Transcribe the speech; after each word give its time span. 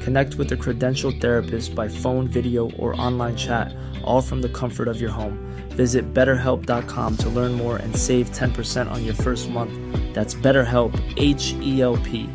Connect 0.00 0.34
with 0.36 0.52
a 0.52 0.56
credentialed 0.56 1.20
therapist 1.20 1.74
by 1.74 1.88
phone, 1.88 2.26
video, 2.26 2.70
or 2.72 3.00
online 3.00 3.36
chat, 3.36 3.74
all 4.02 4.22
from 4.22 4.40
the 4.40 4.48
comfort 4.48 4.88
of 4.88 5.00
your 5.00 5.10
home. 5.10 5.38
Visit 5.70 6.14
betterhelp.com 6.14 7.16
to 7.18 7.28
learn 7.28 7.52
more 7.52 7.76
and 7.76 7.94
save 7.94 8.30
10% 8.30 8.90
on 8.90 9.04
your 9.04 9.14
first 9.14 9.50
month. 9.50 9.72
That's 10.14 10.34
BetterHelp, 10.34 10.92
H 11.16 11.54
E 11.60 11.82
L 11.82 11.96
P. 11.98 12.28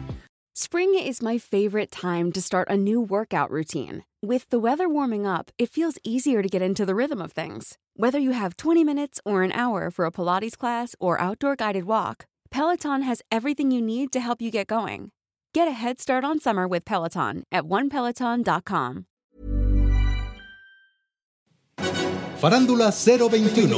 Spring 0.57 0.95
is 0.97 1.21
my 1.21 1.37
favorite 1.37 1.91
time 1.91 2.31
to 2.31 2.41
start 2.41 2.69
a 2.69 2.77
new 2.77 3.01
workout 3.01 3.51
routine. 3.51 4.05
With 4.23 4.49
the 4.49 4.59
weather 4.59 4.87
warming 4.87 5.27
up, 5.27 5.51
it 5.59 5.69
feels 5.69 5.97
easier 6.03 6.41
to 6.41 6.47
get 6.47 6.61
into 6.61 6.85
the 6.85 6.95
rhythm 6.95 7.21
of 7.21 7.33
things. 7.33 7.77
Whether 7.95 8.19
you 8.19 8.31
have 8.31 8.55
20 8.55 8.83
minutes 8.83 9.19
or 9.25 9.43
an 9.43 9.51
hour 9.51 9.91
for 9.91 10.05
a 10.05 10.11
Pilates 10.11 10.57
class 10.57 10.95
or 10.99 11.19
outdoor 11.19 11.57
guided 11.57 11.83
walk, 11.83 12.25
Peloton 12.51 13.01
has 13.01 13.21
everything 13.31 13.69
you 13.69 13.81
need 13.81 14.13
to 14.13 14.21
help 14.21 14.41
you 14.41 14.49
get 14.49 14.67
going. 14.67 15.11
Get 15.55 15.69
a 15.69 15.71
head 15.71 16.01
start 16.01 16.25
on 16.25 16.37
summer 16.37 16.67
with 16.67 16.83
Peloton 16.83 17.43
at 17.49 17.63
onepeloton.com. 17.63 19.05
Farándula 22.41 22.91
021, 22.91 23.77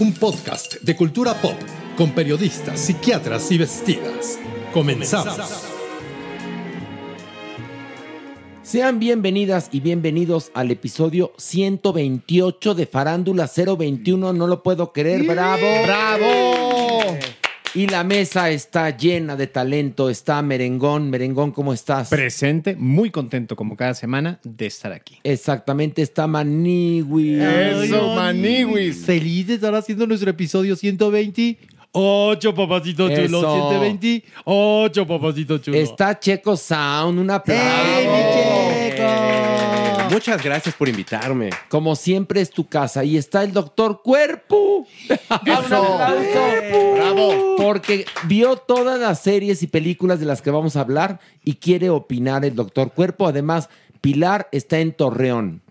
un 0.00 0.14
podcast 0.14 0.80
de 0.80 0.96
cultura 0.96 1.34
pop 1.34 1.56
con 1.98 2.12
periodistas, 2.12 2.80
psiquiatras 2.80 3.52
y 3.52 3.58
vestidas. 3.58 4.38
Comenzamos. 4.72 5.36
Sean 8.62 8.98
bienvenidas 8.98 9.68
y 9.72 9.80
bienvenidos 9.80 10.50
al 10.54 10.70
episodio 10.70 11.34
128 11.36 12.74
de 12.74 12.86
Farándula 12.86 13.46
021. 13.54 14.32
No 14.32 14.46
lo 14.46 14.62
puedo 14.62 14.90
creer, 14.94 15.24
bravo. 15.24 15.66
¡Bravo! 15.84 16.53
Y 17.76 17.88
la 17.88 18.04
mesa 18.04 18.50
está 18.50 18.96
llena 18.96 19.34
de 19.34 19.48
talento. 19.48 20.08
Está 20.08 20.40
Merengón. 20.42 21.10
Merengón, 21.10 21.50
¿cómo 21.50 21.72
estás? 21.72 22.08
Presente, 22.08 22.76
muy 22.76 23.10
contento 23.10 23.56
como 23.56 23.76
cada 23.76 23.94
semana 23.94 24.38
de 24.44 24.66
estar 24.66 24.92
aquí. 24.92 25.18
Exactamente, 25.24 26.00
está 26.00 26.28
Maniwi. 26.28 27.40
Eso, 27.40 28.14
Maniwis. 28.14 29.04
Feliz 29.04 29.48
de 29.48 29.54
estar 29.54 29.74
haciendo 29.74 30.06
nuestro 30.06 30.30
episodio 30.30 30.76
128, 30.76 32.54
papacito 32.54 33.08
chulo. 33.08 33.38
Eso. 33.40 33.70
128, 33.70 35.06
papacito 35.08 35.58
chulo. 35.58 35.76
Está 35.76 36.16
Checo 36.20 36.56
Sound. 36.56 37.18
Un 37.18 37.30
aplauso. 37.30 37.60
¡Ey, 37.60 38.06
mi 38.06 38.94
Checo! 38.94 39.53
Muchas 40.14 40.44
gracias 40.44 40.76
por 40.76 40.88
invitarme. 40.88 41.50
Como 41.68 41.96
siempre 41.96 42.40
es 42.40 42.50
tu 42.50 42.68
casa. 42.68 43.02
Y 43.02 43.16
está 43.16 43.42
el 43.42 43.52
doctor 43.52 44.00
Cuerpo. 44.04 44.86
¡Bravo! 45.44 47.56
Porque 47.56 48.06
vio 48.28 48.54
todas 48.54 49.00
las 49.00 49.20
series 49.20 49.64
y 49.64 49.66
películas 49.66 50.20
de 50.20 50.26
las 50.26 50.40
que 50.40 50.52
vamos 50.52 50.76
a 50.76 50.82
hablar 50.82 51.18
y 51.42 51.54
quiere 51.54 51.90
opinar 51.90 52.44
el 52.44 52.54
doctor 52.54 52.92
Cuerpo. 52.92 53.26
Además, 53.26 53.68
Pilar 54.00 54.48
está 54.52 54.78
en 54.78 54.92
Torreón. 54.92 55.62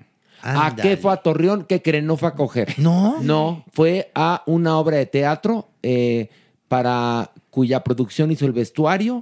¿A 0.42 0.76
qué 0.76 0.98
fue 0.98 1.14
a 1.14 1.18
Torreón? 1.18 1.64
¿Qué 1.64 1.82
creen? 1.82 2.06
No 2.06 2.18
fue 2.18 2.28
a 2.28 2.36
coger. 2.36 2.74
¿No? 2.78 3.22
No, 3.22 3.64
fue 3.72 4.12
a 4.14 4.44
una 4.46 4.78
obra 4.78 4.98
de 4.98 5.06
teatro 5.06 5.70
eh, 5.82 6.30
para 6.68 7.32
cuya 7.54 7.84
producción 7.84 8.32
hizo 8.32 8.48
el 8.48 8.52
vestuario. 8.52 9.22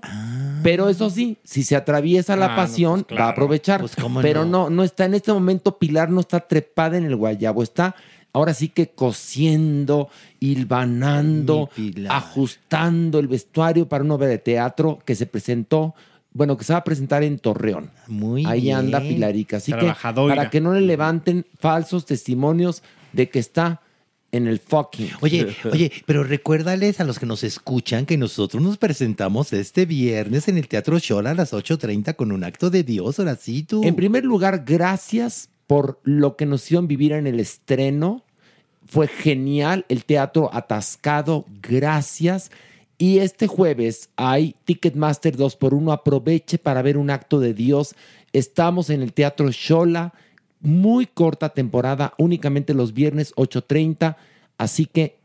Pero 0.64 0.88
eso 0.88 1.10
sí, 1.10 1.38
si 1.44 1.64
se 1.64 1.76
atraviesa 1.76 2.38
la 2.38 2.46
Ah, 2.46 2.50
no, 2.52 2.56
pasión, 2.56 3.04
pues 3.06 3.20
va 3.20 3.26
a 3.26 3.30
aprovechar. 3.32 3.82
Pues, 3.82 3.94
¿cómo 3.98 4.22
pero 4.22 4.46
no? 4.46 4.64
no, 4.64 4.70
no 4.70 4.84
está 4.84 5.04
en 5.04 5.16
este 5.16 5.34
momento. 5.34 5.78
Pilar 5.78 6.10
no 6.10 6.22
está 6.22 6.40
trepada 6.40 6.96
en 6.98 7.04
el 7.04 7.18
guayabo, 7.18 7.62
está 7.62 7.94
ahora 8.32 8.54
sí 8.54 8.70
que 8.70 8.88
cosiendo, 8.88 10.08
hilvanando, 10.40 11.70
ajustando 12.10 13.20
el 13.20 13.28
vestuario 13.28 13.90
para 13.90 14.06
una 14.06 14.14
obra 14.16 14.28
de 14.28 14.38
teatro 14.38 15.00
que 15.04 15.16
se 15.16 15.26
presentó, 15.26 15.94
bueno, 16.32 16.56
que 16.56 16.64
se 16.64 16.72
va 16.72 16.80
a 16.80 16.84
presentar 16.86 17.24
en 17.24 17.38
Torreón. 17.40 17.92
Muy 18.08 18.46
Ahí 18.46 18.62
bien. 18.62 18.78
anda 18.78 19.02
Pilarica. 19.02 19.58
Así 19.58 19.74
que 19.74 19.94
para 20.14 20.50
que 20.50 20.62
no 20.62 20.74
le 20.74 20.80
levanten 20.82 21.46
falsos 21.60 22.06
testimonios 22.06 22.84
de 23.12 23.30
que 23.30 23.40
está 23.40 23.82
en 24.32 24.48
el 24.48 24.60
fucking. 24.60 25.10
Oye, 25.22 25.56
oye, 25.72 25.92
pero 26.06 26.24
recuérdales 26.24 27.00
a 27.00 27.04
los 27.04 27.20
que 27.20 27.26
nos 27.26 27.44
escuchan 27.44 28.06
que 28.06 28.18
nosotros 28.18 28.62
nos 28.62 28.78
presentamos 28.78 29.54
este 29.54 29.86
viernes 29.86 30.48
en 30.48 30.58
el 30.58 30.68
Teatro 30.68 31.00
Shola 31.00 31.32
a 31.32 31.36
las 31.36 31.54
8.30 31.54 32.16
con 32.16 32.32
un 32.32 32.44
acto 32.44 32.70
de 32.70 32.84
Dios, 32.84 33.20
ahora 33.20 33.36
sí 33.36 33.64
tú. 33.64 33.84
En 33.84 33.96
primer 33.96 34.24
lugar, 34.26 34.64
gracias 34.66 35.50
por 35.68 36.00
lo 36.04 36.36
que 36.36 36.46
nos 36.46 36.64
hicieron 36.66 36.88
vivir 36.88 37.14
en 37.14 37.28
el 37.28 37.40
estreno. 37.40 38.24
Fue 38.88 39.08
genial, 39.08 39.86
el 39.88 40.04
teatro 40.04 40.50
atascado, 40.54 41.46
gracias. 41.62 42.52
Y 42.98 43.20
este 43.20 43.48
jueves 43.48 44.10
hay 44.16 44.56
Ticketmaster 44.66 45.36
2x1. 45.36 45.94
Aproveche 45.94 46.58
para 46.58 46.82
ver 46.82 46.98
un 46.98 47.10
acto 47.10 47.40
de 47.40 47.54
Dios. 47.54 47.96
Estamos 48.32 48.90
en 48.90 49.02
el 49.02 49.14
Teatro 49.14 49.50
Shola, 49.50 50.14
muy 50.62 51.08
corta 51.08 51.50
temporada, 51.50 52.14
únicamente 52.18 52.74
los 52.74 52.94
viernes 52.94 53.34
8.30. 53.36 54.16
Así 54.58 54.86
que 54.86 55.18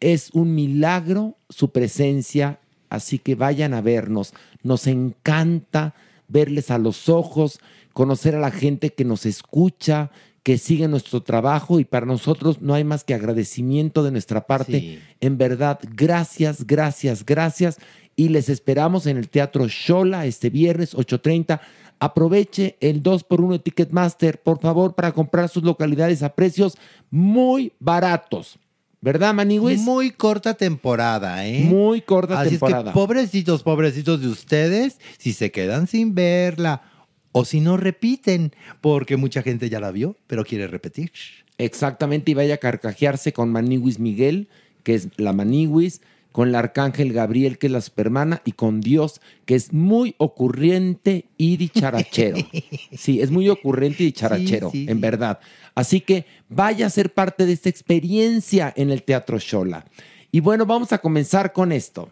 es 0.00 0.30
un 0.32 0.54
milagro 0.54 1.36
su 1.48 1.70
presencia, 1.70 2.60
así 2.88 3.18
que 3.18 3.34
vayan 3.34 3.74
a 3.74 3.80
vernos. 3.80 4.34
Nos 4.62 4.86
encanta 4.86 5.94
verles 6.28 6.70
a 6.70 6.78
los 6.78 7.08
ojos, 7.08 7.60
conocer 7.92 8.36
a 8.36 8.40
la 8.40 8.50
gente 8.50 8.90
que 8.90 9.04
nos 9.04 9.26
escucha, 9.26 10.10
que 10.42 10.56
sigue 10.56 10.88
nuestro 10.88 11.22
trabajo 11.22 11.80
y 11.80 11.84
para 11.84 12.06
nosotros 12.06 12.62
no 12.62 12.74
hay 12.74 12.84
más 12.84 13.04
que 13.04 13.14
agradecimiento 13.14 14.02
de 14.02 14.12
nuestra 14.12 14.46
parte. 14.46 14.80
Sí. 14.80 14.98
En 15.20 15.36
verdad, 15.36 15.78
gracias, 15.94 16.66
gracias, 16.66 17.26
gracias. 17.26 17.78
Y 18.16 18.30
les 18.30 18.48
esperamos 18.48 19.06
en 19.06 19.16
el 19.16 19.28
Teatro 19.28 19.66
Shola 19.68 20.26
este 20.26 20.50
viernes 20.50 20.96
8.30. 20.96 21.60
Aproveche 22.00 22.76
el 22.80 23.02
2x1 23.02 23.52
de 23.52 23.58
Ticketmaster, 23.58 24.40
por 24.40 24.60
favor, 24.60 24.94
para 24.94 25.12
comprar 25.12 25.48
sus 25.48 25.62
localidades 25.62 26.22
a 26.22 26.34
precios 26.34 26.76
muy 27.10 27.72
baratos. 27.80 28.58
¿Verdad, 29.00 29.32
Maniwis? 29.32 29.80
Muy 29.80 30.10
corta 30.10 30.54
temporada, 30.54 31.46
¿eh? 31.46 31.64
Muy 31.64 32.00
corta 32.00 32.40
Así 32.40 32.50
temporada. 32.50 32.80
es 32.80 32.86
que 32.88 32.92
pobrecitos, 32.92 33.62
pobrecitos 33.62 34.20
de 34.20 34.28
ustedes, 34.28 34.98
si 35.18 35.32
se 35.32 35.52
quedan 35.52 35.86
sin 35.86 36.14
verla 36.14 36.82
o 37.30 37.44
si 37.44 37.60
no 37.60 37.76
repiten, 37.76 38.52
porque 38.80 39.16
mucha 39.16 39.42
gente 39.42 39.70
ya 39.70 39.78
la 39.78 39.92
vio, 39.92 40.16
pero 40.26 40.44
quiere 40.44 40.66
repetir. 40.66 41.12
Exactamente, 41.58 42.32
y 42.32 42.34
vaya 42.34 42.54
a 42.54 42.58
carcajearse 42.58 43.32
con 43.32 43.50
Maniwis 43.50 44.00
Miguel, 44.00 44.48
que 44.82 44.94
es 44.94 45.08
la 45.16 45.32
Maniwis, 45.32 46.00
con 46.38 46.50
el 46.50 46.54
arcángel 46.54 47.12
Gabriel, 47.12 47.58
que 47.58 47.66
es 47.66 47.72
la 47.72 47.80
supermana, 47.80 48.42
y 48.44 48.52
con 48.52 48.80
Dios, 48.80 49.20
que 49.44 49.56
es 49.56 49.72
muy 49.72 50.14
ocurriente 50.18 51.24
y 51.36 51.56
dicharachero. 51.56 52.38
Sí, 52.96 53.20
es 53.20 53.32
muy 53.32 53.48
ocurrente 53.48 54.04
y 54.04 54.06
dicharachero, 54.06 54.70
Sí, 54.70 54.84
sí, 54.84 54.86
en 54.88 54.98
sí. 54.98 55.02
verdad. 55.02 55.40
Así 55.74 56.00
que 56.00 56.26
vaya 56.48 56.86
a 56.86 56.90
ser 56.90 57.12
parte 57.12 57.44
de 57.44 57.54
esta 57.54 57.68
experiencia 57.68 58.72
en 58.76 58.92
el 58.92 59.02
Teatro 59.02 59.40
Shola. 59.40 59.84
Y 60.30 60.38
bueno, 60.38 60.64
vamos 60.64 60.92
a 60.92 60.98
comenzar 60.98 61.52
con 61.52 61.72
esto. 61.72 62.08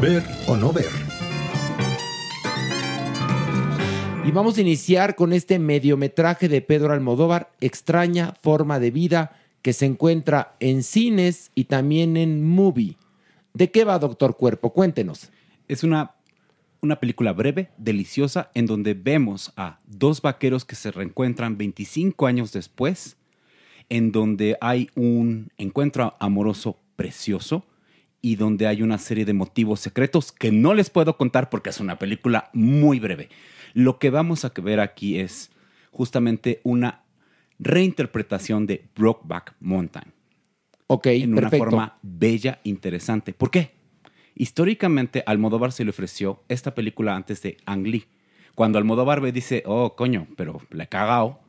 Ver 0.00 0.22
o 0.46 0.56
no 0.56 0.72
ver. 0.72 0.86
Y 4.24 4.30
vamos 4.30 4.56
a 4.56 4.60
iniciar 4.60 5.16
con 5.16 5.32
este 5.32 5.58
mediometraje 5.58 6.48
de 6.48 6.60
Pedro 6.62 6.92
Almodóvar, 6.92 7.50
Extraña 7.60 8.34
Forma 8.40 8.78
de 8.78 8.92
Vida, 8.92 9.32
que 9.62 9.72
se 9.72 9.86
encuentra 9.86 10.54
en 10.60 10.84
cines 10.84 11.50
y 11.56 11.64
también 11.64 12.16
en 12.16 12.48
movie. 12.48 12.94
¿De 13.54 13.70
qué 13.70 13.84
va, 13.84 13.98
Doctor 13.98 14.36
Cuerpo? 14.36 14.72
Cuéntenos. 14.72 15.30
Es 15.68 15.84
una, 15.84 16.14
una 16.80 16.98
película 17.00 17.32
breve, 17.32 17.70
deliciosa, 17.76 18.50
en 18.54 18.66
donde 18.66 18.94
vemos 18.94 19.52
a 19.56 19.80
dos 19.86 20.22
vaqueros 20.22 20.64
que 20.64 20.74
se 20.74 20.90
reencuentran 20.90 21.58
25 21.58 22.26
años 22.26 22.52
después, 22.52 23.16
en 23.90 24.10
donde 24.10 24.56
hay 24.60 24.88
un 24.94 25.50
encuentro 25.58 26.16
amoroso 26.18 26.78
precioso 26.96 27.66
y 28.22 28.36
donde 28.36 28.66
hay 28.68 28.80
una 28.80 28.96
serie 28.98 29.24
de 29.24 29.34
motivos 29.34 29.80
secretos 29.80 30.32
que 30.32 30.50
no 30.50 30.72
les 30.72 30.88
puedo 30.88 31.18
contar 31.18 31.50
porque 31.50 31.70
es 31.70 31.80
una 31.80 31.98
película 31.98 32.48
muy 32.54 33.00
breve. 33.00 33.28
Lo 33.74 33.98
que 33.98 34.10
vamos 34.10 34.44
a 34.44 34.52
ver 34.62 34.80
aquí 34.80 35.18
es 35.18 35.50
justamente 35.90 36.60
una 36.62 37.02
reinterpretación 37.58 38.66
de 38.66 38.88
Brokeback 38.96 39.56
Mountain. 39.60 40.12
Ok, 40.92 41.06
en 41.06 41.32
una 41.32 41.48
forma 41.48 41.98
bella, 42.02 42.60
interesante. 42.64 43.32
¿Por 43.32 43.50
qué? 43.50 43.70
Históricamente, 44.34 45.22
Almodóvar 45.24 45.72
se 45.72 45.84
le 45.84 45.90
ofreció 45.90 46.42
esta 46.50 46.74
película 46.74 47.16
antes 47.16 47.40
de 47.40 47.56
Ang 47.64 47.86
Lee. 47.86 48.04
Cuando 48.54 48.76
Almodóvar 48.76 49.22
ve, 49.22 49.32
dice, 49.32 49.62
oh, 49.64 49.96
coño, 49.96 50.26
pero 50.36 50.60
le 50.70 50.84
he 50.84 50.88
cagao, 50.88 51.40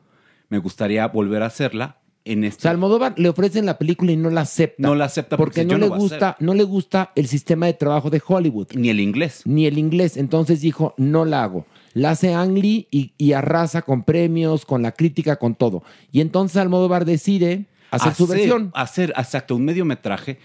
me 0.48 0.56
gustaría 0.56 1.06
volver 1.08 1.42
a 1.42 1.46
hacerla 1.46 1.98
en 2.24 2.42
O 2.42 2.46
este... 2.46 2.62
sea, 2.62 2.70
Almodóvar 2.70 3.18
le 3.18 3.28
ofrecen 3.28 3.66
la 3.66 3.76
película 3.76 4.12
y 4.12 4.16
no 4.16 4.30
la 4.30 4.40
acepta. 4.40 4.76
No 4.78 4.94
la 4.94 5.04
acepta 5.04 5.36
porque, 5.36 5.62
porque 5.62 5.74
no 5.74 5.78
le 5.78 5.88
gusta, 5.88 6.38
no 6.40 6.54
le 6.54 6.64
gusta 6.64 7.12
el 7.14 7.26
sistema 7.26 7.66
de 7.66 7.74
trabajo 7.74 8.08
de 8.08 8.22
Hollywood. 8.26 8.68
Ni 8.74 8.88
el 8.88 8.98
inglés. 8.98 9.42
Ni 9.44 9.66
el 9.66 9.76
inglés. 9.76 10.16
Entonces 10.16 10.62
dijo, 10.62 10.94
no 10.96 11.26
la 11.26 11.44
hago. 11.44 11.66
La 11.92 12.12
hace 12.12 12.32
Ang 12.32 12.54
Lee 12.54 12.88
y, 12.90 13.12
y 13.18 13.34
arrasa 13.34 13.82
con 13.82 14.04
premios, 14.04 14.64
con 14.64 14.80
la 14.80 14.92
crítica, 14.92 15.36
con 15.36 15.54
todo. 15.54 15.82
Y 16.12 16.22
entonces 16.22 16.56
Almodóvar 16.56 17.04
decide 17.04 17.66
hacer, 17.96 18.14
su 18.14 18.26
versión. 18.26 18.70
Hacer, 18.74 19.12
exacto, 19.16 19.56
un 19.56 19.64
mediometraje 19.64 20.38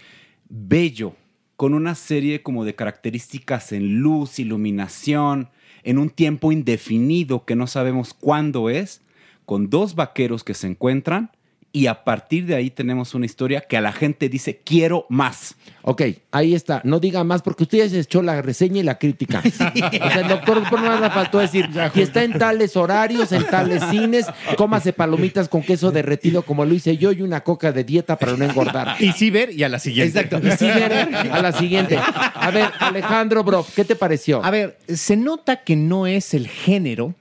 bello, 0.48 1.14
con 1.56 1.74
una 1.74 1.94
serie 1.94 2.42
como 2.42 2.64
de 2.64 2.74
características 2.74 3.72
en 3.72 4.00
luz, 4.00 4.38
iluminación, 4.38 5.50
en 5.82 5.98
un 5.98 6.10
tiempo 6.10 6.52
indefinido 6.52 7.44
que 7.44 7.56
no 7.56 7.66
sabemos 7.66 8.14
cuándo 8.14 8.70
es, 8.70 9.02
con 9.44 9.70
dos 9.70 9.94
vaqueros 9.94 10.44
que 10.44 10.54
se 10.54 10.66
encuentran 10.66 11.30
y 11.72 11.86
a 11.86 12.02
partir 12.02 12.46
de 12.46 12.56
ahí 12.56 12.70
tenemos 12.70 13.14
una 13.14 13.26
historia 13.26 13.60
que 13.60 13.76
a 13.76 13.80
la 13.80 13.92
gente 13.92 14.28
dice, 14.28 14.60
quiero 14.64 15.06
más. 15.08 15.54
Ok, 15.82 16.02
ahí 16.32 16.54
está. 16.54 16.80
No 16.84 16.98
diga 16.98 17.22
más 17.22 17.42
porque 17.42 17.62
usted 17.62 17.78
ya 17.78 17.88
se 17.88 18.00
echó 18.00 18.22
la 18.22 18.42
reseña 18.42 18.80
y 18.80 18.82
la 18.82 18.98
crítica. 18.98 19.42
O 20.00 20.10
sea, 20.10 20.20
el 20.20 20.28
doctor 20.28 20.68
por 20.68 20.80
nada 20.80 21.00
le 21.00 21.10
faltó 21.10 21.38
decir, 21.38 21.68
y 21.94 22.00
está 22.00 22.24
en 22.24 22.32
tales 22.32 22.76
horarios, 22.76 23.32
en 23.32 23.44
tales 23.46 23.82
cines, 23.90 24.26
cómase 24.56 24.92
palomitas 24.92 25.48
con 25.48 25.62
queso 25.62 25.90
derretido 25.90 26.42
como 26.42 26.64
lo 26.64 26.74
hice 26.74 26.96
yo 26.96 27.12
y 27.12 27.22
una 27.22 27.42
coca 27.42 27.72
de 27.72 27.84
dieta 27.84 28.16
para 28.16 28.36
no 28.36 28.44
engordar. 28.44 28.96
Y 29.00 29.12
sí 29.12 29.30
ver 29.30 29.52
y 29.52 29.62
a 29.62 29.68
la 29.68 29.78
siguiente. 29.78 30.20
Exacto. 30.20 30.46
Y 30.46 30.50
sí 30.52 30.66
ver 30.66 30.92
a 30.92 31.42
la 31.42 31.52
siguiente. 31.52 31.98
A 31.98 32.50
ver, 32.50 32.70
Alejandro 32.78 33.44
Bro, 33.44 33.66
¿qué 33.74 33.84
te 33.84 33.96
pareció? 33.96 34.44
A 34.44 34.50
ver, 34.50 34.78
se 34.88 35.16
nota 35.16 35.62
que 35.62 35.76
no 35.76 36.06
es 36.06 36.34
el 36.34 36.48
género 36.48 37.14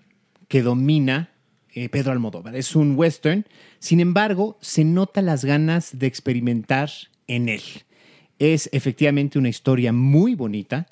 que 0.48 0.62
domina 0.62 1.30
eh, 1.74 1.90
Pedro 1.90 2.12
Almodóvar. 2.12 2.56
Es 2.56 2.76
un 2.76 2.96
western. 2.98 3.46
Sin 3.80 4.00
embargo, 4.00 4.58
se 4.62 4.84
nota 4.84 5.22
las 5.22 5.46
ganas 5.46 5.98
de 5.98 6.08
experimentar 6.08 6.90
en 7.28 7.50
él. 7.50 7.62
Es 8.38 8.70
efectivamente 8.74 9.40
una 9.40 9.50
historia 9.50 9.94
muy 9.94 10.36
bonita, 10.36 10.88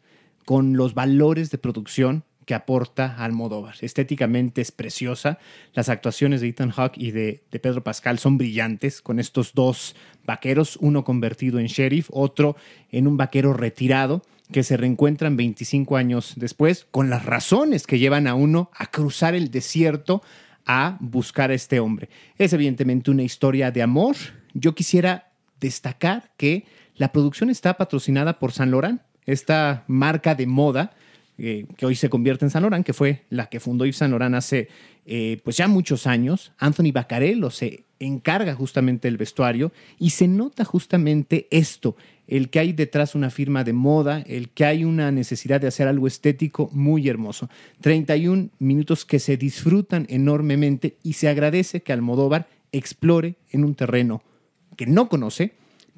con 0.46 0.78
los 0.78 0.94
valores 0.94 1.52
de 1.52 1.58
producción 1.58 2.24
que 2.46 2.56
aporta 2.56 3.18
Almodóvar. 3.18 3.76
Estéticamente 3.82 4.62
es 4.62 4.72
preciosa. 4.72 5.40
Las 5.74 5.90
actuaciones 5.90 6.40
de 6.40 6.48
Ethan 6.48 6.72
Hawke 6.72 6.98
y 6.98 7.12
de, 7.12 7.44
de 7.52 7.60
Pedro 7.60 7.84
Pascal 7.84 8.18
son 8.18 8.38
brillantes, 8.38 9.02
con 9.02 9.20
estos 9.20 9.54
dos 9.54 9.98
vaqueros, 10.26 10.78
uno 10.80 11.04
convertido 11.04 11.60
en 11.60 11.66
sheriff, 11.66 12.08
otro 12.14 12.56
en 12.90 13.08
un 13.08 13.18
vaquero 13.18 13.52
retirado 13.52 14.22
que 14.52 14.64
se 14.64 14.78
reencuentran 14.78 15.36
25 15.36 15.98
años 15.98 16.34
después 16.38 16.88
con 16.92 17.10
las 17.10 17.26
razones 17.26 17.86
que 17.86 18.00
llevan 18.00 18.28
a 18.28 18.36
uno 18.36 18.72
a 18.74 18.86
cruzar 18.88 19.36
el 19.36 19.52
desierto 19.52 20.22
a 20.68 20.98
buscar 21.00 21.50
a 21.50 21.54
este 21.56 21.80
hombre. 21.80 22.10
Es 22.38 22.54
evidentemente 22.54 23.10
una 23.10 23.24
historia 23.24 23.72
de 23.72 23.82
amor. 23.82 24.16
Yo 24.54 24.76
quisiera 24.76 25.32
destacar 25.60 26.32
que 26.38 26.66
la 26.96 27.12
producción 27.12 27.50
está 27.50 27.76
patrocinada 27.76 28.38
por 28.38 28.52
Saint 28.52 28.72
Laurent, 28.72 29.02
esta 29.26 29.84
marca 29.88 30.36
de 30.36 30.46
moda 30.46 30.92
eh, 31.40 31.66
que 31.78 31.86
hoy 31.86 31.96
se 31.96 32.10
convierte 32.10 32.46
en 32.46 32.52
Saint 32.52 32.64
Laurent, 32.64 32.86
que 32.86 32.94
fue 32.94 33.24
la 33.30 33.48
que 33.48 33.60
fundó 33.60 33.86
Yves 33.86 33.98
Saint 33.98 34.12
Laurent 34.12 34.36
hace 34.36 34.70
eh, 35.06 35.40
pues 35.44 35.58
ya 35.58 35.68
muchos 35.68 36.08
años. 36.08 36.52
Anthony 36.58 36.92
Baccarello 36.92 37.50
se 37.52 37.84
encarga 38.00 38.56
justamente 38.56 39.08
del 39.08 39.18
vestuario 39.18 39.72
y 40.00 40.12
se 40.12 40.28
nota 40.28 40.66
justamente 40.66 41.48
esto, 41.52 41.96
el 42.28 42.50
que 42.50 42.60
hay 42.60 42.74
detrás 42.74 43.16
una 43.16 43.30
firma 43.30 43.64
de 43.64 43.74
moda, 43.74 44.22
el 44.28 44.50
que 44.50 44.66
hay 44.66 44.84
una 44.84 45.12
necesidad 45.12 45.62
de 45.62 45.68
hacer 45.68 45.88
algo 45.88 46.08
estético 46.08 46.70
muy 46.74 47.08
hermoso. 47.08 47.50
31 47.82 48.50
minutos 48.60 49.06
que 49.06 49.20
se 49.20 49.38
disfrutan 49.38 50.06
enormemente 50.10 50.98
y 51.04 51.14
se 51.14 51.30
agradece 51.30 51.82
que 51.82 51.94
Almodóvar 51.94 52.48
explore 52.72 53.36
en 53.52 53.64
un 53.64 53.76
terreno 53.76 54.22
que 54.76 54.86
no 54.86 55.10
conoce, 55.10 55.54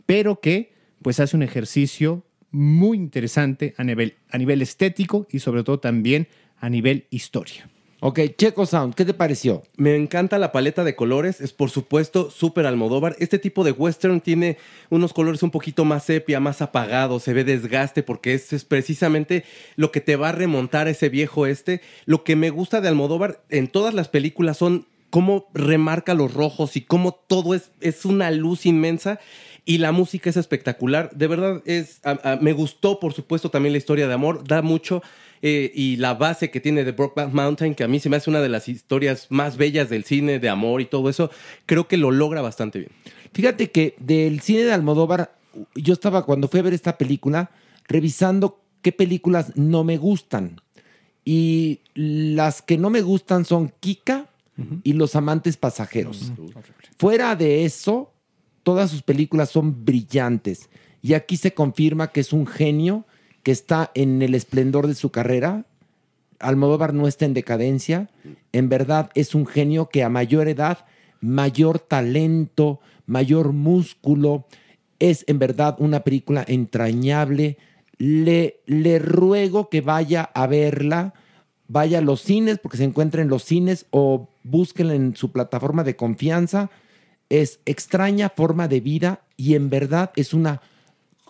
pero 0.05 0.39
que 0.39 0.71
pues 1.01 1.19
hace 1.19 1.35
un 1.35 1.43
ejercicio 1.43 2.23
muy 2.51 2.97
interesante 2.97 3.73
a 3.77 3.83
nivel, 3.83 4.15
a 4.29 4.37
nivel 4.37 4.61
estético 4.61 5.27
y 5.31 5.39
sobre 5.39 5.63
todo 5.63 5.79
también 5.79 6.27
a 6.59 6.69
nivel 6.69 7.07
historia. 7.09 7.69
Ok, 8.01 8.19
Checo 8.37 8.65
Sound, 8.65 8.95
¿qué 8.95 9.03
te 9.03 9.13
pareció? 9.13 9.61
Me 9.75 9.97
encanta 9.97 10.39
la 10.39 10.53
paleta 10.53 10.85
de 10.85 10.95
colores, 10.95 11.41
es 11.41 11.51
por 11.51 11.69
supuesto 11.69 12.31
súper 12.31 12.65
Almodóvar. 12.65 13.17
Este 13.19 13.39
tipo 13.39 13.65
de 13.65 13.71
western 13.73 14.21
tiene 14.21 14.57
unos 14.89 15.11
colores 15.11 15.43
un 15.43 15.51
poquito 15.51 15.83
más 15.83 16.05
sepia, 16.05 16.39
más 16.39 16.61
apagados, 16.61 17.23
se 17.23 17.33
ve 17.33 17.43
desgaste 17.43 18.01
porque 18.01 18.33
es, 18.33 18.53
es 18.53 18.63
precisamente 18.63 19.43
lo 19.75 19.91
que 19.91 19.99
te 19.99 20.15
va 20.15 20.29
a 20.29 20.33
remontar 20.33 20.87
a 20.87 20.91
ese 20.91 21.09
viejo 21.09 21.45
este. 21.45 21.81
Lo 22.05 22.23
que 22.23 22.37
me 22.37 22.51
gusta 22.51 22.79
de 22.79 22.87
Almodóvar 22.87 23.41
en 23.49 23.67
todas 23.67 23.93
las 23.93 24.07
películas 24.07 24.55
son 24.55 24.85
cómo 25.09 25.47
remarca 25.53 26.13
los 26.13 26.33
rojos 26.33 26.77
y 26.77 26.81
cómo 26.81 27.11
todo 27.27 27.53
es, 27.53 27.71
es 27.81 28.05
una 28.05 28.31
luz 28.31 28.65
inmensa. 28.65 29.19
Y 29.65 29.79
la 29.79 29.91
música 29.91 30.29
es 30.29 30.37
espectacular. 30.37 31.11
De 31.13 31.27
verdad, 31.27 31.61
es, 31.65 31.99
a- 32.05 32.39
me 32.41 32.53
gustó, 32.53 32.99
por 33.01 33.13
supuesto, 33.13 33.49
también 33.51 33.73
la 33.73 33.77
historia 33.77 34.07
de 34.07 34.13
amor. 34.13 34.47
Da 34.47 34.61
mucho. 34.61 35.03
Eh, 35.41 35.71
y 35.73 35.95
la 35.95 36.15
base 36.15 36.51
que 36.51 36.59
tiene 36.59 36.83
de 36.83 36.91
Brokeback 36.91 37.31
Mountain, 37.33 37.75
que 37.75 37.83
a 37.83 37.87
mí 37.87 37.99
se 37.99 38.09
me 38.09 38.17
hace 38.17 38.29
una 38.29 38.41
de 38.41 38.49
las 38.49 38.67
historias 38.67 39.27
más 39.29 39.57
bellas 39.57 39.89
del 39.89 40.03
cine, 40.03 40.39
de 40.39 40.49
amor 40.49 40.81
y 40.81 40.85
todo 40.85 41.09
eso, 41.09 41.31
creo 41.65 41.87
que 41.87 41.97
lo 41.97 42.11
logra 42.11 42.41
bastante 42.41 42.79
bien. 42.79 42.91
Fíjate 43.33 43.71
que 43.71 43.95
del 43.99 44.41
cine 44.41 44.63
de 44.63 44.73
Almodóvar, 44.73 45.35
yo 45.75 45.93
estaba 45.93 46.25
cuando 46.25 46.47
fui 46.47 46.59
a 46.59 46.63
ver 46.63 46.73
esta 46.73 46.97
película 46.97 47.51
revisando 47.87 48.61
qué 48.81 48.91
películas 48.91 49.55
no 49.55 49.83
me 49.83 49.97
gustan. 49.97 50.61
Y 51.23 51.81
las 51.93 52.61
que 52.61 52.77
no 52.77 52.89
me 52.89 53.01
gustan 53.01 53.45
son 53.45 53.71
Kika 53.79 54.29
y 54.83 54.93
Los 54.93 55.15
amantes 55.15 55.55
pasajeros. 55.55 56.33
Fuera 56.97 57.35
de 57.37 57.63
eso, 57.63 58.11
todas 58.63 58.91
sus 58.91 59.01
películas 59.01 59.49
son 59.49 59.85
brillantes. 59.85 60.69
Y 61.01 61.13
aquí 61.13 61.37
se 61.37 61.53
confirma 61.53 62.11
que 62.11 62.19
es 62.19 62.33
un 62.33 62.45
genio 62.45 63.05
que 63.43 63.51
está 63.51 63.91
en 63.95 64.21
el 64.21 64.35
esplendor 64.35 64.87
de 64.87 64.95
su 64.95 65.11
carrera. 65.11 65.65
Almodóvar 66.39 66.93
no 66.93 67.07
está 67.07 67.25
en 67.25 67.33
decadencia. 67.33 68.09
En 68.51 68.69
verdad 68.69 69.09
es 69.15 69.35
un 69.35 69.45
genio 69.45 69.89
que 69.89 70.03
a 70.03 70.09
mayor 70.09 70.47
edad, 70.47 70.85
mayor 71.21 71.79
talento, 71.79 72.79
mayor 73.05 73.53
músculo. 73.53 74.45
Es 74.99 75.23
en 75.27 75.39
verdad 75.39 75.75
una 75.79 76.01
película 76.01 76.43
entrañable. 76.47 77.57
Le, 77.97 78.61
le 78.65 78.99
ruego 78.99 79.69
que 79.69 79.81
vaya 79.81 80.23
a 80.33 80.47
verla. 80.47 81.13
Vaya 81.67 81.99
a 81.99 82.01
los 82.01 82.21
cines, 82.21 82.57
porque 82.57 82.77
se 82.77 82.83
encuentra 82.83 83.21
en 83.21 83.27
los 83.27 83.43
cines, 83.43 83.85
o 83.91 84.27
búsquenla 84.43 84.95
en 84.95 85.15
su 85.15 85.31
plataforma 85.31 85.83
de 85.83 85.95
confianza. 85.95 86.71
Es 87.29 87.59
extraña 87.65 88.29
forma 88.29 88.67
de 88.67 88.79
vida 88.79 89.21
y 89.37 89.53
en 89.53 89.69
verdad 89.69 90.11
es 90.15 90.33
una 90.33 90.61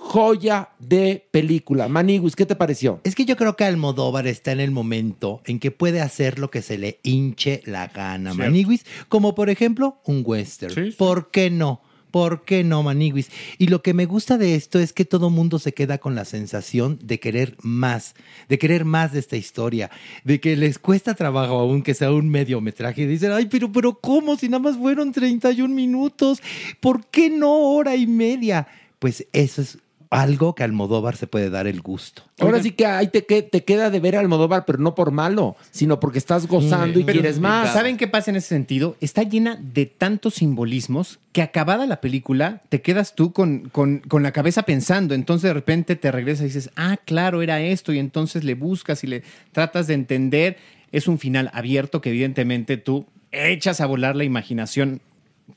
joya 0.09 0.69
de 0.79 1.23
película. 1.29 1.87
Maniguis, 1.87 2.35
¿qué 2.35 2.47
te 2.47 2.55
pareció? 2.55 2.99
Es 3.03 3.13
que 3.13 3.25
yo 3.25 3.37
creo 3.37 3.55
que 3.55 3.63
Almodóvar 3.63 4.25
está 4.25 4.51
en 4.51 4.59
el 4.59 4.71
momento 4.71 5.41
en 5.45 5.59
que 5.59 5.69
puede 5.69 6.01
hacer 6.01 6.39
lo 6.39 6.49
que 6.49 6.63
se 6.63 6.79
le 6.79 6.99
hinche 7.03 7.61
la 7.65 7.89
gana, 7.89 8.33
Cierto. 8.33 8.49
Maniguis, 8.49 8.85
como 9.07 9.35
por 9.35 9.51
ejemplo 9.51 10.01
un 10.05 10.23
western. 10.25 10.73
Sí, 10.73 10.91
sí. 10.91 10.97
¿Por 10.97 11.29
qué 11.29 11.51
no? 11.51 11.81
¿Por 12.09 12.43
qué 12.43 12.63
no, 12.63 12.81
Maniguis? 12.81 13.29
Y 13.59 13.67
lo 13.67 13.83
que 13.83 13.93
me 13.93 14.07
gusta 14.07 14.39
de 14.39 14.55
esto 14.55 14.79
es 14.79 14.93
que 14.93 15.05
todo 15.05 15.29
mundo 15.29 15.59
se 15.59 15.75
queda 15.75 15.99
con 15.99 16.15
la 16.15 16.25
sensación 16.25 16.97
de 17.03 17.19
querer 17.19 17.55
más, 17.61 18.15
de 18.47 18.57
querer 18.57 18.85
más 18.85 19.13
de 19.13 19.19
esta 19.19 19.37
historia, 19.37 19.91
de 20.23 20.39
que 20.39 20.57
les 20.57 20.79
cuesta 20.79 21.13
trabajo 21.13 21.59
aún 21.59 21.83
que 21.83 21.93
sea 21.93 22.11
un 22.11 22.29
mediometraje. 22.29 23.03
Y 23.03 23.05
dicen, 23.05 23.31
ay, 23.31 23.45
pero, 23.45 23.71
pero 23.71 23.93
¿cómo? 23.93 24.37
Si 24.37 24.49
nada 24.49 24.63
más 24.63 24.75
fueron 24.75 25.11
31 25.11 25.71
minutos, 25.71 26.41
¿por 26.79 27.05
qué 27.05 27.29
no 27.29 27.59
hora 27.59 27.95
y 27.95 28.07
media? 28.07 28.67
Pues 28.97 29.27
eso 29.31 29.61
es 29.61 29.77
algo 30.11 30.55
que 30.55 30.63
Almodóvar 30.63 31.15
se 31.15 31.27
puede 31.27 31.51
dar 31.51 31.67
el 31.67 31.81
gusto. 31.81 32.23
Ahora 32.39 32.61
sí 32.63 32.71
que 32.71 32.85
ahí 32.87 33.07
te, 33.09 33.25
que- 33.25 33.43
te 33.43 33.63
queda 33.63 33.91
de 33.91 33.99
ver 33.99 34.15
a 34.15 34.19
Almodóvar, 34.21 34.65
pero 34.65 34.79
no 34.79 34.95
por 34.95 35.11
malo, 35.11 35.55
sino 35.69 35.99
porque 35.99 36.17
estás 36.17 36.47
gozando 36.47 36.99
y 36.99 37.03
Pero, 37.03 37.19
quieres 37.19 37.39
más. 37.39 37.73
¿Saben 37.73 37.95
qué 37.95 38.07
pasa 38.07 38.31
en 38.31 38.37
ese 38.37 38.47
sentido? 38.47 38.95
Está 39.01 39.21
llena 39.21 39.59
de 39.61 39.85
tantos 39.85 40.33
simbolismos 40.35 41.19
que 41.31 41.43
acabada 41.43 41.85
la 41.85 42.01
película 42.01 42.63
te 42.69 42.81
quedas 42.81 43.13
tú 43.13 43.33
con, 43.33 43.69
con- 43.69 43.99
con 43.99 44.23
la 44.23 44.31
cabeza 44.31 44.63
pensando. 44.63 45.13
Entonces 45.13 45.47
de 45.49 45.53
repente 45.53 45.95
te 45.95 46.11
regresas 46.11 46.41
y 46.41 46.45
dices, 46.45 46.71
ah, 46.75 46.97
claro, 47.05 47.41
era 47.43 47.61
esto. 47.61 47.93
Y 47.93 47.99
entonces 47.99 48.43
le 48.43 48.55
buscas 48.55 49.03
y 49.03 49.07
le 49.07 49.23
tratas 49.51 49.85
de 49.85 49.93
entender. 49.93 50.57
Es 50.91 51.07
un 51.07 51.19
final 51.19 51.51
abierto 51.53 52.01
que 52.01 52.09
evidentemente 52.09 52.77
tú 52.77 53.05
echas 53.31 53.79
a 53.79 53.85
volar 53.85 54.15
la 54.15 54.23
imaginación 54.23 55.01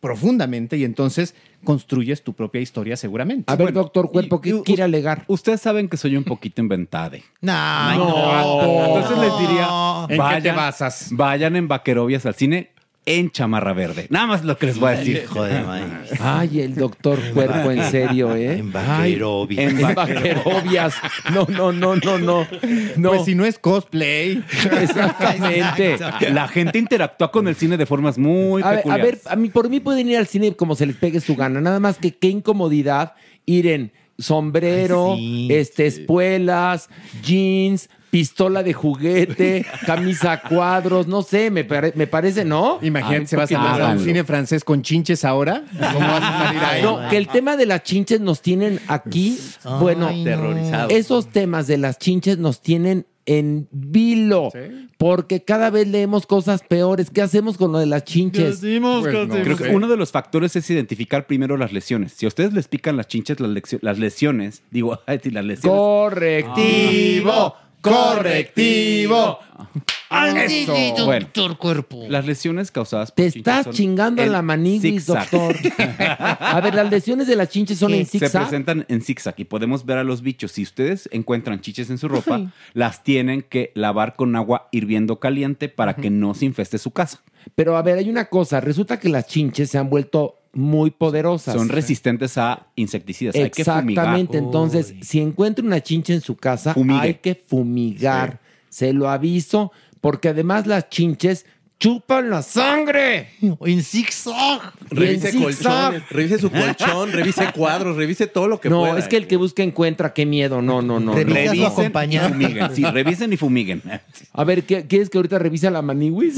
profundamente 0.00 0.76
y 0.76 0.84
entonces 0.84 1.34
construyes 1.64 2.22
tu 2.22 2.32
propia 2.34 2.60
historia 2.60 2.96
seguramente. 2.96 3.52
A 3.52 3.56
ver, 3.56 3.72
doctor 3.72 4.10
Cuerpo, 4.10 4.40
¿qué 4.40 4.60
quiere 4.62 4.82
alegar? 4.82 5.24
Ustedes 5.28 5.60
saben 5.60 5.88
que 5.88 5.96
soy 5.96 6.16
un 6.16 6.24
poquito 6.24 6.60
inventade. 6.60 7.22
No, 7.40 7.94
no. 7.96 8.96
Entonces 8.96 9.18
les 9.18 9.38
diría, 9.48 9.68
¿En 10.02 10.08
qué 10.08 10.14
te 10.14 10.18
vayan, 10.18 10.56
basas? 10.56 11.08
vayan 11.12 11.56
en 11.56 11.68
vaquerobias 11.68 12.24
al 12.26 12.34
cine 12.34 12.71
en 13.04 13.30
chamarra 13.32 13.72
verde. 13.72 14.06
Nada 14.10 14.26
más 14.26 14.44
lo 14.44 14.56
que 14.56 14.66
les 14.66 14.78
voy 14.78 14.92
a 14.92 14.96
decir. 14.96 15.22
Hijo 15.24 15.42
de 15.42 15.60
maíz. 15.62 15.86
Ay, 16.20 16.60
el 16.60 16.74
doctor 16.76 17.18
Cuerpo, 17.32 17.70
en 17.72 17.90
serio, 17.90 18.36
¿eh? 18.36 18.58
En 18.58 18.72
Ay, 18.76 19.12
vaquerobias. 19.16 19.72
En 19.72 19.94
vaquerobias. 19.94 20.94
No, 21.32 21.46
no, 21.48 21.72
no, 21.72 21.96
no, 21.96 22.18
no. 22.18 22.46
No. 22.96 23.08
Pues 23.10 23.24
si 23.24 23.34
no 23.34 23.44
es 23.44 23.58
cosplay. 23.58 24.42
Exactamente. 24.80 25.98
La 26.30 26.46
gente 26.48 26.78
interactúa 26.78 27.30
con 27.32 27.48
el 27.48 27.56
cine 27.56 27.76
de 27.76 27.86
formas 27.86 28.18
muy 28.18 28.62
A 28.62 28.70
ver, 28.70 28.78
a 28.78 28.82
peculiares. 28.82 29.24
ver, 29.24 29.32
a 29.32 29.36
mí 29.36 29.48
por 29.48 29.68
mí 29.68 29.80
pueden 29.80 30.08
ir 30.08 30.16
al 30.18 30.26
cine 30.26 30.54
como 30.54 30.74
se 30.76 30.86
les 30.86 30.96
pegue 30.96 31.20
su 31.20 31.34
gana. 31.34 31.60
Nada 31.60 31.80
más 31.80 31.98
que 31.98 32.12
qué 32.14 32.28
incomodidad 32.28 33.14
ir 33.46 33.66
en 33.66 33.92
sombrero, 34.18 35.14
Ay, 35.14 35.46
sí, 35.48 35.54
este, 35.54 35.86
espuelas, 35.86 36.88
jeans, 37.24 37.88
pistola 38.12 38.62
de 38.62 38.74
juguete, 38.74 39.64
camisa 39.86 40.32
a 40.32 40.42
cuadros, 40.42 41.06
no 41.06 41.22
sé, 41.22 41.50
me, 41.50 41.64
pare- 41.64 41.94
me 41.96 42.06
parece, 42.06 42.44
¿no? 42.44 42.78
Imagínate, 42.82 43.26
se 43.26 43.36
vas 43.36 43.50
a 43.50 43.88
un 43.94 44.00
cine 44.00 44.22
francés 44.22 44.64
con 44.64 44.82
chinches 44.82 45.24
ahora. 45.24 45.64
¿Cómo 45.72 45.98
vas 45.98 46.22
a 46.22 46.44
salir 46.44 46.60
ahí? 46.60 46.82
No, 46.82 47.08
que 47.08 47.16
el 47.16 47.28
tema 47.28 47.56
de 47.56 47.64
las 47.64 47.84
chinches 47.84 48.20
nos 48.20 48.42
tienen 48.42 48.80
aquí, 48.86 49.38
Ay, 49.64 49.72
bueno, 49.80 50.10
no. 50.10 50.88
Esos 50.90 51.28
temas 51.28 51.66
de 51.66 51.78
las 51.78 51.98
chinches 51.98 52.36
nos 52.36 52.60
tienen 52.60 53.06
en 53.24 53.68
vilo, 53.70 54.50
porque 54.98 55.44
cada 55.44 55.70
vez 55.70 55.86
leemos 55.86 56.26
cosas 56.26 56.62
peores. 56.62 57.08
¿Qué 57.08 57.22
hacemos 57.22 57.56
con 57.56 57.72
lo 57.72 57.78
de 57.78 57.86
las 57.86 58.04
chinches? 58.04 58.58
Pues 58.60 58.80
no. 58.80 59.02
Creo 59.02 59.56
que 59.56 59.68
uno 59.70 59.88
de 59.88 59.96
los 59.96 60.10
factores 60.10 60.54
es 60.56 60.68
identificar 60.68 61.26
primero 61.26 61.56
las 61.56 61.72
lesiones. 61.72 62.12
Si 62.12 62.26
a 62.26 62.28
ustedes 62.28 62.52
les 62.52 62.68
pican 62.68 62.96
las 62.96 63.06
chinches, 63.06 63.38
las, 63.40 63.98
lesiones, 63.98 64.62
digo, 64.70 64.98
ay, 65.06 65.20
sí, 65.22 65.30
las 65.30 65.44
lesiones. 65.44 65.78
Correctivo, 65.80 67.54
correctivo. 67.82 69.38
Eso. 70.46 71.06
Bueno, 71.06 71.26
cuerpo. 71.58 72.04
las 72.08 72.26
lesiones 72.26 72.70
causadas 72.70 73.10
por 73.10 73.16
Te 73.16 73.22
chinches 73.32 73.36
estás 73.40 73.64
son 73.64 73.72
chingando 73.72 74.22
en 74.22 74.30
la 74.32 74.42
maniguis, 74.42 75.04
zigzag. 75.06 75.30
doctor. 75.30 75.56
A 75.98 76.60
ver, 76.62 76.74
las 76.74 76.90
lesiones 76.90 77.26
de 77.26 77.36
las 77.36 77.48
chinches 77.48 77.78
son 77.78 77.94
en 77.94 78.04
Se 78.04 78.18
zigzag. 78.18 78.42
presentan 78.42 78.84
en 78.88 79.00
zigzag 79.00 79.34
y 79.38 79.44
podemos 79.44 79.86
ver 79.86 79.98
a 79.98 80.04
los 80.04 80.20
bichos. 80.20 80.52
Si 80.52 80.62
ustedes 80.62 81.08
encuentran 81.12 81.60
chiches 81.62 81.88
en 81.88 81.96
su 81.98 82.08
ropa, 82.08 82.52
las 82.74 83.02
tienen 83.04 83.42
que 83.42 83.72
lavar 83.74 84.14
con 84.14 84.36
agua 84.36 84.68
hirviendo 84.70 85.18
caliente 85.18 85.68
para 85.70 85.96
que 85.96 86.10
no 86.10 86.34
se 86.34 86.44
infeste 86.44 86.76
su 86.78 86.90
casa. 86.90 87.22
Pero 87.54 87.76
a 87.76 87.82
ver, 87.82 87.96
hay 87.98 88.10
una 88.10 88.26
cosa. 88.26 88.60
Resulta 88.60 89.00
que 89.00 89.08
las 89.08 89.26
chinches 89.28 89.70
se 89.70 89.78
han 89.78 89.88
vuelto 89.88 90.41
muy 90.52 90.90
poderosas. 90.90 91.54
Son 91.54 91.68
resistentes 91.68 92.36
a 92.38 92.66
insecticidas. 92.76 93.34
Hay 93.34 93.50
que 93.50 93.64
fumigar. 93.64 93.88
Exactamente. 93.88 94.38
Entonces, 94.38 94.94
si 95.00 95.20
encuentra 95.20 95.64
una 95.64 95.80
chincha 95.80 96.12
en 96.12 96.20
su 96.20 96.36
casa, 96.36 96.74
Fumigue. 96.74 97.00
hay 97.00 97.14
que 97.14 97.34
fumigar. 97.34 98.40
Se 98.68 98.92
lo 98.92 99.08
aviso, 99.08 99.72
porque 100.00 100.28
además 100.28 100.66
las 100.66 100.88
chinches 100.88 101.46
chupan 101.82 102.30
la 102.30 102.42
sangre. 102.42 103.30
En 103.40 103.82
zigzag. 103.82 104.72
Revise 104.88 105.30
Y 105.36 105.42
en 105.42 105.52
zigzag. 105.52 106.04
revise 106.10 106.38
su 106.38 106.48
colchón, 106.48 107.10
revise 107.10 107.50
cuadros, 107.52 107.96
revise 107.96 108.28
todo 108.28 108.46
lo 108.46 108.60
que 108.60 108.70
no, 108.70 108.80
pueda. 108.82 108.98
es 108.98 109.08
que 109.08 109.16
el 109.16 109.26
que 109.26 109.36
busca 109.36 109.64
encuentra, 109.64 110.12
qué 110.14 110.24
miedo. 110.24 110.62
No, 110.62 110.80
no, 110.80 111.00
no. 111.00 111.12
no. 111.12 111.14
Revisen 111.14 111.56
y 111.56 111.64
acompañante. 111.64 112.28
fumiguen. 112.32 112.76
Sí, 112.76 112.84
revisen 112.84 113.32
y 113.32 113.36
fumiguen. 113.36 113.82
A 114.32 114.44
ver, 114.44 114.62
¿qué- 114.62 114.86
¿quieres 114.86 115.10
que 115.10 115.18
ahorita 115.18 115.40
revise 115.40 115.66
a 115.66 115.70
la 115.72 115.82
maniwis? 115.82 116.36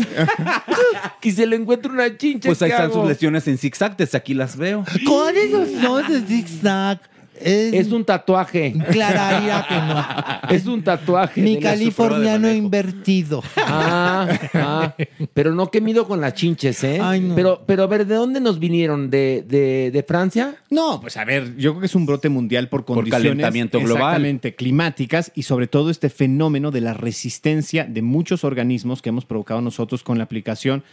que 1.21 1.31
se 1.31 1.47
le 1.47 1.57
encuentre 1.57 1.93
una 1.93 2.17
chincha. 2.17 2.49
Pues 2.49 2.63
ahí 2.63 2.71
¿qué 2.71 2.75
están 2.77 2.91
hago? 2.91 3.01
sus 3.01 3.09
lesiones 3.09 3.47
en 3.47 3.59
zigzag. 3.59 3.97
Desde 3.99 4.17
aquí 4.17 4.33
las 4.33 4.57
veo. 4.57 4.83
¿Cuáles 5.07 5.51
son 5.51 6.09
de 6.11 6.27
zigzag? 6.27 7.01
Es, 7.41 7.73
Es 7.75 7.93
un 7.93 8.05
tatuaje. 8.05 8.75
Clararía 8.91 9.67
que 9.69 9.75
no. 9.75 10.05
Es 10.55 10.67
un 10.67 10.83
tatuaje. 10.83 11.41
Mi 11.43 11.59
californiano 11.59 12.51
invertido. 12.53 13.43
Ah, 13.57 14.29
ah, 14.55 14.95
pero 15.33 15.55
no 15.55 15.71
que 15.71 15.81
mido 15.81 16.07
con 16.07 16.21
las 16.21 16.35
chinches, 16.35 16.85
¿eh? 16.85 16.99
Ay, 17.03 17.21
no. 17.21 17.35
Pero, 17.35 17.63
pero 17.67 17.83
a 17.85 17.87
ver, 17.87 18.07
¿de 18.07 18.15
dónde 18.15 18.41
nos 18.41 18.59
vinieron? 18.59 19.11
¿De, 19.11 19.45
de, 19.47 19.91
de 19.91 20.03
Francia? 20.03 20.57
No, 20.71 21.01
pues 21.01 21.17
a 21.17 21.25
ver, 21.25 21.57
yo 21.57 21.73
creo 21.73 21.81
que 21.81 21.87
es 21.87 21.95
un 21.95 22.07
brote 22.07 22.29
mundial 22.29 22.69
por 22.69 22.85
Por 22.85 22.97
condiciones 22.97 23.23
calentamiento 23.29 23.79
global. 23.81 24.03
exactamente 24.03 24.55
climáticas 24.55 25.33
y 25.35 25.43
sobre 25.45 25.67
todo 25.67 25.91
este 25.91 26.11
fenómeno 26.11 26.71
de 26.71 26.81
la 26.81 26.95
resistencia 26.95 27.85
de 27.85 28.03
muchos 28.03 28.45
organismos 28.45 29.03
que 29.03 29.09
hemos 29.09 29.25
provocado 29.25 29.61
nosotros 29.61 30.03
con 30.03 30.19
la 30.19 30.25
aplicación 30.25 30.85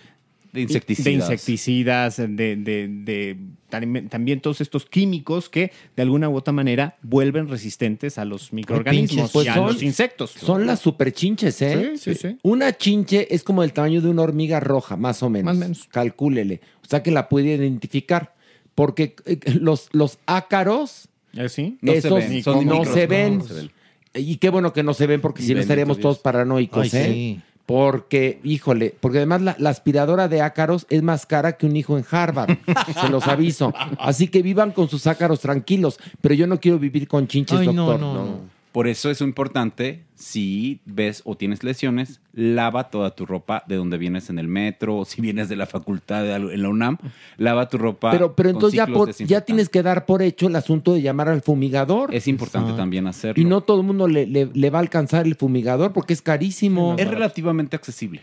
De 0.53 0.61
insecticidas. 0.61 1.05
de 1.05 1.33
insecticidas, 1.33 2.17
de, 2.17 2.27
de- 2.27 2.87
de- 2.89 3.37
tam- 3.69 4.09
también 4.09 4.41
todos 4.41 4.59
estos 4.59 4.85
químicos 4.85 5.47
que 5.49 5.71
de 5.95 6.01
alguna 6.03 6.27
u 6.27 6.35
otra 6.35 6.51
manera 6.51 6.97
vuelven 7.01 7.47
resistentes 7.47 8.17
a 8.17 8.25
los 8.25 8.51
microorganismos 8.51 9.31
Pues 9.31 9.45
y 9.45 9.49
a 9.49 9.53
son- 9.55 9.67
los 9.67 9.81
insectos. 9.81 10.31
Son 10.31 10.65
las 10.67 10.79
super 10.79 11.13
chinches, 11.13 11.61
¿eh? 11.61 11.93
Sí, 11.95 12.13
sí, 12.13 12.19
sí. 12.29 12.37
Una 12.43 12.75
chinche 12.75 13.33
es 13.33 13.43
como 13.43 13.63
el 13.63 13.71
tamaño 13.71 14.01
de 14.01 14.09
una 14.09 14.23
hormiga 14.23 14.59
roja, 14.59 14.97
más 14.97 15.23
o 15.23 15.29
menos. 15.29 15.45
Más 15.45 15.55
o 15.55 15.59
menos. 15.59 15.87
Calcúlele. 15.89 16.59
O 16.83 16.87
sea 16.89 17.01
que 17.01 17.11
la 17.11 17.29
puede 17.29 17.55
identificar. 17.55 18.35
Porque 18.75 19.15
eh, 19.25 19.37
los, 19.59 19.89
los 19.93 20.17
ácaros, 20.25 21.07
¿Eh, 21.33 21.47
¿Sí? 21.47 21.77
No 21.81 21.93
se 21.93 22.09
ven, 22.09 22.43
son 22.43 22.65
no 22.65 22.79
micros, 22.79 22.93
se 22.93 23.07
ven. 23.07 23.37
no 23.37 23.43
se 23.45 23.53
ven. 23.53 23.71
Y 24.13 24.35
qué 24.35 24.49
bueno 24.49 24.73
que 24.73 24.83
no 24.83 24.93
se 24.93 25.07
ven, 25.07 25.21
porque 25.21 25.41
Y 25.43 25.45
si 25.45 25.53
no 25.53 25.61
estaríamos 25.61 25.97
todos 25.99 26.19
paranoicos, 26.19 26.93
Ay, 26.93 26.99
¿eh? 27.01 27.05
sí. 27.05 27.41
Porque, 27.71 28.39
híjole, 28.43 28.93
porque 28.99 29.19
además 29.19 29.41
la, 29.41 29.55
la 29.57 29.69
aspiradora 29.69 30.27
de 30.27 30.41
ácaros 30.41 30.85
es 30.89 31.01
más 31.03 31.25
cara 31.25 31.53
que 31.53 31.65
un 31.65 31.77
hijo 31.77 31.97
en 31.97 32.05
Harvard. 32.09 32.57
se 33.01 33.09
los 33.09 33.27
aviso. 33.27 33.73
Así 33.97 34.27
que 34.27 34.41
vivan 34.41 34.71
con 34.71 34.89
sus 34.89 35.07
ácaros 35.07 35.39
tranquilos. 35.39 35.97
Pero 36.19 36.35
yo 36.35 36.47
no 36.47 36.59
quiero 36.59 36.79
vivir 36.79 37.07
con 37.07 37.27
chinches, 37.27 37.59
Ay, 37.59 37.67
no, 37.67 37.85
doctor. 37.85 37.99
no, 38.01 38.13
no. 38.13 38.60
Por 38.71 38.87
eso 38.87 39.09
es 39.11 39.19
importante, 39.19 40.05
si 40.15 40.79
ves 40.85 41.21
o 41.25 41.35
tienes 41.35 41.61
lesiones, 41.61 42.21
lava 42.31 42.89
toda 42.89 43.13
tu 43.15 43.25
ropa 43.25 43.63
de 43.67 43.75
donde 43.75 43.97
vienes 43.97 44.29
en 44.29 44.39
el 44.39 44.47
metro, 44.47 44.95
o 44.99 45.03
si 45.05 45.19
vienes 45.19 45.49
de 45.49 45.57
la 45.57 45.65
facultad 45.65 46.23
de 46.23 46.35
en 46.35 46.61
la 46.61 46.69
UNAM, 46.69 46.97
lava 47.37 47.67
tu 47.67 47.77
ropa. 47.77 48.11
Pero, 48.11 48.33
pero 48.33 48.51
con 48.51 48.55
entonces 48.57 48.77
ya, 48.77 48.87
por- 48.87 49.13
ya 49.13 49.41
tienes 49.41 49.67
que 49.67 49.83
dar 49.83 50.05
por 50.05 50.21
hecho 50.21 50.47
el 50.47 50.55
asunto 50.55 50.93
de 50.93 51.01
llamar 51.01 51.27
al 51.27 51.41
fumigador. 51.41 52.15
Es 52.15 52.29
importante 52.29 52.71
también 52.73 53.07
hacerlo. 53.07 53.41
y 53.41 53.45
no 53.45 53.59
todo 53.59 53.81
el 53.81 53.87
mundo 53.87 54.07
le, 54.07 54.25
le- 54.25 54.49
le 54.53 54.69
va 54.69 54.79
a 54.79 54.81
alcanzar 54.81 55.25
el 55.27 55.35
fumigador 55.35 55.91
porque 55.91 56.13
es 56.13 56.21
carísimo. 56.21 56.95
es 56.97 57.07
relativamente 57.09 57.75
accesible. 57.75 58.21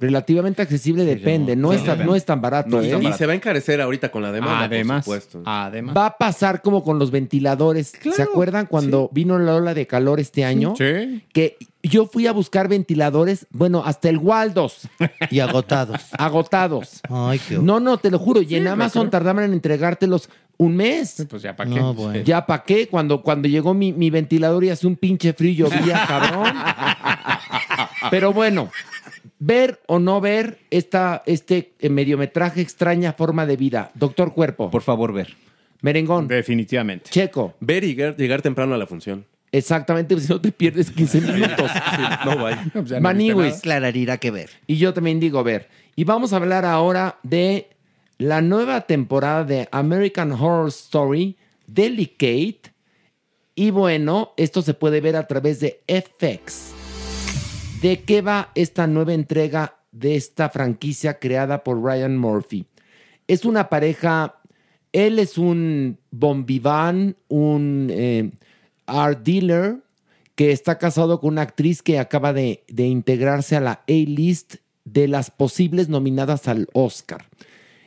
Relativamente 0.00 0.62
accesible 0.62 1.04
depende. 1.04 1.56
No, 1.56 1.72
es, 1.72 1.84
tan- 1.84 2.06
no 2.06 2.14
es 2.14 2.24
tan 2.24 2.40
barato. 2.40 2.68
No 2.70 2.80
es 2.80 2.86
¿eh? 2.86 2.90
tan 2.92 3.00
Y 3.00 3.04
barato. 3.04 3.18
se 3.18 3.26
va 3.26 3.32
a 3.32 3.36
encarecer 3.36 3.80
ahorita 3.80 4.10
con 4.10 4.22
la 4.22 4.30
demanda, 4.30 4.64
Además, 4.64 5.04
por 5.04 5.20
supuesto. 5.20 5.42
además. 5.44 5.96
Va 5.96 6.06
a 6.06 6.16
pasar 6.18 6.62
como 6.62 6.84
con 6.84 6.98
los 7.00 7.10
ventiladores. 7.10 7.92
¿Se 8.14 8.22
acuerdan 8.22 8.66
cuando 8.66 9.10
vino 9.12 9.38
la 9.38 9.56
ola 9.56 9.74
de 9.74 9.86
calor 9.88 10.20
este 10.20 10.44
año? 10.44 10.74
Sí. 10.78 11.24
Que 11.32 11.56
yo 11.82 12.06
fui 12.06 12.26
a 12.26 12.32
buscar 12.32 12.68
ventiladores, 12.68 13.46
bueno, 13.50 13.82
hasta 13.84 14.08
el 14.08 14.18
Waldos, 14.18 14.88
Y 15.30 15.40
agotados. 15.40 16.00
agotados. 16.16 17.00
Ay, 17.08 17.40
qué 17.48 17.58
No, 17.58 17.80
no, 17.80 17.98
te 17.98 18.10
lo 18.10 18.18
juro. 18.18 18.40
Y 18.42 18.54
en 18.54 18.68
Amazon 18.68 19.10
tardaban 19.10 19.44
en 19.44 19.52
entregártelos 19.52 20.28
un 20.58 20.76
mes. 20.76 21.24
Pues 21.28 21.42
ya 21.42 21.54
para 21.56 21.70
qué. 21.70 21.76
No, 21.80 21.94
bueno. 21.94 22.20
¿Ya 22.24 22.44
para 22.46 22.62
qué? 22.64 22.88
Cuando, 22.88 23.22
cuando 23.22 23.48
llegó 23.48 23.74
mi, 23.74 23.92
mi 23.92 24.10
ventilador 24.10 24.62
y 24.64 24.70
hace 24.70 24.86
un 24.86 24.96
pinche 24.96 25.32
frío, 25.32 25.68
llovía, 25.68 26.04
cabrón. 26.08 26.52
Pero 28.10 28.32
bueno, 28.32 28.70
ver 29.38 29.80
o 29.86 29.98
no 29.98 30.20
ver 30.20 30.58
esta, 30.70 31.22
este 31.26 31.72
eh, 31.78 31.88
mediometraje 31.88 32.60
extraña 32.60 33.12
forma 33.12 33.46
de 33.46 33.56
vida. 33.56 33.90
Doctor 33.94 34.32
Cuerpo, 34.32 34.70
Por 34.70 34.82
favor, 34.82 35.12
ver. 35.12 35.36
Merengón, 35.80 36.26
Definitivamente. 36.26 37.10
Checo, 37.10 37.54
Ver 37.60 37.84
y 37.84 37.88
llegar, 37.94 38.16
llegar 38.16 38.42
temprano 38.42 38.74
a 38.74 38.78
la 38.78 38.86
función. 38.86 39.24
exactamente, 39.52 40.14
pues, 40.14 40.26
si 40.26 40.32
no 40.32 40.40
te 40.40 40.50
pierdes 40.50 40.90
15 40.90 41.20
minutos. 41.20 41.70
No 42.24 42.36
vaya. 42.42 42.66
Maniwis. 43.00 43.60
Clararía 43.60 44.16
que 44.18 44.30
ver. 44.32 44.50
Y 44.66 44.76
yo 44.76 44.92
también 44.92 45.20
digo 45.20 45.42
ver. 45.44 45.68
Y 45.94 46.04
vamos 46.04 46.32
a 46.32 46.36
hablar 46.36 46.64
ahora 46.64 47.18
de 47.22 47.68
la 48.18 48.40
nueva 48.40 48.80
temporada 48.82 49.44
de 49.44 49.68
American 49.70 50.32
Horror 50.32 50.68
Story, 50.68 51.36
Delicate. 51.68 52.72
Y 53.54 53.70
bueno, 53.70 54.32
esto 54.36 54.62
se 54.62 54.74
puede 54.74 55.00
ver 55.00 55.14
a 55.16 55.26
través 55.28 55.60
de 55.60 55.80
FX. 55.86 56.72
¿De 57.80 58.00
qué 58.00 58.22
va 58.22 58.50
esta 58.56 58.88
nueva 58.88 59.14
entrega 59.14 59.76
de 59.92 60.16
esta 60.16 60.48
franquicia 60.48 61.20
creada 61.20 61.62
por 61.62 61.80
Ryan 61.80 62.16
Murphy? 62.16 62.66
Es 63.28 63.44
una 63.44 63.68
pareja 63.68 64.40
Él 64.92 65.20
es 65.20 65.38
un 65.38 65.96
bombiván, 66.10 67.14
un 67.28 67.88
eh, 67.92 68.32
art 68.86 69.22
dealer 69.22 69.76
que 70.34 70.50
está 70.50 70.76
casado 70.78 71.20
con 71.20 71.34
una 71.34 71.42
actriz 71.42 71.80
que 71.80 72.00
acaba 72.00 72.32
de, 72.32 72.64
de 72.66 72.88
integrarse 72.88 73.54
a 73.54 73.60
la 73.60 73.84
A-list 73.86 74.56
de 74.84 75.06
las 75.06 75.30
posibles 75.30 75.88
nominadas 75.88 76.48
al 76.48 76.66
Oscar. 76.72 77.26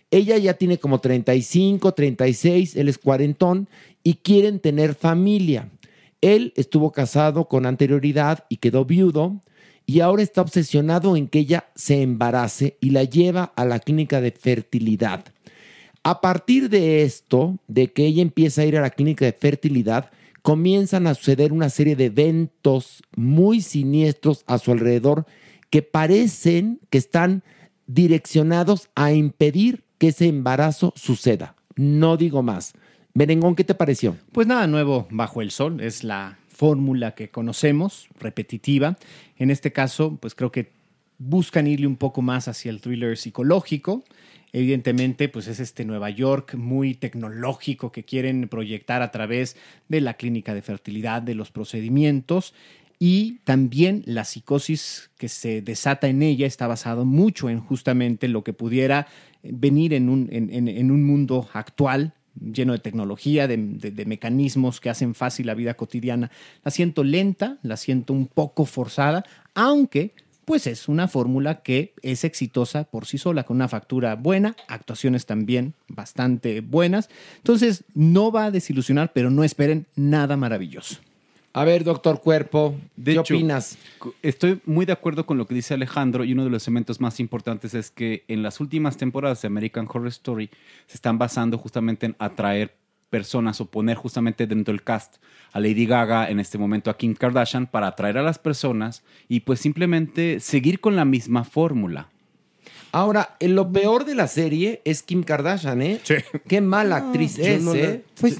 Ella 0.10 0.38
ya 0.38 0.54
tiene 0.54 0.78
como 0.78 1.00
35, 1.00 1.94
36, 1.94 2.78
él 2.78 2.88
es 2.88 2.98
cuarentón 2.98 3.68
y 4.04 4.16
quieren 4.16 4.62
tener 4.62 4.96
familia. 4.96 5.70
Él 6.22 6.54
estuvo 6.56 6.94
casado 6.94 7.50
con 7.50 7.66
anterioridad 7.66 8.46
y 8.48 8.58
quedó 8.58 8.86
viudo 8.86 9.42
y 9.86 10.00
ahora 10.00 10.24
está 10.24 10.42
obsesionado 10.42 11.16
en 11.18 11.28
que 11.28 11.40
ella 11.40 11.66
se 11.76 12.02
embarace 12.02 12.78
y 12.82 12.92
la 12.92 13.04
lleva 13.04 13.52
a 13.56 13.66
la 13.66 13.80
clínica 13.80 14.22
de 14.22 14.32
fertilidad. 14.32 15.26
A 16.04 16.22
partir 16.22 16.70
de 16.70 17.04
esto, 17.04 17.60
de 17.68 17.92
que 17.92 18.06
ella 18.06 18.22
empieza 18.22 18.62
a 18.62 18.66
ir 18.66 18.78
a 18.78 18.82
la 18.82 18.90
clínica 18.90 19.26
de 19.26 19.34
fertilidad, 19.34 20.10
comienzan 20.42 21.06
a 21.08 21.14
suceder 21.14 21.54
una 21.54 21.70
serie 21.70 21.96
de 21.96 22.06
eventos 22.06 23.04
muy 23.16 23.62
siniestros 23.62 24.44
a 24.48 24.58
su 24.58 24.72
alrededor 24.72 25.26
que 25.70 25.82
parecen 25.84 26.80
que 26.90 26.98
están 26.98 27.44
direccionados 27.86 28.90
a 28.96 29.12
impedir 29.12 29.84
que 29.98 30.08
ese 30.08 30.28
embarazo 30.28 30.94
suceda. 30.96 31.56
No 31.76 32.18
digo 32.18 32.42
más. 32.42 32.74
Merengón, 33.14 33.56
¿qué 33.56 33.64
te 33.64 33.76
pareció? 33.76 34.16
Pues 34.32 34.48
nada 34.48 34.68
nuevo 34.68 35.08
bajo 35.12 35.42
el 35.42 35.52
sol, 35.52 35.82
es 35.82 36.04
la 36.04 36.40
fórmula 36.62 37.16
que 37.16 37.32
conocemos, 37.32 38.08
repetitiva. 38.20 38.96
En 39.36 39.50
este 39.50 39.72
caso, 39.72 40.20
pues 40.22 40.36
creo 40.36 40.52
que 40.52 40.70
buscan 41.18 41.66
irle 41.66 41.88
un 41.88 41.96
poco 41.96 42.22
más 42.22 42.48
hacia 42.48 42.70
el 42.70 42.82
thriller 42.82 43.18
psicológico. 43.18 44.04
Evidentemente, 44.54 45.28
pues 45.28 45.48
es 45.48 45.60
este 45.60 45.86
Nueva 45.86 46.12
York 46.12 46.54
muy 46.54 46.94
tecnológico 46.94 47.92
que 47.92 48.04
quieren 48.04 48.48
proyectar 48.48 49.02
a 49.02 49.10
través 49.10 49.58
de 49.90 50.02
la 50.02 50.14
clínica 50.14 50.54
de 50.54 50.62
fertilidad, 50.62 51.24
de 51.24 51.34
los 51.34 51.50
procedimientos. 51.50 52.54
Y 53.00 53.40
también 53.44 54.04
la 54.06 54.24
psicosis 54.24 55.10
que 55.18 55.30
se 55.30 55.64
desata 55.64 56.10
en 56.10 56.22
ella 56.22 56.46
está 56.46 56.68
basado 56.68 57.06
mucho 57.06 57.50
en 57.50 57.60
justamente 57.60 58.28
lo 58.28 58.44
que 58.44 58.54
pudiera 58.54 59.08
venir 59.42 59.96
en 59.96 60.10
un, 60.10 60.30
en- 60.32 60.92
un 60.92 61.04
mundo 61.04 61.50
actual 61.54 62.14
lleno 62.40 62.74
de 62.74 62.80
tecnología, 62.80 63.48
de, 63.48 63.58
de- 63.58 64.06
mecanismos 64.06 64.80
que 64.80 64.90
hacen 64.90 65.16
fácil 65.16 65.48
la 65.48 65.54
vida 65.54 65.74
cotidiana. 65.74 66.32
La 66.64 66.72
siento 66.72 67.04
lenta, 67.04 67.58
la 67.64 67.78
siento 67.78 68.14
un 68.14 68.28
poco 68.28 68.66
forzada, 68.66 69.26
aunque 69.54 70.14
pues 70.46 70.66
es 70.68 70.88
una 70.88 71.08
fórmula 71.08 71.62
que 71.62 71.94
es 72.02 72.24
exitosa 72.24 72.84
por 72.86 73.06
sí 73.06 73.18
sola, 73.18 73.44
con 73.44 73.58
una 73.58 73.68
factura 73.68 74.16
buena, 74.16 74.56
actuaciones 74.68 75.26
también 75.26 75.76
bastante 75.88 76.62
buenas. 76.62 77.10
Entonces, 77.38 77.84
no 77.94 78.32
va 78.32 78.46
a 78.46 78.52
desilusionar, 78.52 79.14
pero 79.14 79.30
no 79.30 79.44
esperen 79.44 79.86
nada 79.96 80.36
maravilloso. 80.38 80.98
A 81.54 81.66
ver, 81.66 81.84
doctor 81.84 82.22
Cuerpo, 82.22 82.76
De 82.96 83.14
¿qué 83.14 83.20
hecho, 83.20 83.34
opinas? 83.36 83.78
Estoy 84.22 84.62
muy 84.66 84.86
de 84.86 84.94
acuerdo 84.94 85.26
con 85.26 85.38
lo 85.38 85.46
que 85.46 85.54
dice 85.54 85.74
Alejandro 85.74 86.24
y 86.24 86.32
uno 86.32 86.46
de 86.46 86.50
los 86.50 86.66
elementos 86.68 87.02
más 87.02 87.20
importantes 87.20 87.74
es 87.74 87.92
que 87.92 88.24
en 88.30 88.42
las 88.42 88.60
últimas 88.62 88.96
temporadas 88.96 89.42
de 89.42 89.48
American 89.48 89.86
Horror 89.88 90.08
Story 90.08 90.50
se 90.88 90.96
están 90.96 91.18
basando 91.18 91.58
justamente 91.58 92.06
en 92.06 92.16
atraer 92.20 92.74
personas 93.10 93.60
o 93.60 93.66
poner 93.66 93.98
justamente 93.98 94.48
dentro 94.48 94.72
del 94.72 94.84
cast 94.84 95.18
a 95.52 95.60
Lady 95.60 95.86
Gaga, 95.86 96.30
en 96.30 96.40
este 96.40 96.58
momento 96.58 96.90
a 96.90 96.96
Kim 96.96 97.14
Kardashian, 97.14 97.68
para 97.68 97.88
atraer 97.88 98.18
a 98.18 98.24
las 98.24 98.40
personas 98.40 99.04
y 99.28 99.42
pues 99.42 99.60
simplemente 99.60 100.40
seguir 100.40 100.80
con 100.80 100.96
la 100.96 101.04
misma 101.04 101.44
fórmula. 101.44 102.11
Ahora, 102.94 103.38
lo 103.40 103.72
peor 103.72 104.04
de 104.06 104.16
la 104.16 104.28
serie 104.28 104.82
es 104.84 105.02
Kim 105.04 105.24
Kardashian, 105.24 105.82
¿eh? 105.82 106.00
Qué 106.48 106.60
mala 106.62 106.98
actriz 106.98 107.38
es, 107.40 107.62
no 107.64 107.74
la- 107.74 107.80
¿eh? 107.80 108.04
Pues, 108.20 108.38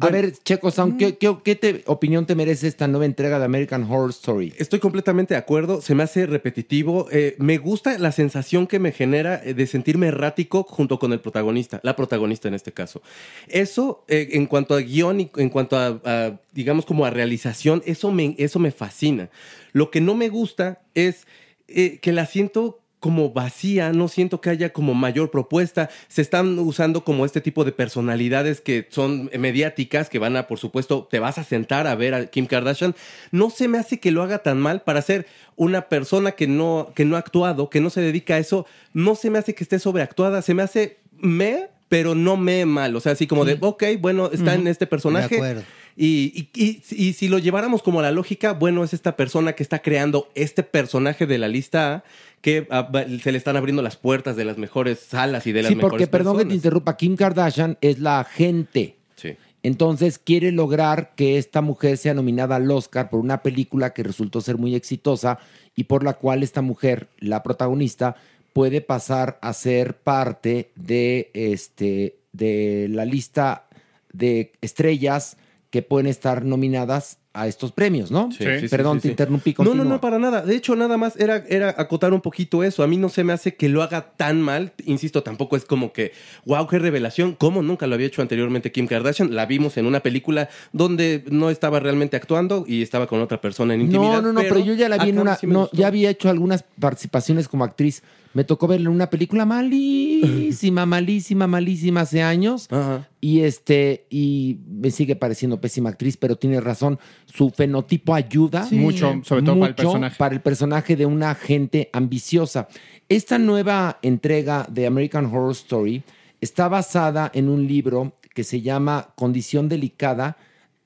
A 0.00 0.08
ver, 0.10 0.32
Checo 0.42 0.70
Sound, 0.70 0.98
¿qué, 0.98 1.16
qué, 1.18 1.36
qué 1.44 1.54
te- 1.54 1.82
opinión 1.86 2.26
te 2.26 2.34
merece 2.34 2.66
esta 2.66 2.88
nueva 2.88 3.04
entrega 3.06 3.38
de 3.38 3.44
American 3.44 3.84
Horror 3.84 4.10
Story? 4.10 4.52
Estoy 4.58 4.78
completamente 4.80 5.34
de 5.34 5.38
acuerdo, 5.38 5.80
se 5.82 5.94
me 5.94 6.02
hace 6.02 6.26
repetitivo. 6.26 7.08
eh, 7.12 7.36
me 7.38 7.58
gusta 7.58 7.98
la 7.98 8.10
sensación 8.10 8.66
que 8.66 8.78
me 8.78 8.90
genera 8.92 9.40
eh, 9.44 9.54
de 9.54 9.66
sentirme 9.66 10.08
errático 10.08 10.62
junto 10.64 10.98
con 10.98 11.12
el 11.12 11.20
protagonista, 11.20 11.80
la 11.82 11.94
protagonista 11.94 12.48
en 12.48 12.54
este 12.54 12.72
caso. 12.72 13.02
Eso, 13.48 14.04
eh, 14.08 14.28
en 14.32 14.46
cuanto 14.46 14.74
a 14.74 14.80
guion 14.80 15.20
y 15.20 15.30
en 15.36 15.48
cuanto 15.50 15.76
a, 15.76 16.00
a, 16.04 16.40
digamos, 16.52 16.86
como 16.86 17.04
a 17.04 17.10
realización, 17.10 17.82
eso 17.86 18.10
me, 18.10 18.34
eso 18.38 18.58
me 18.58 18.72
fascina. 18.72 19.28
Lo 19.72 19.90
que 19.90 20.00
no 20.00 20.14
me 20.14 20.28
gusta 20.28 20.80
es 20.94 21.26
eh, 21.68 21.98
que 22.00 22.12
la 22.12 22.26
siento 22.26 22.80
como 23.04 23.28
vacía, 23.28 23.92
no 23.92 24.08
siento 24.08 24.40
que 24.40 24.48
haya 24.48 24.72
como 24.72 24.94
mayor 24.94 25.30
propuesta. 25.30 25.90
Se 26.08 26.22
están 26.22 26.58
usando 26.58 27.04
como 27.04 27.26
este 27.26 27.42
tipo 27.42 27.62
de 27.62 27.70
personalidades 27.70 28.62
que 28.62 28.88
son 28.88 29.28
mediáticas, 29.38 30.08
que 30.08 30.18
van 30.18 30.38
a, 30.38 30.46
por 30.46 30.58
supuesto, 30.58 31.06
te 31.10 31.18
vas 31.18 31.36
a 31.36 31.44
sentar 31.44 31.86
a 31.86 31.94
ver 31.96 32.14
a 32.14 32.26
Kim 32.28 32.46
Kardashian. 32.46 32.94
No 33.30 33.50
se 33.50 33.68
me 33.68 33.76
hace 33.76 34.00
que 34.00 34.10
lo 34.10 34.22
haga 34.22 34.38
tan 34.38 34.58
mal 34.58 34.80
para 34.80 35.02
ser 35.02 35.26
una 35.54 35.90
persona 35.90 36.32
que 36.32 36.46
no, 36.46 36.92
que 36.94 37.04
no 37.04 37.16
ha 37.16 37.18
actuado, 37.18 37.68
que 37.68 37.82
no 37.82 37.90
se 37.90 38.00
dedica 38.00 38.36
a 38.36 38.38
eso. 38.38 38.64
No 38.94 39.16
se 39.16 39.28
me 39.28 39.38
hace 39.38 39.54
que 39.54 39.64
esté 39.64 39.78
sobreactuada, 39.78 40.40
se 40.40 40.54
me 40.54 40.62
hace 40.62 40.96
me, 41.18 41.68
pero 41.90 42.14
no 42.14 42.38
me 42.38 42.64
mal. 42.64 42.96
O 42.96 43.00
sea, 43.00 43.12
así 43.12 43.26
como 43.26 43.44
de, 43.44 43.58
ok, 43.60 43.84
bueno, 44.00 44.30
está 44.32 44.54
en 44.54 44.66
este 44.66 44.86
personaje. 44.86 45.34
acuerdo. 45.34 45.62
Y, 45.96 46.50
y- 46.54 46.60
y- 46.64 46.82
y 47.08 47.12
si 47.12 47.28
lo 47.28 47.38
lleváramos 47.38 47.82
como 47.82 48.00
a 48.00 48.02
la 48.02 48.10
lógica, 48.10 48.52
bueno, 48.52 48.82
es 48.82 48.92
esta 48.92 49.16
persona 49.16 49.52
que 49.52 49.62
está 49.62 49.80
creando 49.80 50.28
este 50.34 50.62
personaje 50.64 51.26
de 51.26 51.38
la 51.38 51.48
lista 51.48 51.94
A 51.94 52.04
que 52.40 52.66
ah, 52.70 52.90
se 53.22 53.32
le 53.32 53.38
están 53.38 53.56
abriendo 53.56 53.80
las 53.80 53.96
puertas 53.96 54.36
de 54.36 54.44
las 54.44 54.58
mejores 54.58 54.98
salas 54.98 55.46
y 55.46 55.52
de 55.52 55.62
las 55.62 55.70
Sí, 55.70 55.76
mejores 55.76 55.92
porque, 55.92 56.06
perdón 56.08 56.36
que 56.38 56.44
te 56.44 56.54
interrumpa, 56.54 56.96
Kim 56.96 57.16
Kardashian 57.16 57.78
es 57.80 58.00
la 58.00 58.20
agente. 58.20 58.96
Sí. 59.16 59.36
Entonces 59.62 60.18
quiere 60.18 60.52
lograr 60.52 61.12
que 61.16 61.38
esta 61.38 61.62
mujer 61.62 61.96
sea 61.96 62.12
nominada 62.12 62.56
al 62.56 62.70
Oscar 62.70 63.08
por 63.08 63.20
una 63.20 63.42
película 63.42 63.94
que 63.94 64.02
resultó 64.02 64.42
ser 64.42 64.58
muy 64.58 64.74
exitosa 64.74 65.38
y 65.74 65.84
por 65.84 66.04
la 66.04 66.14
cual 66.14 66.42
esta 66.42 66.60
mujer, 66.60 67.08
la 67.18 67.42
protagonista, 67.42 68.16
puede 68.52 68.82
pasar 68.82 69.38
a 69.40 69.52
ser 69.54 69.94
parte 69.96 70.70
de, 70.76 71.30
este, 71.32 72.16
de 72.32 72.88
la 72.90 73.06
lista 73.06 73.64
de 74.12 74.52
estrellas 74.60 75.38
que 75.74 75.82
pueden 75.82 76.06
estar 76.06 76.44
nominadas 76.44 77.18
a 77.34 77.48
estos 77.48 77.72
premios, 77.72 78.12
¿no? 78.12 78.30
Sí, 78.30 78.44
sí, 78.44 78.60
sí, 78.60 78.68
Perdón, 78.68 78.98
sí, 78.98 79.02
te 79.02 79.08
interrumpí. 79.08 79.54
No, 79.58 79.64
no, 79.64 79.70
continúa. 79.70 79.92
no, 79.94 80.00
para 80.00 80.20
nada. 80.20 80.42
De 80.42 80.54
hecho, 80.54 80.76
nada 80.76 80.96
más 80.96 81.16
era, 81.16 81.44
era 81.48 81.74
acotar 81.76 82.14
un 82.14 82.20
poquito 82.20 82.62
eso. 82.62 82.84
A 82.84 82.86
mí 82.86 82.96
no 82.96 83.08
se 83.08 83.24
me 83.24 83.32
hace 83.32 83.56
que 83.56 83.68
lo 83.68 83.82
haga 83.82 84.12
tan 84.16 84.40
mal. 84.40 84.72
Insisto, 84.86 85.24
tampoco 85.24 85.56
es 85.56 85.64
como 85.64 85.92
que, 85.92 86.12
wow, 86.44 86.68
qué 86.68 86.78
revelación. 86.78 87.34
Como 87.34 87.60
nunca 87.60 87.88
lo 87.88 87.96
había 87.96 88.06
hecho 88.06 88.22
anteriormente 88.22 88.70
Kim 88.70 88.86
Kardashian. 88.86 89.34
La 89.34 89.46
vimos 89.46 89.76
en 89.76 89.86
una 89.86 89.98
película 89.98 90.48
donde 90.72 91.24
no 91.28 91.50
estaba 91.50 91.80
realmente 91.80 92.16
actuando 92.16 92.64
y 92.68 92.82
estaba 92.82 93.08
con 93.08 93.20
otra 93.20 93.40
persona 93.40 93.74
en 93.74 93.80
intimidad. 93.80 94.22
No, 94.22 94.22
no, 94.22 94.32
no, 94.32 94.40
pero, 94.40 94.60
yo 94.60 94.74
ya 94.74 94.88
la 94.88 94.98
vi 94.98 95.10
en 95.10 95.18
una. 95.18 95.36
no, 95.42 95.68
ya 95.72 95.88
había 95.88 96.10
hecho 96.10 96.30
algunas 96.30 96.64
participaciones 96.78 97.48
como 97.48 97.64
actriz. 97.64 98.04
Me 98.32 98.42
tocó 98.42 98.66
verla 98.66 98.88
en 98.88 98.94
una 98.96 99.10
película 99.10 99.44
malísima, 99.44 100.86
malísima, 100.86 101.46
malísima 101.46 102.00
hace 102.00 102.22
años. 102.22 102.66
Ajá. 102.70 103.08
Y 103.20 103.40
este, 103.40 104.06
y 104.10 104.58
me 104.68 104.90
sigue 104.90 105.16
pareciendo 105.16 105.60
pésima 105.60 105.88
actriz, 105.88 106.16
pero 106.16 106.36
tiene 106.36 106.60
razón. 106.60 106.98
Su 107.26 107.50
fenotipo 107.50 108.14
ayuda 108.14 108.68
Mucho, 108.70 109.20
sobre 109.24 109.42
todo 109.42 109.58
para 109.58 109.68
el 109.68 109.74
personaje. 109.74 110.16
para 110.16 110.34
el 110.34 110.40
personaje 110.40 110.96
de 110.96 111.06
una 111.06 111.30
agente 111.30 111.90
ambiciosa. 111.92 112.68
Esta 113.08 113.38
nueva 113.38 113.98
entrega 114.02 114.66
de 114.70 114.86
American 114.86 115.26
Horror 115.26 115.52
Story 115.52 116.02
está 116.40 116.68
basada 116.68 117.30
en 117.34 117.48
un 117.48 117.66
libro 117.66 118.12
que 118.34 118.44
se 118.44 118.60
llama 118.60 119.08
Condición 119.14 119.68
Delicada, 119.68 120.36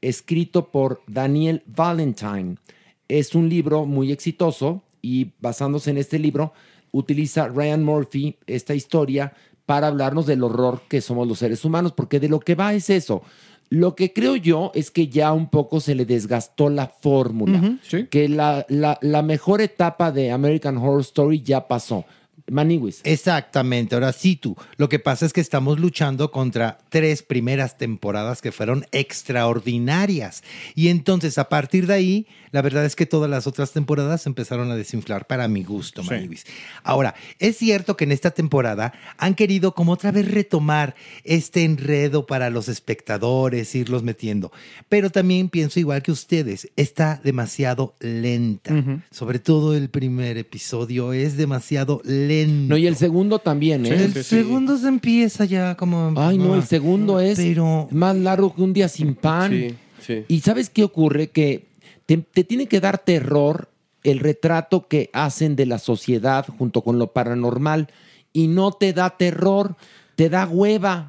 escrito 0.00 0.68
por 0.68 1.02
Daniel 1.06 1.62
Valentine. 1.66 2.56
Es 3.08 3.34
un 3.34 3.48
libro 3.48 3.86
muy 3.86 4.12
exitoso 4.12 4.82
y 5.02 5.32
basándose 5.40 5.90
en 5.90 5.98
este 5.98 6.18
libro, 6.18 6.52
utiliza 6.92 7.48
Ryan 7.48 7.84
Murphy 7.84 8.36
esta 8.46 8.74
historia 8.74 9.32
para 9.66 9.88
hablarnos 9.88 10.26
del 10.26 10.42
horror 10.42 10.82
que 10.88 11.00
somos 11.00 11.28
los 11.28 11.38
seres 11.38 11.64
humanos, 11.64 11.92
porque 11.92 12.20
de 12.20 12.28
lo 12.28 12.40
que 12.40 12.54
va 12.54 12.72
es 12.72 12.88
eso. 12.90 13.22
Lo 13.70 13.94
que 13.94 14.12
creo 14.12 14.36
yo 14.36 14.72
es 14.74 14.90
que 14.90 15.08
ya 15.08 15.32
un 15.32 15.48
poco 15.50 15.80
se 15.80 15.94
le 15.94 16.06
desgastó 16.06 16.70
la 16.70 16.86
fórmula, 16.86 17.78
sí. 17.82 18.06
que 18.06 18.28
la, 18.28 18.64
la- 18.68 18.98
la 19.02 19.22
mejor 19.22 19.60
etapa 19.60 20.10
de 20.10 20.30
American 20.30 20.78
Horror 20.78 21.02
Story 21.02 21.42
ya 21.42 21.68
pasó. 21.68 22.04
Maniwis. 22.50 23.02
Exactamente, 23.04 23.94
ahora 23.94 24.10
sí 24.14 24.34
tú. 24.36 24.56
Lo 24.78 24.88
que 24.88 24.98
pasa 24.98 25.26
es 25.26 25.34
que 25.34 25.42
estamos 25.42 25.78
luchando 25.78 26.30
contra 26.30 26.78
tres 26.88 27.22
primeras 27.22 27.76
temporadas 27.76 28.40
que 28.40 28.52
fueron 28.52 28.86
extraordinarias. 28.90 30.42
Y 30.74 30.88
entonces 30.88 31.38
a 31.38 31.48
partir 31.48 31.86
de 31.86 31.94
ahí 31.94 32.26
La 32.50 32.62
verdad 32.62 32.84
es 32.84 32.96
que 32.96 33.06
todas 33.06 33.30
las 33.30 33.46
otras 33.46 33.72
temporadas 33.72 34.26
empezaron 34.26 34.70
a 34.70 34.76
desinflar 34.76 35.26
para 35.26 35.48
mi 35.48 35.62
gusto, 35.64 36.02
Sí. 36.02 36.28
Ahora, 36.82 37.14
es 37.38 37.56
cierto 37.56 37.96
que 37.96 38.04
en 38.04 38.12
esta 38.12 38.30
temporada 38.30 38.92
han 39.18 39.34
querido 39.34 39.74
como 39.74 39.92
otra 39.92 40.10
vez 40.10 40.30
retomar 40.30 40.94
este 41.24 41.64
enredo 41.64 42.26
para 42.26 42.50
los 42.50 42.68
espectadores, 42.68 43.74
irlos 43.74 44.02
metiendo. 44.02 44.52
Pero 44.88 45.10
también 45.10 45.48
pienso 45.48 45.80
igual 45.80 46.02
que 46.02 46.12
ustedes, 46.12 46.70
está 46.76 47.20
demasiado 47.22 47.94
lenta. 48.00 48.74
Sobre 49.10 49.38
todo 49.38 49.76
el 49.76 49.90
primer 49.90 50.38
episodio 50.38 51.12
es 51.12 51.36
demasiado 51.36 52.00
lento. 52.04 52.74
No, 52.74 52.76
y 52.76 52.86
el 52.86 52.96
segundo 52.96 53.38
también, 53.38 53.86
¿eh? 53.86 54.04
el 54.04 54.24
segundo 54.24 54.76
se 54.78 54.88
empieza 54.88 55.44
ya 55.44 55.76
como... 55.76 56.12
Ay, 56.16 56.38
no, 56.38 56.54
el 56.54 56.64
segundo 56.64 57.20
es 57.20 57.38
Pero... 57.38 57.88
más 57.90 58.16
largo 58.16 58.54
que 58.54 58.62
un 58.62 58.72
día 58.72 58.88
sin 58.88 59.14
pan. 59.14 59.52
Sí, 59.52 59.74
sí. 60.06 60.24
Y 60.28 60.40
¿sabes 60.40 60.70
qué 60.70 60.84
ocurre? 60.84 61.28
Que 61.28 61.66
te, 62.16 62.44
tiene 62.44 62.66
que 62.66 62.80
dar 62.80 62.98
terror 62.98 63.68
el 64.02 64.20
retrato 64.20 64.88
que 64.88 65.10
hacen 65.12 65.56
de 65.56 65.66
la 65.66 65.78
sociedad 65.78 66.46
junto 66.58 66.82
con 66.82 66.98
lo 66.98 67.12
paranormal 67.12 67.88
y 68.32 68.48
no 68.48 68.72
te 68.72 68.92
da 68.92 69.16
terror, 69.16 69.76
te 70.18 70.28
da 70.28 70.48
hueva. 70.48 71.08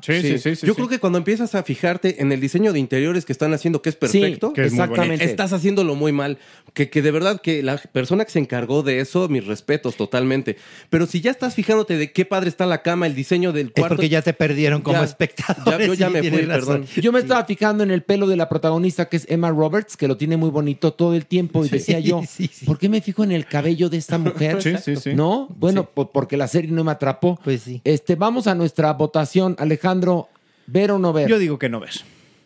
Yo 0.62 0.76
creo 0.76 0.88
que 0.88 1.00
cuando 1.00 1.18
empiezas 1.18 1.56
a 1.56 1.64
fijarte 1.64 2.22
en 2.22 2.32
el 2.32 2.40
diseño 2.40 2.72
de 2.74 2.78
interiores 2.78 3.26
que 3.26 3.32
están 3.34 3.52
haciendo, 3.56 3.82
que 3.82 3.90
es 3.90 3.96
perfecto, 3.96 4.54
que 4.54 4.66
es 4.66 4.72
muy 4.72 4.82
exactamente. 4.82 5.16
bonito. 5.16 5.24
estás 5.32 5.52
haciéndolo 5.52 5.96
muy 5.96 6.12
mal. 6.12 6.38
Que, 6.76 6.92
que 6.92 7.02
de 7.02 7.10
verdad 7.10 7.42
que 7.42 7.64
la 7.64 7.78
persona 7.78 8.24
que 8.24 8.30
se 8.30 8.38
encargó 8.38 8.84
de 8.84 9.00
eso, 9.00 9.28
mis 9.28 9.48
respetos 9.48 9.96
totalmente. 9.96 10.58
Pero 10.92 11.08
si 11.08 11.22
ya 11.22 11.32
estás 11.32 11.56
fijándote 11.56 11.98
de 11.98 12.12
qué 12.12 12.24
padre 12.24 12.50
está 12.50 12.68
la 12.68 12.84
cama, 12.84 13.08
el 13.08 13.16
diseño 13.16 13.52
del 13.52 13.68
Es 13.70 13.74
cuarto. 13.74 13.96
porque 13.96 14.10
ya 14.10 14.22
te 14.22 14.34
perdieron 14.34 14.82
como 14.84 15.00
Ya, 15.00 15.06
espectador. 15.06 15.82
yo 15.82 15.96
ya 15.96 16.12
me 16.12 16.22
fui, 16.22 16.44
perdón. 16.46 16.86
Yo 17.02 17.12
me 17.12 17.18
estaba 17.18 17.44
fijando 17.46 17.84
en 17.84 17.90
el 17.90 18.04
pelo 18.04 18.28
de 18.28 18.36
la 18.36 18.48
protagonista, 18.48 19.10
que 19.10 19.18
es 19.18 19.26
Emma 19.28 19.50
Roberts, 19.50 19.98
que 19.98 20.08
lo 20.08 20.18
tiene 20.18 20.38
muy 20.38 20.52
bonito 20.52 20.94
todo 20.94 21.16
el 21.16 21.26
tiempo. 21.26 21.66
Y 21.66 21.70
Sí, 21.70 21.78
decía 21.78 22.00
yo, 22.00 22.22
sí, 22.30 22.48
sí. 22.54 22.64
¿por 22.68 22.78
qué 22.78 22.88
me 22.90 23.02
fijo 23.02 23.24
en 23.24 23.32
el 23.32 23.48
cabello 23.48 23.90
de 23.90 23.98
esta 23.98 24.20
mujer? 24.20 24.62
Sí, 24.62 24.74
sí, 24.84 24.96
sí. 24.98 25.16
¿No? 25.16 25.48
Bueno, 25.58 25.86
po- 25.90 26.12
porque 26.12 26.38
la 26.38 26.48
serie 26.48 26.70
no 26.70 26.84
me 26.84 26.92
atrapó. 26.92 27.40
Pues 27.44 27.64
sí. 27.64 27.82
Este, 27.84 28.14
vamos 28.14 28.46
a 28.46 28.54
nuestra 28.54 28.94
votación. 29.00 29.56
Alejandro, 29.58 30.30
¿ver 30.68 30.92
o 30.92 31.00
no 31.00 31.12
ver? 31.14 31.28
Yo 31.28 31.40
digo 31.40 31.58
que 31.58 31.70
no 31.70 31.80
ver. 31.80 31.92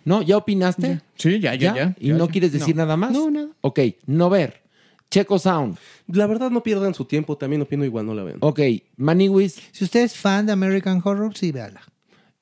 ¿No? 0.05 0.21
¿Ya 0.21 0.37
opinaste? 0.37 1.01
Sí, 1.15 1.39
ya, 1.39 1.55
ya, 1.55 1.75
ya. 1.75 1.95
¿Y 1.99 2.09
ya, 2.09 2.13
no 2.15 2.25
ya. 2.27 2.31
quieres 2.31 2.51
decir 2.53 2.75
No. 2.75 2.83
nada 2.83 2.95
más? 2.97 3.11
No, 3.11 3.29
nada. 3.31 3.49
Ok, 3.61 3.79
no 4.05 4.29
ver. 4.29 4.61
Checo 5.09 5.37
Sound. 5.39 5.77
La 6.07 6.25
verdad, 6.27 6.49
no 6.51 6.63
pierdan 6.63 6.93
su 6.93 7.05
tiempo. 7.05 7.37
También 7.37 7.61
opino 7.61 7.85
igual, 7.85 8.05
no 8.05 8.13
la 8.13 8.23
vean. 8.23 8.37
Ok, 8.41 8.59
Maniwis. 8.97 9.61
Si 9.71 9.83
usted 9.83 10.01
es 10.03 10.15
fan 10.15 10.45
de 10.45 10.51
American 10.53 11.01
Horror, 11.03 11.35
sí, 11.37 11.51
véala. 11.51 11.81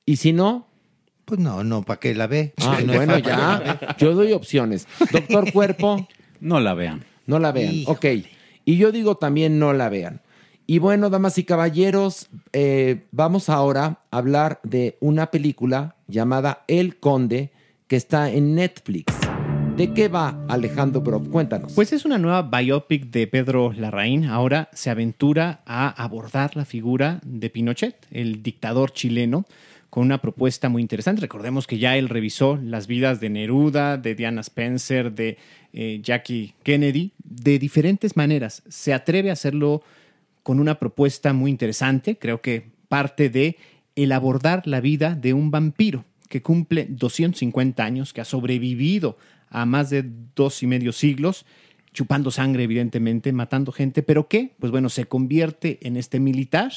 ¿Y 0.06 0.16
si 0.16 0.32
no? 0.32 0.66
Pues 1.24 1.38
no, 1.38 1.62
no, 1.62 1.82
¿para 1.82 2.00
qué 2.00 2.14
la 2.14 2.26
ve? 2.26 2.54
Ah, 2.62 2.80
No 2.84 2.92
bueno, 2.96 3.18
ya. 3.18 3.96
Yo 3.98 4.14
doy 4.14 4.32
opciones. 4.32 4.88
Doctor 5.12 5.52
Cuerpo. 5.52 6.08
No 6.40 6.58
la 6.60 6.74
vean. 6.74 7.04
No 7.26 7.38
la 7.38 7.52
vean. 7.52 7.84
Ok. 7.86 8.06
Y 8.64 8.76
yo 8.76 8.90
digo 8.90 9.16
también 9.16 9.58
no 9.58 9.72
la 9.72 9.88
vean. 9.88 10.20
Y 10.72 10.78
bueno, 10.78 11.10
damas 11.10 11.36
y 11.36 11.44
caballeros, 11.44 12.30
eh, 12.54 13.02
vamos 13.10 13.50
ahora 13.50 13.98
a 14.10 14.16
hablar 14.16 14.58
de 14.62 14.96
una 15.00 15.30
película 15.30 15.96
llamada 16.08 16.64
El 16.66 16.96
Conde 16.96 17.50
que 17.88 17.96
está 17.96 18.30
en 18.30 18.54
Netflix. 18.54 19.12
¿De 19.76 19.92
qué 19.92 20.08
va 20.08 20.42
Alejandro 20.48 21.02
Broff? 21.02 21.28
Cuéntanos. 21.28 21.74
Pues 21.74 21.92
es 21.92 22.06
una 22.06 22.16
nueva 22.16 22.40
biopic 22.40 23.10
de 23.10 23.26
Pedro 23.26 23.74
Larraín. 23.74 24.24
Ahora 24.24 24.70
se 24.72 24.88
aventura 24.88 25.60
a 25.66 25.90
abordar 26.02 26.56
la 26.56 26.64
figura 26.64 27.20
de 27.22 27.50
Pinochet, 27.50 28.06
el 28.10 28.42
dictador 28.42 28.94
chileno, 28.94 29.44
con 29.90 30.04
una 30.04 30.22
propuesta 30.22 30.70
muy 30.70 30.80
interesante. 30.80 31.20
Recordemos 31.20 31.66
que 31.66 31.76
ya 31.76 31.98
él 31.98 32.08
revisó 32.08 32.56
las 32.56 32.86
vidas 32.86 33.20
de 33.20 33.28
Neruda, 33.28 33.98
de 33.98 34.14
Diana 34.14 34.40
Spencer, 34.40 35.12
de 35.12 35.36
eh, 35.74 36.00
Jackie 36.02 36.54
Kennedy, 36.62 37.12
de 37.22 37.58
diferentes 37.58 38.16
maneras. 38.16 38.62
Se 38.70 38.94
atreve 38.94 39.28
a 39.28 39.34
hacerlo 39.34 39.82
con 40.42 40.60
una 40.60 40.78
propuesta 40.78 41.32
muy 41.32 41.50
interesante. 41.50 42.18
Creo 42.18 42.40
que 42.40 42.70
parte 42.88 43.28
de 43.30 43.56
el 43.96 44.12
abordar 44.12 44.66
la 44.66 44.80
vida 44.80 45.14
de 45.14 45.34
un 45.34 45.50
vampiro 45.50 46.04
que 46.28 46.42
cumple 46.42 46.86
250 46.88 47.84
años, 47.84 48.12
que 48.12 48.22
ha 48.22 48.24
sobrevivido 48.24 49.18
a 49.50 49.66
más 49.66 49.90
de 49.90 50.04
dos 50.34 50.62
y 50.62 50.66
medio 50.66 50.92
siglos, 50.92 51.44
chupando 51.92 52.30
sangre, 52.30 52.64
evidentemente, 52.64 53.32
matando 53.32 53.70
gente, 53.70 54.02
pero 54.02 54.28
que, 54.28 54.54
pues 54.58 54.72
bueno, 54.72 54.88
se 54.88 55.04
convierte 55.04 55.78
en 55.82 55.98
este 55.98 56.20
militar 56.20 56.72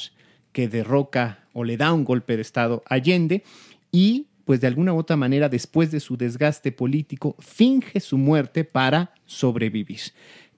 que 0.52 0.68
derroca 0.68 1.46
o 1.54 1.64
le 1.64 1.78
da 1.78 1.92
un 1.92 2.04
golpe 2.04 2.36
de 2.36 2.42
Estado 2.42 2.82
a 2.86 2.96
Allende 2.96 3.44
y, 3.90 4.26
pues 4.44 4.60
de 4.60 4.66
alguna 4.66 4.92
u 4.92 4.98
otra 4.98 5.16
manera, 5.16 5.48
después 5.48 5.90
de 5.90 6.00
su 6.00 6.18
desgaste 6.18 6.70
político, 6.70 7.34
finge 7.38 8.00
su 8.00 8.18
muerte 8.18 8.64
para 8.64 9.14
sobrevivir. 9.24 10.00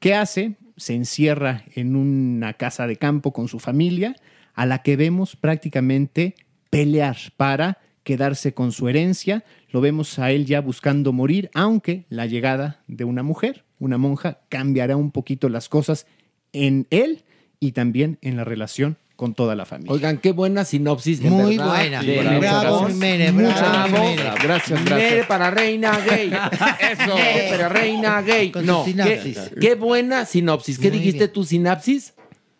¿Qué 0.01 0.15
hace? 0.15 0.57
Se 0.79 0.95
encierra 0.95 1.65
en 1.75 1.95
una 1.95 2.55
casa 2.55 2.87
de 2.87 2.97
campo 2.97 3.33
con 3.33 3.49
su 3.49 3.59
familia, 3.59 4.17
a 4.55 4.65
la 4.65 4.83
que 4.83 4.97
vemos 4.97 5.37
prácticamente 5.37 6.35
pelear 6.71 7.17
para 7.37 7.79
quedarse 8.03 8.55
con 8.55 8.73
su 8.73 8.89
herencia. 8.89 9.45
Lo 9.71 9.83
vemos 9.83 10.19
a 10.19 10.31
él 10.31 10.47
ya 10.47 10.63
buscando 10.63 11.13
morir, 11.13 11.51
aunque 11.53 12.07
la 12.09 12.25
llegada 12.25 12.83
de 12.87 13.05
una 13.05 13.23
mujer, 13.23 13.65
una 13.79 13.99
monja, 13.99 14.41
cambiará 14.49 14.97
un 14.97 15.11
poquito 15.11 15.51
las 15.51 15.69
cosas 15.69 16.07
en 16.53 16.87
él 16.89 17.25
y 17.61 17.73
también 17.73 18.19
en 18.23 18.37
la 18.37 18.45
relación 18.45 18.97
con 19.19 19.35
toda 19.35 19.57
la 19.57 19.67
familia. 19.67 19.91
Oigan, 19.93 20.19
qué 20.19 20.31
buena 20.31 20.65
sinopsis. 20.65 21.21
Muy 21.23 21.57
verdad, 21.57 21.75
buena. 21.75 22.03
de 22.05 22.19
Bravo, 22.21 22.41
Leonardo. 22.41 22.89
Mere, 22.95 23.33
Muchas 23.33 23.61
bravo, 23.61 23.89
bravo. 23.91 24.05
Mere. 24.15 24.23
Gracias, 24.45 24.81
Mere 24.85 24.97
gracias. 24.97 25.27
para 25.27 25.51
reina 25.51 25.99
gay. 26.09 26.29
Eso. 26.93 27.17
Mere 27.17 27.49
para 27.51 27.69
reina 27.69 28.23
gay. 28.23 28.53
Con 28.53 28.65
no, 28.65 28.85
qué, 28.85 28.91
sinapsis. 28.93 29.39
qué 29.61 29.75
buena 29.75 30.25
sinopsis. 30.25 30.79
¿Qué 30.79 30.89
Muy 30.91 30.99
dijiste 30.99 31.19
bien. 31.19 31.33
tu 31.33 31.43
sinapsis? 31.43 32.15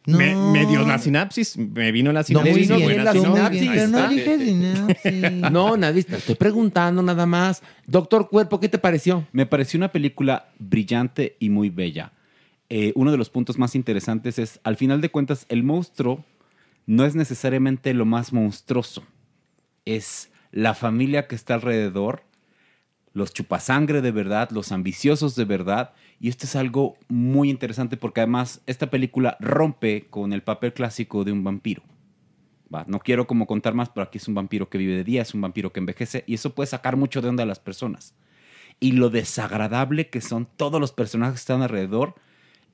Me, 0.07 0.35
me 0.35 0.67
dio 0.67 0.85
la 0.85 0.99
sinapsis, 0.99 1.57
me 1.57 1.93
vino 1.93 2.11
la 2.13 2.21
No, 2.23 2.25
sinapsis. 2.25 2.53
muy 2.53 2.63
y 2.63 2.67
bien, 2.67 2.83
buena 2.83 3.05
la 3.05 3.13
Tú 3.13 3.25
muy 3.25 3.37
sinopsis. 3.37 3.61
bien, 3.61 3.73
sinapsis. 3.87 4.23
pero 4.25 4.39
no 4.41 4.89
está. 4.89 5.07
dije 5.13 5.21
sinapsis. 5.31 5.53
No, 5.53 5.77
nadie 5.77 6.03
te 6.03 6.17
estoy 6.17 6.35
preguntando 6.35 7.03
nada 7.03 7.25
más. 7.25 7.63
Doctor 7.87 8.29
Cuerpo, 8.29 8.59
¿qué 8.59 8.69
te 8.69 8.79
pareció? 8.79 9.25
Me 9.31 9.47
pareció 9.47 9.79
una 9.79 9.93
película 9.93 10.49
brillante 10.59 11.37
y 11.39 11.51
muy 11.51 11.71
bella. 11.71 12.11
Eh, 12.69 12.91
uno 12.97 13.13
de 13.13 13.17
los 13.17 13.31
puntos 13.31 13.59
más 13.59 13.77
interesantes 13.77 14.41
es, 14.41 14.59
al 14.65 14.77
final 14.77 15.01
de 15.01 15.11
cuentas, 15.11 15.47
el 15.51 15.63
monstruo 15.63 16.25
no 16.89 17.05
es 17.05 17.15
necesariamente 17.15 17.93
lo 17.93 18.07
más 18.07 18.33
monstruoso. 18.33 19.05
Es 19.85 20.33
la 20.51 20.73
familia 20.73 21.29
que 21.29 21.35
está 21.35 21.53
alrededor, 21.53 22.23
los 23.13 23.35
chupasangre 23.35 24.01
de 24.01 24.11
verdad, 24.11 24.49
los 24.53 24.73
ambiciosos 24.73 25.37
de 25.37 25.45
verdad. 25.45 25.93
Y 26.19 26.31
esto 26.31 26.47
es 26.47 26.57
algo 26.57 26.97
muy 27.09 27.51
interesante 27.51 27.99
porque 27.99 28.23
además 28.23 28.63
esta 28.67 28.89
película 28.89 29.37
rompe 29.39 30.07
con 30.09 30.33
el 30.33 30.43
papel 30.43 30.73
clásico 30.73 31.25
de 31.25 31.33
un 31.33 31.45
vampiro. 31.45 31.83
Va, 32.75 32.87
no 32.89 33.01
quiero 33.01 33.27
como 33.27 33.47
contar 33.47 33.75
más, 33.75 33.91
pero 33.91 34.05
aquí 34.05 34.17
es 34.17 34.27
un 34.27 34.35
vampiro 34.35 34.71
que 34.71 34.79
vive 34.79 34.97
de 34.97 35.05
día, 35.05 35.21
es 35.21 35.35
un 35.35 35.43
vampiro 35.43 35.75
que 35.75 35.81
envejece 35.81 36.25
y 36.27 36.35
eso 36.35 36.55
puede 36.55 36.69
sacar 36.69 36.97
mucho 36.97 37.21
de 37.21 37.29
onda 37.29 37.43
a 37.43 37.47
las 37.47 37.61
personas. 37.61 38.15
Y 38.81 38.93
lo 38.93 39.11
desagradable 39.11 40.09
que 40.09 40.23
son 40.23 40.49
todos 40.57 40.81
los 40.81 40.93
personajes 40.93 41.35
que 41.35 41.41
están 41.41 41.61
alrededor 41.61 42.15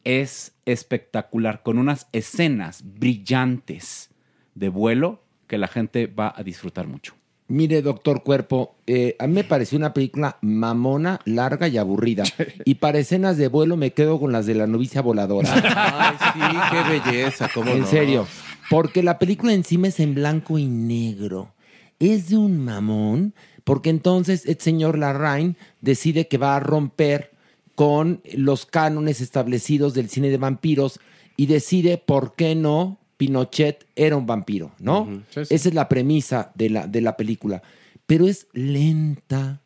es 0.04 0.52
espectacular, 0.66 1.62
con 1.62 1.78
unas 1.78 2.06
escenas 2.12 2.82
brillantes 2.84 4.10
de 4.54 4.68
vuelo 4.68 5.22
que 5.46 5.58
la 5.58 5.68
gente 5.68 6.06
va 6.06 6.32
a 6.36 6.42
disfrutar 6.42 6.86
mucho. 6.86 7.14
Mire, 7.46 7.82
Doctor 7.82 8.22
Cuerpo, 8.22 8.76
eh, 8.86 9.16
a 9.18 9.26
mí 9.26 9.34
me 9.34 9.44
pareció 9.44 9.76
una 9.76 9.92
película 9.92 10.38
mamona, 10.40 11.20
larga 11.26 11.68
y 11.68 11.76
aburrida. 11.76 12.24
Y 12.64 12.76
para 12.76 12.98
escenas 12.98 13.36
de 13.36 13.48
vuelo 13.48 13.76
me 13.76 13.92
quedo 13.92 14.18
con 14.18 14.32
las 14.32 14.46
de 14.46 14.54
la 14.54 14.66
novicia 14.66 15.02
voladora. 15.02 15.52
Ay, 15.54 16.16
sí, 16.32 16.58
qué 16.70 17.12
belleza, 17.12 17.50
cómo 17.52 17.70
en 17.72 17.80
no. 17.80 17.86
serio. 17.86 18.26
Porque 18.70 19.02
la 19.02 19.18
película 19.18 19.52
encima 19.52 19.88
es 19.88 20.00
en 20.00 20.14
blanco 20.14 20.58
y 20.58 20.66
negro. 20.66 21.52
Es 21.98 22.30
de 22.30 22.38
un 22.38 22.64
mamón, 22.64 23.34
porque 23.62 23.90
entonces 23.90 24.46
el 24.46 24.58
señor 24.58 24.96
Larraín 24.96 25.56
decide 25.82 26.28
que 26.28 26.38
va 26.38 26.56
a 26.56 26.60
romper 26.60 27.33
con 27.74 28.20
los 28.34 28.66
cánones 28.66 29.20
establecidos 29.20 29.94
del 29.94 30.08
cine 30.08 30.30
de 30.30 30.36
vampiros 30.36 31.00
y 31.36 31.46
decide 31.46 31.98
por 31.98 32.34
qué 32.34 32.54
no 32.54 32.98
Pinochet 33.16 33.86
era 33.96 34.16
un 34.16 34.26
vampiro, 34.26 34.72
¿no? 34.78 35.02
Ujú, 35.02 35.22
sí, 35.30 35.44
sí. 35.46 35.54
Esa 35.54 35.68
es 35.68 35.74
la 35.74 35.88
premisa 35.88 36.52
de 36.54 36.70
la, 36.70 36.86
de 36.86 37.00
la 37.00 37.16
película. 37.16 37.62
Pero 38.06 38.26
es 38.26 38.48
lenta, 38.52 39.62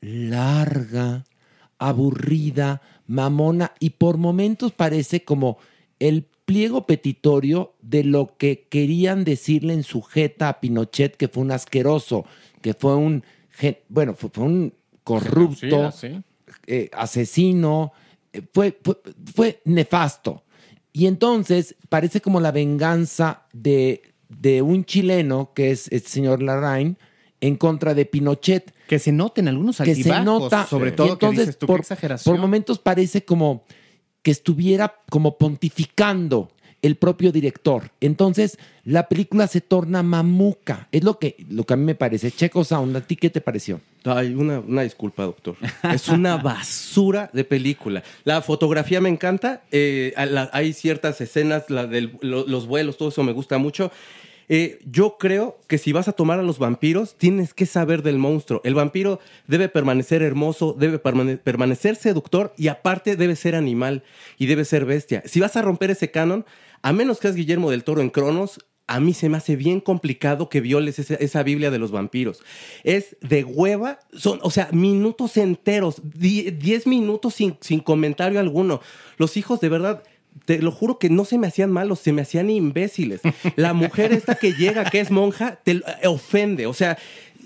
larga, 0.00 1.24
aburrida, 1.78 2.80
mamona 3.06 3.72
y 3.80 3.90
por 3.90 4.16
momentos 4.16 4.72
parece 4.72 5.24
como 5.24 5.58
el 5.98 6.26
pliego 6.44 6.86
petitorio 6.86 7.74
de 7.82 8.04
lo 8.04 8.36
que 8.36 8.66
querían 8.68 9.24
decirle 9.24 9.74
en 9.74 9.82
sujeta 9.82 10.48
a 10.48 10.60
Pinochet 10.60 11.16
que 11.16 11.28
fue 11.28 11.42
un 11.42 11.52
asqueroso, 11.52 12.24
que 12.60 12.74
fue 12.74 12.96
un, 12.96 13.24
bueno, 13.88 14.14
fue, 14.14 14.30
fue 14.30 14.44
un 14.44 14.74
corrupto, 15.04 15.92
Sí, 15.92 16.08
sí. 16.08 16.22
Eh, 16.72 16.90
asesino, 16.94 17.92
eh, 18.32 18.40
fue, 18.54 18.78
fue, 18.82 18.96
fue 19.34 19.60
nefasto. 19.66 20.42
Y 20.90 21.06
entonces 21.06 21.74
parece 21.90 22.22
como 22.22 22.40
la 22.40 22.50
venganza 22.50 23.42
de, 23.52 24.14
de 24.30 24.62
un 24.62 24.86
chileno, 24.86 25.52
que 25.54 25.70
es 25.70 25.92
el 25.92 26.00
señor 26.00 26.42
Larraín, 26.42 26.96
en 27.42 27.56
contra 27.56 27.92
de 27.92 28.06
Pinochet. 28.06 28.72
Que 28.86 28.98
se 28.98 29.12
noten 29.12 29.48
algunos 29.48 29.76
que 29.78 29.94
se 29.94 30.20
nota. 30.20 30.66
sobre 30.66 30.90
Y 30.90 30.92
todo 30.92 31.06
que 31.08 31.12
entonces, 31.26 31.46
dices 31.46 31.58
tú, 31.58 31.66
qué 31.66 31.72
por, 31.72 31.80
exageración. 31.80 32.34
por 32.34 32.40
momentos 32.40 32.78
parece 32.78 33.22
como 33.22 33.64
que 34.22 34.30
estuviera 34.30 35.00
como 35.10 35.36
pontificando 35.36 36.48
el 36.82 36.96
propio 36.96 37.30
director. 37.32 37.90
Entonces, 38.00 38.58
la 38.84 39.08
película 39.08 39.46
se 39.46 39.60
torna 39.60 40.02
mamuca. 40.02 40.88
Es 40.92 41.04
lo 41.04 41.18
que, 41.18 41.36
lo 41.48 41.64
que 41.64 41.74
a 41.74 41.76
mí 41.76 41.84
me 41.84 41.94
parece. 41.94 42.30
Checo 42.32 42.64
Sound, 42.64 42.96
¿a 42.96 43.00
ti 43.00 43.16
qué 43.16 43.30
te 43.30 43.40
pareció? 43.40 43.80
Ay, 44.04 44.34
una, 44.34 44.58
una 44.58 44.82
disculpa, 44.82 45.22
doctor. 45.22 45.56
Es 45.94 46.08
una 46.08 46.36
basura 46.42 47.30
de 47.32 47.44
película. 47.44 48.02
La 48.24 48.42
fotografía 48.42 49.00
me 49.00 49.08
encanta. 49.08 49.62
eh, 49.70 50.12
la- 50.28 50.50
hay 50.52 50.72
ciertas 50.72 51.20
escenas, 51.20 51.70
la 51.70 51.86
del- 51.86 52.18
lo- 52.20 52.46
los 52.46 52.66
vuelos, 52.66 52.96
todo 52.96 53.10
eso 53.10 53.22
me 53.22 53.32
gusta 53.32 53.58
mucho. 53.58 53.92
Eh, 54.48 54.80
yo 54.90 55.16
creo 55.18 55.56
que 55.68 55.78
si 55.78 55.92
vas 55.92 56.08
a 56.08 56.12
tomar 56.12 56.38
a 56.38 56.42
los 56.42 56.58
vampiros, 56.58 57.14
tienes 57.16 57.54
que 57.54 57.64
saber 57.64 58.02
del 58.02 58.18
monstruo. 58.18 58.60
El 58.64 58.74
vampiro 58.74 59.20
debe 59.46 59.68
permanecer 59.68 60.20
hermoso, 60.20 60.74
debe 60.78 60.98
permane- 61.00 61.38
permanecer 61.38 61.94
seductor 61.96 62.52
y 62.58 62.66
aparte 62.68 63.16
debe 63.16 63.36
ser 63.36 63.54
animal 63.54 64.02
y 64.38 64.46
debe 64.46 64.64
ser 64.64 64.84
bestia. 64.84 65.22
Si 65.26 65.38
vas 65.40 65.56
a 65.56 65.62
romper 65.62 65.92
ese 65.92 66.10
canon, 66.10 66.44
a 66.82 66.92
menos 66.92 67.18
que 67.18 67.28
seas 67.28 67.36
Guillermo 67.36 67.70
del 67.70 67.84
Toro 67.84 68.00
en 68.00 68.10
Cronos, 68.10 68.58
a 68.86 69.00
mí 69.00 69.14
se 69.14 69.28
me 69.28 69.38
hace 69.38 69.56
bien 69.56 69.80
complicado 69.80 70.48
que 70.48 70.60
violes 70.60 70.98
esa, 70.98 71.42
Biblia 71.42 71.70
de 71.70 71.78
los 71.78 71.92
vampiros. 71.92 72.42
Es 72.84 73.16
de 73.20 73.44
hueva, 73.44 74.00
son, 74.12 74.38
o 74.42 74.50
sea, 74.50 74.68
minutos 74.72 75.36
enteros, 75.36 76.02
10 76.04 76.86
minutos 76.86 77.34
sin, 77.34 77.56
sin 77.60 77.80
comentario 77.80 78.40
alguno. 78.40 78.80
Los 79.16 79.36
hijos 79.36 79.60
de 79.60 79.68
verdad, 79.68 80.02
te 80.44 80.60
lo 80.60 80.72
juro 80.72 80.98
que 80.98 81.10
no 81.10 81.24
se 81.24 81.38
me 81.38 81.46
hacían 81.46 81.70
malos, 81.70 82.00
se 82.00 82.12
me 82.12 82.22
hacían 82.22 82.50
imbéciles. 82.50 83.20
La 83.56 83.72
mujer 83.72 84.12
esta 84.12 84.34
que 84.34 84.52
llega, 84.52 84.84
que 84.84 85.00
es 85.00 85.10
monja, 85.10 85.58
te 85.62 85.72
eh, 85.72 85.82
ofende. 86.06 86.66
O 86.66 86.74
sea, 86.74 86.98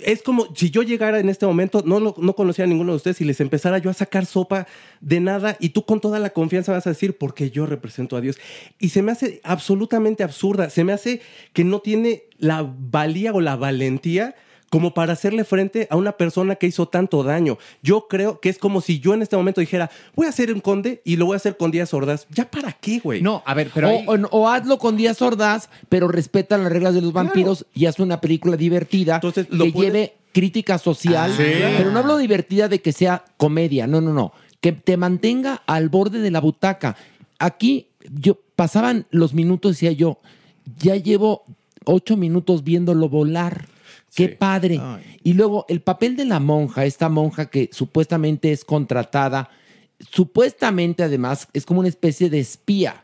es 0.04 0.22
como 0.22 0.46
si 0.54 0.70
yo 0.70 0.82
llegara 0.82 1.18
en 1.20 1.28
este 1.28 1.46
momento, 1.46 1.82
no, 1.84 2.00
lo- 2.00 2.14
no 2.18 2.34
conocía 2.34 2.64
a 2.64 2.68
ninguno 2.68 2.92
de 2.92 2.96
ustedes 2.96 3.20
y 3.20 3.24
les 3.24 3.40
empezara 3.40 3.78
yo 3.78 3.90
a 3.90 3.94
sacar 3.94 4.26
sopa 4.26 4.66
de 5.00 5.20
nada 5.20 5.56
y 5.60 5.70
tú 5.70 5.84
con 5.84 6.00
toda 6.00 6.18
la 6.18 6.30
confianza 6.30 6.72
vas 6.72 6.86
a 6.86 6.90
decir, 6.90 7.16
porque 7.18 7.50
yo 7.50 7.66
represento 7.66 8.16
a 8.16 8.20
Dios. 8.20 8.36
Y 8.78 8.90
se 8.90 9.02
me 9.02 9.12
hace 9.12 9.40
absolutamente 9.44 10.22
absurda, 10.24 10.70
se 10.70 10.84
me 10.84 10.92
hace 10.92 11.20
que 11.52 11.64
no 11.64 11.80
tiene 11.80 12.24
la 12.38 12.62
valía 12.78 13.32
o 13.32 13.40
la 13.40 13.56
valentía 13.56 14.34
como 14.70 14.92
para 14.94 15.12
hacerle 15.12 15.44
frente 15.44 15.86
a 15.90 15.96
una 15.96 16.12
persona 16.12 16.56
que 16.56 16.66
hizo 16.66 16.86
tanto 16.88 17.22
daño. 17.22 17.56
Yo 17.82 18.08
creo 18.08 18.40
que 18.40 18.48
es 18.48 18.58
como 18.58 18.80
si 18.80 18.98
yo 18.98 19.14
en 19.14 19.22
este 19.22 19.36
momento 19.36 19.60
dijera, 19.60 19.90
voy 20.14 20.26
a 20.26 20.32
ser 20.32 20.52
un 20.52 20.60
conde 20.60 21.00
y 21.04 21.16
lo 21.16 21.26
voy 21.26 21.34
a 21.34 21.36
hacer 21.36 21.56
con 21.56 21.70
Díaz 21.70 21.94
Ordaz. 21.94 22.26
¿Ya 22.30 22.50
para 22.50 22.72
qué, 22.72 22.98
güey? 22.98 23.22
No, 23.22 23.42
a 23.46 23.54
ver, 23.54 23.70
pero 23.72 23.88
o, 23.88 23.90
ahí- 23.90 24.04
o- 24.08 24.28
o 24.38 24.48
hazlo 24.48 24.78
con 24.78 24.96
Díaz 24.96 25.22
Ordaz, 25.22 25.68
pero 25.88 26.08
respeta 26.08 26.58
las 26.58 26.72
reglas 26.72 26.94
de 26.94 27.00
los 27.02 27.12
vampiros 27.12 27.64
y 27.74 27.86
haz 27.86 28.00
una 28.00 28.20
película 28.20 28.56
divertida 28.56 29.20
lo 29.22 29.32
que 29.66 29.72
puedes- 29.72 29.92
lleve 29.92 30.16
crítica 30.32 30.78
social. 30.78 31.30
Ah, 31.32 31.36
sí. 31.36 31.44
Pero 31.78 31.90
no 31.92 32.00
hablo 32.00 32.16
divertida 32.18 32.68
de 32.68 32.82
que 32.82 32.92
sea 32.92 33.24
comedia, 33.36 33.86
no, 33.86 34.00
no, 34.00 34.12
no. 34.12 34.32
Que 34.60 34.72
te 34.72 34.96
mantenga 34.96 35.62
al 35.66 35.88
borde 35.88 36.18
de 36.20 36.30
la 36.30 36.40
butaca. 36.40 36.96
Aquí 37.38 37.86
yo 38.20 38.38
pasaban 38.56 39.06
los 39.10 39.32
minutos, 39.32 39.72
decía 39.72 39.92
yo, 39.92 40.18
ya 40.78 40.96
llevo 40.96 41.44
ocho 41.84 42.16
minutos 42.16 42.64
viéndolo 42.64 43.08
volar. 43.08 43.68
Qué 44.16 44.28
padre. 44.30 44.80
Y 45.22 45.34
luego 45.34 45.66
el 45.68 45.82
papel 45.82 46.16
de 46.16 46.24
la 46.24 46.40
monja, 46.40 46.84
esta 46.84 47.08
monja 47.08 47.46
que 47.46 47.68
supuestamente 47.72 48.50
es 48.50 48.64
contratada, 48.64 49.50
supuestamente 50.10 51.02
además 51.02 51.48
es 51.52 51.66
como 51.66 51.80
una 51.80 51.88
especie 51.88 52.30
de 52.30 52.40
espía, 52.40 53.02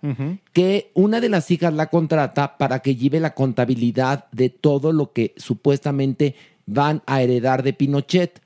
que 0.53 0.91
una 0.95 1.21
de 1.21 1.29
las 1.29 1.51
hijas 1.51 1.75
la 1.75 1.89
contrata 1.89 2.57
para 2.57 2.81
que 2.81 2.97
lleve 2.97 3.21
la 3.21 3.35
contabilidad 3.35 4.27
de 4.33 4.49
todo 4.49 4.93
lo 4.93 5.13
que 5.13 5.35
supuestamente 5.37 6.35
van 6.67 7.03
a 7.07 7.23
heredar 7.23 7.63
de 7.63 7.73
Pinochet. 7.73 8.41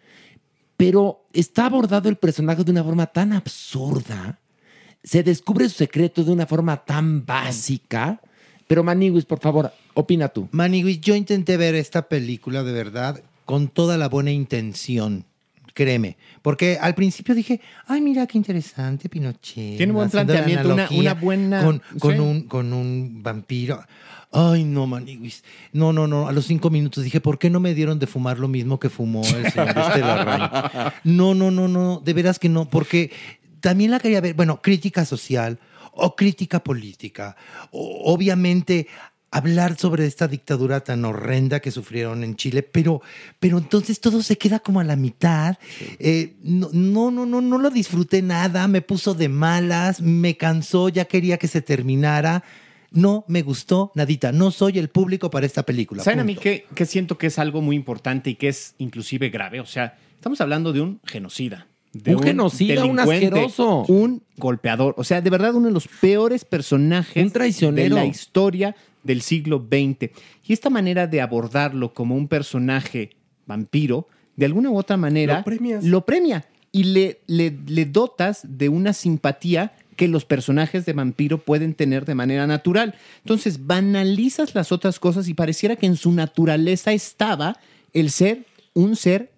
Pero 0.77 1.25
está 1.33 1.67
abordado 1.67 2.09
el 2.09 2.17
personaje 2.17 2.65
de 2.65 2.71
una 2.71 2.85
forma 2.85 3.07
tan 3.07 3.33
absurda, 3.33 4.41
se 5.03 5.23
descubre 5.23 5.69
su 5.69 5.77
secreto 5.77 6.25
de 6.25 6.33
una 6.33 6.47
forma 6.47 6.85
tan 6.85 7.25
básica. 7.25 8.21
Pero 8.67 8.83
Maniguis, 8.83 9.25
por 9.25 9.39
favor, 9.41 9.73
opina 9.95 10.29
tú. 10.29 10.49
Maniguis, 10.53 11.01
yo 11.01 11.15
intenté 11.15 11.57
ver 11.57 11.75
esta 11.75 12.03
película 12.09 12.63
de 12.65 12.73
verdad 12.73 13.23
con 13.45 13.69
toda 13.69 13.97
la 13.97 14.09
buena 14.09 14.33
intención. 14.33 15.25
Créeme, 15.73 16.17
porque 16.41 16.79
al 16.81 16.95
principio 16.95 17.35
dije, 17.35 17.61
ay, 17.87 18.01
mira 18.01 18.27
qué 18.27 18.39
interesante, 18.39 19.11
Pinochet. 19.11 19.77
Tiene 19.77 19.93
buen 19.93 20.07
haciendo 20.09 20.33
la 20.33 20.43
planteamiento, 20.43 20.73
una- 20.99 21.15
buena- 21.15 21.63
Con, 21.63 21.83
con 21.99 22.15
sí. 22.15 22.19
un, 22.19 22.43
con 22.45 22.73
un 22.73 23.23
vampiro. 23.23 23.85
Ay, 24.33 24.65
no, 24.65 24.87
Maniguis. 24.87 25.45
No, 25.73 25.93
no, 25.93 26.07
no. 26.07 26.29
A 26.29 26.33
los 26.33 26.47
cinco 26.47 26.71
minutos 26.71 27.05
dije, 27.05 27.21
¿por 27.21 27.39
qué 27.39 27.51
no 27.51 27.61
me 27.61 27.75
dieron 27.75 27.99
de 27.99 28.07
fumar 28.07 28.39
lo 28.39 28.49
mismo 28.49 28.81
que 28.81 28.89
fumó 28.89 29.21
el 29.23 29.53
señor 29.53 29.69
este? 29.79 30.01
No, 31.05 31.35
no, 31.35 31.51
no, 31.51 31.69
no. 31.69 32.01
De 32.05 32.13
veras 32.15 32.39
que 32.39 32.49
no. 32.49 32.69
Porque 32.69 33.13
también 33.61 33.91
la 33.91 34.01
quería 34.01 34.21
ver. 34.23 34.35
Bueno, 34.35 34.61
crítica 34.63 35.05
social 35.05 35.59
o 35.97 36.15
crítica 36.17 36.63
política. 36.63 37.37
O- 37.73 38.13
obviamente 38.13 38.87
hablar 39.31 39.77
sobre 39.77 40.07
esta 40.07 40.29
dictadura 40.29 40.81
tan 40.81 41.05
horrenda 41.05 41.61
que 41.61 41.71
sufrieron 41.71 42.25
en 42.25 42.37
Chile, 42.37 42.63
pero, 42.63 43.03
pero 43.39 43.59
entonces 43.59 44.01
todo 44.01 44.23
se 44.23 44.39
queda 44.39 44.61
como 44.61 44.81
a 44.81 44.85
la 44.85 44.97
mitad. 44.97 45.57
Eh, 45.99 46.37
no, 46.43 46.71
no, 46.73 47.11
no, 47.11 47.27
no, 47.27 47.41
no 47.41 47.59
lo 47.59 47.71
disfruté 47.71 48.23
nada, 48.23 48.67
me 48.69 48.81
puso 48.83 49.13
de 49.15 49.29
malas, 49.29 50.01
me 50.01 50.37
cansó, 50.37 50.89
ya 50.89 51.05
quería 51.07 51.37
que 51.39 51.49
se 51.49 51.61
terminara. 51.61 52.45
No 52.93 53.25
me 53.29 53.43
gustó, 53.43 53.91
nadita. 53.95 54.33
No 54.33 54.51
soy 54.53 54.79
el 54.79 54.89
público 54.89 55.29
para 55.29 55.45
esta 55.45 55.65
película. 55.65 56.03
¿Saben 56.03 56.21
a 56.21 56.25
mí 56.25 56.37
que, 56.37 56.65
que 56.75 56.87
siento 56.87 57.19
que 57.19 57.27
es 57.27 57.39
algo 57.39 57.61
muy 57.61 57.77
importante 57.77 58.31
y 58.31 58.37
que 58.37 58.49
es 58.49 58.75
inclusive 58.79 59.29
grave? 59.29 59.61
O 59.61 59.67
sea, 59.67 59.99
estamos 60.15 60.41
hablando 60.41 60.73
de 60.73 60.81
un 60.81 61.01
genocida. 61.05 61.67
De 62.03 62.15
Un 62.17 62.23
genocida, 62.23 62.85
un 62.85 62.99
asqueroso. 62.99 63.85
Un 63.89 64.23
golpeador. 64.37 64.95
O 64.99 65.05
sea, 65.05 65.21
de 65.21 65.31
verdad, 65.31 65.55
uno 65.55 65.69
de 65.69 65.73
los 65.75 65.89
peores 65.89 66.45
personajes 66.45 67.23
Un 67.25 67.31
traicionero. 67.31 67.97
de 67.97 68.03
la 68.03 68.07
historia 68.07 68.77
del 69.03 69.23
siglo 69.23 69.65
XX. 69.71 70.11
Y 70.47 70.53
esta 70.53 70.71
manera 70.71 71.07
de 71.07 71.21
abordarlo 71.21 71.95
como 71.95 72.17
un 72.17 72.29
personaje 72.29 73.11
vampiro, 73.47 74.09
de 74.37 74.47
alguna 74.47 74.71
u 74.71 74.77
otra 74.79 74.97
manera, 74.97 75.39
Lo 75.39 75.45
premias. 75.45 75.85
lo 75.85 76.05
premia 76.05 76.45
y 76.73 76.85
le, 76.85 77.21
le, 77.27 77.57
le 77.67 77.87
dotas 77.87 78.41
de 78.43 78.69
una 78.69 78.93
simpatía 78.93 79.73
que 79.97 80.09
los 80.09 80.27
personajes 80.27 80.85
de 80.85 80.93
vampiro 80.93 81.39
pueden 81.39 81.73
tener 81.73 82.05
de 82.05 82.15
manera 82.15 82.47
natural. 82.47 82.95
Entonces, 83.25 83.67
banalizas 83.67 84.55
las 84.55 84.73
otras 84.73 84.99
cosas 85.01 85.27
y 85.29 85.35
pareciera 85.35 85.77
que 85.77 85.87
en 85.87 85.97
su 85.97 86.13
naturaleza 86.13 86.93
estaba 86.93 87.57
el 87.95 88.11
ser 88.11 88.45
un 88.75 88.95
ser 88.97 89.31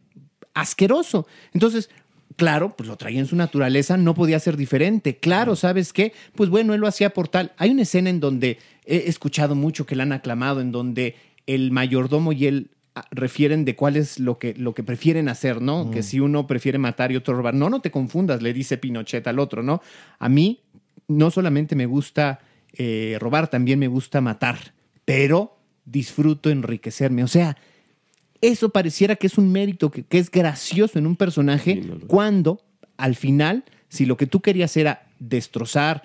asqueroso. 0.55 1.29
Entonces, 1.55 1.91
claro, 2.39 2.77
pues 2.77 2.89
lo 2.89 2.97
traía 2.97 3.19
en 3.19 3.27
su 3.27 3.35
naturaleza, 3.35 3.97
no 3.97 4.15
podía 4.15 4.39
ser 4.39 4.57
diferente. 4.57 5.17
Claro, 5.17 5.57
¿sabes 5.57 5.93
qué? 5.93 6.13
Pues 6.37 6.49
bueno, 6.49 6.73
él 6.73 6.81
lo 6.81 6.87
hacía 6.87 7.11
por 7.11 7.27
tal. 7.27 7.53
Hay 7.59 7.71
una 7.71 7.83
escena 7.83 8.11
en 8.11 8.21
donde 8.21 8.59
he 8.87 9.09
escuchado 9.09 9.57
mucho 9.57 9.85
que 9.85 9.97
la 9.97 10.05
han 10.05 10.13
aclamado, 10.13 10.61
en 10.61 10.71
donde 10.71 11.17
el 11.47 11.73
mayordomo 11.73 12.33
y 12.33 12.47
él 12.47 12.71
ah, 12.95 13.05
refieren 13.11 13.65
de 13.65 13.75
cuál 13.75 13.97
es 13.97 14.21
lo 14.21 14.39
que, 14.39 14.55
lo 14.55 14.73
que 14.73 14.85
prefieren 14.85 15.29
hacer, 15.29 15.61
¿no? 15.61 15.91
Que 15.91 16.05
si 16.05 16.21
uno 16.21 16.47
prefiere 16.47 16.79
matar 16.79 17.11
y 17.11 17.17
otro 17.17 17.35
robar. 17.35 17.55
No, 17.55 17.71
no 17.71 17.81
te 17.81 17.91
confundas, 17.91 18.41
le 18.41 18.53
dice 18.53 18.79
Pinochet 18.79 19.27
al 19.27 19.41
otro, 19.41 19.65
¿no? 19.65 19.83
A 20.21 20.29
mí 20.29 20.61
no 21.09 21.33
solamente 21.33 21.75
me 21.75 21.87
gusta 21.87 22.39
eh, 22.73 23.17
robar, 23.19 23.49
también 23.49 23.81
me 23.81 23.89
gusta 23.89 24.21
matar, 24.21 24.59
pero 25.05 25.59
disfruto 25.85 26.51
enriquecerme. 26.51 27.25
O 27.25 27.29
sea, 27.29 27.57
eso 28.41 28.69
pareciera 28.71 29.17
que 29.17 29.27
es 29.27 29.39
un 29.39 29.51
mérito, 29.51 29.91
que, 29.91 30.05
que 30.05 30.19
es 30.19 30.31
gracioso 30.31 30.99
en 30.99 31.07
un 31.07 31.17
personaje, 31.17 31.83
cuando 32.07 32.61
al 32.97 33.15
final, 33.15 33.65
si 33.89 34.07
lo 34.07 34.17
que 34.17 34.27
tú 34.27 34.41
querías 34.41 34.77
era 34.77 35.07
destrozar, 35.19 36.03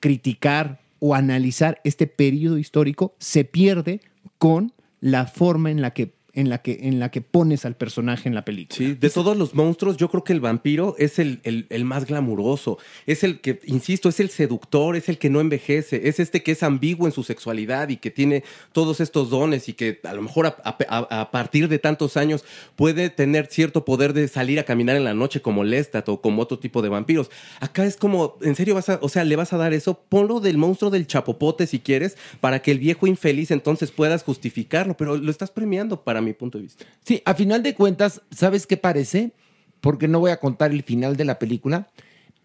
criticar 0.00 0.80
o 0.98 1.14
analizar 1.14 1.80
este 1.84 2.06
periodo 2.06 2.58
histórico, 2.58 3.14
se 3.18 3.44
pierde 3.44 4.00
con 4.38 4.72
la 5.00 5.26
forma 5.26 5.70
en 5.70 5.82
la 5.82 5.92
que, 5.92 6.14
en 6.34 6.48
la 6.48 6.58
que, 6.62 6.78
en 6.82 6.98
la 7.00 7.10
que 7.10 7.20
pones 7.20 7.64
al 7.64 7.76
personaje 7.76 8.28
en 8.28 8.34
la 8.34 8.44
película. 8.44 8.76
Sí, 8.76 8.94
de 8.94 9.10
todos 9.10 9.36
los 9.36 9.54
monstruos, 9.54 9.96
yo 9.96 10.08
creo 10.10 10.24
que 10.24 10.32
el 10.32 10.40
vampiro 10.40 10.96
es 10.98 11.18
el, 11.18 11.40
el- 11.44 11.66
el 11.70 11.84
más 11.84 12.06
glamuroso. 12.06 12.78
Es 13.06 13.24
el 13.24 13.40
que, 13.40 13.60
insisto, 13.66 14.08
es 14.08 14.20
el 14.20 14.30
seductor, 14.30 14.96
es 14.96 15.08
el 15.08 15.18
que 15.18 15.30
no 15.30 15.40
envejece. 15.40 16.08
Es 16.08 16.20
este 16.20 16.42
que 16.42 16.52
es 16.52 16.62
ambiguo 16.62 17.06
en 17.06 17.12
su 17.12 17.22
sexualidad 17.22 17.88
y 17.88 17.96
que 17.98 18.10
tiene 18.10 18.44
todos 18.72 19.00
estos 19.00 19.30
dones 19.30 19.68
y 19.68 19.74
que 19.74 20.00
a 20.04 20.12
lo 20.14 20.22
mejor 20.22 20.46
a, 20.46 20.56
a- 20.64 20.76
a- 20.88 21.20
a 21.20 21.30
partir 21.30 21.68
de 21.68 21.78
tantos 21.78 22.16
años 22.16 22.44
puede 22.76 23.10
tener 23.10 23.46
cierto 23.46 23.84
poder 23.84 24.12
de 24.12 24.28
salir 24.28 24.58
a 24.58 24.64
caminar 24.64 24.96
en 24.96 25.04
la 25.04 25.14
noche 25.14 25.40
como 25.42 25.64
Lestat 25.64 26.08
o 26.08 26.20
como 26.20 26.42
otro 26.42 26.58
tipo 26.58 26.82
de 26.82 26.88
vampiros. 26.88 27.30
Acá 27.60 27.84
es 27.86 27.96
como, 27.96 28.36
¿en 28.42 28.54
serio 28.54 28.74
vas 28.74 28.88
a, 28.88 28.98
o 29.02 29.08
sea, 29.08 29.24
le 29.24 29.36
vas 29.36 29.52
a 29.52 29.56
dar 29.56 29.72
eso? 29.72 30.02
Ponlo 30.08 30.40
del 30.40 30.58
monstruo 30.58 30.90
del 30.90 31.06
chapopote 31.06 31.66
si 31.66 31.78
quieres, 31.78 32.16
para 32.40 32.60
que 32.62 32.70
el 32.70 32.78
viejo 32.78 33.06
infeliz 33.06 33.50
entonces 33.50 33.90
puedas 33.90 34.22
justificarlo, 34.24 34.96
pero 34.96 35.16
lo 35.16 35.30
estás 35.30 35.50
premiando 35.50 36.02
para 36.02 36.20
mi 36.24 36.32
punto 36.32 36.58
de 36.58 36.62
vista. 36.64 36.84
Sí, 37.04 37.22
a 37.24 37.34
final 37.34 37.62
de 37.62 37.74
cuentas, 37.74 38.22
¿sabes 38.30 38.66
qué 38.66 38.76
parece? 38.76 39.32
Porque 39.80 40.08
no 40.08 40.20
voy 40.20 40.30
a 40.30 40.40
contar 40.40 40.70
el 40.72 40.82
final 40.82 41.16
de 41.16 41.24
la 41.24 41.38
película, 41.38 41.88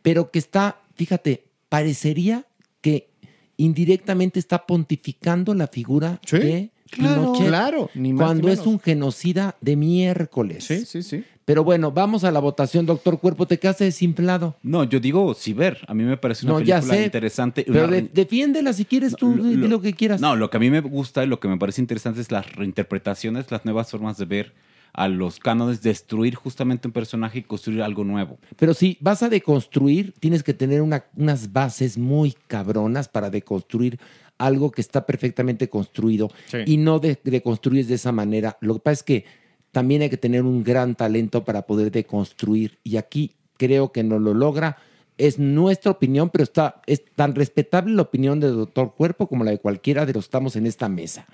pero 0.02 0.32
que 0.32 0.40
está, 0.40 0.82
fíjate, 0.96 1.46
parecería 1.70 2.46
que 2.82 3.10
indirectamente 3.58 4.40
está 4.40 4.66
pontificando 4.66 5.54
la 5.54 5.68
figura 5.68 6.20
de 6.32 6.72
Pinochet, 6.92 7.48
claro, 7.48 7.90
ni 7.94 8.14
más 8.14 8.26
cuando 8.26 8.48
ni 8.48 8.54
es 8.54 8.66
un 8.66 8.80
genocida 8.80 9.58
de 9.62 9.76
miércoles. 9.76 10.64
Sí, 10.64 10.86
sí, 10.86 11.04
sí. 11.04 11.24
Pero 11.50 11.64
bueno, 11.64 11.92
vamos 11.92 12.24
a 12.24 12.30
la 12.30 12.40
votación, 12.40 12.86
doctor 12.86 13.20
Cuerpo. 13.20 13.48
Te 13.48 13.58
quedaste 13.58 13.84
desinflado. 13.86 14.56
No, 14.62 14.84
yo 14.84 15.00
digo 15.00 15.34
Ciber. 15.34 15.80
A 15.88 15.96
mí 15.96 16.04
me 16.04 16.16
parece 16.16 16.46
una 16.46 16.54
No, 16.54 16.60
ya 16.60 16.76
película 16.76 16.98
sé. 17.00 17.06
interesante. 17.06 17.64
Pero 17.66 17.86
Una- 17.86 17.96
de- 17.96 18.10
defiéndela 18.14 18.72
si 18.72 18.86
quieres 18.86 19.16
tú, 19.16 19.36
lo- 19.36 19.44
lo- 19.44 19.68
lo 19.68 19.82
que 19.82 19.94
quieras. 19.94 20.22
No, 20.22 20.36
lo 20.36 20.52
que 20.52 20.58
a 20.58 20.60
mí 20.60 20.70
me 20.70 20.82
gusta 20.82 21.24
y 21.24 21.28
lo 21.28 21.40
que 21.40 21.48
me 21.48 21.58
parece 21.58 21.82
interesante 21.82 22.22
es 22.22 22.32
las 22.32 22.56
reinterpretaciones, 22.56 23.50
las 23.50 23.66
nuevas 23.66 23.90
formas 23.90 24.20
de 24.20 24.26
ver 24.26 24.54
a 24.94 25.08
los 25.08 25.40
cánones, 25.40 25.82
destruir 25.82 26.36
justamente 26.36 26.88
un 26.88 26.92
personaje 26.92 27.40
y 27.40 27.42
construir 27.42 27.82
algo 27.82 28.04
nuevo. 28.04 28.38
Pero 28.56 28.76
si 28.76 29.00
vas 29.02 29.24
a 29.24 29.30
deconstruir, 29.30 30.14
tienes 30.20 30.44
que 30.44 30.54
tener 30.54 30.84
una- 30.84 31.06
unas 31.16 31.52
bases 31.52 31.98
muy 31.98 32.36
cabronas 32.46 33.08
para 33.08 33.32
deconstruir 33.32 34.00
algo 34.38 34.70
que 34.70 34.82
está 34.82 35.08
perfectamente 35.08 35.68
construido 35.68 36.30
Sí. 36.46 36.60
y 36.68 36.78
no 36.78 37.00
de- 37.00 37.20
deconstruyes 37.24 37.88
de 37.88 37.96
esa 37.96 38.12
manera. 38.12 38.56
Lo 38.62 38.76
que 38.76 38.80
pasa 38.82 38.94
es 38.94 39.04
que 39.04 39.26
también 39.72 40.02
hay 40.02 40.10
que 40.10 40.18
tener 40.18 40.44
un 40.44 40.64
gran 40.64 40.96
talento 40.96 41.46
para 41.46 41.64
poder 41.64 41.92
deconstruir 41.92 42.80
y 42.84 42.98
aquí 42.98 43.36
creo 43.58 43.92
que 43.92 44.04
no 44.04 44.20
lo 44.20 44.34
logra. 44.34 44.78
Es 45.18 45.38
nuestra 45.38 45.92
opinión, 45.92 46.30
pero 46.30 46.44
está, 46.44 46.82
es 46.88 47.04
tan 47.16 47.36
respetable 47.36 47.94
la 47.94 48.04
opinión 48.04 48.40
del 48.40 48.56
doctor 48.56 48.94
Cuerpo 48.96 49.28
como 49.28 49.44
la 49.44 49.52
de 49.52 49.60
cualquiera 49.60 50.06
de 50.06 50.14
los 50.14 50.26
que 50.26 50.28
estamos 50.30 50.56
en 50.56 50.66
esta 50.66 50.88
mesa. 50.88 51.28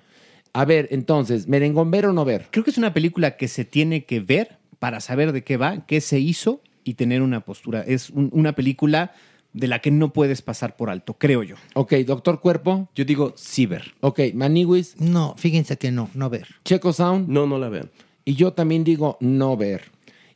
A 0.53 0.65
ver, 0.65 0.87
entonces, 0.91 1.47
merengón 1.47 1.91
ver 1.91 2.05
o 2.07 2.13
no 2.13 2.25
ver. 2.25 2.47
Creo 2.49 2.63
que 2.63 2.71
es 2.71 2.77
una 2.77 2.93
película 2.93 3.37
que 3.37 3.47
se 3.47 3.63
tiene 3.65 4.05
que 4.05 4.21
ver 4.21 4.57
para 4.79 5.01
saber 5.01 5.33
de 5.33 5.43
qué 5.43 5.57
va, 5.57 5.85
qué 5.85 6.01
se 6.01 6.19
hizo 6.19 6.61
y 6.83 6.95
tener 6.95 7.21
una 7.21 7.41
postura. 7.41 7.81
Es 7.81 8.09
un- 8.09 8.29
una 8.33 8.53
película 8.55 9.13
de 9.53 9.67
la 9.67 9.79
que 9.79 9.91
no 9.91 10.11
puedes 10.13 10.41
pasar 10.41 10.75
por 10.75 10.89
alto, 10.89 11.13
creo 11.17 11.43
yo. 11.43 11.55
Ok, 11.75 11.93
doctor 12.05 12.41
Cuerpo. 12.41 12.89
Yo 12.95 13.05
digo 13.05 13.33
Ciber. 13.37 13.93
Ok, 14.01 14.19
Maniwis. 14.33 14.99
No, 14.99 15.35
fíjense 15.37 15.77
que 15.77 15.91
no, 15.91 16.09
no 16.13 16.29
ver. 16.29 16.47
Checo 16.65 16.91
Sound. 16.91 17.29
No, 17.29 17.45
no 17.47 17.57
la 17.59 17.69
vean. 17.69 17.89
Y 18.25 18.33
yo 18.35 18.53
también 18.53 18.83
digo 18.83 19.17
no 19.21 19.55
ver. 19.55 19.91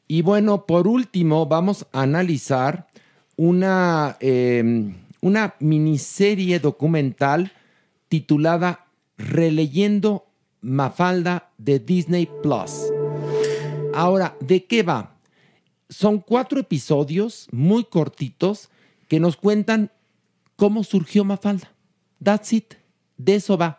Y 0.07 0.21
bueno, 0.21 0.65
por 0.65 0.87
último, 0.87 1.47
vamos 1.47 1.87
a 1.91 2.03
analizar 2.03 2.87
una, 3.35 4.17
eh, 4.19 4.93
una 5.21 5.55
miniserie 5.59 6.59
documental 6.59 7.51
titulada 8.07 8.85
Releyendo 9.17 10.25
Mafalda 10.61 11.49
de 11.57 11.79
Disney 11.79 12.29
Plus. 12.41 12.71
Ahora, 13.93 14.35
¿de 14.39 14.65
qué 14.65 14.83
va? 14.83 15.15
Son 15.89 16.19
cuatro 16.19 16.59
episodios 16.59 17.47
muy 17.51 17.83
cortitos 17.83 18.69
que 19.07 19.19
nos 19.19 19.35
cuentan 19.35 19.91
cómo 20.55 20.83
surgió 20.83 21.23
Mafalda. 21.23 21.71
That's 22.21 22.53
it. 22.53 22.73
De 23.17 23.35
eso 23.35 23.57
va. 23.57 23.78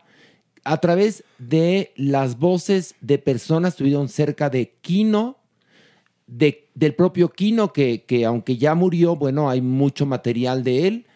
A 0.70 0.76
través 0.76 1.24
de 1.38 1.92
las 1.96 2.38
voces 2.38 2.94
de 3.00 3.18
personas, 3.18 3.72
estuvieron 3.72 4.08
cerca 4.08 4.50
de 4.50 4.74
Kino, 4.82 5.36
de- 6.28 6.68
del 6.74 6.94
propio 6.94 7.30
Kino, 7.30 7.72
que, 7.72 8.04
que 8.04 8.24
aunque 8.24 8.56
ya 8.56 8.74
murió, 8.76 9.16
bueno, 9.16 9.50
hay 9.50 9.60
mucho 9.60 10.06
material 10.06 10.62
de 10.62 10.86
él, 10.86 11.06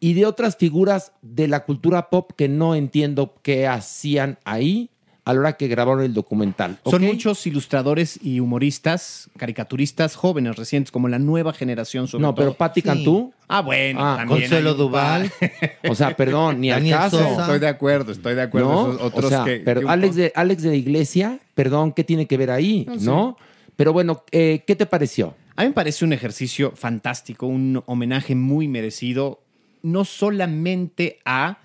y 0.00 0.14
de 0.14 0.26
otras 0.26 0.56
figuras 0.56 1.12
de 1.22 1.46
la 1.46 1.64
cultura 1.64 2.10
pop 2.10 2.32
que 2.36 2.48
no 2.48 2.74
entiendo 2.74 3.34
qué 3.42 3.68
hacían 3.68 4.38
ahí 4.44 4.90
a 5.24 5.32
la 5.32 5.40
hora 5.40 5.52
que 5.56 5.68
grabaron 5.68 6.02
el 6.04 6.12
documental. 6.12 6.78
Son 6.84 7.00
muchos 7.02 7.46
ilustradores 7.46 8.18
y 8.22 8.40
humoristas, 8.40 9.30
caricaturistas 9.38 10.16
jóvenes 10.16 10.56
recientes, 10.56 10.90
como 10.90 11.08
la 11.08 11.18
nueva 11.20 11.52
generación 11.52 12.08
sobre 12.08 12.22
No, 12.22 12.34
pero 12.34 12.48
todo. 12.48 12.58
Patti 12.58 12.82
Cantú. 12.82 13.32
Ah, 13.48 13.60
bueno, 13.60 14.00
Ah, 14.02 14.16
también 14.18 14.40
Consuelo 14.40 14.70
hay 14.70 14.76
Duval. 14.76 15.32
O 15.88 15.94
sea, 15.94 16.16
perdón, 16.16 16.60
ni 16.60 16.70
al 16.70 16.88
caso. 16.88 17.18
Sosa. 17.18 17.42
Estoy 17.42 17.58
de 17.58 17.68
acuerdo, 17.68 18.12
estoy 18.12 18.34
de 18.34 18.42
acuerdo. 18.42 18.68
¿no? 18.72 18.92
Esos 18.92 19.02
otros 19.02 19.24
o 19.26 19.28
sea, 19.28 19.44
que- 19.44 19.60
pero 19.64 19.80
que 19.82 19.88
Alex, 19.88 20.16
de, 20.16 20.32
Alex 20.34 20.62
de 20.62 20.68
la 20.70 20.74
Iglesia, 20.76 21.38
perdón, 21.54 21.92
¿qué 21.92 22.04
tiene 22.04 22.26
que 22.26 22.36
ver 22.36 22.50
ahí? 22.50 22.86
No, 22.88 22.94
¿No? 23.00 23.36
sí. 23.38 23.44
Pero 23.76 23.92
bueno, 23.92 24.22
eh, 24.30 24.62
¿qué 24.66 24.76
te 24.76 24.86
pareció? 24.86 25.34
A 25.56 25.62
mí 25.62 25.68
me 25.68 25.74
parece 25.74 26.04
un 26.04 26.12
ejercicio 26.12 26.72
fantástico, 26.74 27.46
un 27.46 27.82
homenaje 27.86 28.34
muy 28.34 28.66
merecido, 28.68 29.42
no 29.82 30.04
solamente 30.04 31.18
a 31.24 31.58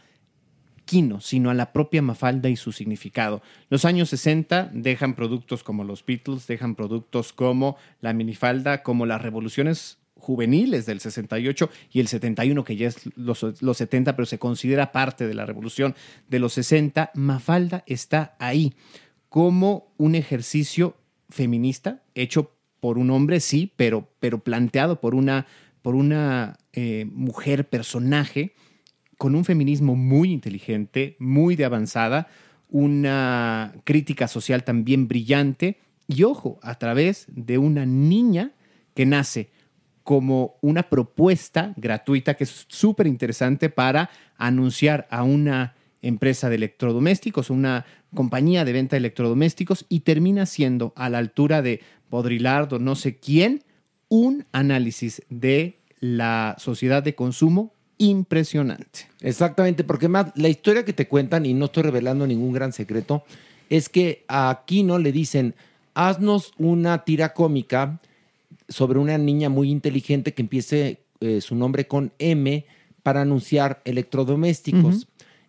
Kino, 0.85 1.21
sino 1.21 1.51
a 1.51 1.53
la 1.53 1.71
propia 1.71 2.01
Mafalda 2.01 2.49
y 2.49 2.55
su 2.55 2.71
significado. 2.71 3.43
Los 3.69 3.85
años 3.85 4.09
60 4.09 4.71
dejan 4.73 5.13
productos 5.13 5.63
como 5.63 5.83
los 5.83 6.03
Beatles, 6.03 6.47
dejan 6.47 6.73
productos 6.73 7.31
como 7.31 7.77
la 8.01 8.11
minifalda, 8.13 8.81
como 8.81 9.05
las 9.05 9.21
revoluciones 9.21 9.98
juveniles 10.29 10.85
del 10.85 10.99
68 10.99 11.71
y 11.91 12.01
el 12.01 12.07
71, 12.07 12.63
que 12.63 12.75
ya 12.75 12.89
es 12.89 12.99
los, 13.15 13.43
los 13.63 13.77
70, 13.77 14.15
pero 14.15 14.27
se 14.27 14.37
considera 14.37 14.91
parte 14.91 15.27
de 15.27 15.33
la 15.33 15.47
revolución 15.47 15.95
de 16.27 16.37
los 16.37 16.53
60. 16.53 17.09
Mafalda 17.15 17.83
está 17.87 18.35
ahí 18.37 18.75
como 19.29 19.91
un 19.97 20.13
ejercicio 20.13 20.95
feminista 21.29 22.03
hecho 22.13 22.51
por 22.79 22.99
un 22.99 23.09
hombre, 23.09 23.39
sí, 23.39 23.73
pero, 23.75 24.07
pero 24.19 24.37
planteado 24.43 25.01
por 25.01 25.15
una, 25.15 25.47
por 25.81 25.95
una 25.95 26.59
eh, 26.73 27.07
mujer 27.11 27.67
personaje 27.67 28.53
con 29.17 29.33
un 29.33 29.45
feminismo 29.45 29.95
muy 29.95 30.31
inteligente, 30.31 31.15
muy 31.17 31.55
de 31.55 31.65
avanzada, 31.65 32.27
una 32.69 33.73
crítica 33.83 34.27
social 34.27 34.63
también 34.63 35.07
brillante 35.07 35.79
y 36.07 36.21
ojo, 36.21 36.59
a 36.61 36.75
través 36.75 37.25
de 37.29 37.57
una 37.57 37.87
niña 37.87 38.51
que 38.93 39.07
nace 39.07 39.49
como 40.09 40.55
una 40.61 40.89
propuesta 40.89 41.71
gratuita 41.77 42.33
que 42.33 42.43
es 42.43 42.65
súper 42.67 43.05
interesante 43.05 43.69
para 43.69 44.09
anunciar 44.39 45.07
a 45.11 45.21
una 45.21 45.75
empresa 46.01 46.49
de 46.49 46.55
electrodomésticos, 46.55 47.51
una 47.51 47.85
compañía 48.15 48.65
de 48.65 48.73
venta 48.73 48.95
de 48.95 49.01
electrodomésticos 49.01 49.85
y 49.87 49.99
termina 49.99 50.47
siendo 50.47 50.93
a 50.95 51.09
la 51.09 51.19
altura 51.19 51.61
de 51.61 51.81
Baudrillard 52.09 52.73
o 52.73 52.79
no 52.79 52.95
sé 52.95 53.17
quién 53.17 53.63
un 54.07 54.47
análisis 54.51 55.21
de 55.29 55.77
la 55.99 56.55
sociedad 56.57 57.03
de 57.03 57.13
consumo 57.13 57.75
impresionante. 57.99 59.01
Exactamente, 59.21 59.83
porque 59.83 60.07
más 60.07 60.31
la 60.33 60.49
historia 60.49 60.85
que 60.85 60.93
te 60.93 61.07
cuentan, 61.07 61.45
y 61.45 61.53
no 61.53 61.65
estoy 61.65 61.83
revelando 61.83 62.25
ningún 62.25 62.51
gran 62.51 62.73
secreto, 62.73 63.25
es 63.69 63.89
que 63.89 64.25
a 64.27 64.63
Kino 64.65 64.97
le 64.97 65.11
dicen, 65.11 65.53
haznos 65.93 66.53
una 66.57 67.03
tira 67.03 67.35
cómica 67.35 67.99
sobre 68.69 68.99
una 68.99 69.17
niña 69.17 69.49
muy 69.49 69.71
inteligente 69.71 70.33
que 70.33 70.41
empiece 70.41 71.03
eh, 71.19 71.41
su 71.41 71.55
nombre 71.55 71.87
con 71.87 72.13
M 72.19 72.65
para 73.03 73.21
anunciar 73.21 73.81
electrodomésticos. 73.85 75.07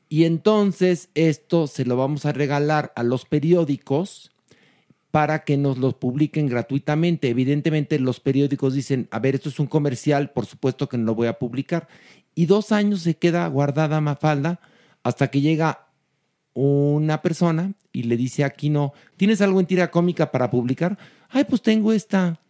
Y 0.08 0.24
entonces 0.24 1.08
esto 1.14 1.66
se 1.66 1.84
lo 1.84 1.96
vamos 1.96 2.26
a 2.26 2.32
regalar 2.32 2.92
a 2.96 3.04
los 3.04 3.24
periódicos 3.26 4.32
para 5.10 5.44
que 5.44 5.56
nos 5.56 5.78
los 5.78 5.94
publiquen 5.94 6.48
gratuitamente. 6.48 7.28
Evidentemente 7.28 7.98
los 7.98 8.20
periódicos 8.20 8.74
dicen, 8.74 9.08
a 9.10 9.18
ver, 9.18 9.36
esto 9.36 9.48
es 9.48 9.60
un 9.60 9.66
comercial, 9.66 10.30
por 10.30 10.46
supuesto 10.46 10.88
que 10.88 10.98
no 10.98 11.04
lo 11.04 11.14
voy 11.14 11.28
a 11.28 11.38
publicar. 11.38 11.88
Y 12.34 12.46
dos 12.46 12.72
años 12.72 13.02
se 13.02 13.16
queda 13.16 13.46
guardada 13.48 14.00
Mafalda 14.00 14.60
hasta 15.02 15.28
que 15.28 15.40
llega 15.40 15.86
una 16.54 17.22
persona 17.22 17.74
y 17.92 18.04
le 18.04 18.16
dice 18.16 18.44
a 18.44 18.50
Kino, 18.50 18.92
¿tienes 19.16 19.40
algo 19.40 19.60
en 19.60 19.66
tira 19.66 19.90
cómica 19.90 20.30
para 20.30 20.50
publicar? 20.50 20.98
Ay, 21.28 21.44
pues 21.44 21.62
tengo 21.62 21.92
esta, 21.92 22.40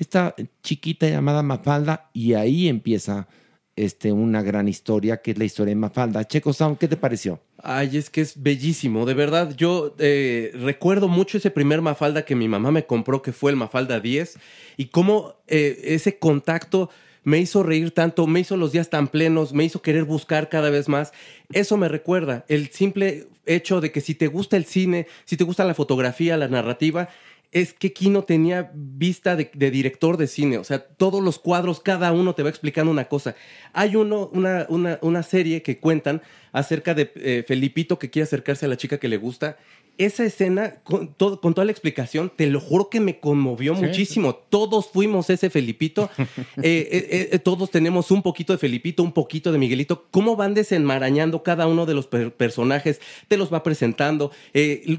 esta 0.00 0.34
chiquita 0.62 1.08
llamada 1.08 1.42
Mafalda 1.42 2.10
y 2.14 2.32
ahí 2.32 2.68
empieza 2.68 3.28
este, 3.76 4.12
una 4.12 4.42
gran 4.42 4.66
historia 4.66 5.20
que 5.20 5.32
es 5.32 5.38
la 5.38 5.44
historia 5.44 5.72
de 5.72 5.80
Mafalda. 5.80 6.26
Checo 6.26 6.54
Sound, 6.54 6.78
¿qué 6.78 6.88
te 6.88 6.96
pareció? 6.96 7.38
Ay, 7.62 7.98
es 7.98 8.08
que 8.08 8.22
es 8.22 8.42
bellísimo, 8.42 9.04
de 9.04 9.12
verdad. 9.12 9.54
Yo 9.54 9.94
eh, 9.98 10.52
recuerdo 10.54 11.06
mucho 11.06 11.36
ese 11.36 11.50
primer 11.50 11.82
Mafalda 11.82 12.24
que 12.24 12.34
mi 12.34 12.48
mamá 12.48 12.70
me 12.70 12.86
compró, 12.86 13.20
que 13.20 13.32
fue 13.32 13.50
el 13.50 13.58
Mafalda 13.58 14.00
10, 14.00 14.38
y 14.78 14.86
cómo 14.86 15.34
eh, 15.46 15.78
ese 15.84 16.18
contacto 16.18 16.88
me 17.22 17.38
hizo 17.38 17.62
reír 17.62 17.90
tanto, 17.90 18.26
me 18.26 18.40
hizo 18.40 18.56
los 18.56 18.72
días 18.72 18.88
tan 18.88 19.08
plenos, 19.08 19.52
me 19.52 19.64
hizo 19.64 19.82
querer 19.82 20.04
buscar 20.04 20.48
cada 20.48 20.70
vez 20.70 20.88
más. 20.88 21.12
Eso 21.52 21.76
me 21.76 21.88
recuerda 21.88 22.46
el 22.48 22.70
simple 22.70 23.28
hecho 23.44 23.80
de 23.80 23.92
que 23.92 24.00
si 24.00 24.14
te 24.14 24.28
gusta 24.28 24.56
el 24.56 24.64
cine, 24.64 25.06
si 25.26 25.36
te 25.36 25.44
gusta 25.44 25.64
la 25.64 25.74
fotografía, 25.74 26.36
la 26.36 26.48
narrativa, 26.48 27.10
es 27.52 27.72
que 27.72 27.92
Kino 27.92 28.22
tenía 28.22 28.70
vista 28.74 29.34
de, 29.34 29.50
de 29.52 29.70
director 29.70 30.16
de 30.16 30.26
cine. 30.26 30.58
O 30.58 30.64
sea, 30.64 30.86
todos 30.86 31.22
los 31.22 31.38
cuadros, 31.38 31.80
cada 31.80 32.12
uno 32.12 32.34
te 32.34 32.42
va 32.42 32.48
explicando 32.48 32.92
una 32.92 33.08
cosa. 33.08 33.34
Hay 33.72 33.96
uno, 33.96 34.30
una, 34.32 34.66
una, 34.68 34.98
una 35.02 35.22
serie 35.22 35.62
que 35.62 35.78
cuentan 35.78 36.22
acerca 36.52 36.94
de 36.94 37.10
eh, 37.16 37.44
Felipito 37.46 37.98
que 37.98 38.10
quiere 38.10 38.24
acercarse 38.24 38.66
a 38.66 38.68
la 38.68 38.76
chica 38.76 38.98
que 38.98 39.08
le 39.08 39.16
gusta. 39.16 39.56
Esa 39.98 40.24
escena, 40.24 40.76
con, 40.82 41.12
todo, 41.12 41.42
con 41.42 41.52
toda 41.52 41.66
la 41.66 41.72
explicación, 41.72 42.32
te 42.34 42.46
lo 42.46 42.58
juro 42.58 42.88
que 42.88 43.00
me 43.00 43.18
conmovió 43.20 43.76
Sí. 43.76 43.82
muchísimo. 43.82 44.34
Todos 44.34 44.88
fuimos 44.88 45.28
ese 45.28 45.50
Felipito. 45.50 46.08
Eh, 46.62 47.28
eh, 47.32 47.38
todos 47.38 47.70
tenemos 47.70 48.10
un 48.10 48.22
poquito 48.22 48.52
de 48.52 48.58
Felipito, 48.58 49.02
un 49.02 49.12
poquito 49.12 49.52
de 49.52 49.58
Miguelito. 49.58 50.06
¿Cómo 50.10 50.36
van 50.36 50.54
desenmarañando 50.54 51.42
cada 51.42 51.66
uno 51.66 51.84
de 51.86 51.94
los 51.94 52.06
per- 52.06 52.32
personajes? 52.32 53.00
Te 53.28 53.36
los 53.36 53.52
va 53.52 53.62
presentando. 53.62 54.30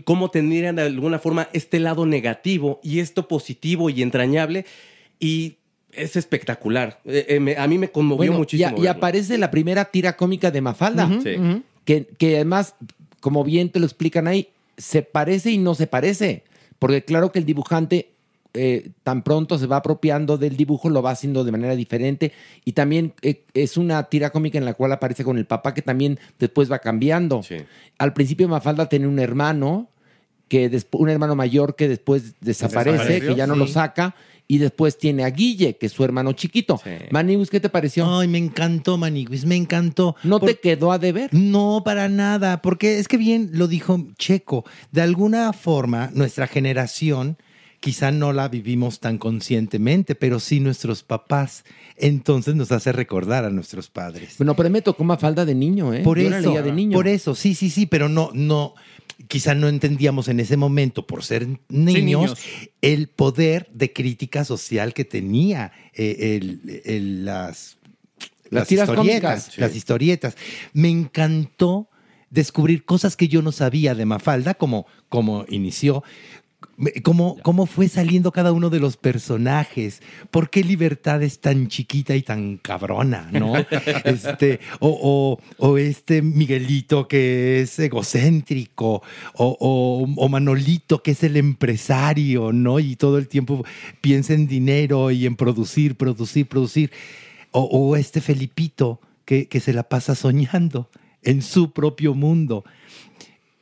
cómo 0.04 0.30
tendrían 0.30 0.76
de 0.76 0.84
alguna 0.84 1.18
forma 1.20 1.50
este 1.54 1.80
lado 1.80 2.06
negativo 2.06 2.80
y 2.84 3.00
esto 3.00 3.28
positivo 3.28 3.90
y 3.90 4.02
entrañable. 4.04 4.66
Y 5.20 5.58
es 5.94 6.16
espectacular. 6.16 7.00
Eh, 7.06 7.26
eh, 7.30 7.40
me- 7.40 7.58
a 7.58 7.68
mí 7.68 7.78
me 7.78 7.92
conmovió 7.92 8.18
Bueno, 8.18 8.38
muchísimo. 8.40 8.82
Y, 8.82 8.88
aparece 8.88 9.38
la 9.38 9.52
primera 9.52 9.86
tira 9.86 10.16
cómica 10.18 10.52
de 10.52 10.62
Mafalda. 10.62 11.10
Sí. 11.24 11.36
que, 11.86 12.08
que 12.18 12.36
además, 12.36 12.76
como 13.20 13.44
bien 13.44 13.70
te 13.70 13.80
lo 13.80 13.86
explican 13.86 14.28
ahí, 14.28 14.50
se 14.78 15.02
parece 15.02 15.52
y 15.52 15.58
no 15.58 15.76
se 15.76 15.88
parece. 15.88 16.44
Porque 16.80 17.04
claro 17.04 17.32
que 17.32 17.40
el 17.40 17.46
dibujante 17.46 18.10
eh, 18.54 18.90
tan 19.04 19.22
pronto 19.24 19.58
se 19.58 19.66
va 19.66 19.78
apropiando 19.78 20.38
del 20.38 20.58
dibujo, 20.58 20.90
lo 20.90 21.02
va 21.02 21.12
haciendo 21.12 21.44
de 21.44 21.52
manera 21.52 21.76
diferente. 21.76 22.34
Y 22.66 22.74
también 22.74 23.14
eh, 23.22 23.44
es 23.54 23.78
una 23.78 24.04
tira 24.04 24.30
cómica 24.32 24.58
en 24.58 24.66
la 24.66 24.74
cual 24.74 24.92
aparece 24.92 25.24
con 25.24 25.38
el 25.38 25.46
papá 25.46 25.74
que 25.74 25.82
también 25.82 26.20
después 26.38 26.72
va 26.72 26.80
cambiando. 26.80 27.42
Al 27.98 28.14
principio 28.14 28.48
Mafalda 28.48 28.90
tenía 28.90 29.08
un 29.08 29.20
hermano, 29.20 29.88
que 30.48 30.70
un 30.92 31.10
hermano 31.10 31.34
mayor 31.36 31.76
que 31.76 31.88
después 31.88 32.34
desaparece, 32.42 33.22
que 33.22 33.36
ya 33.36 33.48
no 33.48 33.56
lo 33.56 33.68
saca. 33.68 34.16
Y 34.52 34.58
después 34.58 34.98
tiene 34.98 35.24
a 35.24 35.30
Guille, 35.30 35.78
que 35.78 35.86
es 35.86 35.94
su 35.94 36.04
hermano 36.04 36.34
chiquito. 36.34 36.82
Manibus, 37.10 37.50
¿qué 37.50 37.62
te 37.62 37.70
pareció? 37.70 38.20
Ay, 38.20 38.28
me 38.28 38.38
encantó, 38.38 38.98
Maniguis, 38.98 39.46
me 39.46 39.56
encantó. 39.56 40.18
¿No 40.26 40.42
te 40.42 40.60
quedó 40.60 40.92
a 40.92 41.00
deber? 41.00 41.34
No, 41.34 41.84
para 41.86 42.10
nada, 42.10 42.62
porque 42.62 43.00
es 43.00 43.08
que 43.08 43.16
bien 43.16 43.52
lo 43.54 43.70
dijo 43.70 44.10
Checo. 44.18 44.66
De 44.92 45.02
alguna 45.02 45.54
forma, 45.54 46.10
nuestra 46.14 46.48
generación 46.48 47.38
quizá 47.82 48.12
no 48.12 48.32
la 48.32 48.48
vivimos 48.48 49.00
tan 49.02 49.18
conscientemente, 49.18 50.16
pero 50.16 50.40
sí 50.40 50.60
nuestros 50.62 51.04
papás. 51.04 51.66
Entonces 51.98 52.56
nos 52.56 52.72
hace 52.72 52.92
recordar 52.94 53.44
a 53.44 53.50
nuestros 53.50 53.90
padres. 53.90 54.36
Bueno, 54.38 54.56
pero 54.56 54.70
me 54.70 54.82
tocó 54.82 55.04
Mafalda 55.04 55.44
de 55.46 55.56
niño, 55.56 55.94
¿eh? 55.94 56.02
Por 56.04 56.18
Yo 56.20 56.30
eso, 56.34 56.54
de 56.62 56.72
niño. 56.72 56.96
por 56.96 57.08
eso, 57.10 57.36
sí, 57.36 57.54
sí, 57.56 57.70
sí, 57.70 57.88
pero 57.88 58.08
no, 58.08 58.30
no, 58.34 58.76
quizá 59.28 59.54
no 59.56 59.68
entendíamos 59.68 60.28
en 60.30 60.40
ese 60.40 60.58
momento, 60.58 61.06
por 61.08 61.24
ser 61.24 61.48
niños, 61.70 62.02
niños. 62.04 62.38
el 62.82 63.08
poder 63.10 63.68
de 63.74 63.92
crítica 63.92 64.46
social 64.46 64.94
que 64.94 65.04
tenía 65.06 65.72
eh, 65.94 66.38
el- 66.40 66.82
el- 66.86 67.26
las, 67.26 67.78
Las 68.52 68.68
tiras 68.68 68.90
historietas, 68.90 69.44
cómicas. 69.46 69.58
las 69.58 69.76
historietas. 69.76 70.38
Me 70.74 70.90
encantó 70.90 71.90
descubrir 72.30 72.86
cosas 72.86 73.18
que 73.18 73.28
yo 73.28 73.42
no 73.42 73.52
sabía 73.52 73.94
de 73.96 74.06
Mafalda, 74.06 74.54
como, 74.54 74.86
como 75.10 75.46
inició. 75.50 76.04
Cómo, 77.04 77.38
cómo 77.44 77.66
fue 77.68 77.88
saliendo 77.90 78.32
cada 78.32 78.52
uno 78.52 78.70
de 78.72 78.80
los 78.80 78.98
personajes, 78.98 80.02
por 80.32 80.50
qué 80.50 80.64
Libertad 80.64 81.22
es 81.22 81.40
tan 81.40 81.68
chiquita 81.68 82.16
y 82.16 82.24
tan 82.24 82.58
cabrona, 82.58 83.30
¿no? 83.32 83.54
Este, 84.06 84.60
o, 84.80 84.90
o- 85.60 85.68
o 85.68 85.78
este 85.78 86.22
Miguelito 86.22 87.08
que 87.08 87.62
es 87.62 87.78
egocéntrico, 87.80 89.04
o, 89.36 89.58
o- 89.60 90.30
Manolito 90.30 91.04
que 91.04 91.12
es 91.12 91.24
el 91.24 91.38
empresario, 91.38 92.52
¿no? 92.54 92.80
Y 92.80 92.96
todo 92.96 93.18
el 93.18 93.28
tiempo 93.28 93.64
piensa 94.02 94.34
en 94.34 94.48
dinero 94.48 95.12
y 95.12 95.26
en 95.26 95.36
producir, 95.36 95.96
producir, 95.96 96.48
producir. 96.48 96.92
O, 97.52 97.62
o 97.64 97.96
este 97.98 98.22
Felipito 98.22 99.02
que, 99.26 99.48
que 99.48 99.60
se 99.60 99.74
la 99.74 99.84
pasa 99.84 100.16
soñando 100.16 100.90
en 101.22 101.42
su 101.42 101.72
propio 101.72 102.14
mundo. 102.14 102.64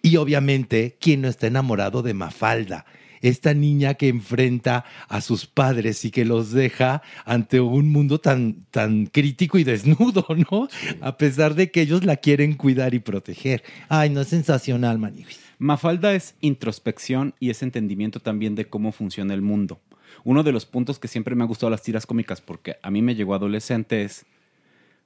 Y 0.02 0.18
obviamente, 0.18 0.98
¿quién 1.00 1.22
no 1.22 1.28
está 1.28 1.48
enamorado 1.48 2.02
de 2.02 2.14
Mafalda? 2.14 2.86
Esta 3.22 3.54
niña 3.54 3.96
que 3.96 4.08
enfrenta 4.08 4.86
a 5.10 5.20
sus 5.20 5.46
padres 5.46 6.06
y 6.06 6.12
que 6.12 6.24
los 6.24 6.52
deja 6.52 7.02
ante 7.26 7.60
un 7.60 7.92
mundo 7.92 8.20
tan, 8.20 8.64
tan 8.72 9.08
crítico 9.08 9.58
y 9.58 9.66
desnudo, 9.66 10.26
¿no? 10.52 10.70
A 11.02 11.18
pesar 11.18 11.54
de 11.56 11.70
que 11.70 11.82
ellos 11.82 12.06
la 12.06 12.16
quieren 12.16 12.54
cuidar 12.54 12.94
y 12.94 13.00
proteger. 13.00 13.62
Ay, 13.90 14.10
no 14.10 14.22
es 14.22 14.30
sensacional, 14.30 15.00
Maniguis. 15.00 15.40
Mafalda 15.58 16.14
es 16.14 16.36
introspección 16.40 17.36
y 17.42 17.50
es 17.50 17.62
entendimiento 17.62 18.22
también 18.22 18.56
de 18.56 18.70
cómo 18.70 18.94
funciona 18.94 19.34
el 19.34 19.42
mundo. 19.42 19.82
Uno 20.24 20.44
de 20.44 20.54
los 20.54 20.66
puntos 20.66 21.00
que 21.00 21.10
siempre 21.10 21.36
me 21.36 21.44
ha 21.44 21.48
gustado 21.48 21.70
las 21.70 21.84
tiras 21.84 22.06
cómicas, 22.06 22.40
porque 22.40 22.78
a 22.82 22.90
mí 22.90 23.02
me 23.02 23.16
llegó 23.16 23.36
adolescente, 23.36 24.04
es 24.04 24.26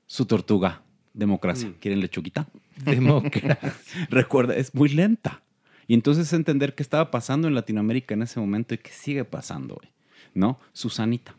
su 0.05 0.25
tortuga, 0.25 0.83
democracia. 1.14 1.74
¿Quieren 1.80 1.99
lechuguita? 1.99 2.47
Democracia. 2.86 3.74
Recuerda, 4.09 4.55
es 4.55 4.74
muy 4.74 4.89
lenta. 4.89 5.41
Y 5.88 5.93
entonces 5.93 6.32
entender 6.34 6.76
qué 6.76 6.84
estaba 6.84 7.11
pasando 7.11 7.47
en 7.47 7.55
Latinoamérica 7.55 8.14
en 8.14 8.24
ese 8.24 8.39
momento 8.39 8.74
y 8.74 8.78
qué 8.78 8.91
sigue 8.91 9.26
pasando 9.26 9.76
hoy, 9.82 9.89
¿no? 10.34 10.59
Susanita, 10.72 11.36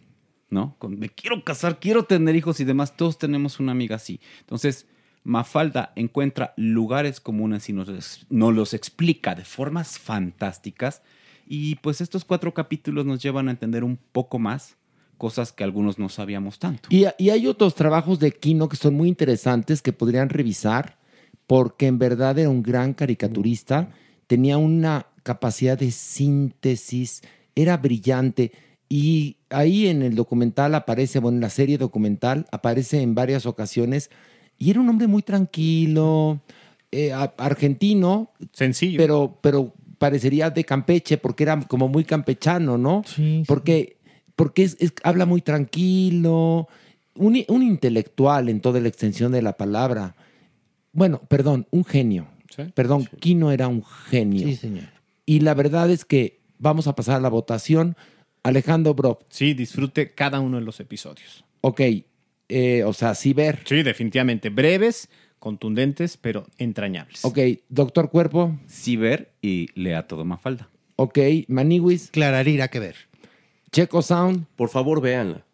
¿no? 0.50 0.76
Con, 0.78 0.98
me 0.98 1.08
quiero 1.08 1.42
casar, 1.42 1.80
quiero 1.80 2.04
tener 2.04 2.36
hijos 2.36 2.60
y 2.60 2.64
demás, 2.64 2.96
todos 2.96 3.18
tenemos 3.18 3.58
una 3.58 3.72
amiga 3.72 3.96
así. 3.96 4.20
Entonces, 4.40 4.86
Mafalda 5.24 5.92
encuentra 5.96 6.52
lugares 6.58 7.20
comunes 7.20 7.68
y 7.70 7.72
nos, 7.72 8.26
nos 8.28 8.54
los 8.54 8.74
explica 8.74 9.34
de 9.34 9.44
formas 9.44 9.98
fantásticas 9.98 11.02
y 11.46 11.76
pues 11.76 12.02
estos 12.02 12.26
cuatro 12.26 12.52
capítulos 12.52 13.06
nos 13.06 13.22
llevan 13.22 13.48
a 13.48 13.52
entender 13.52 13.84
un 13.84 13.98
poco 14.12 14.38
más 14.38 14.76
cosas 15.24 15.52
que 15.52 15.64
algunos 15.64 15.98
no 15.98 16.10
sabíamos 16.10 16.58
tanto. 16.58 16.86
Y, 16.90 17.06
y 17.16 17.30
hay 17.30 17.46
otros 17.46 17.74
trabajos 17.74 18.18
de 18.18 18.30
Kino 18.30 18.68
que 18.68 18.76
son 18.76 18.92
muy 18.92 19.08
interesantes 19.08 19.80
que 19.80 19.94
podrían 19.94 20.28
revisar, 20.28 20.98
porque 21.46 21.86
en 21.86 21.98
verdad 21.98 22.38
era 22.38 22.50
un 22.50 22.62
gran 22.62 22.92
caricaturista, 22.92 23.88
tenía 24.26 24.58
una 24.58 25.06
capacidad 25.22 25.78
de 25.78 25.90
síntesis, 25.92 27.22
era 27.54 27.78
brillante. 27.78 28.52
Y 28.86 29.38
ahí 29.48 29.86
en 29.86 30.02
el 30.02 30.14
documental 30.14 30.74
aparece, 30.74 31.20
bueno, 31.20 31.36
en 31.38 31.40
la 31.40 31.48
serie 31.48 31.78
documental 31.78 32.44
aparece 32.52 33.00
en 33.00 33.14
varias 33.14 33.46
ocasiones, 33.46 34.10
y 34.58 34.68
era 34.68 34.80
un 34.80 34.90
hombre 34.90 35.06
muy 35.06 35.22
tranquilo, 35.22 36.42
eh, 36.92 37.14
argentino, 37.38 38.30
Sencillo. 38.52 38.98
pero, 38.98 39.38
pero 39.40 39.72
parecería 39.96 40.50
de 40.50 40.64
Campeche, 40.64 41.16
porque 41.16 41.44
era 41.44 41.58
como 41.62 41.88
muy 41.88 42.04
campechano, 42.04 42.76
¿no? 42.76 43.02
Porque, 43.46 43.96
porque 44.36 44.64
es, 44.64 44.76
es- 44.80 44.94
habla 45.02 45.26
muy 45.26 45.40
tranquilo, 45.42 46.68
un, 47.14 47.42
un 47.48 47.62
intelectual 47.62 48.48
en 48.48 48.60
toda 48.60 48.80
la 48.80 48.88
extensión 48.88 49.32
de 49.32 49.42
la 49.42 49.56
palabra. 49.56 50.14
Bueno, 50.92 51.20
perdón, 51.28 51.66
un 51.70 51.84
genio. 51.84 52.28
Perdón, 52.74 53.08
Kino 53.18 53.50
era 53.50 53.66
un 53.66 53.82
genio. 53.84 54.46
Sí, 54.46 54.54
señor. 54.54 54.84
Y 55.26 55.40
la 55.40 55.54
verdad 55.54 55.90
es 55.90 56.04
que 56.04 56.40
vamos 56.58 56.86
a 56.86 56.94
pasar 56.94 57.16
a 57.16 57.20
la 57.20 57.28
votación. 57.28 57.96
Alejandro 58.44 58.94
Brock, 58.94 59.24
Sí, 59.28 59.54
disfrute 59.54 60.12
cada 60.14 60.38
uno 60.40 60.58
de 60.58 60.64
los 60.64 60.78
episodios. 60.78 61.44
ok, 61.62 61.80
eh, 62.48 62.84
o 62.84 62.92
sea, 62.92 63.14
sí 63.14 63.32
ver. 63.32 63.60
Sí, 63.64 63.82
definitivamente. 63.82 64.50
Breves, 64.50 65.08
contundentes, 65.38 66.16
pero 66.18 66.46
entrañables. 66.58 67.24
Ok, 67.24 67.38
Doctor 67.70 68.10
Cuerpo, 68.10 68.58
Sí 68.66 68.96
ver 68.96 69.32
y 69.42 69.68
lea 69.74 70.06
todo 70.06 70.24
Mafalda. 70.24 70.68
ok, 70.96 71.18
Maniwis, 71.48 72.10
Clararira 72.10 72.68
que 72.68 72.78
ver. 72.80 72.96
Checo 73.74 74.02
Sound. 74.02 74.46
Por 74.56 74.68
favor, 74.68 75.00
véanla. 75.00 75.44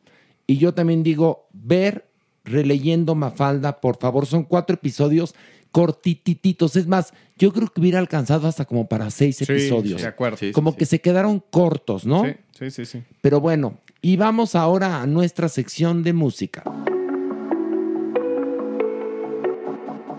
Y 0.46 0.58
yo 0.58 0.74
también 0.74 1.02
digo, 1.02 1.48
ver 1.52 2.06
releyendo 2.44 3.14
Mafalda, 3.14 3.80
por 3.80 3.96
favor, 3.98 4.26
son 4.26 4.44
cuatro 4.44 4.74
episodios 4.74 5.34
cortitititos. 5.72 6.76
Es 6.76 6.86
más, 6.86 7.14
yo 7.38 7.52
creo 7.52 7.68
que 7.68 7.80
hubiera 7.80 7.98
alcanzado 7.98 8.46
hasta 8.46 8.64
como 8.66 8.86
para 8.88 9.10
seis 9.10 9.36
Sí, 9.36 9.44
episodios. 9.44 10.02
de 10.02 10.08
acuerdo. 10.08 10.36
Sí, 10.36 10.46
sí, 10.48 10.52
como 10.52 10.72
sí. 10.72 10.76
que 10.78 10.86
se 10.86 11.00
quedaron 11.00 11.42
cortos, 11.50 12.04
¿no? 12.04 12.24
Sí, 12.24 12.32
sí, 12.58 12.70
sí, 12.70 12.84
sí. 12.84 13.02
Pero 13.22 13.40
bueno, 13.40 13.78
y 14.02 14.16
vamos 14.16 14.54
ahora 14.54 15.00
a 15.00 15.06
nuestra 15.06 15.48
sección 15.48 16.02
de 16.02 16.12
música. 16.12 16.62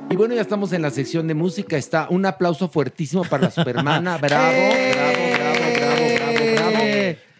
Y 0.09 0.15
bueno, 0.15 0.33
ya 0.33 0.41
estamos 0.41 0.73
en 0.73 0.81
la 0.81 0.89
sección 0.89 1.27
de 1.27 1.35
música. 1.35 1.77
Está 1.77 2.07
un 2.09 2.25
aplauso 2.25 2.67
fuertísimo 2.67 3.23
para 3.23 3.43
la 3.43 3.51
Supermana. 3.51 4.17
Bravo, 4.21 4.51
bravo, 4.51 4.91
bravo. 4.93 5.30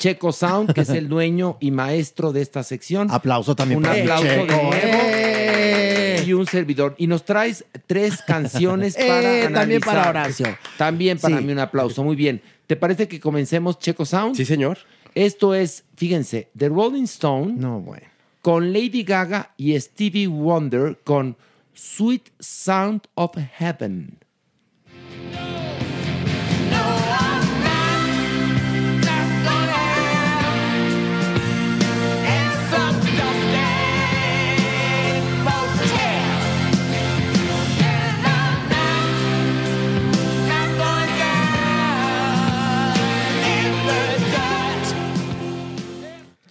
Checo 0.01 0.31
Sound, 0.31 0.73
que 0.73 0.81
es 0.81 0.89
el 0.89 1.07
dueño 1.15 1.57
y 1.59 1.69
maestro 1.69 2.31
de 2.33 2.41
esta 2.41 2.63
sección. 2.63 3.11
Aplauso 3.11 3.55
también 3.55 3.77
Un 3.77 3.83
para 3.83 4.01
aplauso 4.01 4.25
de 4.25 4.45
nuevo. 4.47 4.71
¡Eh! 4.73 6.23
Y 6.25 6.33
un 6.33 6.47
servidor. 6.47 6.95
Y 6.97 7.05
nos 7.05 7.23
traes 7.23 7.63
tres 7.85 8.21
canciones 8.25 8.95
para 8.97 9.21
Eh, 9.21 9.45
analizar. 9.45 9.53
también 9.53 9.81
para 9.81 10.09
Horacio. 10.09 10.57
También 10.77 11.19
para 11.19 11.37
Sí. 11.37 11.43
mí 11.43 11.51
un 11.51 11.59
aplauso. 11.59 12.03
Muy 12.03 12.15
bien. 12.15 12.41
¿Te 12.65 12.75
parece 12.75 13.07
que 13.07 13.19
comencemos 13.19 13.77
Checo 13.79 14.03
Sound? 14.05 14.35
Sí, 14.35 14.43
señor. 14.45 14.79
Esto 15.13 15.53
es, 15.53 15.83
fíjense, 15.97 16.49
The 16.57 16.69
Rolling 16.69 17.03
Stone 17.03 17.53
No, 17.57 17.79
bueno. 17.81 18.07
con 18.41 18.73
Lady 18.73 19.03
Gaga 19.03 19.51
y 19.57 19.79
Stevie 19.79 20.27
Wonder 20.27 20.97
con 21.03 21.35
Sweet 21.73 22.29
Sound 22.39 23.01
of 23.15 23.35
Heaven. 23.59 24.17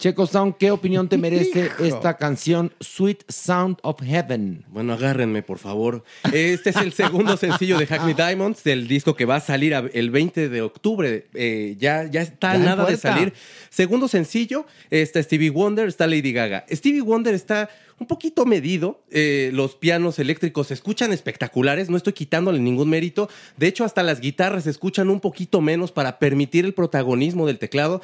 Checo 0.01 0.25
Sound, 0.25 0.55
¿qué 0.57 0.71
opinión 0.71 1.07
te 1.07 1.19
merece 1.19 1.65
Hijo. 1.67 1.83
esta 1.83 2.17
canción 2.17 2.73
Sweet 2.79 3.21
Sound 3.29 3.77
of 3.83 4.01
Heaven? 4.01 4.65
Bueno, 4.69 4.93
agárrenme, 4.93 5.43
por 5.43 5.59
favor. 5.59 6.03
Este 6.33 6.71
es 6.71 6.77
el 6.77 6.91
segundo 6.91 7.37
sencillo 7.37 7.77
de 7.77 7.85
Hackney 7.85 8.15
Diamonds, 8.15 8.63
del 8.63 8.87
disco 8.87 9.15
que 9.15 9.25
va 9.25 9.35
a 9.35 9.41
salir 9.41 9.75
el 9.93 10.09
20 10.09 10.49
de 10.49 10.61
octubre. 10.63 11.27
Eh, 11.35 11.75
ya, 11.77 12.09
ya 12.09 12.23
está 12.23 12.53
Ya 12.53 12.63
nada 12.63 12.85
de 12.85 12.97
salir. 12.97 13.33
Segundo 13.69 14.07
sencillo, 14.07 14.65
está 14.89 15.21
Stevie 15.21 15.51
Wonder, 15.51 15.87
está 15.87 16.07
Lady 16.07 16.33
Gaga. 16.33 16.65
Stevie 16.71 17.01
Wonder 17.01 17.35
está 17.35 17.69
un 17.99 18.07
poquito 18.07 18.47
medido. 18.47 19.03
eh, 19.11 19.51
los 19.53 19.75
pianos 19.75 20.17
eléctricos 20.17 20.65
se 20.69 20.73
escuchan 20.73 21.13
espectaculares. 21.13 21.91
No 21.91 21.97
estoy 21.97 22.13
quitándole 22.13 22.57
ningún 22.57 22.89
mérito. 22.89 23.29
De 23.55 23.67
hecho, 23.67 23.85
hasta 23.85 24.01
las 24.01 24.19
guitarras 24.19 24.63
se 24.63 24.71
escuchan 24.71 25.11
un 25.11 25.19
poquito 25.19 25.61
menos 25.61 25.91
para 25.91 26.17
permitir 26.17 26.65
el 26.65 26.73
protagonismo 26.73 27.45
del 27.45 27.59
teclado. 27.59 28.01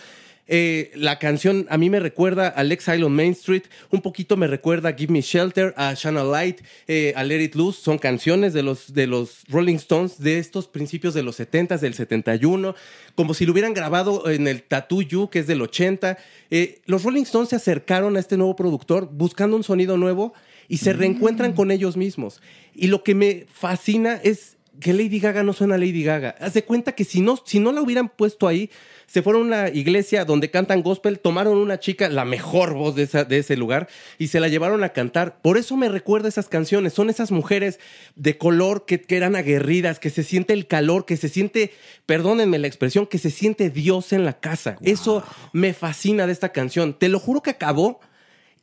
Eh, 0.47 0.91
la 0.95 1.19
canción 1.19 1.67
a 1.69 1.77
mí 1.77 1.89
me 1.89 1.99
recuerda 1.99 2.47
a 2.47 2.63
Lex 2.63 2.87
Island 2.87 3.15
Main 3.15 3.31
Street, 3.33 3.63
un 3.91 4.01
poquito 4.01 4.37
me 4.37 4.47
recuerda 4.47 4.89
a 4.89 4.93
Give 4.93 5.11
Me 5.11 5.21
Shelter, 5.21 5.73
a 5.77 5.93
Shana 5.93 6.23
Light, 6.23 6.61
eh, 6.87 7.13
a 7.15 7.23
Let 7.23 7.43
It 7.43 7.55
Loose. 7.55 7.81
Son 7.81 7.97
canciones 7.97 8.53
de 8.53 8.63
los, 8.63 8.93
de 8.93 9.07
los 9.07 9.43
Rolling 9.49 9.75
Stones 9.75 10.19
de 10.19 10.39
estos 10.39 10.67
principios 10.67 11.13
de 11.13 11.23
los 11.23 11.35
70 11.35 11.77
del 11.77 11.93
71, 11.93 12.75
como 13.15 13.33
si 13.33 13.45
lo 13.45 13.51
hubieran 13.51 13.73
grabado 13.73 14.29
en 14.29 14.47
el 14.47 14.63
Tattoo 14.63 15.01
You, 15.01 15.29
que 15.29 15.39
es 15.39 15.47
del 15.47 15.61
80. 15.61 16.17
Eh, 16.49 16.81
los 16.85 17.03
Rolling 17.03 17.23
Stones 17.23 17.49
se 17.49 17.55
acercaron 17.55 18.15
a 18.15 18.19
este 18.19 18.37
nuevo 18.37 18.55
productor 18.55 19.09
buscando 19.11 19.57
un 19.57 19.63
sonido 19.63 19.97
nuevo 19.97 20.33
y 20.69 20.77
se 20.77 20.93
reencuentran 20.93 21.53
con 21.53 21.71
ellos 21.71 21.97
mismos. 21.97 22.41
Y 22.73 22.87
lo 22.87 23.03
que 23.03 23.15
me 23.15 23.45
fascina 23.51 24.19
es 24.23 24.57
que 24.79 24.93
Lady 24.93 25.19
Gaga 25.19 25.43
no 25.43 25.53
suena 25.53 25.75
a 25.75 25.77
Lady 25.77 26.03
Gaga. 26.03 26.35
Haz 26.39 26.53
de 26.53 26.63
cuenta 26.63 26.93
que 26.93 27.03
si 27.03 27.21
no, 27.21 27.41
si 27.43 27.59
no 27.59 27.71
la 27.71 27.81
hubieran 27.81 28.09
puesto 28.09 28.47
ahí, 28.47 28.69
se 29.07 29.21
fueron 29.21 29.41
a 29.41 29.45
una 29.45 29.69
iglesia 29.69 30.25
donde 30.25 30.51
cantan 30.51 30.83
gospel, 30.83 31.19
tomaron 31.19 31.57
una 31.57 31.79
chica, 31.79 32.09
la 32.09 32.25
mejor 32.25 32.73
voz 32.73 32.93
de, 32.95 33.03
esa- 33.03 33.23
de 33.23 33.37
ese 33.39 33.55
lugar, 33.57 33.87
y 34.17 34.27
se 34.27 34.39
la 34.41 34.49
llevaron 34.49 34.83
a 34.83 34.89
cantar. 34.89 35.41
Por 35.41 35.57
eso 35.57 35.75
me 35.77 35.87
recuerda 35.89 36.27
esas 36.27 36.49
canciones. 36.49 36.93
Son 36.93 37.09
esas 37.09 37.31
mujeres 37.31 37.79
de 38.15 38.37
color 38.37 38.85
que, 38.85 39.01
que 39.01 39.15
eran 39.17 39.35
aguerridas, 39.37 39.99
que 39.99 40.09
se 40.09 40.23
siente 40.23 40.51
el 40.53 40.67
calor, 40.67 41.05
que 41.05 41.15
se 41.17 41.29
siente, 41.29 41.71
perdónenme 42.05 42.59
la 42.59 42.67
expresión, 42.67 43.07
que 43.07 43.17
se 43.17 43.31
siente 43.31 43.69
Dios 43.69 44.11
en 44.13 44.25
la 44.25 44.39
casa. 44.39 44.77
Eso 44.81 45.23
me 45.53 45.73
fascina 45.73 46.27
de 46.27 46.33
esta 46.33 46.49
canción. 46.49 46.93
Te 46.93 47.07
lo 47.09 47.19
juro 47.19 47.41
que 47.41 47.51
acabó. 47.51 47.99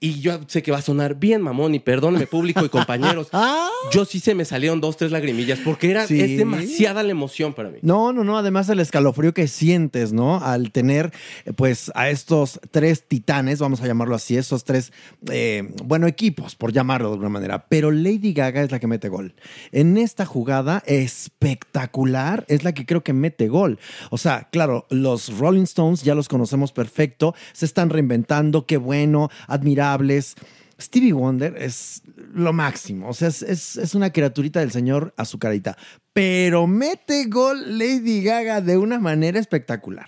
Y 0.05 0.21
yo 0.21 0.39
sé 0.49 0.63
que 0.63 0.71
va 0.71 0.79
a 0.79 0.83
sonar 0.83 1.15
bien, 1.15 1.41
mamón, 1.41 1.75
y 1.75 1.79
perdónenme, 1.79 2.27
público 2.27 2.63
y 2.63 2.69
compañeros. 2.69 3.29
Yo 3.91 4.05
sí 4.05 4.21
se 4.21 4.35
me 4.35 4.45
salieron 4.45 4.79
dos, 4.81 4.99
tres 4.99 5.11
lagrimillas, 5.13 5.61
porque 5.61 5.91
era, 5.91 6.07
Sí. 6.07 6.21
es 6.21 6.37
demasiada 6.37 7.03
la 7.03 7.11
emoción 7.11 7.55
para 7.55 7.71
mí. 7.71 7.79
No, 7.81 8.13
no, 8.13 8.23
no. 8.23 8.37
Además, 8.37 8.69
el 8.69 8.81
escalofrío 8.81 9.33
que 9.33 9.49
sientes, 9.49 10.13
¿no? 10.13 10.45
Al 10.45 10.73
tener, 10.73 11.11
eh, 11.47 11.55
pues, 11.55 11.91
a 11.95 12.11
estos 12.11 12.61
tres 12.71 13.09
titanes, 13.09 13.61
vamos 13.61 13.81
a 13.81 13.87
llamarlo 13.87 14.15
así, 14.15 14.37
esos 14.37 14.65
tres, 14.65 14.93
eh, 15.31 15.73
bueno, 15.83 16.07
equipos, 16.07 16.55
por 16.55 16.71
llamarlo 16.73 17.09
de 17.09 17.13
alguna 17.15 17.31
manera. 17.31 17.67
Pero 17.71 17.91
Lady 17.91 18.35
Gaga 18.35 18.63
es 18.63 18.71
la 18.73 18.81
que 18.81 18.87
mete 18.87 19.09
gol. 19.09 19.35
En 19.73 19.97
esta 19.97 20.27
jugada 20.27 20.83
espectacular 20.87 22.45
es 22.49 22.65
la 22.65 22.73
que 22.73 22.85
creo 22.87 23.03
que 23.03 23.13
mete 23.13 23.49
gol. 23.49 23.79
O 24.11 24.19
sea, 24.19 24.49
claro, 24.51 24.87
los 24.91 25.39
Rolling 25.39 25.63
Stones 25.63 26.03
ya 26.03 26.15
los 26.15 26.29
conocemos 26.29 26.73
perfecto, 26.73 27.35
se 27.53 27.65
están 27.65 27.91
reinventando, 27.91 28.67
qué 28.67 28.77
bueno, 28.77 29.31
Stevie 30.81 31.13
Wonder 31.13 31.57
es 31.57 32.03
lo 32.35 32.53
máximo. 32.53 33.09
O 33.09 33.15
sea, 33.15 33.29
es, 33.29 33.43
es- 33.43 33.77
es 33.77 33.95
una 33.95 34.13
criaturita 34.13 34.61
del 34.61 34.73
señor 34.73 35.15
azucarita. 35.17 35.77
Pero 36.13 36.67
mete 36.67 37.27
gol 37.27 37.79
Lady 37.79 38.23
Gaga 38.23 38.61
de 38.61 38.77
una 38.77 38.99
manera 38.99 39.39
espectacular. 39.39 40.07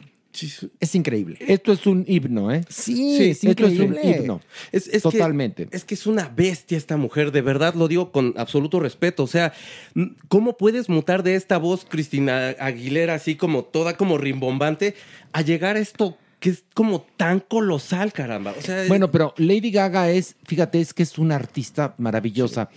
Es 0.81 0.95
increíble. 0.95 1.39
Esto 1.41 1.73
es 1.73 1.87
un 1.87 2.05
himno, 2.07 2.53
¿eh? 2.53 2.61
Sí, 2.69 3.17
es 3.31 3.43
esto 3.43 3.67
es 3.69 3.79
un 3.79 3.85
increíble. 3.87 4.19
himno. 4.19 4.43
Es, 4.71 4.87
es 4.89 5.03
Totalmente. 5.03 5.67
Que, 5.69 5.77
es 5.79 5.85
que 5.87 5.95
es 5.95 6.07
una 6.07 6.29
bestia 6.29 6.77
esta 6.77 6.99
mujer, 6.99 7.33
de 7.33 7.41
verdad 7.41 7.73
lo 7.75 7.89
digo 7.89 8.13
con 8.13 8.35
absoluto 8.37 8.79
respeto. 8.79 9.23
O 9.23 9.27
sea, 9.29 9.55
m- 9.95 10.13
¿cómo 10.29 10.59
puedes 10.59 10.91
mutar 10.91 11.23
de 11.23 11.37
esta 11.37 11.57
voz 11.57 11.87
Cristina 11.89 12.49
Aguilera, 12.61 13.15
así 13.15 13.37
como 13.37 13.65
toda 13.65 13.97
como 13.97 14.19
rimbombante, 14.19 14.95
a 15.33 15.41
llegar 15.41 15.77
a 15.77 15.79
esto 15.79 16.19
que 16.41 16.51
es 16.51 16.65
como 16.75 17.07
tan 17.17 17.41
colosal, 17.41 18.13
caramba? 18.13 18.55
O 18.59 18.61
sea, 18.63 18.85
Bueno, 18.89 19.11
pero 19.11 19.35
Lady 19.39 19.71
Gaga 19.71 20.11
es, 20.11 20.37
fíjate, 20.45 20.81
es 20.81 20.93
que 20.95 21.03
es 21.03 21.19
una 21.19 21.35
artista 21.37 21.95
maravillosa. 21.99 22.69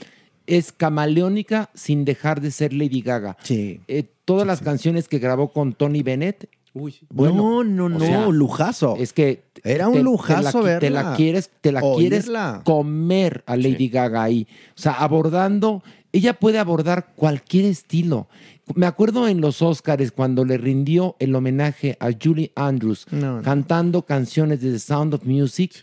Es 0.48 0.72
camaleónica 0.72 1.70
sin 1.74 2.06
dejar 2.06 2.42
de 2.42 2.52
ser 2.52 2.74
Lady 2.74 3.02
Gaga. 3.02 3.38
Sí. 3.44 3.82
Eh, 3.88 4.04
todas 4.26 4.48
las 4.48 4.62
canciones 4.62 5.08
que 5.08 5.20
grabó 5.20 5.52
con 5.54 5.74
Tony 5.74 6.02
Bennett. 6.04 6.50
Uy. 6.74 6.96
no, 7.12 7.64
no, 7.64 7.90
no, 7.90 8.00
sea, 8.00 8.28
lujazo. 8.28 8.96
Es 8.98 9.12
que 9.12 9.44
Era 9.64 9.88
un 9.88 9.96
te- 9.96 10.04
lujazo 10.04 10.62
te 10.62 10.68
la, 10.74 10.80
Te 10.80 10.90
la 10.92 11.16
quieres, 11.16 11.50
te 11.62 11.72
la 11.72 11.82
quieres 11.82 12.30
comer 12.64 13.44
a 13.48 13.56
Lady 13.58 13.90
Gaga 13.90 14.24
ahí. 14.24 14.48
O 14.78 14.82
sea, 14.82 14.94
abordando, 14.94 15.84
ella 16.12 16.34
puede 16.34 16.60
abordar 16.60 17.14
cualquier 17.16 17.66
estilo. 17.66 18.28
Me 18.76 18.86
acuerdo 18.86 19.28
en 19.28 19.42
los 19.42 19.62
Oscars 19.62 20.12
cuando 20.12 20.46
le 20.46 20.58
rindió 20.58 21.16
el 21.20 21.34
homenaje 21.36 21.98
a 22.00 22.10
Julie 22.12 22.52
Andrews 22.56 23.08
No, 23.12 23.38
no. 23.38 23.42
cantando 23.42 24.04
canciones 24.04 24.62
de 24.62 24.72
The 24.72 24.80
Sound 24.80 25.14
of 25.16 25.24
Music. 25.24 25.74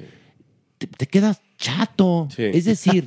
Te, 0.79 0.87
te 0.87 1.07
quedas 1.07 1.41
chato. 1.59 2.29
Sí. 2.35 2.45
Es 2.45 2.65
decir, 2.67 3.05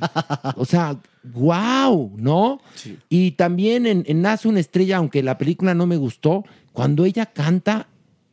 o 0.56 0.64
sea, 0.64 0.98
wow, 1.22 2.12
¿no? 2.16 2.60
Sí. 2.74 2.98
Y 3.08 3.32
también 3.32 3.86
en, 3.86 4.04
en 4.06 4.22
Nace 4.22 4.48
una 4.48 4.60
estrella, 4.60 4.96
aunque 4.98 5.22
la 5.22 5.38
película 5.38 5.72
no 5.74 5.86
me 5.86 5.96
gustó, 5.96 6.44
cuando 6.72 7.04
ella 7.04 7.26
canta, 7.26 7.88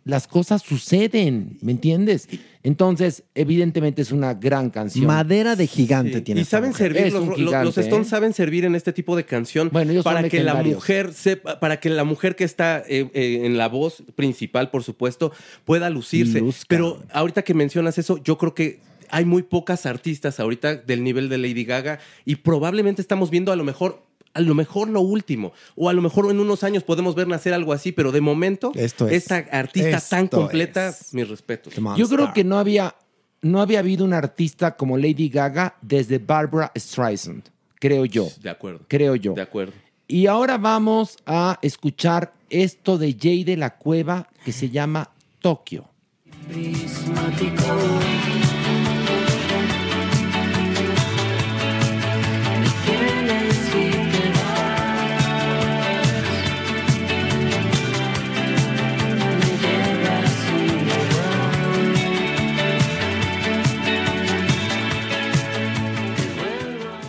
las 0.08 0.26
cosas 0.28 0.62
suceden, 0.62 1.58
¿me 1.62 1.74
entiendes? 1.74 2.28
Entonces, 2.64 3.24
evidentemente 3.36 4.02
es 4.02 4.12
una 4.12 4.34
gran 4.34 4.70
canción. 4.70 5.06
Madera 5.06 5.56
de 5.56 5.68
gigante 5.68 6.16
Sí, 6.18 6.22
tiene 6.22 6.42
Y 6.42 6.44
esta 6.44 6.58
saben 6.58 6.70
mujer. 6.72 6.94
servir, 6.94 7.08
Es 7.08 7.14
los, 7.14 7.22
un 7.24 7.30
los- 7.30 7.38
gigante, 7.38 7.66
los 7.66 7.78
Stones 7.78 8.08
¿eh? 8.08 8.10
saben 8.10 8.34
servir 8.34 8.66
en 8.66 8.76
este 8.76 8.94
tipo 8.94 9.16
de 9.16 9.26
canción 9.26 9.70
Bueno, 9.72 9.92
ellos 9.92 10.04
son 10.04 10.14
para 10.14 10.28
que 10.30 10.44
la 10.44 10.56
mujer 10.56 11.14
sepa, 11.14 11.60
para 11.60 11.80
que 11.80 11.90
la 11.90 12.04
mujer 12.04 12.36
que 12.36 12.46
está 12.46 12.80
eh, 12.88 13.10
eh, 13.14 13.42
en 13.44 13.58
la 13.58 13.68
voz 13.68 14.04
principal, 14.16 14.70
por 14.72 14.84
supuesto, 14.84 15.32
pueda 15.66 15.90
lucirse. 15.90 16.40
Luzca. 16.40 16.66
Pero 16.70 17.04
ahorita 17.12 17.44
que 17.44 17.54
mencionas 17.54 17.98
eso, 17.98 18.18
yo 18.24 18.38
creo 18.38 18.56
que 18.56 18.80
hay 19.10 19.24
muy 19.26 19.44
pocas 19.44 19.86
artistas 19.86 20.40
ahorita 20.40 20.76
del 20.76 21.04
nivel 21.04 21.30
de 21.30 21.38
Lady 21.38 21.64
Gaga 21.64 22.00
y 22.26 22.38
probablemente 22.38 23.02
estamos 23.02 23.30
viendo 23.30 23.52
a 23.52 23.56
lo 23.56 23.64
mejor 23.64 24.07
a 24.38 24.42
lo 24.42 24.54
mejor 24.54 24.88
lo 24.88 25.02
último 25.02 25.52
o 25.76 25.90
a 25.90 25.94
lo 25.94 26.02
mejor 26.02 26.30
en 26.30 26.40
unos 26.40 26.64
años 26.64 26.84
podemos 26.84 27.16
ver 27.16 27.28
nacer 27.28 27.54
algo 27.54 27.74
así, 27.74 27.92
pero 27.92 28.12
de 28.12 28.22
momento 28.22 28.72
Esto 28.76 29.08
es. 29.08 29.24
esta 29.24 29.38
artista 29.52 30.00
tan 30.00 30.28
completa, 30.28 30.90
es. 30.90 31.14
mis 31.14 31.28
respetos. 31.28 31.74
Yo 31.98 32.08
creo 32.08 32.34
que 32.34 32.44
no 32.44 32.60
había, 32.60 32.96
no 33.42 33.62
había 33.62 33.80
habido 33.80 34.06
una 34.06 34.20
artista 34.20 34.78
como 34.78 34.96
Lady 34.98 35.30
Gaga 35.30 35.76
desde 35.82 36.20
Barbara 36.20 36.72
Streisand, 36.78 37.46
creo 37.80 38.06
yo. 38.06 38.28
De 38.42 38.52
acuerdo. 38.52 38.82
Creo 38.88 39.16
yo. 39.16 39.34
De 39.34 39.42
acuerdo. 39.42 39.74
Y 40.08 40.28
ahora 40.28 40.58
vamos 40.58 41.18
a 41.26 41.58
escuchar 41.64 42.34
esto 42.50 42.98
de 42.98 43.18
Jay 43.20 43.44
de 43.44 43.58
la 43.58 43.76
Cueva 43.76 44.30
que 44.46 44.52
se 44.52 44.70
llama 44.70 45.10
Tokio. 45.42 45.90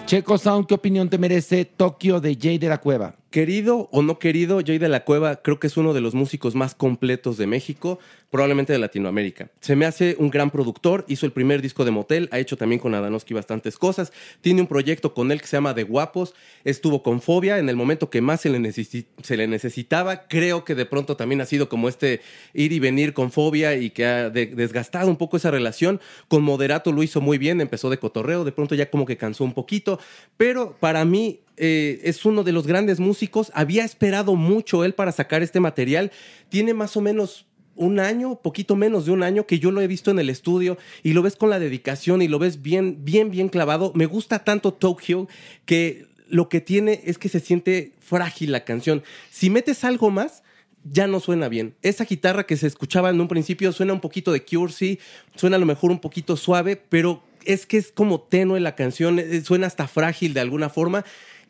Checo 0.09 0.39
Sound, 0.39 0.67
¿qué 0.67 0.73
opinión 0.73 1.11
te 1.11 1.19
merece 1.19 1.67
Tokio 1.67 2.19
de 2.19 2.35
Jay 2.41 2.57
de 2.57 2.71
la 2.71 2.79
Cueva? 2.79 3.15
Querido 3.31 3.91
o 3.93 4.01
no 4.01 4.19
querido, 4.19 4.61
Jay 4.65 4.79
de 4.79 4.89
la 4.89 5.05
Cueva 5.05 5.43
creo 5.43 5.61
que 5.61 5.67
es 5.67 5.77
uno 5.77 5.93
de 5.93 6.01
los 6.01 6.15
músicos 6.15 6.55
más 6.55 6.75
completos 6.75 7.37
de 7.37 7.47
México, 7.47 7.99
probablemente 8.31 8.73
de 8.73 8.79
Latinoamérica. 8.79 9.51
Se 9.61 9.77
me 9.77 9.85
hace 9.85 10.17
un 10.19 10.31
gran 10.31 10.51
productor, 10.51 11.05
hizo 11.09 11.27
el 11.27 11.33
primer 11.33 11.61
disco 11.61 11.85
de 11.85 11.91
Motel, 11.91 12.31
ha 12.33 12.39
hecho 12.39 12.57
también 12.57 12.81
con 12.81 12.95
Adanoski 12.95 13.35
bastantes 13.35 13.77
cosas, 13.77 14.15
tiene 14.41 14.63
un 14.63 14.67
proyecto 14.67 15.13
con 15.13 15.31
él 15.31 15.43
que 15.43 15.47
se 15.47 15.59
llama 15.59 15.75
De 15.75 15.83
Guapos, 15.83 16.35
estuvo 16.65 17.03
con 17.03 17.21
Fobia 17.21 17.59
en 17.59 17.69
el 17.69 17.77
momento 17.77 18.09
que 18.09 18.23
más 18.23 18.41
se 18.41 18.49
le, 18.49 19.47
necesitaba, 19.47 20.27
creo 20.27 20.65
que 20.65 20.75
de 20.75 20.87
pronto 20.87 21.15
también 21.15 21.43
ha 21.43 21.45
sido 21.45 21.69
como 21.69 21.91
este 21.91 22.23
ir 22.55 22.73
y 22.73 22.79
venir 22.79 23.13
con 23.13 23.31
Fobia 23.31 23.77
y 23.77 23.91
que 23.91 24.07
ha 24.07 24.31
de- 24.31 24.47
desgastado 24.47 25.11
un 25.11 25.19
poco 25.19 25.37
esa 25.37 25.51
relación, 25.51 26.01
con 26.29 26.43
Moderato 26.43 26.93
lo 26.93 27.03
hizo 27.03 27.21
muy 27.21 27.37
bien, 27.37 27.61
empezó 27.61 27.91
de 27.91 27.99
cotorreo, 27.99 28.45
de 28.45 28.53
pronto 28.53 28.75
ya 28.75 28.89
como 28.89 29.05
que 29.05 29.19
cansó 29.19 29.45
un 29.45 29.53
poquito, 29.53 30.01
pero 30.39 30.75
para 30.81 31.05
mí 31.05 31.41
eh, 31.59 32.01
es 32.05 32.25
uno 32.25 32.45
de 32.45 32.53
los 32.53 32.67
grandes 32.67 33.01
músicos. 33.01 33.51
Había 33.55 33.85
esperado 33.85 34.35
mucho 34.35 34.85
él 34.85 34.95
para 34.95 35.13
sacar 35.13 35.43
este 35.43 35.61
material. 35.61 36.13
Tiene 36.49 36.75
más 36.75 36.97
o 36.97 37.01
menos 37.01 37.47
un 37.79 38.01
año, 38.01 38.41
poquito 38.41 38.77
menos 38.77 39.07
de 39.07 39.13
un 39.13 39.23
año 39.23 39.47
que 39.47 39.59
yo 39.59 39.71
lo 39.71 39.81
he 39.81 39.87
visto 39.87 40.11
en 40.11 40.19
el 40.19 40.31
estudio 40.31 40.79
y 41.03 41.13
lo 41.13 41.23
ves 41.23 41.37
con 41.37 41.49
la 41.49 41.59
dedicación 41.59 42.23
y 42.23 42.29
lo 42.29 42.39
ves 42.39 42.61
bien, 42.61 43.05
bien, 43.05 43.31
bien 43.31 43.49
clavado. 43.49 43.93
Me 43.95 44.07
gusta 44.07 44.41
tanto 44.45 44.75
Tokyo 44.75 45.29
que 45.65 46.07
lo 46.29 46.49
que 46.49 46.61
tiene 46.61 47.01
es 47.05 47.19
que 47.19 47.29
se 47.29 47.41
siente 47.41 47.93
frágil 48.01 48.53
la 48.53 48.65
canción. 48.65 49.03
Si 49.31 49.49
metes 49.49 49.85
algo 49.85 50.11
más, 50.11 50.43
ya 50.85 51.07
no 51.07 51.21
suena 51.21 51.49
bien. 51.49 51.75
Esa 51.83 52.05
guitarra 52.05 52.45
que 52.45 52.57
se 52.57 52.67
escuchaba 52.67 53.11
en 53.11 53.21
un 53.21 53.29
principio 53.29 53.73
suena 53.73 53.93
un 53.93 54.01
poquito 54.01 54.33
de 54.33 54.45
Cure, 54.45 54.73
sí, 54.73 54.99
suena 55.37 55.57
a 55.57 55.61
lo 55.61 55.67
mejor 55.67 55.91
un 55.91 56.01
poquito 56.01 56.37
suave, 56.37 56.77
pero 56.77 57.23
es 57.45 57.67
que 57.67 57.79
es 57.79 57.93
como 57.93 58.21
tenue 58.21 58.61
la 58.61 58.75
canción, 58.75 59.19
eh, 59.19 59.41
suena 59.43 59.67
hasta 59.67 59.89
frágil 59.89 60.35
de 60.35 60.41
alguna 60.41 60.69
forma 60.69 61.05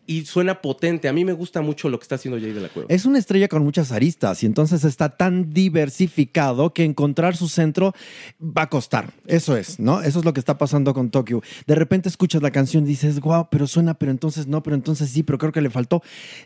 y 0.09 0.24
suena 0.24 0.62
potente. 0.62 1.06
A 1.06 1.12
mí 1.12 1.24
me 1.24 1.34
gusta 1.34 1.61
mucho 1.61 1.90
lo 1.90 1.98
que 1.98 2.04
está 2.04 2.14
haciendo 2.14 2.40
Jay 2.40 2.52
de 2.52 2.61
la 2.62 2.68
Cueva. 2.70 2.88
Es 2.90 3.04
una 3.04 3.18
estrella 3.18 3.46
con 3.46 3.62
muchas 3.62 3.92
aristas 3.92 4.42
y 4.42 4.46
entonces 4.46 4.82
está 4.82 5.11
tan 5.11 5.52
diversificado 5.52 6.72
que 6.72 6.84
encontrar 6.84 7.36
su 7.36 7.46
centro 7.46 7.92
va 8.40 8.62
a 8.62 8.70
costar. 8.70 9.12
Eso 9.26 9.54
es, 9.54 9.78
¿no? 9.78 10.00
Eso 10.00 10.18
es 10.20 10.24
lo 10.24 10.32
que 10.32 10.40
está 10.40 10.56
pasando 10.56 10.94
con 10.94 11.11
Tokyo. 11.11 11.42
De 11.66 11.74
repente 11.74 12.09
escuchas 12.09 12.40
la 12.40 12.50
canción 12.50 12.86
dices, 12.86 13.20
wow, 13.20 13.48
pero 13.50 13.66
suena, 13.66 13.92
pero 13.94 14.11
entonces 14.11 14.46
no, 14.46 14.62
pero 14.62 14.74
entonces 14.74 15.11
sí, 15.11 15.22
pero 15.22 15.36
creo 15.36 15.52
que 15.52 15.61
le 15.61 15.68
faltó. 15.68 16.02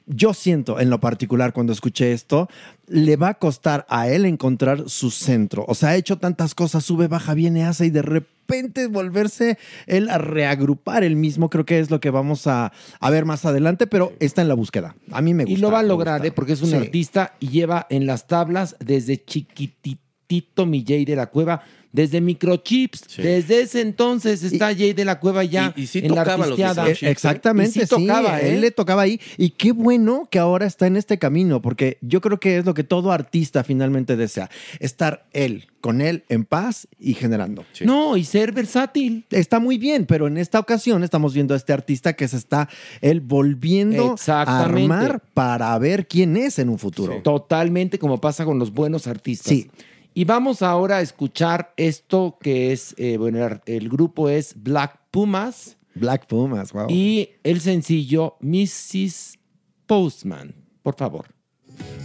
Yo 0.06 0.34
siento 0.34 0.80
en 0.80 0.90
lo 0.90 1.00
particular 1.00 1.52
cuando 1.52 1.72
escuché 1.72 2.12
esto, 2.12 2.48
le 2.88 3.14
va 3.14 3.28
a 3.28 3.34
costar 3.34 3.86
a 3.88 4.08
él 4.08 4.24
encontrar 4.24 4.88
su 4.88 5.12
centro. 5.12 5.64
O 5.68 5.76
sea, 5.76 5.90
ha 5.90 5.96
hecho 5.96 6.18
tantas 6.18 6.56
cosas, 6.56 6.84
sube, 6.84 7.06
baja, 7.06 7.32
viene, 7.34 7.64
hace 7.64 7.86
y 7.86 7.90
de 7.90 8.02
repente 8.02 8.41
volverse 8.90 9.58
él 9.86 10.08
a 10.10 10.18
reagrupar 10.18 11.04
el 11.04 11.16
mismo, 11.16 11.48
creo 11.50 11.64
que 11.64 11.78
es 11.78 11.90
lo 11.90 12.00
que 12.00 12.10
vamos 12.10 12.46
a, 12.46 12.72
a 13.00 13.10
ver 13.10 13.24
más 13.24 13.44
adelante, 13.44 13.86
pero 13.86 14.12
está 14.20 14.42
en 14.42 14.48
la 14.48 14.54
búsqueda. 14.54 14.94
A 15.10 15.20
mí 15.22 15.34
me 15.34 15.44
gusta. 15.44 15.58
Y 15.58 15.60
lo 15.60 15.70
va 15.70 15.80
a 15.80 15.82
lograr. 15.82 16.24
¿eh? 16.26 16.32
porque 16.32 16.52
es 16.52 16.62
un 16.62 16.70
Sí. 16.70 16.76
artista 16.76 17.34
y 17.40 17.48
lleva 17.48 17.86
en 17.90 18.06
las 18.06 18.26
tablas 18.26 18.76
desde 18.80 19.22
chiquititito 19.24 20.66
mi 20.66 20.84
Jay 20.86 21.04
de 21.04 21.16
la 21.16 21.26
Cueva, 21.26 21.62
desde 21.92 22.20
microchips. 22.20 23.16
Desde 23.18 23.60
ese 23.62 23.80
entonces 23.82 24.42
está 24.42 24.74
Jay 24.74 24.92
de 24.92 25.04
la 25.04 25.20
Cueva 25.20 25.44
ya 25.44 25.72
y- 25.76 25.82
y 25.82 25.86
sí 25.86 25.98
en 26.00 26.14
la 26.14 26.24
los 26.24 26.40
artisteada. 26.40 26.88
Eh, 26.90 26.96
Exactamente, 27.02 27.78
Y 27.78 27.82
sí 27.82 27.88
tocaba, 27.88 28.38
sí, 28.40 28.46
¿eh? 28.46 28.54
él 28.54 28.60
le 28.62 28.70
tocaba 28.70 29.02
ahí. 29.02 29.20
Y 29.36 29.50
qué 29.50 29.72
bueno 29.72 30.28
que 30.30 30.38
ahora 30.38 30.66
está 30.66 30.86
en 30.86 30.96
este 30.96 31.18
camino, 31.18 31.60
porque 31.62 31.98
yo 32.00 32.20
creo 32.20 32.40
que 32.40 32.58
es 32.58 32.64
lo 32.64 32.74
que 32.74 32.84
todo 32.84 33.12
artista 33.12 33.62
finalmente 33.64 34.16
desea, 34.16 34.50
estar 34.80 35.26
él, 35.32 35.66
con 35.80 36.00
él, 36.00 36.24
en 36.28 36.44
paz 36.44 36.88
y 36.98 37.14
generando. 37.14 37.64
No, 37.84 38.16
y 38.16 38.24
ser 38.24 38.52
versátil. 38.52 39.24
Está 39.30 39.60
muy 39.60 39.78
bien, 39.78 40.06
pero 40.06 40.26
en 40.28 40.38
esta 40.38 40.58
ocasión 40.58 41.02
estamos 41.04 41.34
viendo 41.34 41.54
a 41.54 41.56
este 41.56 41.72
artista 41.72 42.14
que 42.14 42.26
se 42.28 42.36
está 42.36 42.68
él 43.00 43.20
volviendo 43.20 44.16
a 44.26 44.62
armar 44.64 45.20
para 45.34 45.76
ver 45.78 46.06
quién 46.06 46.36
es 46.36 46.58
en 46.58 46.68
un 46.68 46.78
futuro. 46.78 47.20
Totalmente 47.22 47.98
como 47.98 48.20
pasa 48.20 48.44
con 48.44 48.58
los 48.58 48.72
buenos 48.72 49.06
artistas. 49.06 49.48
Sí. 49.52 49.70
Y 50.14 50.24
vamos 50.24 50.62
ahora 50.62 50.98
a 50.98 51.00
escuchar 51.00 51.72
esto 51.76 52.38
que 52.40 52.72
es, 52.72 52.94
eh, 52.98 53.16
bueno, 53.16 53.60
el, 53.66 53.88
grupo 53.88 54.28
es 54.28 54.54
Black 54.56 55.00
Pumas 55.10 55.78
Black 55.94 56.26
Pumas, 56.26 56.72
wow. 56.72 56.86
y 56.88 57.30
el 57.42 57.60
sencillo 57.60 58.36
Mrs. 58.40 59.38
Postman. 59.86 60.54
Por 60.82 60.96
favor. 60.96 61.26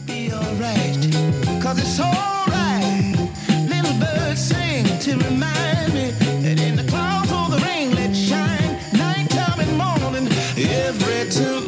be 0.05 0.31
alright. 0.31 0.95
Cause 1.61 1.79
it's 1.79 1.99
alright. 1.99 3.15
Little 3.69 3.93
birds 3.99 4.41
sing 4.41 4.85
to 4.99 5.17
remind 5.25 5.93
me 5.93 6.11
that 6.43 6.59
in 6.59 6.75
the 6.75 6.85
clouds 6.89 7.31
or 7.31 7.49
the 7.49 7.63
rain, 7.65 7.93
let 7.95 8.15
shine. 8.15 8.77
Nighttime 8.93 9.59
and 9.59 9.77
morning, 9.77 10.27
every 10.57 11.29
tomorrow 11.29 11.66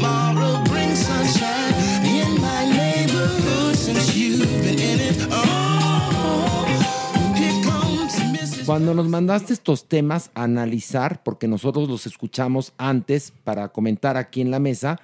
Cuando 8.70 8.94
nos 8.94 9.08
mandaste 9.08 9.52
estos 9.52 9.88
temas 9.88 10.30
a 10.36 10.44
analizar, 10.44 11.24
porque 11.24 11.48
nosotros 11.48 11.90
los 11.90 12.06
escuchamos 12.06 12.72
antes 12.78 13.34
para 13.44 13.70
comentar 13.70 14.16
aquí 14.16 14.42
en 14.42 14.52
la 14.52 14.60
mesa, 14.60 15.00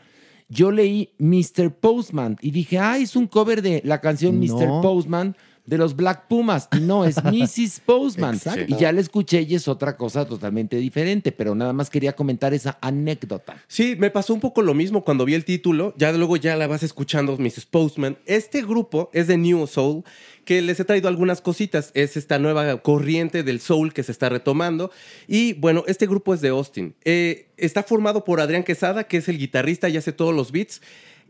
yo 0.49 0.69
leí 0.69 1.09
Mr. 1.17 1.73
Postman 1.73 2.37
y 2.41 2.51
dije, 2.51 2.77
ah, 2.77 2.99
es 2.99 3.15
un 3.15 3.25
cover 3.25 3.63
de 3.63 3.81
la 3.83 4.01
canción 4.01 4.39
Mr. 4.39 4.67
No. 4.67 4.81
Postman 4.81 5.35
de 5.65 5.77
los 5.77 5.95
Black 5.95 6.27
Pumas. 6.27 6.69
Y 6.77 6.79
no, 6.81 7.05
es 7.05 7.15
Mrs. 7.23 7.81
Postman. 7.85 8.35
Exacto. 8.35 8.65
Y 8.67 8.77
ya 8.77 8.91
la 8.91 9.01
escuché 9.01 9.41
y 9.41 9.55
es 9.55 9.67
otra 9.67 9.97
cosa 9.97 10.25
totalmente 10.25 10.77
diferente, 10.77 11.31
pero 11.31 11.55
nada 11.55 11.73
más 11.73 11.89
quería 11.89 12.15
comentar 12.15 12.53
esa 12.53 12.77
anécdota. 12.81 13.55
Sí, 13.67 13.95
me 13.97 14.11
pasó 14.11 14.33
un 14.33 14.39
poco 14.39 14.61
lo 14.61 14.73
mismo 14.73 15.03
cuando 15.03 15.25
vi 15.25 15.33
el 15.33 15.45
título. 15.45 15.93
Ya 15.97 16.11
luego 16.11 16.37
ya 16.37 16.55
la 16.55 16.67
vas 16.67 16.83
escuchando, 16.83 17.37
Mrs. 17.37 17.65
Postman. 17.65 18.17
Este 18.25 18.61
grupo 18.61 19.09
es 19.13 19.27
de 19.27 19.37
New 19.37 19.65
Soul, 19.67 20.03
que 20.45 20.61
les 20.61 20.79
he 20.79 20.85
traído 20.85 21.09
algunas 21.09 21.41
cositas. 21.41 21.91
Es 21.93 22.15
esta 22.15 22.39
nueva 22.39 22.81
corriente 22.81 23.43
del 23.43 23.59
soul 23.59 23.93
que 23.93 24.03
se 24.03 24.11
está 24.11 24.29
retomando. 24.29 24.91
Y 25.27 25.53
bueno, 25.53 25.83
este 25.87 26.07
grupo 26.07 26.33
es 26.33 26.41
de 26.41 26.49
Austin. 26.49 26.95
Eh, 27.03 27.49
está 27.57 27.83
formado 27.83 28.23
por 28.23 28.39
Adrián 28.39 28.63
Quesada, 28.63 29.05
que 29.05 29.17
es 29.17 29.27
el 29.27 29.37
guitarrista 29.37 29.89
y 29.89 29.97
hace 29.97 30.13
todos 30.13 30.33
los 30.33 30.51
beats. 30.51 30.81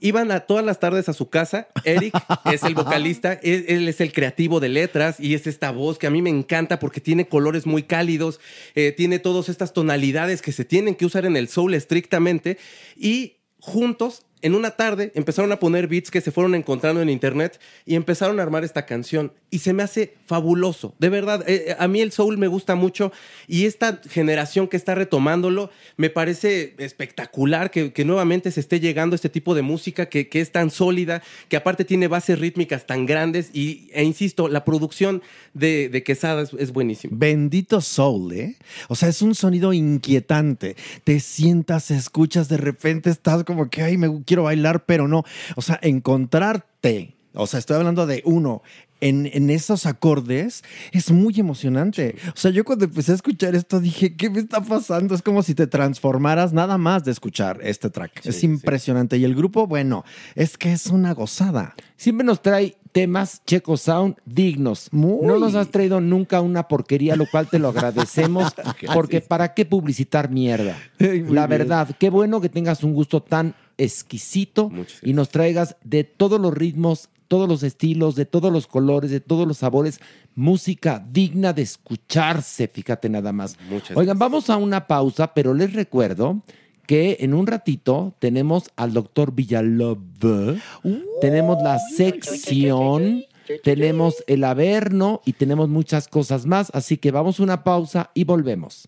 Iban 0.02 0.30
a 0.32 0.42
todas 0.42 0.66
las 0.66 0.80
tardes 0.82 1.08
a 1.08 1.14
su 1.14 1.30
casa. 1.30 1.70
Eric 1.86 2.14
es 2.52 2.64
el 2.64 2.76
vocalista, 2.76 3.34
él, 3.42 3.66
él 3.70 3.88
es 3.88 4.02
el 4.02 4.12
creativo 4.12 4.60
de 4.60 4.68
letras 4.68 5.20
y 5.20 5.34
es 5.34 5.48
esta 5.48 5.72
voz 5.72 5.98
que 5.98 6.08
a 6.08 6.12
mí 6.12 6.22
me 6.22 6.30
encanta 6.30 6.80
porque 6.80 7.00
tiene 7.00 7.28
colores 7.28 7.66
muy 7.66 7.84
cálidos, 7.84 8.42
eh, 8.76 8.92
tiene 8.92 9.20
todas 9.20 9.48
estas 9.48 9.72
tonalidades 9.72 10.42
que 10.42 10.52
se 10.52 10.66
tienen 10.66 10.96
que 10.96 11.06
usar 11.06 11.26
en 11.26 11.38
el 11.38 11.48
soul 11.48 11.74
estrictamente 11.74 12.58
y 12.98 13.38
juntos 13.60 14.26
en 14.42 14.54
una 14.54 14.72
tarde 14.72 15.12
empezaron 15.16 15.52
a 15.52 15.60
poner 15.60 15.88
beats 15.88 16.12
que 16.12 16.22
se 16.22 16.32
fueron 16.32 16.56
encontrando 16.56 17.02
en 17.02 17.10
internet 17.10 17.60
y 17.86 17.96
empezaron 17.96 18.40
a 18.40 18.44
armar 18.44 18.64
esta 18.64 18.86
canción. 18.86 19.32
Y 19.50 19.60
se 19.60 19.74
me 19.74 19.84
hace 19.84 20.16
fabuloso. 20.26 20.94
De 21.00 21.10
verdad, 21.10 21.44
eh, 21.48 21.66
eh, 21.68 21.76
a 21.80 21.88
mí 21.88 22.02
el 22.02 22.12
soul 22.12 22.38
me 22.38 22.48
gusta 22.48 22.76
mucho 22.76 23.12
y 23.48 23.66
esta 23.66 24.02
generación 24.10 24.68
que 24.68 24.78
está 24.78 24.94
retomándolo 24.96 25.72
me 25.98 26.10
parece 26.10 26.76
espectacular 26.78 27.72
que, 27.72 27.94
que 27.94 28.06
nuevamente 28.06 28.52
se 28.52 28.60
esté 28.60 28.80
llegando 28.80 29.14
a 29.14 29.18
este 29.18 29.30
tipo 29.30 29.56
de 29.56 29.62
música 29.62 30.08
que, 30.08 30.28
que 30.30 30.42
es 30.42 30.52
tan 30.52 30.70
sólida, 30.70 31.24
que 31.48 31.58
aparte 31.58 31.86
tiene 31.86 32.08
bases 32.08 32.40
rítmicas 32.40 32.86
tan 32.86 33.06
grandes 33.06 33.50
y, 33.54 33.90
e 33.94 34.04
insisto, 34.04 34.48
la 34.48 34.66
producción 34.66 35.22
de, 35.54 35.90
de 35.90 36.04
Quesada 36.04 36.44
es, 36.44 36.54
es 36.54 36.72
buenísima. 36.72 37.14
Bendito 37.18 37.82
soul, 37.82 38.34
¿eh? 38.34 38.56
O 38.90 38.96
sea, 38.96 39.10
es 39.10 39.22
un 39.22 39.36
sonido 39.36 39.74
inquietante. 39.74 40.76
Te 41.04 41.20
sientas, 41.20 41.92
escuchas, 41.92 42.50
de 42.50 42.58
repente 42.58 43.10
estás 43.10 43.44
como 43.44 43.70
que, 43.70 43.82
ay, 43.82 43.98
me 43.98 44.08
quiero 44.26 44.44
bailar, 44.44 44.86
pero 44.86 45.08
no. 45.08 45.24
O 45.56 45.62
sea, 45.62 45.80
encontrarte, 45.82 47.16
o 47.34 47.48
sea, 47.48 47.60
estoy 47.60 47.78
hablando 47.78 48.06
de 48.06 48.22
uno. 48.26 48.62
En, 49.02 49.30
en 49.34 49.50
esos 49.50 49.86
acordes 49.86 50.64
es 50.94 51.12
muy 51.12 51.38
emocionante. 51.38 52.16
O 52.30 52.38
sea, 52.38 52.50
yo 52.50 52.64
cuando 52.64 52.86
empecé 52.86 53.12
a 53.12 53.16
escuchar 53.16 53.54
esto 53.54 53.82
dije, 53.82 54.16
¿qué 54.16 54.30
me 54.30 54.40
está 54.40 54.62
pasando? 54.62 55.14
Es 55.14 55.22
como 55.22 55.44
si 55.44 55.54
te 55.54 55.68
transformaras 55.68 56.54
nada 56.54 56.78
más 56.78 57.04
de 57.04 57.12
escuchar 57.12 57.60
este 57.62 57.90
track. 57.90 58.26
es 58.26 58.44
impresionante. 58.44 59.18
Y 59.18 59.26
el 59.26 59.36
grupo, 59.36 59.68
bueno, 59.68 60.06
es 60.34 60.58
que 60.58 60.72
es 60.72 60.88
una 60.88 61.14
gozada. 61.14 61.76
Siempre 61.98 62.26
nos 62.26 62.42
trae 62.42 62.78
temas 62.96 63.42
Checo 63.46 63.76
Sound 63.76 64.16
dignos. 64.26 64.88
No 64.94 65.38
nos 65.38 65.54
has 65.56 65.70
traído 65.70 66.00
nunca 66.00 66.40
una 66.40 66.70
porquería, 66.70 67.18
lo 67.18 67.26
cual 67.30 67.50
te 67.50 67.60
lo 67.60 67.68
agradecemos, 67.68 68.56
porque 68.94 69.20
¿para 69.20 69.54
qué 69.54 69.66
publicitar 69.66 70.32
mierda? 70.32 70.78
La 70.98 71.46
verdad, 71.46 71.90
qué 72.00 72.10
bueno 72.10 72.40
que 72.40 72.48
tengas 72.48 72.86
un 72.86 72.94
gusto 72.94 73.22
tan 73.22 73.54
exquisito 73.78 74.72
y 75.02 75.14
nos 75.14 75.30
traigas 75.30 75.76
de 75.84 76.04
todos 76.04 76.40
los 76.40 76.54
ritmos, 76.54 77.10
todos 77.28 77.50
los 77.50 77.64
estilos, 77.64 78.16
de 78.16 78.26
todos 78.26 78.52
los 78.52 78.68
colores, 78.68 79.12
de 79.12 79.20
todos 79.20 79.48
los 79.48 79.58
sabores, 79.58 80.00
música 80.36 81.06
digna 81.12 81.54
de 81.54 81.64
escucharse, 81.64 82.68
fíjate 82.68 83.10
nada 83.10 83.32
más. 83.32 83.58
Oigan, 83.96 84.20
vamos 84.20 84.50
a 84.50 84.58
una 84.58 84.88
pausa, 84.88 85.34
pero 85.34 85.54
les 85.54 85.74
recuerdo 85.74 86.44
que 86.86 87.18
en 87.22 87.34
un 87.34 87.48
ratito 87.48 88.14
tenemos 88.20 88.70
al 88.76 88.94
doctor 88.94 89.34
Villalobos, 89.34 90.60
tenemos 91.20 91.62
la 91.64 91.80
sección, 91.80 93.26
tenemos 93.64 94.24
el 94.28 94.44
averno 94.44 95.22
y 95.26 95.34
tenemos 95.34 95.70
muchas 95.70 96.08
cosas 96.08 96.46
más, 96.46 96.70
así 96.74 96.98
que 96.98 97.12
vamos 97.12 97.40
a 97.40 97.44
una 97.44 97.64
pausa 97.64 98.12
y 98.14 98.24
volvemos. 98.24 98.88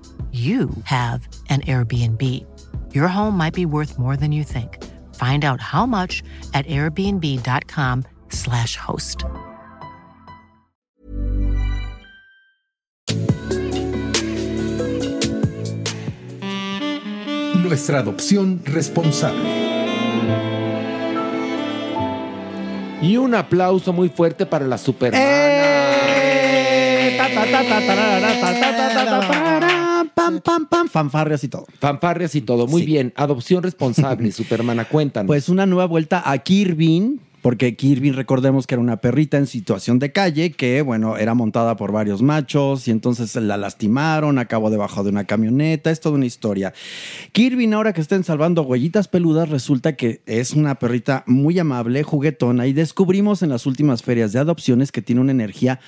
you 0.31 0.69
have 0.85 1.27
an 1.49 1.59
Airbnb. 1.61 2.21
Your 2.93 3.09
home 3.09 3.35
might 3.37 3.53
be 3.53 3.65
worth 3.65 3.99
more 3.99 4.15
than 4.15 4.31
you 4.31 4.45
think. 4.45 4.81
Find 5.15 5.43
out 5.43 5.59
how 5.59 5.85
much 5.85 6.23
at 6.53 6.65
airbnb.com/slash 6.67 8.77
host. 8.77 9.25
Nuestra 17.61 17.99
adopción 17.99 18.61
responsable. 18.65 19.49
Y 23.01 23.17
un 23.17 23.35
aplauso 23.35 23.91
muy 23.93 24.09
fuerte 24.09 24.45
para 24.45 24.67
la 24.67 24.77
Supermana. 24.77 25.71
Pam, 30.13 30.41
pam, 30.41 30.67
pam, 30.67 30.87
fanfarrias 30.87 31.43
y 31.43 31.47
todo. 31.47 31.65
Fanfarrias 31.79 32.35
y 32.35 32.41
todo. 32.41 32.67
Muy 32.67 32.83
bien. 32.83 33.13
Adopción 33.15 33.63
responsable, 33.63 34.31
Supermana. 34.31 34.85
Cuéntanos. 34.85 35.27
Pues 35.27 35.49
una 35.49 35.65
nueva 35.65 35.85
vuelta 35.85 36.23
a 36.29 36.37
Kirby, 36.37 37.19
porque 37.41 37.75
Kirby, 37.75 38.11
recordemos 38.11 38.67
que 38.67 38.75
era 38.75 38.81
una 38.81 38.97
perrita 38.97 39.37
en 39.37 39.47
situación 39.47 39.97
de 39.97 40.11
calle 40.11 40.51
que, 40.51 40.83
bueno, 40.83 41.17
era 41.17 41.33
montada 41.33 41.75
por 41.75 41.91
varios 41.91 42.21
machos 42.21 42.87
y 42.87 42.91
entonces 42.91 43.35
la 43.35 43.57
lastimaron, 43.57 44.37
acabó 44.37 44.69
debajo 44.69 45.03
de 45.03 45.09
una 45.09 45.25
camioneta, 45.25 45.89
es 45.89 45.99
toda 45.99 46.15
una 46.15 46.27
historia. 46.27 46.73
Kirby, 47.31 47.71
ahora 47.73 47.93
que 47.93 48.01
estén 48.01 48.23
salvando 48.23 48.61
huellitas 48.61 49.07
peludas, 49.07 49.49
resulta 49.49 49.95
que 49.95 50.21
es 50.27 50.53
una 50.53 50.75
perrita 50.75 51.23
muy 51.25 51.57
amable, 51.57 52.03
juguetona 52.03 52.67
y 52.67 52.73
descubrimos 52.73 53.41
en 53.41 53.49
las 53.49 53.65
últimas 53.65 54.03
ferias 54.03 54.33
de 54.33 54.39
adopciones 54.39 54.91
que 54.91 55.01
tiene 55.01 55.21
una 55.21 55.31
energía, 55.31 55.79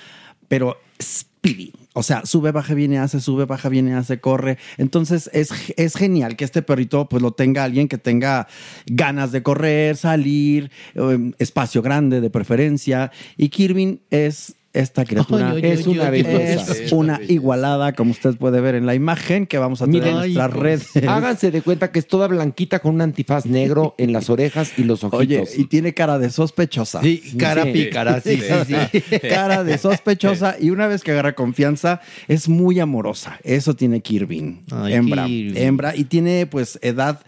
pero 0.48 0.78
speedy. 1.00 1.72
O 1.94 2.02
sea, 2.02 2.26
sube, 2.26 2.52
baja, 2.52 2.74
viene, 2.74 2.98
hace, 2.98 3.20
sube, 3.20 3.46
baja, 3.46 3.70
viene, 3.70 3.94
hace, 3.94 4.20
corre. 4.20 4.58
Entonces 4.78 5.30
es, 5.34 5.52
es 5.78 5.96
genial 5.96 6.36
que 6.36 6.44
este 6.44 6.64
perrito 6.64 7.08
pues 7.08 7.22
lo 7.22 7.32
tenga 7.32 7.64
alguien 7.64 7.88
que 7.88 8.00
tenga 8.00 8.48
ganas 8.88 9.32
de 9.32 9.44
correr, 9.44 9.96
salir, 9.96 10.72
eh, 10.96 11.32
espacio 11.38 11.82
grande 11.84 12.20
de 12.20 12.30
preferencia. 12.30 13.12
Y 13.38 13.50
Kirby 13.50 14.02
es 14.10 14.56
esta 14.74 15.06
criatura. 15.06 15.56
Es 15.62 15.88
una. 15.88 16.10
Es 16.10 16.92
una 16.92 17.22
igualada, 17.28 17.94
como 17.94 18.12
usted 18.12 18.36
puede 18.36 18.60
ver 18.60 18.76
en 18.76 18.86
la 18.86 18.96
imagen 18.96 19.46
que 19.46 19.58
vamos 19.58 19.82
a 19.82 19.86
tener 19.86 20.08
en 20.08 20.16
nuestra 20.16 20.48
red. 20.48 20.82
Háganse 21.08 21.52
de 21.52 21.62
cuenta 21.62 21.92
que 21.92 22.00
es 22.00 22.08
toda 22.08 22.28
blanquita 22.28 22.80
con 22.80 22.96
un 22.96 23.02
antifaz 23.02 23.46
negro 23.46 23.96
en 23.98 24.14
las 24.14 24.30
orejas 24.30 24.74
y 24.78 24.84
los 24.84 25.04
ojitos. 25.04 25.20
Oye, 25.20 25.44
y 25.58 25.66
tiene 25.66 25.94
cara 25.94 26.20
de 26.20 26.30
sospechosa. 26.30 27.02
Sí, 27.02 27.22
cara 27.38 27.64
pícara, 27.64 28.20
sí, 28.22 28.38
sí, 28.38 28.76
sí. 28.92 29.20
Cara 29.34 29.64
de 29.64 29.78
sospechosa 29.78 30.56
y 30.60 30.70
una 30.70 30.88
vez 30.88 31.04
que 31.04 31.12
agarra 31.12 31.34
confianza 31.34 32.02
es 32.28 32.50
muy 32.50 32.80
amorosa. 32.80 33.40
Eso 33.44 33.76
tiene 33.76 34.02
Kirby. 34.02 34.60
Ay, 34.72 34.94
hembra, 34.94 35.26
Kirby. 35.26 35.60
hembra 35.60 35.96
y 35.96 36.06
tiene 36.06 36.46
pues 36.46 36.80
edad 36.82 37.22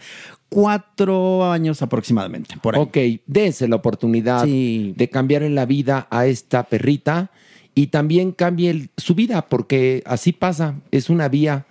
cuatro 0.48 1.50
años 1.50 1.82
aproximadamente. 1.82 2.56
Por 2.62 2.76
ahí. 2.76 2.80
Ok, 2.82 2.96
dense 3.26 3.68
la 3.68 3.76
oportunidad 3.76 4.44
de 4.44 5.08
cambiar 5.12 5.42
en 5.42 5.54
la 5.54 5.66
vida 5.66 6.06
a 6.10 6.26
esta 6.26 6.64
perrita 6.64 7.30
y 7.74 7.88
también 7.88 8.32
cambie 8.32 8.70
el- 8.70 8.90
su 8.96 9.14
vida, 9.14 9.48
porque 9.48 10.02
así 10.06 10.32
pasa, 10.32 10.76
es 10.90 11.10
una 11.10 11.28
vía 11.28 11.66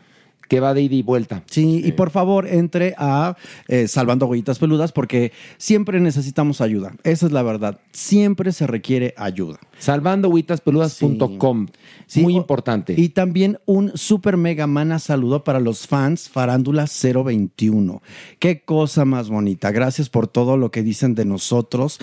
que 0.47 0.59
va 0.59 0.75
de 0.75 0.83
ida 0.83 0.93
y 0.93 1.01
vuelta. 1.01 1.41
Sí, 1.49 1.81
y 1.83 1.93
por 1.93 2.11
favor 2.11 2.47
entre 2.47 2.93
a 2.99 3.35
eh, 3.67 3.87
Salvando 3.87 4.27
Huellitas 4.27 4.59
Peludas 4.59 4.91
porque 4.91 5.31
siempre 5.57 5.99
necesitamos 5.99 6.61
ayuda. 6.61 6.93
Esa 7.03 7.25
es 7.25 7.31
la 7.31 7.41
verdad. 7.41 7.79
Siempre 7.91 8.51
se 8.51 8.67
requiere 8.67 9.15
ayuda. 9.17 9.57
Salvandohuellitaspeludas.com. 9.79 11.67
Muy 12.15 12.35
importante. 12.35 12.93
Y 12.97 13.09
también 13.09 13.59
un 13.65 13.91
super 13.95 14.37
mega 14.37 14.67
mana 14.67 14.99
saludo 14.99 15.43
para 15.43 15.59
los 15.59 15.87
fans 15.87 16.29
Farándula 16.29 16.85
021. 16.85 18.01
Qué 18.39 18.61
cosa 18.61 19.05
más 19.05 19.29
bonita. 19.29 19.71
Gracias 19.71 20.09
por 20.09 20.27
todo 20.27 20.57
lo 20.57 20.71
que 20.71 20.83
dicen 20.83 21.15
de 21.15 21.25
nosotros, 21.25 21.99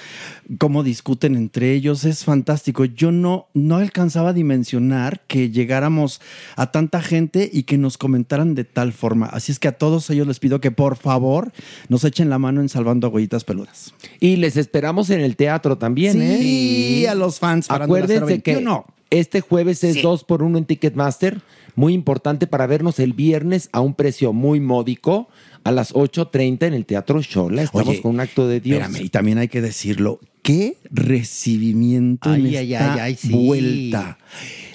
cómo 0.59 0.83
discuten 0.83 1.37
entre 1.37 1.73
ellos. 1.73 2.05
Es 2.05 2.25
fantástico. 2.25 2.85
Yo 2.85 3.13
no, 3.13 3.47
no 3.55 3.77
alcanzaba 3.77 4.31
a 4.31 4.33
dimensionar 4.33 5.21
que 5.27 5.51
llegáramos 5.51 6.21
a 6.57 6.71
tanta 6.73 7.01
gente 7.01 7.49
y 7.53 7.63
que 7.63 7.79
nos 7.79 7.97
comentaran 7.97 8.55
de 8.55 8.65
tal 8.65 8.93
forma. 8.93 9.27
Así 9.27 9.53
es 9.53 9.59
que 9.59 9.69
a 9.69 9.79
todos 9.79 10.11
ellos 10.11 10.27
les 10.27 10.41
pido 10.41 10.61
que 10.61 10.71
por 10.71 10.97
favor 10.97 11.53
nos 11.89 12.05
echen 12.05 12.29
la 12.29 12.39
mano 12.39 12.61
en 12.61 12.69
Salvando 12.69 13.09
Huellitas 13.09 13.45
Peludas. 13.45 13.95
Y 14.21 14.37
les 14.37 14.57
esperamos 14.57 15.11
en 15.11 15.21
el 15.21 15.37
teatro 15.37 15.79
también, 15.79 16.21
¿eh? 16.21 16.39
Sí, 16.39 17.07
a 17.07 17.15
los 17.15 17.39
fans 17.39 17.62
Acuérdense 17.71 18.41
que 18.43 18.53
021. 18.55 18.85
este 19.11 19.41
jueves 19.41 19.83
es 19.85 19.95
Sí. 19.97 20.03
2 20.03 20.25
por 20.25 20.43
1 20.43 20.59
en 20.59 20.65
Ticketmaster. 20.65 21.41
Muy 21.75 21.95
importante 21.95 22.47
para 22.47 22.67
vernos 22.67 22.99
el 22.99 23.13
viernes 23.15 23.69
a 23.73 23.81
un 23.81 23.95
precio 23.95 24.33
muy 24.33 24.61
módico 24.61 25.29
a 25.65 25.73
las 25.73 25.95
8.30 25.95 26.67
en 26.67 26.75
el 26.75 26.85
Teatro 26.85 27.23
Shola. 27.23 27.63
Estamos 27.63 27.89
Oye, 27.89 28.03
con 28.03 28.15
un 28.15 28.21
acto 28.21 28.47
de 28.49 28.61
Dios. 28.61 28.81
Espérame, 28.81 29.07
y 29.07 29.09
también 29.09 29.39
hay 29.39 29.49
que 29.49 29.63
decirlo. 29.63 30.19
¿Qué 30.43 30.77
recibimiento 30.91 32.31
Ay, 32.31 32.41
en 32.41 32.47
ay, 32.57 32.73
esta 32.75 32.95
ay, 32.95 33.01
ay, 33.01 33.15
sí. 33.17 33.47
vuelta? 33.47 34.19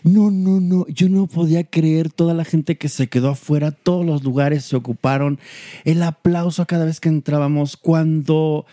No, 0.04 0.32
no, 0.32 0.60
no. 0.62 0.88
Yo 0.88 1.10
no 1.10 1.28
podía 1.28 1.64
creer 1.66 2.10
toda 2.10 2.34
la 2.34 2.46
gente 2.46 2.78
que 2.78 2.88
se 2.90 3.08
quedó 3.08 3.30
afuera. 3.32 3.72
Todos 3.72 4.06
los 4.06 4.24
lugares 4.24 4.64
se 4.66 4.76
ocuparon. 4.76 5.40
El 5.84 6.02
aplauso 6.04 6.66
cada 6.66 6.86
vez 6.86 7.00
que 7.00 7.10
entrábamos. 7.10 7.76
Cuando 7.78 8.66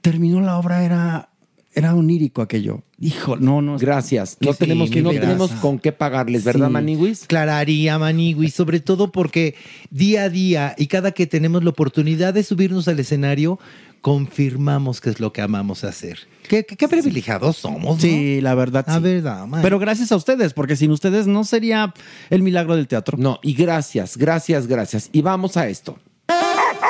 terminó 0.00 0.40
la 0.40 0.58
obra 0.58 0.84
era, 0.84 1.28
era 1.74 1.94
onírico 1.94 2.40
aquello. 2.42 2.82
Hijo, 3.00 3.36
no, 3.36 3.60
no. 3.62 3.78
Gracias. 3.78 4.36
No 4.40 4.52
Sí, 4.52 4.58
tenemos, 4.60 4.90
no 4.90 5.10
tenemos 5.10 5.50
con 5.52 5.78
qué 5.78 5.92
pagarles, 5.92 6.44
¿verdad, 6.44 6.68
Sí. 6.68 6.72
Maniwis? 6.72 7.24
Clararía, 7.26 7.98
Maniwis, 7.98 8.54
sobre 8.54 8.80
todo 8.80 9.10
porque 9.12 9.54
día 9.90 10.24
a 10.24 10.28
día 10.28 10.74
y 10.78 10.86
cada 10.86 11.12
que 11.12 11.26
tenemos 11.26 11.64
la 11.64 11.70
oportunidad 11.70 12.32
de 12.34 12.42
subirnos 12.44 12.86
al 12.88 12.98
escenario, 13.00 13.58
confirmamos 14.00 15.00
que 15.00 15.10
es 15.10 15.18
lo 15.18 15.32
que 15.32 15.40
amamos 15.42 15.82
hacer. 15.82 16.18
Qué, 16.48 16.64
qué- 16.64 16.76
qué 16.76 16.88
privilegiados 16.88 17.56
somos, 17.56 17.96
¿no? 17.96 18.00
Sí, 18.00 18.40
la 18.42 18.54
verdad. 18.54 18.84
La 18.86 18.96
sí. 18.96 19.00
verdad, 19.00 19.46
man. 19.46 19.62
Pero 19.62 19.78
gracias 19.78 20.12
a 20.12 20.16
ustedes, 20.16 20.52
porque 20.52 20.76
sin 20.76 20.90
ustedes 20.90 21.26
no 21.26 21.42
sería 21.44 21.92
el 22.30 22.42
milagro 22.42 22.76
del 22.76 22.86
teatro. 22.86 23.16
No, 23.18 23.40
y 23.42 23.54
gracias, 23.54 24.16
gracias, 24.16 24.66
gracias. 24.66 25.08
Y 25.12 25.22
vamos 25.22 25.56
a 25.56 25.68
esto. 25.68 25.98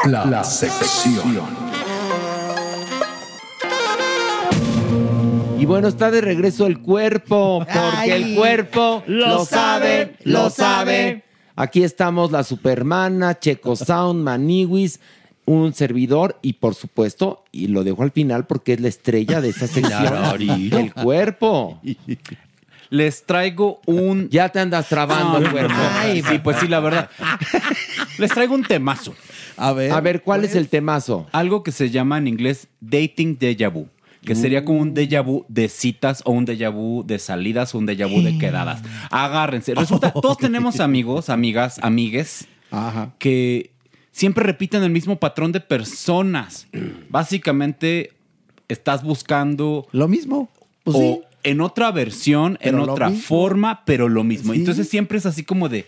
La 0.06 0.44
sección. 0.44 1.32
Y 1.32 1.83
Y 5.64 5.66
bueno, 5.66 5.88
está 5.88 6.10
de 6.10 6.20
regreso 6.20 6.66
el 6.66 6.80
cuerpo, 6.80 7.60
porque 7.60 7.72
Ay, 7.78 8.10
el 8.10 8.34
cuerpo 8.34 9.02
lo 9.06 9.46
sabe, 9.46 10.12
lo 10.24 10.50
sabe. 10.50 11.24
Aquí 11.56 11.82
estamos 11.82 12.30
la 12.30 12.44
Supermana, 12.44 13.38
Checo 13.40 13.74
Sound, 13.74 14.22
Maniwis, 14.22 15.00
un 15.46 15.72
servidor 15.72 16.38
y 16.42 16.52
por 16.52 16.74
supuesto, 16.74 17.44
y 17.50 17.68
lo 17.68 17.82
dejo 17.82 18.02
al 18.02 18.10
final 18.10 18.46
porque 18.46 18.74
es 18.74 18.80
la 18.80 18.88
estrella 18.88 19.40
de 19.40 19.48
esta 19.48 19.66
sección, 19.68 20.12
el 20.38 20.92
cuerpo. 20.92 21.80
Les 22.90 23.24
traigo 23.24 23.80
un... 23.86 24.28
Ya 24.28 24.50
te 24.50 24.60
andas 24.60 24.86
trabando 24.90 25.38
el 25.38 25.50
cuerpo. 25.50 25.74
Ay, 25.94 26.22
sí, 26.28 26.40
pues 26.40 26.58
sí, 26.58 26.68
la 26.68 26.80
verdad. 26.80 27.08
Les 28.18 28.30
traigo 28.30 28.54
un 28.54 28.64
temazo. 28.64 29.14
A 29.56 29.72
ver. 29.72 29.90
A 29.92 30.00
ver, 30.02 30.22
¿cuál 30.22 30.44
es 30.44 30.54
el 30.54 30.68
temazo? 30.68 31.26
Algo 31.32 31.62
que 31.62 31.72
se 31.72 31.88
llama 31.88 32.18
en 32.18 32.28
inglés 32.28 32.68
dating 32.82 33.38
déjà 33.38 33.72
vu. 33.72 33.88
Que 34.24 34.34
sería 34.34 34.64
como 34.64 34.80
un 34.80 34.94
déjà 34.94 35.22
vu 35.22 35.44
de 35.48 35.68
citas 35.68 36.22
o 36.24 36.32
un 36.32 36.46
déjà 36.46 36.70
vu 36.70 37.04
de 37.04 37.18
salidas 37.18 37.74
o 37.74 37.78
un 37.78 37.86
déjà 37.86 38.06
vu 38.06 38.22
de 38.22 38.38
quedadas. 38.38 38.82
Agárrense. 39.10 39.74
Resulta, 39.74 40.12
todos 40.12 40.38
tenemos 40.38 40.80
amigos, 40.80 41.28
amigas, 41.28 41.78
amigues 41.82 42.48
que 43.18 43.70
siempre 44.12 44.44
repiten 44.44 44.82
el 44.82 44.90
mismo 44.90 45.16
patrón 45.16 45.52
de 45.52 45.60
personas. 45.60 46.66
Básicamente, 47.08 48.12
estás 48.68 49.02
buscando. 49.02 49.86
Lo 49.92 50.08
mismo. 50.08 50.50
Pues 50.82 50.96
o 50.96 51.00
sí. 51.00 51.20
en 51.42 51.60
otra 51.60 51.90
versión, 51.92 52.58
en 52.60 52.76
Pero 52.76 52.92
otra 52.92 53.10
mismo. 53.10 53.24
forma, 53.24 53.84
pero 53.84 54.08
lo 54.08 54.24
mismo. 54.24 54.52
Sí. 54.52 54.60
Entonces 54.60 54.88
siempre 54.88 55.18
es 55.18 55.26
así 55.26 55.44
como 55.44 55.68
de. 55.68 55.86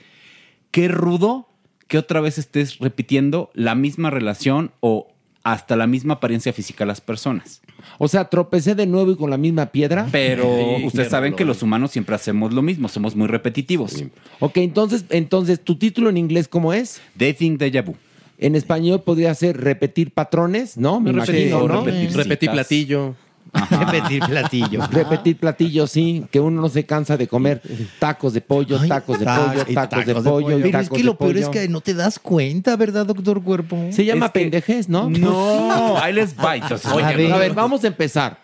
Qué 0.71 0.89
rudo 0.89 1.49
que 1.89 1.99
otra 1.99 2.21
vez 2.21 2.39
estés 2.39 2.79
repitiendo 2.79 3.51
la 3.55 3.75
misma 3.75 4.11
relación 4.11 4.73
o 4.81 5.09
hasta 5.47 5.77
la 5.77 5.87
misma 5.87 6.15
apariencia 6.15 6.53
física 6.53 6.83
de 6.83 6.89
las 6.89 7.01
personas. 7.01 7.63
O 7.99 8.09
sea, 8.09 8.25
tropecé 8.25 8.75
de 8.75 8.85
nuevo 8.85 9.13
y 9.13 9.17
con 9.17 9.31
la 9.31 9.37
misma 9.37 9.67
piedra. 9.67 10.09
Pero 10.11 10.43
Sí, 10.79 10.85
ustedes 10.87 11.09
saben 11.09 11.37
que 11.37 11.45
los 11.45 11.63
humanos 11.63 11.93
siempre 11.93 12.17
hacemos 12.17 12.53
lo 12.53 12.63
mismo, 12.63 12.89
somos 12.89 13.15
muy 13.15 13.29
repetitivos. 13.29 14.03
Ok, 14.41 14.57
entonces, 14.57 15.05
entonces, 15.09 15.61
¿tu 15.63 15.77
título 15.77 16.11
en 16.11 16.17
inglés 16.17 16.49
cómo 16.49 16.73
es? 16.73 17.01
Dating 17.15 17.59
déjà 17.59 17.85
vu. 17.85 17.95
En 18.39 18.57
español 18.57 19.03
podría 19.03 19.33
ser 19.37 19.57
repetir 19.57 20.11
patrones, 20.11 20.77
¿no? 20.77 20.99
Me 20.99 21.13
Repetir, 21.13 21.47
imagino, 21.49 21.69
repetir 21.85 22.17
Repetir 22.17 22.51
platillo. 22.51 23.15
Repetir 23.71 24.23
platillo. 24.25 24.87
Repetir 24.91 25.37
platillo, 25.39 25.87
sí. 25.87 26.25
Que 26.31 26.41
uno 26.41 26.61
no 26.61 26.69
se 26.69 26.85
cansa 26.87 27.17
de 27.17 27.27
comer 27.27 27.63
tacos 27.99 28.33
de 28.33 28.41
pollo, 28.41 28.79
tacos 28.87 29.19
de 29.19 29.25
pollo, 29.25 29.65
tacos 29.75 30.07
de 30.07 30.15
pollo, 30.15 30.59
y 30.59 30.63
Pero 30.63 30.67
es 30.67 30.73
tacos 30.73 30.97
que 30.97 31.03
de 31.03 31.05
lo 31.05 31.19
peor 31.19 31.37
es 31.37 31.49
que 31.49 31.69
no 31.69 31.81
te 31.81 31.95
das 31.95 32.19
cuenta, 32.19 32.77
¿verdad, 32.77 33.07
doctor 33.07 33.43
Cuerpo? 33.43 33.77
Se 33.91 34.05
llama 34.05 34.27
Es 34.27 34.33
que- 34.33 34.41
pendejez, 34.41 34.89
¿no? 34.89 35.09
No, 35.11 35.99
ahí 35.99 36.13
les 36.13 36.37
va. 36.37 36.57
Entonces, 36.57 36.87
a, 36.91 37.13
ver, 37.39 37.55
vamos 37.55 37.85
a 37.85 37.87
empezar. 37.87 38.41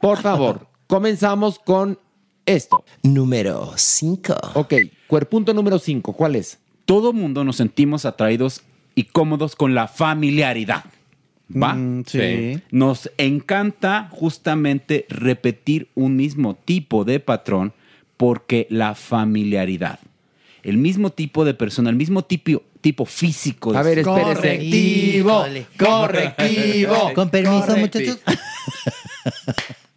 Por 0.00 0.18
favor, 0.18 0.68
comenzamos 0.86 1.58
con 1.58 1.98
esto. 2.46 2.84
Número 3.02 3.72
5. 3.76 4.34
Ok, 4.54 4.74
cuerpunto 5.06 5.52
número 5.52 5.78
5, 5.78 6.12
¿cuál 6.12 6.36
es? 6.36 6.58
Todo 6.84 7.12
mundo 7.12 7.44
nos 7.44 7.56
sentimos 7.56 8.04
atraídos 8.06 8.62
y 8.94 9.04
cómodos 9.04 9.54
con 9.54 9.74
la 9.74 9.86
familiaridad. 9.88 10.84
¿Va? 11.54 11.74
Mm, 11.74 12.04
sí. 12.06 12.60
Nos 12.70 13.10
encanta 13.16 14.08
justamente 14.10 15.06
repetir 15.08 15.88
un 15.94 16.16
mismo 16.16 16.54
tipo 16.54 17.04
de 17.04 17.20
patrón 17.20 17.72
porque 18.16 18.66
la 18.68 18.94
familiaridad, 18.94 20.00
el 20.62 20.76
mismo 20.76 21.10
tipo 21.10 21.44
de 21.44 21.54
persona, 21.54 21.88
el 21.88 21.96
mismo 21.96 22.24
tipo, 22.24 22.62
tipo 22.80 23.06
físico. 23.06 23.72
de 23.72 23.78
A 23.78 23.82
ver, 23.82 24.00
espérese. 24.00 24.34
Correctivo, 24.34 25.46
correctivo. 25.78 27.10
Con 27.14 27.30
permiso, 27.30 27.76
muchachos. 27.76 28.18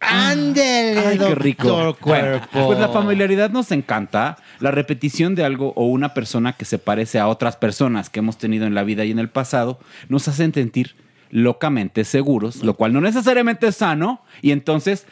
Ándele, 0.00 0.98
Ay, 0.98 1.18
qué 1.18 1.34
rico. 1.34 1.96
Bueno, 2.00 2.40
pues 2.50 2.78
la 2.78 2.88
familiaridad 2.88 3.50
nos 3.50 3.70
encanta. 3.70 4.36
La 4.58 4.70
repetición 4.70 5.34
de 5.34 5.44
algo 5.44 5.72
o 5.76 5.86
una 5.86 6.12
persona 6.12 6.54
que 6.54 6.64
se 6.64 6.78
parece 6.78 7.18
a 7.18 7.28
otras 7.28 7.56
personas 7.56 8.10
que 8.10 8.18
hemos 8.18 8.36
tenido 8.36 8.66
en 8.66 8.74
la 8.74 8.82
vida 8.82 9.04
y 9.04 9.10
en 9.12 9.20
el 9.20 9.28
pasado 9.28 9.78
nos 10.08 10.26
hacen 10.26 10.52
sentir 10.52 10.96
locamente 11.32 12.04
seguros, 12.04 12.62
lo 12.62 12.74
cual 12.74 12.92
no 12.92 13.00
necesariamente 13.00 13.66
es 13.66 13.76
sano. 13.76 14.20
Y 14.42 14.52
entonces, 14.52 15.06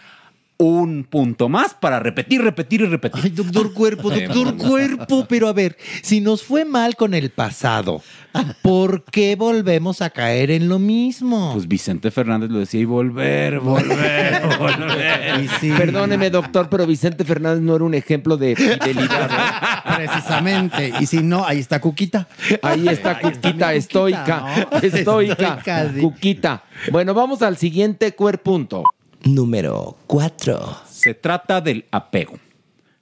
un 0.60 1.04
punto 1.04 1.48
más 1.48 1.72
para 1.72 2.00
repetir, 2.00 2.42
repetir 2.42 2.82
y 2.82 2.84
repetir. 2.84 3.22
Ay, 3.24 3.30
doctor 3.30 3.72
Cuerpo, 3.74 4.10
doctor 4.10 4.56
Cuerpo, 4.58 5.24
pero 5.26 5.48
a 5.48 5.54
ver, 5.54 5.78
si 6.02 6.20
nos 6.20 6.42
fue 6.42 6.66
mal 6.66 6.96
con 6.96 7.14
el 7.14 7.30
pasado, 7.30 8.02
¿por 8.60 9.04
qué 9.04 9.36
volvemos 9.36 10.02
a 10.02 10.10
caer 10.10 10.50
en 10.50 10.68
lo 10.68 10.78
mismo? 10.78 11.52
Pues 11.54 11.66
Vicente 11.66 12.10
Fernández 12.10 12.50
lo 12.50 12.58
decía 12.58 12.80
y 12.80 12.84
volver, 12.84 13.58
volver, 13.60 14.42
volver. 14.58 15.48
Perdóneme, 15.78 16.28
doctor, 16.28 16.68
pero 16.68 16.86
Vicente 16.86 17.24
Fernández 17.24 17.62
no 17.62 17.76
era 17.76 17.84
un 17.84 17.94
ejemplo 17.94 18.36
de 18.36 18.54
fidelidad. 18.54 19.30
¿no? 19.30 19.96
Precisamente. 19.96 20.92
Y 21.00 21.06
si 21.06 21.22
no, 21.22 21.46
ahí 21.46 21.58
está 21.58 21.80
Cuquita. 21.80 22.28
Ahí 22.60 22.86
está 22.86 23.18
Cuquita, 23.18 23.72
estoica. 23.72 24.40
¿no? 24.70 24.78
Estoica. 24.78 25.54
Estoica, 25.56 25.92
sí. 25.94 26.00
Cuquita. 26.02 26.64
Bueno, 26.92 27.14
vamos 27.14 27.40
al 27.40 27.56
siguiente 27.56 28.12
cuerpunto. 28.14 28.84
Número 29.24 29.96
4. 30.06 30.78
Se 30.88 31.14
trata 31.14 31.60
del 31.60 31.84
apego. 31.90 32.38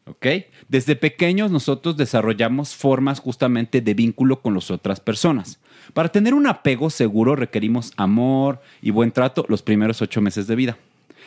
¿Ok? 0.06 0.26
Desde 0.68 0.96
pequeños 0.96 1.50
nosotros 1.50 1.96
desarrollamos 1.96 2.74
formas 2.74 3.20
justamente 3.20 3.80
de 3.80 3.94
vínculo 3.94 4.40
con 4.40 4.54
las 4.54 4.70
otras 4.70 5.00
personas. 5.00 5.60
Para 5.94 6.08
tener 6.08 6.34
un 6.34 6.46
apego 6.46 6.90
seguro 6.90 7.36
requerimos 7.36 7.92
amor 7.96 8.60
y 8.82 8.90
buen 8.90 9.12
trato 9.12 9.44
los 9.48 9.62
primeros 9.62 10.02
ocho 10.02 10.20
meses 10.20 10.46
de 10.46 10.56
vida. 10.56 10.78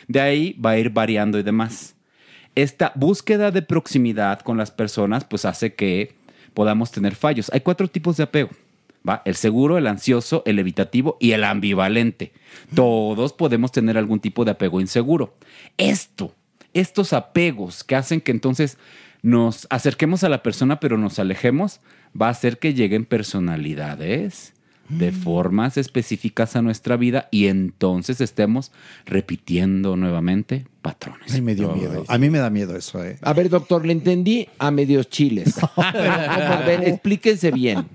De 0.08 0.20
ahí 0.20 0.52
va 0.54 0.70
a 0.70 0.78
ir 0.78 0.90
variando 0.90 1.38
y 1.38 1.42
demás. 1.42 1.94
Esta 2.54 2.92
búsqueda 2.94 3.50
de 3.50 3.62
proximidad 3.62 4.40
con 4.40 4.58
las 4.58 4.70
personas 4.70 5.24
pues 5.24 5.44
hace 5.44 5.74
que 5.74 6.14
podamos 6.54 6.90
tener 6.90 7.14
fallos. 7.14 7.50
Hay 7.52 7.60
cuatro 7.60 7.88
tipos 7.88 8.16
de 8.16 8.24
apego. 8.24 8.50
¿Va? 9.08 9.22
El 9.24 9.34
seguro, 9.34 9.78
el 9.78 9.86
ansioso, 9.86 10.42
el 10.46 10.58
evitativo 10.58 11.16
y 11.20 11.32
el 11.32 11.44
ambivalente. 11.44 12.32
Todos 12.74 13.32
podemos 13.32 13.72
tener 13.72 13.98
algún 13.98 14.20
tipo 14.20 14.44
de 14.44 14.52
apego 14.52 14.80
inseguro. 14.80 15.36
Esto, 15.78 16.34
estos 16.74 17.12
apegos 17.12 17.84
que 17.84 17.96
hacen 17.96 18.20
que 18.20 18.32
entonces 18.32 18.78
nos 19.22 19.66
acerquemos 19.70 20.24
a 20.24 20.28
la 20.28 20.42
persona 20.42 20.80
pero 20.80 20.98
nos 20.98 21.18
alejemos, 21.18 21.80
va 22.20 22.26
a 22.26 22.30
hacer 22.30 22.58
que 22.58 22.74
lleguen 22.74 23.04
personalidades 23.04 24.54
de 24.88 25.10
formas 25.10 25.78
específicas 25.78 26.54
a 26.54 26.60
nuestra 26.60 26.96
vida 26.96 27.28
y 27.30 27.46
entonces 27.46 28.20
estemos 28.20 28.72
repitiendo 29.06 29.96
nuevamente 29.96 30.66
patrones. 30.82 31.32
Ay, 31.32 31.40
me 31.40 31.54
dio 31.54 31.72
miedo. 31.72 32.04
A 32.08 32.18
mí 32.18 32.28
me 32.28 32.38
da 32.38 32.50
miedo 32.50 32.76
eso, 32.76 33.02
¿eh? 33.02 33.16
A 33.22 33.32
ver, 33.32 33.48
doctor, 33.48 33.86
le 33.86 33.92
entendí 33.92 34.48
a 34.58 34.70
medios 34.70 35.08
chiles. 35.08 35.56
a 35.76 36.62
ver, 36.66 36.86
explíquense 36.86 37.52
bien. 37.52 37.86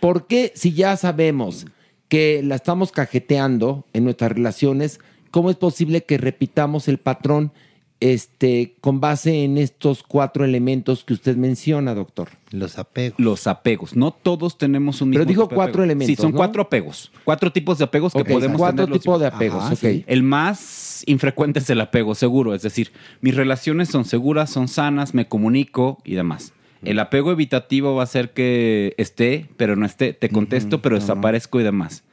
¿Por 0.00 0.26
qué 0.26 0.52
si 0.54 0.72
ya 0.72 0.96
sabemos 0.96 1.66
que 2.08 2.42
la 2.42 2.56
estamos 2.56 2.90
cajeteando 2.92 3.84
en 3.92 4.04
nuestras 4.04 4.32
relaciones, 4.32 4.98
cómo 5.30 5.50
es 5.50 5.56
posible 5.56 6.02
que 6.04 6.18
repitamos 6.18 6.88
el 6.88 6.98
patrón 6.98 7.52
este, 8.00 8.76
con 8.80 8.98
base 8.98 9.44
en 9.44 9.58
estos 9.58 10.02
cuatro 10.02 10.44
elementos 10.46 11.04
que 11.04 11.12
usted 11.12 11.36
menciona, 11.36 11.94
doctor? 11.94 12.30
Los 12.50 12.78
apegos. 12.78 13.20
Los 13.20 13.46
apegos. 13.46 13.94
No 13.94 14.10
todos 14.10 14.56
tenemos 14.56 15.02
un 15.02 15.10
mismo 15.10 15.20
Pero 15.20 15.28
dijo 15.28 15.42
tipo 15.42 15.50
de 15.50 15.56
cuatro 15.56 15.72
apego. 15.74 15.84
elementos, 15.84 16.16
Sí, 16.16 16.16
son 16.22 16.30
¿no? 16.32 16.36
cuatro 16.38 16.62
apegos. 16.62 17.12
Cuatro 17.24 17.52
tipos 17.52 17.76
de 17.76 17.84
apegos 17.84 18.14
que 18.14 18.24
podemos 18.24 18.56
cuatro 18.56 18.76
tener. 18.86 18.88
los- 18.88 19.00
tipos 19.02 19.20
de 19.20 19.26
apegos, 19.26 19.64
Ajá, 19.64 19.74
ok. 19.74 19.78
sí. 19.80 20.04
El 20.06 20.22
más 20.22 21.04
infrecuente 21.06 21.58
es 21.58 21.68
el 21.68 21.80
apego 21.80 22.14
seguro. 22.14 22.54
Es 22.54 22.62
decir, 22.62 22.90
mis 23.20 23.34
relaciones 23.34 23.90
son 23.90 24.06
seguras, 24.06 24.48
son 24.50 24.66
sanas, 24.68 25.12
me 25.12 25.28
comunico 25.28 25.98
y 26.02 26.14
demás. 26.14 26.54
El 26.82 26.98
apego 26.98 27.30
evitativo 27.32 27.94
va 27.94 28.04
a 28.04 28.06
ser 28.06 28.32
que 28.32 28.94
esté, 28.96 29.48
pero 29.56 29.76
no 29.76 29.84
esté. 29.84 30.12
Te 30.12 30.28
contesto, 30.30 30.80
pero 30.80 30.96
desaparezco 30.96 31.60
y 31.60 31.64
demás. 31.64 32.04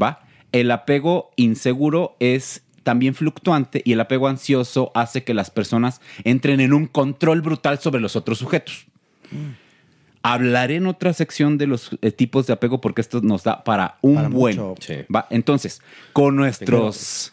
¿Va? 0.00 0.20
El 0.52 0.70
apego 0.70 1.30
inseguro 1.36 2.16
es 2.20 2.62
también 2.82 3.14
fluctuante 3.14 3.80
y 3.84 3.92
el 3.92 4.00
apego 4.00 4.28
ansioso 4.28 4.90
hace 4.94 5.24
que 5.24 5.34
las 5.34 5.50
personas 5.50 6.00
entren 6.24 6.60
en 6.60 6.72
un 6.72 6.86
control 6.86 7.40
brutal 7.40 7.78
sobre 7.78 8.00
los 8.00 8.16
otros 8.16 8.38
sujetos. 8.38 8.86
Hablaré 10.24 10.76
en 10.76 10.86
otra 10.86 11.12
sección 11.14 11.58
de 11.58 11.66
los 11.66 11.90
eh, 12.00 12.12
tipos 12.12 12.46
de 12.46 12.52
apego 12.52 12.80
porque 12.80 13.00
esto 13.00 13.20
nos 13.22 13.42
da 13.42 13.64
para 13.64 13.98
un 14.02 14.16
Para 14.16 14.28
buen. 14.28 14.56
mucho. 14.56 14.74
¿va? 15.14 15.26
Entonces, 15.30 15.80
con 16.12 16.36
nuestros 16.36 17.32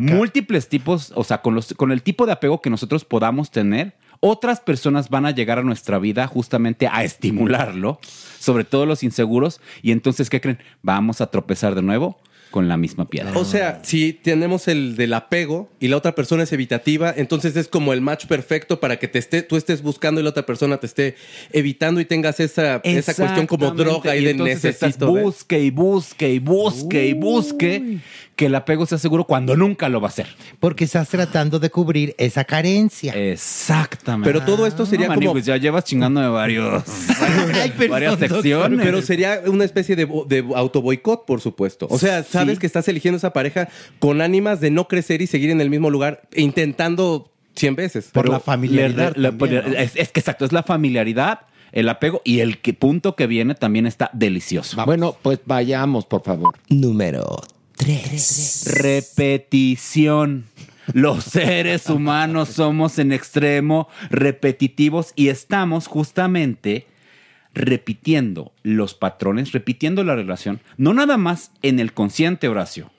múltiples 0.00 0.68
tipos, 0.68 1.12
o 1.14 1.22
sea, 1.22 1.42
con, 1.42 1.54
los, 1.54 1.74
con 1.74 1.92
el 1.92 2.02
tipo 2.02 2.26
de 2.26 2.32
apego 2.32 2.60
que 2.60 2.70
nosotros 2.70 3.04
podamos 3.04 3.50
tener, 3.50 3.94
otras 4.20 4.60
personas 4.60 5.08
van 5.10 5.26
a 5.26 5.30
llegar 5.30 5.58
a 5.58 5.62
nuestra 5.62 5.98
vida 5.98 6.26
justamente 6.26 6.88
a 6.88 7.04
estimularlo, 7.04 7.98
sobre 8.38 8.64
todo 8.64 8.86
los 8.86 9.02
inseguros, 9.02 9.60
y 9.82 9.92
entonces, 9.92 10.30
¿qué 10.30 10.40
creen? 10.40 10.58
Vamos 10.82 11.20
a 11.20 11.30
tropezar 11.30 11.74
de 11.74 11.82
nuevo 11.82 12.18
con 12.56 12.68
la 12.68 12.78
misma 12.78 13.04
piedra. 13.04 13.32
O 13.34 13.44
sea, 13.44 13.80
si 13.82 14.14
tenemos 14.14 14.66
el 14.66 14.96
del 14.96 15.12
apego 15.12 15.68
y 15.78 15.88
la 15.88 15.98
otra 15.98 16.14
persona 16.14 16.44
es 16.44 16.52
evitativa, 16.54 17.12
entonces 17.14 17.54
es 17.54 17.68
como 17.68 17.92
el 17.92 18.00
match 18.00 18.24
perfecto 18.24 18.80
para 18.80 18.98
que 18.98 19.08
te 19.08 19.18
esté, 19.18 19.42
tú 19.42 19.56
estés 19.56 19.82
buscando 19.82 20.22
y 20.22 20.24
la 20.24 20.30
otra 20.30 20.46
persona 20.46 20.78
te 20.78 20.86
esté 20.86 21.16
evitando 21.52 22.00
y 22.00 22.06
tengas 22.06 22.40
esa, 22.40 22.80
esa 22.82 23.12
cuestión 23.12 23.46
como 23.46 23.72
droga 23.72 24.16
y, 24.16 24.24
de 24.24 24.32
necesito. 24.32 25.08
busque 25.08 25.60
y 25.60 25.68
busque 25.70 26.32
y 26.32 26.38
busque 26.38 27.08
y 27.08 27.12
busque 27.12 27.98
que 28.36 28.46
el 28.46 28.54
apego 28.54 28.84
sea 28.86 28.98
seguro 28.98 29.24
cuando 29.24 29.56
nunca 29.56 29.88
lo 29.88 30.00
va 30.00 30.08
a 30.08 30.12
ser. 30.12 30.28
Porque 30.60 30.84
estás 30.84 31.08
tratando 31.08 31.58
de 31.58 31.70
cubrir 31.70 32.14
esa 32.18 32.44
carencia. 32.44 33.12
Exactamente. 33.14 34.30
Pero 34.30 34.44
todo 34.44 34.66
esto 34.66 34.84
sería 34.84 35.08
No, 35.08 35.14
como- 35.14 35.26
Maniguis, 35.26 35.46
ya 35.46 35.56
llevas 35.56 35.84
chingando 35.84 36.20
de 36.20 36.28
varios, 36.28 36.84
varias 37.90 38.18
secciones. 38.18 38.80
Pero 38.82 39.00
sería 39.02 39.42
una 39.46 39.64
especie 39.64 39.96
de, 39.96 40.06
de 40.26 40.44
autoboicot, 40.54 41.24
por 41.24 41.40
supuesto. 41.40 41.86
O 41.90 41.98
sea, 41.98 42.22
sabes 42.46 42.58
que 42.58 42.66
estás 42.66 42.88
eligiendo 42.88 43.16
esa 43.16 43.32
pareja 43.32 43.68
con 43.98 44.20
ánimas 44.20 44.60
de 44.60 44.70
no 44.70 44.88
crecer 44.88 45.22
y 45.22 45.26
seguir 45.26 45.50
en 45.50 45.60
el 45.60 45.70
mismo 45.70 45.90
lugar, 45.90 46.22
intentando 46.34 47.30
100 47.54 47.74
veces. 47.76 48.10
Pero 48.12 48.32
la- 48.32 48.40
la- 49.16 49.32
es, 49.82 49.92
es 49.96 50.10
que 50.12 50.20
exacto, 50.20 50.44
es 50.44 50.52
la 50.52 50.62
familiaridad, 50.62 51.40
el 51.72 51.88
apego 51.88 52.22
y 52.24 52.40
el 52.40 52.58
que, 52.58 52.72
punto 52.74 53.16
que 53.16 53.26
viene 53.26 53.54
también 53.54 53.86
está 53.86 54.10
delicioso. 54.12 54.82
Bueno, 54.86 55.16
pues 55.22 55.40
vayamos, 55.44 56.06
por 56.06 56.22
favor. 56.22 56.54
Número 56.68 57.40
3. 57.76 58.64
Repetición. 58.80 60.44
Los 60.92 61.24
seres 61.24 61.90
humanos 61.90 62.50
somos 62.50 62.98
en 63.00 63.10
extremo 63.12 63.88
repetitivos 64.10 65.12
y 65.16 65.28
estamos 65.28 65.88
justamente 65.88 66.86
repitiendo 67.56 68.52
los 68.62 68.94
patrones, 68.94 69.52
repitiendo 69.52 70.04
la 70.04 70.14
relación, 70.14 70.60
no 70.76 70.92
nada 70.92 71.16
más 71.16 71.50
en 71.62 71.80
el 71.80 71.94
consciente, 71.94 72.48
Horacio. 72.48 72.90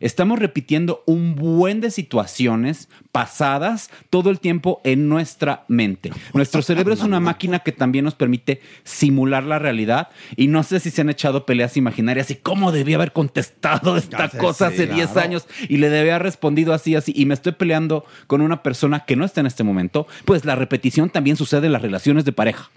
Estamos 0.00 0.38
repitiendo 0.38 1.02
un 1.06 1.34
buen 1.34 1.80
de 1.80 1.90
situaciones 1.90 2.88
pasadas 3.10 3.90
todo 4.10 4.28
el 4.30 4.38
tiempo 4.38 4.80
en 4.84 5.08
nuestra 5.08 5.64
mente. 5.68 6.12
Nuestro 6.34 6.62
cerebro 6.62 6.92
es 6.92 7.02
una 7.02 7.20
máquina 7.20 7.60
que 7.60 7.72
también 7.72 8.04
nos 8.04 8.14
permite 8.14 8.60
simular 8.82 9.44
la 9.44 9.58
realidad 9.58 10.08
y 10.36 10.48
no 10.48 10.62
sé 10.62 10.78
si 10.80 10.90
se 10.90 11.00
han 11.00 11.10
echado 11.10 11.46
peleas 11.46 11.76
imaginarias 11.76 12.30
y 12.30 12.36
cómo 12.36 12.70
debía 12.70 12.96
haber 12.96 13.12
contestado 13.12 13.96
esta 13.96 14.28
sé, 14.28 14.38
cosa 14.38 14.68
sí, 14.68 14.74
hace 14.74 14.86
10 14.88 15.10
claro. 15.10 15.20
años 15.26 15.46
y 15.68 15.78
le 15.78 15.88
debía 15.88 16.16
haber 16.16 16.24
respondido 16.24 16.74
así, 16.74 16.94
así 16.94 17.12
y 17.16 17.24
me 17.24 17.34
estoy 17.34 17.52
peleando 17.52 18.04
con 18.26 18.42
una 18.42 18.62
persona 18.62 19.04
que 19.06 19.16
no 19.16 19.24
está 19.24 19.40
en 19.40 19.46
este 19.46 19.64
momento, 19.64 20.06
pues 20.24 20.44
la 20.44 20.54
repetición 20.54 21.08
también 21.08 21.36
sucede 21.36 21.66
en 21.66 21.72
las 21.72 21.82
relaciones 21.82 22.24
de 22.24 22.32
pareja. 22.32 22.70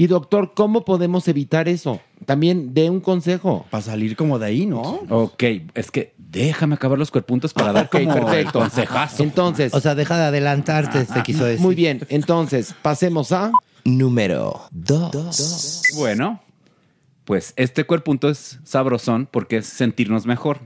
Y 0.00 0.06
doctor, 0.06 0.52
¿cómo 0.54 0.84
podemos 0.84 1.26
evitar 1.26 1.68
eso? 1.68 2.00
También 2.24 2.72
dé 2.72 2.88
un 2.88 3.00
consejo. 3.00 3.66
Para 3.68 3.82
salir 3.82 4.14
como 4.14 4.38
de 4.38 4.46
ahí, 4.46 4.64
¿no? 4.64 4.80
Ok, 5.08 5.42
es 5.74 5.90
que 5.90 6.14
déjame 6.16 6.76
acabar 6.76 6.96
los 6.96 7.10
cuerpuntos 7.10 7.52
para 7.52 7.72
dar 7.72 7.86
Ok, 7.86 7.90
como 8.04 8.12
el 8.14 8.24
perfecto. 8.24 8.60
consejazo. 8.60 9.24
Entonces. 9.24 9.74
O 9.74 9.80
sea, 9.80 9.96
deja 9.96 10.16
de 10.16 10.26
adelantarte, 10.26 11.04
te 11.04 11.22
quiso 11.24 11.44
decir. 11.44 11.60
Muy 11.60 11.74
bien, 11.74 12.02
entonces, 12.10 12.76
pasemos 12.80 13.32
a. 13.32 13.50
Número 13.84 14.68
2. 14.70 15.82
Bueno, 15.96 16.40
pues 17.24 17.52
este 17.56 17.82
cuerpunto 17.82 18.28
es 18.28 18.60
sabrosón 18.62 19.26
porque 19.28 19.56
es 19.56 19.66
sentirnos 19.66 20.26
mejor. 20.26 20.60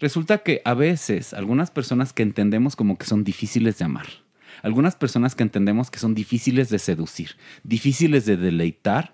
Resulta 0.00 0.38
que 0.38 0.62
a 0.64 0.74
veces 0.74 1.32
algunas 1.32 1.70
personas 1.70 2.12
que 2.12 2.24
entendemos 2.24 2.74
como 2.74 2.98
que 2.98 3.06
son 3.06 3.22
difíciles 3.22 3.78
de 3.78 3.84
amar, 3.84 4.06
algunas 4.62 4.96
personas 4.96 5.34
que 5.34 5.42
entendemos 5.42 5.90
que 5.90 5.98
son 5.98 6.14
difíciles 6.14 6.68
de 6.70 6.78
seducir, 6.78 7.36
difíciles 7.62 8.26
de 8.26 8.36
deleitar, 8.36 9.12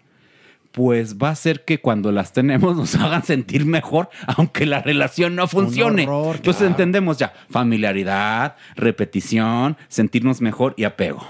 pues 0.72 1.18
va 1.18 1.28
a 1.28 1.36
ser 1.36 1.64
que 1.64 1.80
cuando 1.80 2.10
las 2.10 2.32
tenemos 2.32 2.76
nos 2.78 2.94
hagan 2.96 3.22
sentir 3.22 3.64
mejor, 3.64 4.10
aunque 4.26 4.66
la 4.66 4.82
relación 4.82 5.36
no 5.36 5.46
funcione. 5.46 6.02
horror, 6.02 6.36
Entonces 6.36 6.60
claro. 6.60 6.72
entendemos 6.72 7.18
ya 7.18 7.32
familiaridad, 7.48 8.56
repetición, 8.74 9.76
sentirnos 9.88 10.40
mejor 10.40 10.74
y 10.76 10.84
apego. 10.84 11.24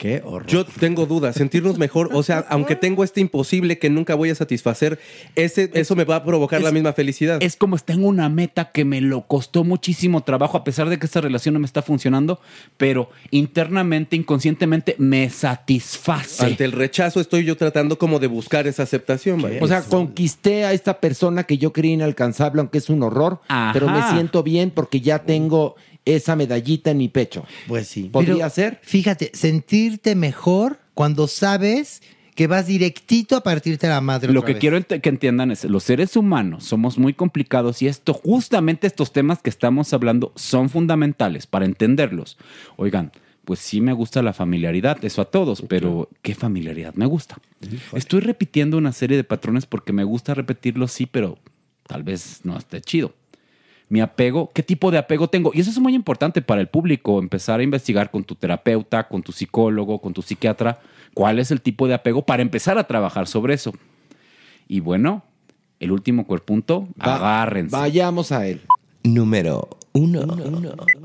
Qué 0.00 0.22
horror. 0.24 0.46
Yo 0.46 0.64
tengo 0.64 1.04
dudas, 1.04 1.36
sentirnos 1.36 1.76
mejor, 1.76 2.08
o 2.14 2.22
sea, 2.22 2.46
aunque 2.48 2.74
tengo 2.74 3.04
este 3.04 3.20
imposible 3.20 3.78
que 3.78 3.90
nunca 3.90 4.14
voy 4.14 4.30
a 4.30 4.34
satisfacer, 4.34 4.98
ese, 5.36 5.70
eso 5.74 5.94
me 5.94 6.04
va 6.04 6.16
a 6.16 6.24
provocar 6.24 6.62
la 6.62 6.72
misma 6.72 6.94
felicidad. 6.94 7.36
Es 7.42 7.54
como 7.54 7.76
tengo 7.76 8.08
una 8.08 8.30
meta 8.30 8.70
que 8.72 8.86
me 8.86 9.02
lo 9.02 9.26
costó 9.26 9.62
muchísimo 9.62 10.22
trabajo, 10.22 10.56
a 10.56 10.64
pesar 10.64 10.88
de 10.88 10.98
que 10.98 11.04
esta 11.04 11.20
relación 11.20 11.52
no 11.52 11.60
me 11.60 11.66
está 11.66 11.82
funcionando, 11.82 12.40
pero 12.78 13.10
internamente, 13.30 14.16
inconscientemente, 14.16 14.96
me 14.96 15.28
satisface. 15.28 16.46
Ante 16.46 16.64
el 16.64 16.72
rechazo 16.72 17.20
estoy 17.20 17.44
yo 17.44 17.58
tratando 17.58 17.98
como 17.98 18.18
de 18.18 18.26
buscar 18.26 18.66
esa 18.66 18.84
aceptación. 18.84 19.44
O 19.60 19.68
sea, 19.68 19.82
conquisté 19.82 20.64
a 20.64 20.72
esta 20.72 20.98
persona 20.98 21.44
que 21.44 21.58
yo 21.58 21.74
creía 21.74 21.92
inalcanzable, 21.92 22.60
aunque 22.60 22.78
es 22.78 22.88
un 22.88 23.02
horror, 23.02 23.42
Ajá. 23.48 23.74
pero 23.74 23.86
me 23.86 24.02
siento 24.12 24.42
bien 24.42 24.70
porque 24.70 25.02
ya 25.02 25.18
tengo 25.18 25.76
esa 26.04 26.36
medallita 26.36 26.90
en 26.90 26.98
mi 26.98 27.08
pecho. 27.08 27.44
Pues 27.68 27.86
sí. 27.88 28.04
¿Podría 28.04 28.34
Pero, 28.36 28.50
ser? 28.50 28.80
Fíjate, 28.82 29.30
sentirte 29.34 30.14
mejor 30.14 30.78
cuando 30.94 31.26
sabes 31.28 32.02
que 32.34 32.46
vas 32.46 32.66
directito 32.66 33.36
a 33.36 33.42
partirte 33.42 33.86
la 33.88 34.00
madre. 34.00 34.32
Lo 34.32 34.40
otra 34.40 34.46
que 34.48 34.52
vez. 34.54 34.60
quiero 34.60 34.78
ent- 34.78 35.00
que 35.00 35.08
entiendan 35.08 35.50
es, 35.50 35.64
los 35.64 35.82
seres 35.84 36.16
humanos 36.16 36.64
somos 36.64 36.96
muy 36.96 37.12
complicados 37.12 37.82
y 37.82 37.86
esto, 37.86 38.14
justamente 38.14 38.86
estos 38.86 39.12
temas 39.12 39.42
que 39.42 39.50
estamos 39.50 39.92
hablando 39.92 40.32
son 40.36 40.70
fundamentales 40.70 41.46
para 41.46 41.66
entenderlos. 41.66 42.38
Oigan, 42.76 43.12
pues 43.44 43.58
sí 43.58 43.80
me 43.82 43.92
gusta 43.92 44.22
la 44.22 44.32
familiaridad, 44.32 45.04
eso 45.04 45.20
a 45.20 45.26
todos, 45.26 45.62
pero 45.68 46.08
¿qué 46.22 46.34
familiaridad 46.34 46.94
me 46.94 47.04
gusta? 47.06 47.36
Estoy 47.94 48.20
repitiendo 48.20 48.78
una 48.78 48.92
serie 48.92 49.16
de 49.18 49.24
patrones 49.24 49.66
porque 49.66 49.92
me 49.92 50.04
gusta 50.04 50.32
repetirlos, 50.34 50.92
sí, 50.92 51.04
pero 51.06 51.38
tal 51.86 52.04
vez 52.04 52.40
no 52.44 52.56
esté 52.56 52.80
chido. 52.80 53.12
Mi 53.90 54.00
apego, 54.00 54.50
¿qué 54.54 54.62
tipo 54.62 54.90
de 54.90 54.96
apego 54.98 55.28
tengo? 55.28 55.50
Y 55.52 55.60
eso 55.60 55.68
es 55.68 55.78
muy 55.78 55.94
importante 55.94 56.40
para 56.42 56.60
el 56.62 56.68
público, 56.68 57.18
empezar 57.18 57.60
a 57.60 57.62
investigar 57.64 58.10
con 58.10 58.24
tu 58.24 58.36
terapeuta, 58.36 59.08
con 59.08 59.22
tu 59.22 59.32
psicólogo, 59.32 60.00
con 60.00 60.14
tu 60.14 60.22
psiquiatra, 60.22 60.78
cuál 61.12 61.38
es 61.40 61.50
el 61.50 61.60
tipo 61.60 61.88
de 61.88 61.94
apego 61.94 62.22
para 62.24 62.40
empezar 62.40 62.78
a 62.78 62.84
trabajar 62.84 63.26
sobre 63.26 63.54
eso. 63.54 63.74
Y 64.68 64.78
bueno, 64.80 65.24
el 65.80 65.90
último 65.90 66.24
cuerpunto, 66.24 66.88
Va- 67.04 67.16
agárrense. 67.16 67.76
Vayamos 67.76 68.30
a 68.30 68.46
él. 68.46 68.60
Número 69.02 69.68
1. 69.92 70.20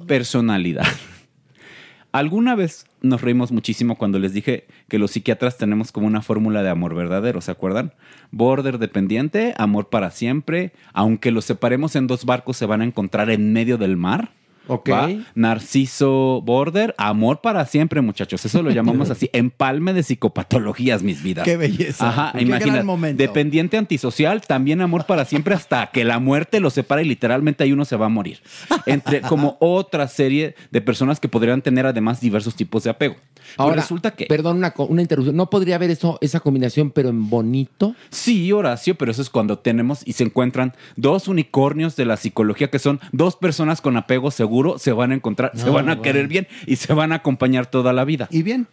Personalidad. 0.05 0.85
Alguna 2.11 2.55
vez 2.55 2.85
nos 3.05 3.21
reímos 3.21 3.51
muchísimo 3.51 3.95
cuando 3.95 4.19
les 4.19 4.33
dije 4.33 4.65
que 4.87 4.99
los 4.99 5.11
psiquiatras 5.11 5.57
tenemos 5.57 5.91
como 5.91 6.07
una 6.07 6.21
fórmula 6.21 6.63
de 6.63 6.69
amor 6.69 6.95
verdadero, 6.95 7.41
¿se 7.41 7.51
acuerdan? 7.51 7.93
Border 8.31 8.77
dependiente, 8.79 9.53
amor 9.57 9.89
para 9.89 10.11
siempre, 10.11 10.73
aunque 10.93 11.31
los 11.31 11.45
separemos 11.45 11.95
en 11.95 12.07
dos 12.07 12.25
barcos 12.25 12.57
se 12.57 12.65
van 12.65 12.81
a 12.81 12.85
encontrar 12.85 13.29
en 13.29 13.53
medio 13.53 13.77
del 13.77 13.97
mar. 13.97 14.31
Ok. 14.67 14.89
¿va? 14.89 15.09
Narciso 15.35 16.41
Border, 16.41 16.95
amor 16.97 17.41
para 17.41 17.65
siempre, 17.65 18.01
muchachos. 18.01 18.45
Eso 18.45 18.61
lo 18.61 18.71
llamamos 18.71 19.09
así, 19.09 19.29
empalme 19.33 19.93
de 19.93 20.03
psicopatologías, 20.03 21.03
mis 21.03 21.23
vidas. 21.23 21.45
Qué 21.45 21.57
belleza. 21.57 22.09
Ajá, 22.09 22.31
Qué 22.33 22.43
imagina. 22.43 22.83
momento. 22.83 23.21
Dependiente 23.21 23.77
antisocial, 23.77 24.41
también 24.41 24.81
amor 24.81 25.05
para 25.05 25.25
siempre 25.25 25.55
hasta 25.55 25.87
que 25.87 26.03
la 26.03 26.19
muerte 26.19 26.59
los 26.59 26.73
separa 26.73 27.01
y 27.01 27.05
literalmente 27.05 27.63
ahí 27.63 27.71
uno 27.71 27.85
se 27.85 27.95
va 27.95 28.07
a 28.07 28.09
morir. 28.09 28.39
Entre 28.85 29.21
como 29.21 29.57
otra 29.59 30.07
serie 30.07 30.55
de 30.71 30.81
personas 30.81 31.19
que 31.19 31.27
podrían 31.27 31.61
tener 31.61 31.85
además 31.85 32.19
diversos 32.21 32.55
tipos 32.55 32.83
de 32.83 32.89
apego. 32.89 33.15
Ahora, 33.57 33.75
resulta 33.75 34.11
que 34.11 34.25
Perdón, 34.25 34.57
una, 34.57 35.01
interrupción. 35.01 35.35
¿No 35.35 35.49
podría 35.49 35.75
haber 35.75 35.91
eso, 35.91 36.17
esa 36.21 36.39
combinación, 36.39 36.91
pero 36.91 37.09
en 37.09 37.29
bonito? 37.29 37.95
Sí, 38.09 38.51
Horacio, 38.51 38.95
pero 38.95 39.11
eso 39.11 39.21
es 39.21 39.29
cuando 39.29 39.59
tenemos 39.59 40.01
y 40.05 40.13
se 40.13 40.23
encuentran 40.23 40.73
dos 40.95 41.27
unicornios 41.27 41.95
de 41.95 42.05
la 42.05 42.17
psicología 42.17 42.69
que 42.69 42.79
son 42.79 42.99
dos 43.11 43.35
personas 43.35 43.81
con 43.81 43.97
apego 43.97 44.31
seguro, 44.55 44.79
se 44.79 44.93
van 44.93 45.11
a 45.11 45.15
encontrar, 45.15 45.51
se 45.53 45.65
No, 45.65 45.73
van 45.73 45.85
a 45.89 45.95
bueno. 45.95 46.01
querer 46.01 46.27
bien 46.27 46.47
y 46.65 46.77
se 46.77 46.93
van 46.93 47.11
a 47.11 47.15
acompañar 47.15 47.65
toda 47.65 47.91
la 47.91 48.05
vida. 48.05 48.27
Y 48.31 48.41
bien. 48.41 48.67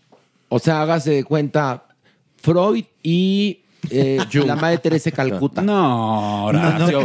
O 0.48 0.58
sea, 0.60 0.82
hágase 0.82 1.10
de 1.10 1.24
cuenta 1.24 1.84
Freud 2.40 2.84
y 3.02 3.62
eh, 3.90 4.18
la 4.46 4.54
madre 4.54 4.78
Teresa 4.78 5.10
de 5.10 5.12
Calcuta. 5.16 5.60
No, 5.60 6.44
Horacio. 6.44 7.00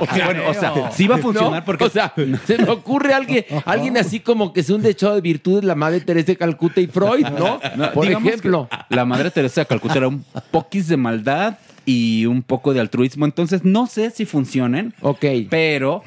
Porque, 0.00 0.22
bueno, 0.24 0.42
o 0.48 0.54
sea, 0.54 0.90
sí 0.90 1.06
va 1.06 1.16
a 1.16 1.18
funcionar 1.18 1.60
No, 1.60 1.64
porque 1.64 1.84
O 1.84 1.90
sea, 1.90 2.12
se 2.46 2.58
me 2.58 2.68
ocurre 2.68 3.14
alguien, 3.14 3.44
alguien 3.64 3.96
así 3.96 4.18
como 4.18 4.52
que 4.52 4.64
sea 4.64 4.74
un 4.74 4.82
dechado 4.82 5.14
de 5.14 5.20
virtudes, 5.20 5.62
la 5.62 5.76
madre 5.76 6.00
Teresa 6.00 6.26
de 6.28 6.36
Calcuta 6.36 6.80
y 6.80 6.88
Freud, 6.88 7.26
¿no? 7.38 7.60
No, 7.76 7.92
Por 7.92 8.08
ejemplo. 8.10 8.68
la 8.88 9.04
madre 9.04 9.30
Teresa 9.30 9.60
de 9.60 9.66
Calcuta 9.66 9.98
era 9.98 10.08
un 10.08 10.24
poquis 10.50 10.88
de 10.88 10.96
maldad 10.96 11.58
y 11.84 12.26
un 12.26 12.42
poco 12.42 12.72
de 12.74 12.80
altruismo. 12.80 13.24
Entonces, 13.24 13.64
no 13.64 13.86
sé 13.86 14.10
si 14.10 14.24
funcionen. 14.24 14.94
Ok. 15.00 15.24
Pero 15.50 16.02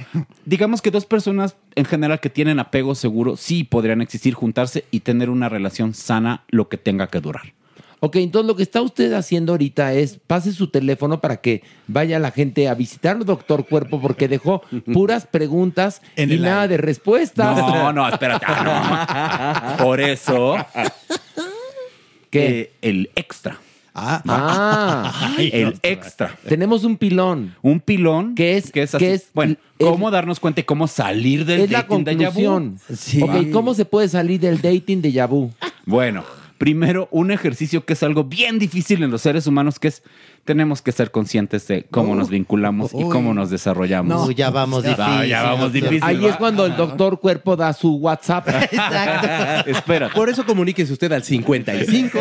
digamos 0.46 0.82
que 0.82 0.92
dos 0.92 1.06
personas 1.06 1.56
en 1.76 1.86
general 1.86 2.20
que 2.20 2.30
tienen 2.30 2.60
apego 2.60 2.96
seguro 2.96 3.36
sí 3.38 3.64
podrían 3.64 4.02
existir, 4.02 4.34
juntarse 4.34 4.86
y 4.92 5.02
tener 5.02 5.30
una 5.30 5.50
relación 5.50 5.94
sana 5.94 6.44
lo 6.50 6.70
que 6.70 6.78
tenga 6.78 7.08
que 7.08 7.20
durar. 7.20 7.54
Ok, 8.02 8.18
entonces 8.18 8.46
lo 8.46 8.56
que 8.56 8.62
está 8.62 8.82
usted 8.82 9.14
haciendo 9.14 9.54
ahorita 9.54 9.94
es 9.94 10.20
pase 10.28 10.52
su 10.52 10.68
teléfono 10.68 11.22
para 11.22 11.38
que 11.38 11.64
vaya 11.88 12.20
la 12.20 12.30
gente 12.30 12.68
a 12.68 12.76
visitarlo, 12.76 13.24
doctor 13.24 13.66
Cuerpo, 13.66 14.00
porque 14.00 14.28
dejó 14.28 14.62
puras 14.94 15.26
preguntas 15.26 16.02
En 16.16 16.32
y 16.32 16.38
nada 16.38 16.64
aire. 16.64 16.76
de 16.76 16.82
respuestas. 16.84 17.58
No, 17.58 17.92
no, 17.94 18.08
espérate. 18.08 18.46
ah, 18.48 19.76
no. 19.80 19.84
Por 19.84 20.02
eso. 20.02 20.56
¿Qué? 22.30 22.60
eh, 22.60 22.72
el 22.82 23.10
extra. 23.16 23.60
Ah. 23.96 25.34
el 25.40 25.80
extra. 25.82 26.38
Tenemos 26.48 26.84
un 26.84 26.98
pilón. 26.98 27.56
Un 27.62 27.80
pilón 27.80 28.36
que 28.36 28.58
es, 28.58 28.72
que 28.72 28.84
es 28.84 28.94
así. 28.94 29.06
que 29.06 29.14
es 29.14 29.30
bueno, 29.34 29.56
cómo 29.80 30.12
darnos 30.12 30.40
cuenta 30.40 30.62
y 30.62 30.64
cómo 30.64 30.88
salir 30.88 31.46
del 31.46 31.62
es 31.62 31.72
la 31.72 31.84
dating 31.84 32.04
de 32.04 32.16
conclusión. 32.18 32.80
vu. 32.90 33.24
Ok, 33.24 33.52
¿cómo 33.54 33.74
se 33.74 33.86
puede 33.86 34.10
salir 34.10 34.40
del 34.42 34.62
dating 34.62 35.02
de 35.02 35.12
Yabu? 35.14 35.52
Bueno, 35.86 36.24
primero 36.58 37.08
un 37.12 37.32
ejercicio 37.32 37.86
que 37.86 37.94
es 37.94 38.04
algo 38.04 38.24
bien 38.24 38.60
difícil 38.60 39.04
en 39.04 39.12
los 39.12 39.22
seres 39.22 39.48
humanos, 39.48 39.80
que 39.80 39.90
es 39.90 40.04
tenemos 40.46 40.84
que 40.84 40.92
ser 40.92 41.10
conscientes 41.10 41.68
de 41.68 41.88
cómo 41.90 42.14
Oh. 42.14 42.16
nos 42.16 42.30
vinculamos 42.30 42.94
y 42.94 43.04
cómo 43.10 43.34
nos 43.34 43.50
desarrollamos. 43.50 44.28
No, 44.28 44.32
ya 44.32 44.52
vamos 44.52 44.84
difícil. 44.84 45.28
ya 45.28 45.42
vamos 45.42 45.74
difícil. 45.74 46.00
Ahí 46.04 46.18
¿va? 46.18 46.30
es 46.30 46.36
cuando 46.38 46.68
el 46.68 46.76
doctor 46.76 47.20
Cuerpo 47.20 47.56
da 47.56 47.74
su 47.74 47.96
WhatsApp. 47.96 48.48
Espera. 49.66 50.10
Por 50.10 50.30
eso 50.30 50.46
comuníquese 50.46 50.94
usted 50.94 51.12
al 51.12 51.24
55. 51.24 52.20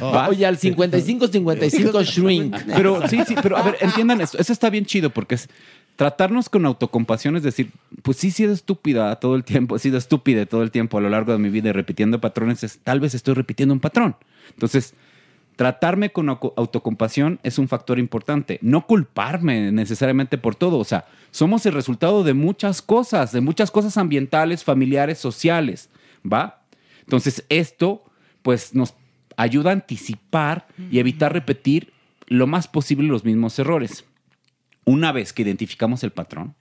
Oye, 0.28 0.46
al 0.46 0.56
55 0.56 1.28
55 1.28 2.02
shrink. 2.04 2.56
Pero 2.74 3.08
sí, 3.08 3.20
sí, 3.26 3.34
pero 3.42 3.56
a 3.56 3.62
ver, 3.62 3.76
entiendan 3.80 4.20
esto. 4.20 4.38
Eso 4.38 4.52
está 4.52 4.70
bien 4.70 4.86
chido 4.86 5.10
porque 5.10 5.34
es 5.34 5.48
tratarnos 6.00 6.48
con 6.48 6.64
autocompasión, 6.64 7.36
es 7.36 7.42
decir, 7.42 7.72
pues 8.00 8.16
sí, 8.16 8.28
he 8.28 8.30
sido 8.30 8.54
estúpida 8.54 9.14
todo 9.16 9.34
el 9.34 9.44
tiempo, 9.44 9.76
he 9.76 9.78
sido 9.78 9.98
estúpida 9.98 10.46
todo 10.46 10.62
el 10.62 10.70
tiempo 10.70 10.96
a 10.96 11.02
lo 11.02 11.10
largo 11.10 11.30
de 11.32 11.38
mi 11.38 11.50
vida 11.50 11.68
y 11.68 11.72
repitiendo 11.72 12.22
patrones, 12.22 12.64
es, 12.64 12.78
tal 12.78 13.00
vez 13.00 13.12
estoy 13.14 13.34
repitiendo 13.34 13.74
un 13.74 13.80
patrón. 13.80 14.16
Entonces, 14.48 14.94
tratarme 15.56 16.08
con 16.10 16.28
au- 16.28 16.54
autocompasión 16.56 17.38
es 17.42 17.58
un 17.58 17.68
factor 17.68 17.98
importante. 17.98 18.58
No 18.62 18.86
culparme 18.86 19.72
necesariamente 19.72 20.38
por 20.38 20.54
todo. 20.54 20.78
O 20.78 20.84
sea, 20.84 21.04
somos 21.32 21.66
el 21.66 21.74
resultado 21.74 22.24
de 22.24 22.32
muchas 22.32 22.80
cosas, 22.80 23.30
de 23.32 23.42
muchas 23.42 23.70
cosas 23.70 23.98
ambientales, 23.98 24.64
familiares, 24.64 25.18
sociales. 25.18 25.90
¿Va? 26.24 26.62
Entonces, 27.00 27.44
esto, 27.50 28.02
pues, 28.40 28.74
nos 28.74 28.94
ayuda 29.36 29.68
a 29.68 29.74
anticipar 29.74 30.66
y 30.90 30.98
evitar 30.98 31.34
repetir 31.34 31.92
lo 32.26 32.46
más 32.46 32.68
posible 32.68 33.06
los 33.06 33.22
mismos 33.26 33.58
errores. 33.58 34.06
Una 34.84 35.12
vez 35.12 35.32
que 35.32 35.42
identificamos 35.42 36.02
el 36.04 36.10
patrón, 36.10 36.54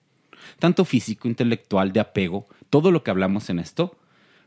tanto 0.60 0.86
físico, 0.86 1.28
intelectual, 1.28 1.94
de 1.94 2.00
apego, 2.00 2.46
todo 2.70 2.92
lo 2.92 3.04
que 3.04 3.12
hablamos 3.12 3.50
en 3.50 3.60
esto, 3.60 3.98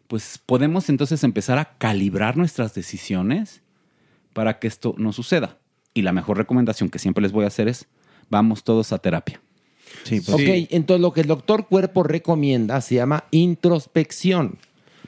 pues 0.08 0.38
podemos 0.44 0.88
entonces 0.88 1.24
empezar 1.24 1.58
a 1.58 1.76
calibrar 1.78 2.36
nuestras 2.36 2.74
decisiones 2.74 3.62
para 4.32 4.58
que 4.58 4.68
esto 4.68 4.94
no 4.98 5.12
suceda. 5.12 5.58
Y 5.94 6.02
la 6.02 6.12
mejor 6.12 6.36
recomendación 6.38 6.90
que 6.90 6.98
siempre 6.98 7.22
les 7.22 7.32
voy 7.32 7.44
a 7.44 7.48
hacer 7.48 7.68
es, 7.68 7.86
vamos 8.28 8.64
todos 8.64 8.92
a 8.92 8.98
terapia. 8.98 9.40
ok, 10.28 10.40
entonces 10.70 11.00
lo 11.00 11.12
que 11.12 11.22
el 11.22 11.26
doctor 11.26 11.66
Cuerpo 11.66 12.02
recomienda 12.02 12.80
se 12.80 12.96
llama 12.96 13.24
introspección. 13.30 14.58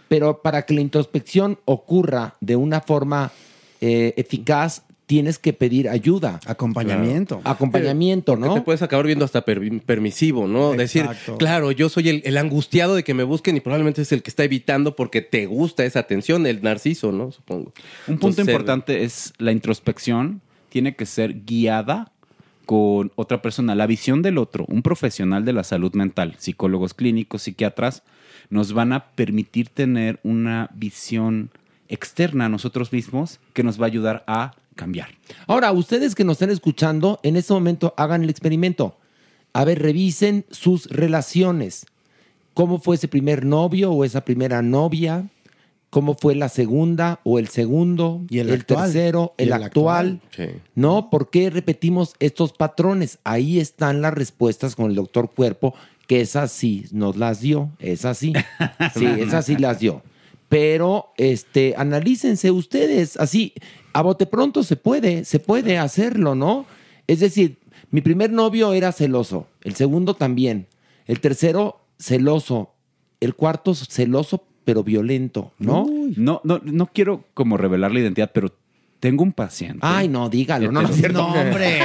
Pero 0.08 0.42
para 0.42 0.66
que 0.66 0.74
la 0.74 0.82
introspección 0.82 1.58
ocurra 1.64 2.36
de 2.40 2.56
una 2.56 2.80
forma 2.80 3.32
eh, 3.80 4.14
eficaz, 4.16 4.84
tienes 5.14 5.38
que 5.38 5.52
pedir 5.52 5.88
ayuda. 5.88 6.40
Acompañamiento. 6.44 7.40
Acompañamiento, 7.44 8.32
Porque 8.32 8.48
¿no? 8.48 8.54
Te 8.54 8.62
puedes 8.62 8.82
acabar 8.82 9.06
viendo 9.06 9.24
hasta 9.24 9.44
per- 9.44 9.80
permisivo, 9.82 10.48
¿no? 10.48 10.72
Decir, 10.72 11.02
Exacto. 11.02 11.38
claro, 11.38 11.70
yo 11.70 11.88
soy 11.88 12.08
el, 12.08 12.22
el 12.24 12.36
angustiado 12.36 12.96
de 12.96 13.04
que 13.04 13.14
me 13.14 13.22
busquen 13.22 13.56
y 13.56 13.60
probablemente 13.60 14.02
es 14.02 14.10
el 14.10 14.24
que 14.24 14.30
está 14.30 14.42
evitando 14.42 14.96
porque 14.96 15.22
te 15.22 15.46
gusta 15.46 15.84
esa 15.84 16.00
atención, 16.00 16.46
el 16.48 16.62
narciso, 16.62 17.12
¿no? 17.12 17.30
Supongo. 17.30 17.72
Un 18.08 18.18
punto 18.18 18.26
Entonces, 18.28 18.48
importante 18.48 19.04
es 19.04 19.32
la 19.38 19.52
introspección 19.52 20.40
tiene 20.68 20.96
que 20.96 21.06
ser 21.06 21.44
guiada 21.44 22.10
con 22.66 23.12
otra 23.14 23.40
persona. 23.40 23.76
La 23.76 23.86
visión 23.86 24.20
del 24.22 24.36
otro, 24.38 24.64
un 24.66 24.82
profesional 24.82 25.44
de 25.44 25.52
la 25.52 25.62
salud 25.62 25.92
mental, 25.94 26.34
psicólogos 26.38 26.92
clínicos, 26.92 27.42
psiquiatras, 27.42 28.02
nos 28.50 28.72
van 28.72 28.92
a 28.92 29.10
permitir 29.10 29.68
tener 29.68 30.18
una 30.24 30.70
visión 30.74 31.50
externa 31.88 32.46
a 32.46 32.48
nosotros 32.48 32.92
mismos 32.92 33.38
que 33.52 33.62
nos 33.62 33.78
va 33.80 33.84
a 33.84 33.86
ayudar 33.86 34.24
a 34.26 34.56
cambiar. 34.74 35.08
Ahora, 35.46 35.72
ustedes 35.72 36.14
que 36.14 36.24
nos 36.24 36.34
están 36.34 36.50
escuchando, 36.50 37.20
en 37.22 37.36
este 37.36 37.52
momento 37.52 37.94
hagan 37.96 38.22
el 38.24 38.30
experimento. 38.30 38.98
A 39.52 39.64
ver, 39.64 39.80
revisen 39.80 40.44
sus 40.50 40.86
relaciones. 40.86 41.86
¿Cómo 42.54 42.78
fue 42.80 42.96
ese 42.96 43.08
primer 43.08 43.44
novio 43.44 43.92
o 43.92 44.04
esa 44.04 44.24
primera 44.24 44.62
novia? 44.62 45.28
¿Cómo 45.90 46.14
fue 46.14 46.34
la 46.34 46.48
segunda 46.48 47.20
o 47.22 47.38
el 47.38 47.46
segundo? 47.48 48.22
Y 48.28 48.40
el 48.40 48.50
actual. 48.52 48.84
tercero, 48.92 49.34
Y 49.38 49.42
el, 49.42 49.48
el 49.48 49.52
actual. 49.54 50.20
actual. 50.24 50.62
¿No? 50.74 51.08
¿Por 51.08 51.30
qué 51.30 51.50
repetimos 51.50 52.14
estos 52.18 52.52
patrones? 52.52 53.18
Ahí 53.22 53.60
están 53.60 54.02
las 54.02 54.12
respuestas 54.12 54.74
con 54.74 54.86
el 54.90 54.96
doctor 54.96 55.30
Cuerpo, 55.30 55.72
que 56.08 56.20
esas 56.20 56.50
sí 56.50 56.86
nos 56.90 57.16
las 57.16 57.40
dio. 57.40 57.70
Esas 57.78 58.18
sí. 58.18 58.32
Sí, 58.94 59.06
esas 59.06 59.46
sí 59.46 59.56
las 59.56 59.78
dio. 59.78 60.02
Pero 60.48 61.12
este, 61.16 61.74
analícense 61.76 62.50
ustedes, 62.50 63.16
así, 63.16 63.54
a 63.94 64.02
bote 64.02 64.26
pronto 64.26 64.62
se 64.62 64.76
puede, 64.76 65.24
se 65.24 65.38
puede 65.38 65.78
hacerlo, 65.78 66.34
¿no? 66.34 66.66
Es 67.06 67.20
decir, 67.20 67.58
mi 67.90 68.00
primer 68.00 68.32
novio 68.32 68.72
era 68.72 68.92
celoso, 68.92 69.46
el 69.62 69.76
segundo 69.76 70.14
también, 70.14 70.66
el 71.06 71.20
tercero 71.20 71.80
celoso, 71.98 72.74
el 73.20 73.34
cuarto 73.34 73.74
celoso 73.74 74.44
pero 74.64 74.82
violento, 74.82 75.52
¿no? 75.58 75.86
No, 76.16 76.40
no, 76.42 76.60
no 76.64 76.86
quiero 76.86 77.24
como 77.34 77.56
revelar 77.56 77.92
la 77.92 78.00
identidad, 78.00 78.30
pero 78.34 78.52
tengo 78.98 79.22
un 79.22 79.32
paciente. 79.32 79.80
Ay, 79.82 80.08
no, 80.08 80.28
dígalo, 80.28 80.72
no, 80.72 80.82
no 80.82 80.88
es 80.88 80.96
cierto. 80.96 81.18
No, 81.18 81.28
hombre. 81.40 81.80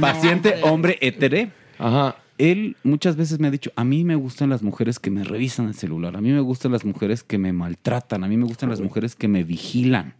paciente 0.00 0.54
hombre 0.62 0.98
hétere. 1.00 1.52
Ajá. 1.78 2.16
Él 2.38 2.76
muchas 2.82 3.16
veces 3.16 3.38
me 3.38 3.48
ha 3.48 3.50
dicho, 3.50 3.70
a 3.76 3.84
mí 3.84 4.02
me 4.02 4.14
gustan 4.16 4.48
las 4.48 4.62
mujeres 4.62 4.98
que 4.98 5.10
me 5.10 5.22
revisan 5.22 5.68
el 5.68 5.74
celular, 5.74 6.16
a 6.16 6.22
mí 6.22 6.32
me 6.32 6.40
gustan 6.40 6.72
las 6.72 6.86
mujeres 6.86 7.22
que 7.22 7.36
me 7.36 7.52
maltratan, 7.52 8.24
a 8.24 8.28
mí 8.28 8.38
me 8.38 8.46
gustan 8.46 8.70
las 8.70 8.80
mujeres 8.80 9.14
que 9.14 9.28
me 9.28 9.44
vigilan. 9.44 10.14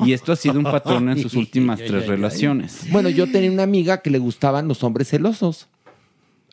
Y 0.00 0.12
esto 0.12 0.32
ha 0.32 0.36
sido 0.36 0.58
un 0.58 0.64
patrón 0.64 1.08
en 1.08 1.18
sus 1.20 1.34
últimas 1.34 1.78
tres 1.78 2.06
relaciones. 2.06 2.86
Bueno, 2.90 3.08
yo 3.08 3.30
tenía 3.30 3.50
una 3.50 3.62
amiga 3.64 3.98
que 3.98 4.10
le 4.10 4.18
gustaban 4.18 4.68
los 4.68 4.84
hombres 4.84 5.08
celosos. 5.08 5.68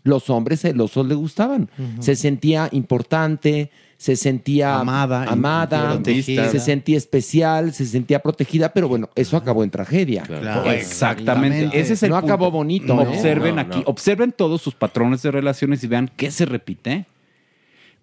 Los 0.04 0.30
hombres 0.30 0.62
celosos 0.62 1.06
le 1.08 1.16
gustaban. 1.16 1.70
Se 2.00 2.16
sentía 2.16 2.70
importante, 2.72 3.72
se 3.98 4.16
sentía 4.16 4.80
Amada, 4.80 5.24
amada 5.24 5.94
protegida. 5.94 6.48
se 6.50 6.60
sentía 6.60 6.96
especial, 6.98 7.74
se 7.74 7.86
sentía 7.88 8.20
protegida, 8.20 8.72
pero 8.72 8.88
bueno, 8.88 9.10
eso 9.16 9.36
acabó 9.36 9.64
en 9.64 9.72
tragedia. 9.72 10.22
Claro. 10.24 10.70
Exactamente. 10.72 11.80
Ese 11.80 11.94
es 11.94 12.04
el 12.04 12.10
no 12.12 12.20
punto. 12.20 12.34
acabó 12.34 12.52
bonito. 12.52 12.94
¿eh? 13.02 13.08
Observen 13.08 13.56
No, 13.56 13.62
aquí, 13.62 13.80
no. 13.80 13.84
observen 13.88 14.32
todos 14.32 14.62
sus 14.62 14.76
patrones 14.76 15.24
de 15.24 15.32
relaciones 15.32 15.84
y 15.84 15.88
vean 15.88 16.12
qué 16.16 16.30
se 16.30 16.46
repite 16.46 17.06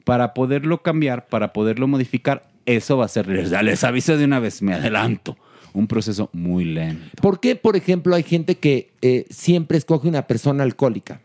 para 0.05 0.35
poderlo 0.35 0.83
cambiar, 0.83 1.27
para 1.29 1.53
poderlo 1.53 1.87
modificar. 1.87 2.51
Eso 2.67 2.97
va 2.97 3.07
a 3.07 3.09
ser, 3.09 3.27
les, 3.27 3.51
les 3.51 3.85
aviso 3.85 4.17
de 4.17 4.25
una 4.25 4.39
vez, 4.39 4.63
me 4.63 4.75
adelanto, 4.75 5.37
un 5.73 5.87
proceso 5.87 6.31
muy 6.33 6.65
lento. 6.65 7.11
¿Por 7.21 7.41
qué, 7.41 7.57
por 7.57 7.77
ejemplo, 7.77 8.15
hay 8.15 8.23
gente 8.23 8.57
que 8.57 8.91
eh, 9.03 9.27
siempre 9.31 9.79
escoge 9.79 10.09
una 10.09 10.27
persona 10.27 10.63
alcohólica? 10.63 11.21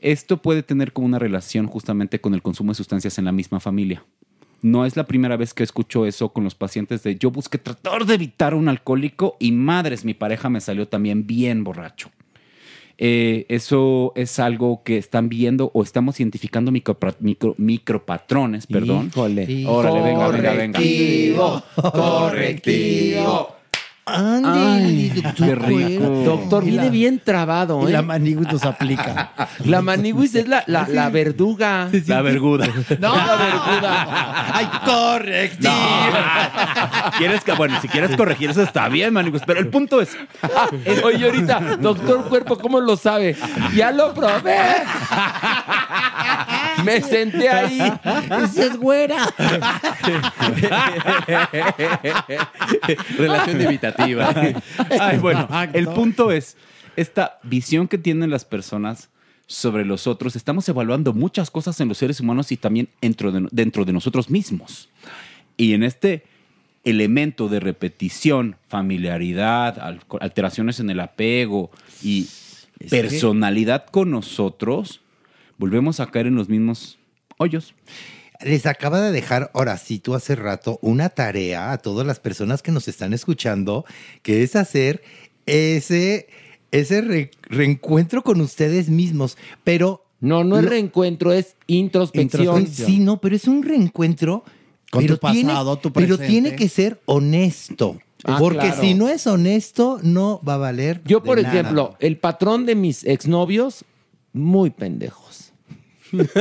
Esto 0.00 0.40
puede 0.40 0.62
tener 0.62 0.92
como 0.92 1.06
una 1.06 1.18
relación 1.18 1.66
justamente 1.66 2.20
con 2.20 2.34
el 2.34 2.42
consumo 2.42 2.72
de 2.72 2.76
sustancias 2.76 3.18
en 3.18 3.26
la 3.26 3.32
misma 3.32 3.60
familia. 3.60 4.02
No 4.62 4.84
es 4.84 4.96
la 4.96 5.06
primera 5.06 5.36
vez 5.36 5.54
que 5.54 5.62
escucho 5.62 6.06
eso 6.06 6.30
con 6.30 6.44
los 6.44 6.54
pacientes 6.54 7.02
de 7.02 7.16
yo 7.16 7.30
busqué 7.30 7.58
tratar 7.58 8.04
de 8.04 8.14
evitar 8.14 8.52
a 8.52 8.56
un 8.56 8.68
alcohólico 8.68 9.36
y 9.38 9.52
madres, 9.52 10.04
mi 10.04 10.14
pareja 10.14 10.50
me 10.50 10.60
salió 10.60 10.86
también 10.88 11.26
bien 11.26 11.64
borracho. 11.64 12.10
Eh, 13.02 13.46
eso 13.48 14.12
es 14.14 14.38
algo 14.38 14.82
que 14.84 14.98
están 14.98 15.30
viendo 15.30 15.70
o 15.72 15.82
estamos 15.82 16.20
identificando 16.20 16.70
micropra- 16.70 17.16
micro, 17.18 17.54
micropatrones, 17.56 18.66
perdón. 18.66 19.06
Híjole. 19.08 19.64
Órale, 19.66 20.02
venga, 20.02 20.28
venga, 20.28 20.52
venga. 20.52 20.78
Correctivo, 20.78 21.62
correctivo. 21.92 23.56
Ay, 24.12 25.22
qué 25.36 25.54
rico. 25.54 26.04
Doctor, 26.24 26.64
la- 26.64 26.70
viene 26.70 26.90
bien 26.90 27.20
trabado, 27.24 27.82
Y 27.84 27.90
¿eh? 27.90 27.92
la 27.94 28.02
maniguis 28.02 28.52
nos 28.52 28.64
aplica. 28.64 29.30
La 29.64 29.82
maniguis 29.82 30.34
es 30.34 30.48
la, 30.48 30.62
la, 30.66 30.86
la 30.88 31.08
verduga. 31.10 31.88
La 32.06 32.22
verguda. 32.22 32.66
No, 32.98 33.14
la 33.16 33.36
verduga. 33.36 34.46
Ay, 34.54 34.68
correctivo. 34.84 35.72
¿Quieres 37.18 37.44
que, 37.44 37.52
bueno, 37.52 37.78
si 37.80 37.88
quieres 37.88 38.16
corregir 38.16 38.50
eso 38.50 38.62
está 38.62 38.88
bien, 38.88 39.12
manigos, 39.12 39.42
pero 39.46 39.60
el 39.60 39.68
punto 39.68 40.00
es, 40.00 40.16
Oye, 41.04 41.24
ahorita, 41.26 41.76
doctor 41.80 42.28
Cuerpo, 42.28 42.58
¿cómo 42.58 42.80
lo 42.80 42.96
sabe? 42.96 43.36
Ya 43.74 43.90
lo 43.92 44.14
probé. 44.14 44.56
Me 46.84 47.00
senté 47.02 47.48
ahí. 47.50 47.80
Esa 48.44 48.64
es 48.64 48.76
güera. 48.78 49.16
Relación 53.18 53.58
Ay, 55.00 55.18
bueno, 55.18 55.48
el 55.72 55.86
punto 55.88 56.32
es 56.32 56.56
esta 56.96 57.38
visión 57.42 57.88
que 57.88 57.98
tienen 57.98 58.30
las 58.30 58.44
personas 58.44 59.10
sobre 59.46 59.84
los 59.84 60.06
otros. 60.06 60.36
Estamos 60.36 60.68
evaluando 60.68 61.12
muchas 61.12 61.50
cosas 61.50 61.80
en 61.80 61.88
los 61.88 61.98
seres 61.98 62.20
humanos 62.20 62.52
y 62.52 62.56
también 62.56 62.88
dentro 63.00 63.32
de, 63.32 63.48
dentro 63.50 63.84
de 63.84 63.92
nosotros 63.92 64.30
mismos. 64.30 64.88
Y 65.56 65.72
en 65.74 65.82
este 65.82 66.24
elemento 66.84 67.48
de 67.48 67.60
repetición, 67.60 68.56
familiaridad, 68.68 69.78
al- 69.78 70.00
alteraciones 70.20 70.80
en 70.80 70.88
el 70.90 71.00
apego 71.00 71.70
y 72.02 72.26
personalidad 72.88 73.86
con 73.86 74.10
nosotros, 74.10 75.00
volvemos 75.58 76.00
a 76.00 76.06
caer 76.06 76.26
en 76.28 76.36
los 76.36 76.48
mismos 76.48 76.98
hoyos. 77.36 77.74
Les 78.42 78.66
acaba 78.66 79.00
de 79.00 79.12
dejar 79.12 79.50
Horacito 79.54 80.14
hace 80.14 80.34
rato 80.36 80.78
una 80.82 81.08
tarea 81.10 81.72
a 81.72 81.78
todas 81.78 82.06
las 82.06 82.20
personas 82.20 82.62
que 82.62 82.72
nos 82.72 82.88
están 82.88 83.12
escuchando, 83.12 83.84
que 84.22 84.42
es 84.42 84.56
hacer 84.56 85.02
ese, 85.46 86.28
ese 86.70 87.00
re- 87.02 87.30
reencuentro 87.42 88.22
con 88.22 88.40
ustedes 88.40 88.88
mismos. 88.88 89.36
Pero. 89.64 90.04
No, 90.22 90.44
no 90.44 90.58
es 90.58 90.66
reencuentro, 90.66 91.32
es 91.32 91.56
introspección. 91.66 92.66
Sí, 92.66 92.98
no, 92.98 93.20
pero 93.22 93.34
es 93.36 93.46
un 93.46 93.62
reencuentro. 93.62 94.44
Con 94.90 95.02
pero 95.02 95.14
tu 95.14 95.20
pasado, 95.20 95.76
tu 95.78 95.92
Pero 95.92 96.16
presente. 96.16 96.26
tiene 96.26 96.56
que 96.56 96.68
ser 96.68 97.00
honesto. 97.06 97.98
Ah, 98.24 98.36
porque 98.38 98.66
claro. 98.66 98.82
si 98.82 98.92
no 98.94 99.08
es 99.08 99.26
honesto, 99.26 99.98
no 100.02 100.40
va 100.46 100.54
a 100.54 100.58
valer. 100.58 101.00
Yo, 101.06 101.22
por 101.22 101.36
de 101.38 101.44
nada. 101.44 101.60
ejemplo, 101.60 101.96
el 102.00 102.18
patrón 102.18 102.66
de 102.66 102.74
mis 102.74 103.04
exnovios, 103.04 103.84
muy 104.34 104.68
pendejos. 104.70 105.39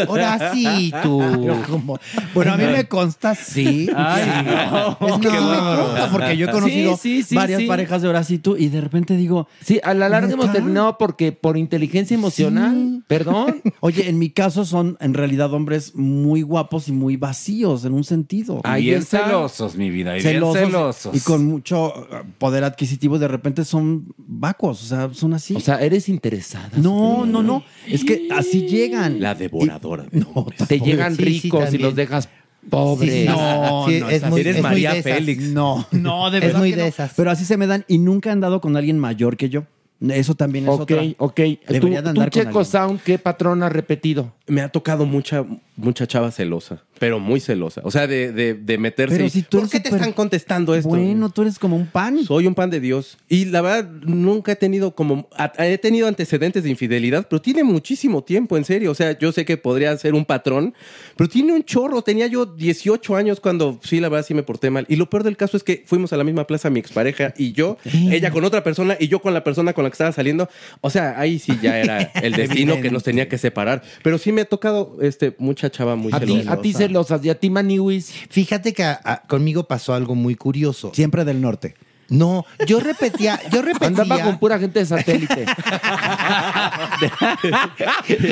Ahora 0.07 0.51
sí, 0.53 0.91
tú. 1.03 1.21
Como- 1.69 1.99
Bueno, 2.33 2.53
a 2.53 2.57
mí 2.57 2.63
me 2.65 2.87
consta, 2.87 3.35
sí. 3.35 3.89
Ay, 3.95 4.23
Sí. 4.23 4.45
no. 4.45 5.07
Es 5.07 5.13
que 5.19 5.29
me 5.29 5.37
consta 5.37 6.09
porque 6.11 6.37
yo 6.37 6.47
he 6.47 6.51
conocido 6.51 6.97
Sí, 6.97 7.21
sí, 7.21 7.29
sí, 7.29 7.35
varias 7.35 7.61
sí. 7.61 7.67
parejas 7.67 8.01
de 8.01 8.07
Horacito 8.07 8.57
y 8.57 8.69
de 8.69 8.81
repente 8.81 9.15
digo. 9.15 9.47
Sí, 9.63 9.79
a 9.83 9.93
la 9.93 10.09
larga 10.09 10.33
hemos 10.33 10.51
terminado 10.51 10.97
porque 10.97 11.31
por 11.31 11.57
inteligencia 11.57 12.15
emocional, 12.15 13.03
perdón. 13.07 13.61
Oye, 13.79 14.09
en 14.09 14.19
mi 14.19 14.29
caso 14.29 14.65
son 14.65 14.97
en 14.99 15.13
realidad 15.13 15.53
hombres 15.53 15.95
muy 15.95 16.41
guapos 16.41 16.87
y 16.87 16.91
muy 16.91 17.15
vacíos 17.17 17.85
en 17.85 17.93
un 17.93 18.03
sentido. 18.03 18.61
Y 18.77 18.81
bien 18.83 19.03
celosos, 19.03 19.75
mi 19.75 19.89
vida, 19.89 20.17
y 20.17 20.21
bien 20.21 20.41
celosos. 20.53 21.15
Y 21.15 21.19
con 21.21 21.45
mucho 21.45 21.93
eh, 22.11 22.23
poder 22.37 22.63
adquisitivo, 22.63 23.19
de 23.19 23.27
repente 23.27 23.65
son 23.65 24.13
vacuos, 24.17 24.83
o 24.83 24.85
sea, 24.85 25.09
son 25.13 25.33
así. 25.33 25.55
O 25.55 25.59
sea, 25.59 25.75
eres 25.81 26.09
interesada. 26.09 26.69
No, 26.77 27.25
no, 27.25 27.41
no. 27.43 27.63
Es 27.87 28.03
que 28.03 28.27
así 28.35 28.67
llegan. 28.67 29.19
La 29.19 29.35
devoradora. 29.59 30.05
no, 30.11 30.47
Te 30.67 30.79
llegan 30.79 31.15
Sí, 31.15 31.23
sí, 31.23 31.41
ricos 31.49 31.73
y 31.73 31.77
los 31.77 31.95
dejas 31.95 32.29
pobres. 32.69 33.11
Sí. 33.13 33.25
No, 33.25 33.85
Sí, 33.87 33.99
no, 33.99 34.09
es 34.09 34.23
muy- 34.29 34.41
Eres 34.41 34.55
es 34.57 34.61
muy 34.61 34.69
María 34.71 34.91
esas. 34.95 35.03
Félix. 35.13 35.43
No, 35.45 35.85
no, 35.91 36.29
de 36.31 36.37
Es 36.39 36.43
verdad. 36.45 36.59
muy 36.59 36.69
que 36.71 36.75
de 36.77 36.81
no. 36.83 36.87
esas. 36.87 37.13
Pero 37.15 37.31
así 37.31 37.45
se 37.45 37.57
me 37.57 37.67
dan 37.67 37.85
y 37.87 37.97
nunca 37.97 38.29
he 38.29 38.33
andado 38.33 38.61
con 38.61 38.75
alguien 38.77 38.97
mayor 38.99 39.37
que 39.37 39.49
yo. 39.49 39.63
Eso 40.01 40.33
también 40.33 40.63
es 40.63 40.69
Ok, 40.71 40.79
otra. 40.81 41.01
ok. 41.17 41.35
Tú, 41.67 41.73
Debería 41.73 41.97
de 41.97 42.03
tú, 42.03 42.09
andar 42.09 42.31
con 42.31 42.41
Checo 42.41 42.47
alguien. 42.59 42.65
Sound, 42.65 43.01
¿qué 43.03 43.19
patrón 43.19 43.63
has 43.63 43.71
repetido? 43.73 44.33
Me 44.49 44.61
ha 44.61 44.69
tocado 44.69 45.05
mucha, 45.05 45.45
mucha 45.77 46.05
chava 46.07 46.31
celosa, 46.31 46.83
pero 46.99 47.19
muy 47.19 47.39
celosa. 47.39 47.81
O 47.85 47.91
sea, 47.91 48.07
de, 48.07 48.31
de, 48.33 48.53
de 48.55 48.77
meterse. 48.77 49.15
Pero 49.15 49.29
si 49.29 49.43
tú 49.43 49.59
¿Por 49.59 49.69
qué 49.69 49.79
te 49.79 49.89
están 49.89 50.11
contestando 50.11 50.75
esto? 50.75 50.89
Bueno, 50.89 51.29
tú 51.29 51.43
eres 51.43 51.57
como 51.59 51.75
un 51.75 51.85
pan. 51.87 52.23
Soy 52.25 52.47
un 52.47 52.55
pan 52.55 52.69
de 52.69 52.79
Dios. 52.79 53.17
Y 53.29 53.45
la 53.45 53.61
verdad, 53.61 53.89
nunca 54.03 54.51
he 54.51 54.55
tenido 54.55 54.95
como. 54.95 55.29
a- 55.37 55.53
He 55.59 55.77
tenido 55.77 56.07
antecedentes 56.07 56.63
de 56.63 56.69
infidelidad, 56.69 57.27
pero 57.29 57.41
tiene 57.41 57.63
muchísimo 57.63 58.23
tiempo, 58.23 58.57
en 58.57 58.65
serio. 58.65 58.91
O 58.91 58.95
sea, 58.95 59.17
yo 59.17 59.31
sé 59.31 59.45
que 59.45 59.55
podría 59.57 59.95
ser 59.97 60.13
un 60.15 60.25
patrón, 60.25 60.73
pero 61.15 61.29
tiene 61.29 61.53
un 61.53 61.63
chorro. 61.63 62.01
Tenía 62.01 62.27
yo 62.27 62.45
18 62.45 63.15
años 63.15 63.39
cuando 63.39 63.79
sí, 63.83 63.99
la 63.99 64.09
verdad, 64.09 64.25
sí 64.25 64.33
me 64.33 64.43
porté 64.43 64.69
mal. 64.71 64.85
Y 64.89 64.95
lo 64.95 65.09
peor 65.09 65.23
del 65.23 65.37
caso 65.37 65.55
es 65.57 65.63
que 65.63 65.83
fuimos 65.85 66.11
a 66.11 66.17
la 66.17 66.23
misma 66.23 66.47
plaza, 66.47 66.69
mi 66.69 66.79
expareja 66.79 67.33
y 67.37 67.51
yo, 67.53 67.77
ella 68.11 68.31
con 68.31 68.43
otra 68.45 68.63
persona 68.63 68.97
y 68.99 69.07
yo 69.07 69.21
con 69.21 69.33
la 69.33 69.43
persona 69.43 69.73
con 69.73 69.83
la 69.83 69.89
que 69.89 69.93
estaba 69.93 70.11
saliendo. 70.11 70.49
O 70.81 70.89
sea, 70.89 71.19
ahí 71.19 71.37
sí 71.39 71.53
ya 71.61 71.77
era 71.79 72.01
el 72.23 72.33
destino 72.33 72.81
que 72.81 72.89
nos 72.91 73.03
tenía 73.03 73.29
que 73.29 73.37
separar. 73.37 73.83
Pero 74.03 74.17
sí 74.17 74.31
me 74.31 74.38
ha 74.41 74.45
tocado 74.45 74.97
este, 75.01 75.35
mucha 75.39 75.69
chava 75.69 75.95
muy 75.95 76.11
A 76.13 76.19
ti, 76.19 76.27
celosa. 76.27 76.53
a 76.53 76.61
ti 76.61 76.73
celosas 76.73 77.25
y 77.25 77.29
a 77.29 77.35
ti 77.39 77.49
maniwis. 77.49 78.11
Fíjate 78.29 78.73
que 78.73 78.83
a- 78.83 78.99
a- 79.03 79.21
conmigo 79.27 79.63
pasó 79.65 79.93
algo 79.93 80.15
muy 80.15 80.35
curioso. 80.35 80.91
Siempre 80.93 81.25
del 81.25 81.41
norte. 81.41 81.75
No, 82.09 82.43
yo 82.65 82.79
repetía, 82.79 83.39
yo 83.51 83.61
repetía. 83.61 83.87
Andaba 83.87 84.23
con 84.23 84.39
pura 84.39 84.57
gente 84.57 84.79
de 84.79 84.85
satélite. 84.87 85.45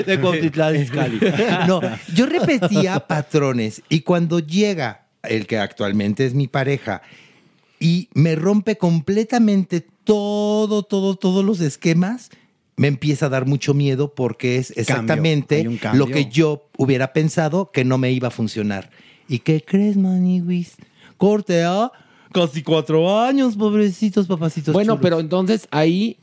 de 0.05 0.19
Cuautitlán 0.19 0.75
Izcalli. 0.75 1.19
No, 1.67 1.81
yo 2.13 2.25
repetía 2.25 2.99
patrones 3.01 3.81
y 3.89 4.01
cuando 4.01 4.39
llega 4.39 5.05
el 5.23 5.47
que 5.47 5.57
actualmente 5.59 6.25
es 6.25 6.33
mi 6.33 6.47
pareja 6.47 7.01
y 7.79 8.09
me 8.13 8.35
rompe 8.35 8.77
completamente 8.77 9.85
todo, 10.03 10.83
todo, 10.83 11.15
todos 11.15 11.43
los 11.45 11.59
esquemas, 11.59 12.29
me 12.77 12.87
empieza 12.87 13.25
a 13.25 13.29
dar 13.29 13.47
mucho 13.47 13.73
miedo 13.73 14.13
porque 14.13 14.57
es 14.57 14.71
exactamente 14.77 15.67
lo 15.93 16.05
que 16.05 16.25
yo 16.29 16.69
hubiera 16.77 17.11
pensado 17.11 17.71
que 17.71 17.83
no 17.83 17.97
me 17.97 18.11
iba 18.11 18.29
a 18.29 18.31
funcionar. 18.31 18.91
¿Y 19.27 19.39
qué 19.39 19.63
crees, 19.65 19.97
Maniwis? 19.97 20.75
Corte 21.17 21.63
a 21.63 21.91
casi 22.31 22.61
cuatro 22.61 23.19
años, 23.19 23.55
pobrecitos 23.55 24.27
papacitos. 24.27 24.73
Bueno, 24.73 24.93
chulos. 24.93 25.01
pero 25.01 25.19
entonces 25.19 25.67
ahí 25.71 26.17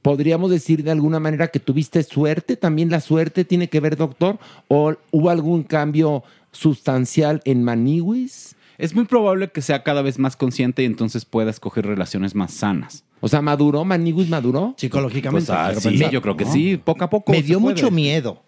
podríamos 0.00 0.52
decir 0.52 0.84
de 0.84 0.92
alguna 0.92 1.18
manera 1.18 1.48
que 1.48 1.58
tuviste 1.58 2.02
suerte. 2.04 2.56
También 2.56 2.88
la 2.88 3.00
suerte 3.00 3.44
tiene 3.44 3.68
que 3.68 3.80
ver, 3.80 3.96
doctor. 3.96 4.38
¿O 4.68 4.94
hubo 5.10 5.30
algún 5.30 5.64
cambio 5.64 6.22
sustancial 6.52 7.42
en 7.44 7.64
maniwis? 7.64 8.54
Es 8.80 8.94
muy 8.94 9.04
probable 9.04 9.50
que 9.50 9.60
sea 9.60 9.82
cada 9.82 10.00
vez 10.00 10.18
más 10.18 10.36
consciente 10.36 10.82
y 10.82 10.86
entonces 10.86 11.24
pueda 11.26 11.50
escoger 11.50 11.86
relaciones 11.86 12.34
más 12.34 12.52
sanas. 12.52 13.04
O 13.20 13.28
sea, 13.28 13.42
maduró, 13.42 13.84
maniwis 13.84 14.28
maduró. 14.28 14.74
Psicológicamente. 14.78 15.46
Pues, 15.46 15.58
ah, 15.58 15.74
sí, 15.78 15.88
pensar, 15.90 16.10
yo 16.10 16.22
creo 16.22 16.36
que 16.36 16.46
¿no? 16.46 16.52
sí, 16.52 16.76
poco 16.82 17.04
a 17.04 17.10
poco. 17.10 17.30
me 17.32 17.42
dio 17.42 17.60
puede. 17.60 17.74
mucho 17.74 17.90
miedo. 17.90 18.42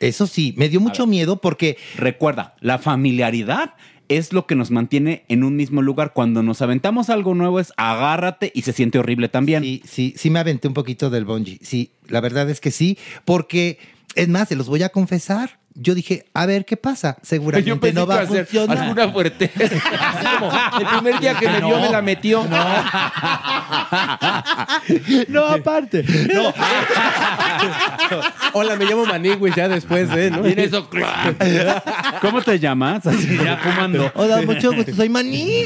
Eso 0.00 0.26
sí, 0.26 0.54
me 0.56 0.68
dio 0.68 0.80
mucho 0.80 1.06
miedo 1.06 1.40
porque 1.40 1.76
Recuerda, 1.96 2.56
la 2.60 2.78
familiaridad 2.78 3.74
es 4.08 4.32
lo 4.32 4.46
que 4.46 4.54
nos 4.54 4.70
mantiene 4.70 5.24
en 5.28 5.44
un 5.44 5.54
mismo 5.54 5.82
lugar. 5.82 6.12
Cuando 6.12 6.42
nos 6.42 6.62
aventamos 6.62 7.10
algo 7.10 7.34
nuevo 7.34 7.60
es 7.60 7.72
agárrate 7.76 8.50
y 8.54 8.62
se 8.62 8.72
siente 8.72 8.98
horrible 8.98 9.28
también. 9.28 9.62
Sí, 9.62 9.82
sí, 9.84 10.14
sí 10.16 10.30
me 10.30 10.40
aventé 10.40 10.66
un 10.66 10.74
poquito 10.74 11.10
del 11.10 11.24
bungee. 11.24 11.58
Sí, 11.62 11.92
la 12.08 12.20
verdad 12.20 12.48
es 12.50 12.60
que 12.60 12.70
sí, 12.70 12.98
porque 13.24 13.78
es 14.14 14.28
más, 14.28 14.48
se 14.48 14.56
los 14.56 14.68
voy 14.68 14.82
a 14.82 14.88
confesar. 14.88 15.58
Yo 15.80 15.94
dije, 15.94 16.24
a 16.34 16.44
ver 16.44 16.64
qué 16.64 16.76
pasa. 16.76 17.16
Seguramente 17.22 17.68
Yo 17.68 17.78
pensé 17.78 17.94
no 17.94 18.04
va 18.04 18.16
a 18.16 18.22
hacer 18.22 18.44
funcionar. 18.46 18.78
alguna 18.78 19.12
fuerte. 19.12 19.48
Como 20.40 20.50
el 20.80 20.86
primer 20.86 21.20
día 21.20 21.34
que 21.34 21.48
me 21.50 21.60
vio 21.60 21.78
me 21.80 21.88
la 21.88 22.02
metió. 22.02 22.44
No, 25.28 25.44
aparte. 25.46 26.02
No. 26.34 26.52
Hola, 28.54 28.74
me 28.74 28.86
llamo 28.86 29.06
Manigüis 29.06 29.54
ya 29.54 29.68
después 29.68 30.10
de, 30.10 30.32
¿no? 30.32 30.44
Eso, 30.44 30.88
¿Cómo 32.20 32.42
te 32.42 32.58
llamas? 32.58 33.06
Así 33.06 33.38
ya 33.38 33.58
fumando. 33.58 34.10
Hola, 34.16 34.42
mucho 34.42 34.72
gusto, 34.72 34.92
soy 34.96 35.08
Maní. 35.08 35.62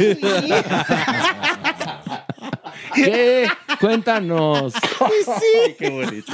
¿Qué? 2.94 3.48
Cuéntanos. 3.80 4.74
Ay, 5.01 5.74
qué 5.78 5.89
bonito. 5.89 6.32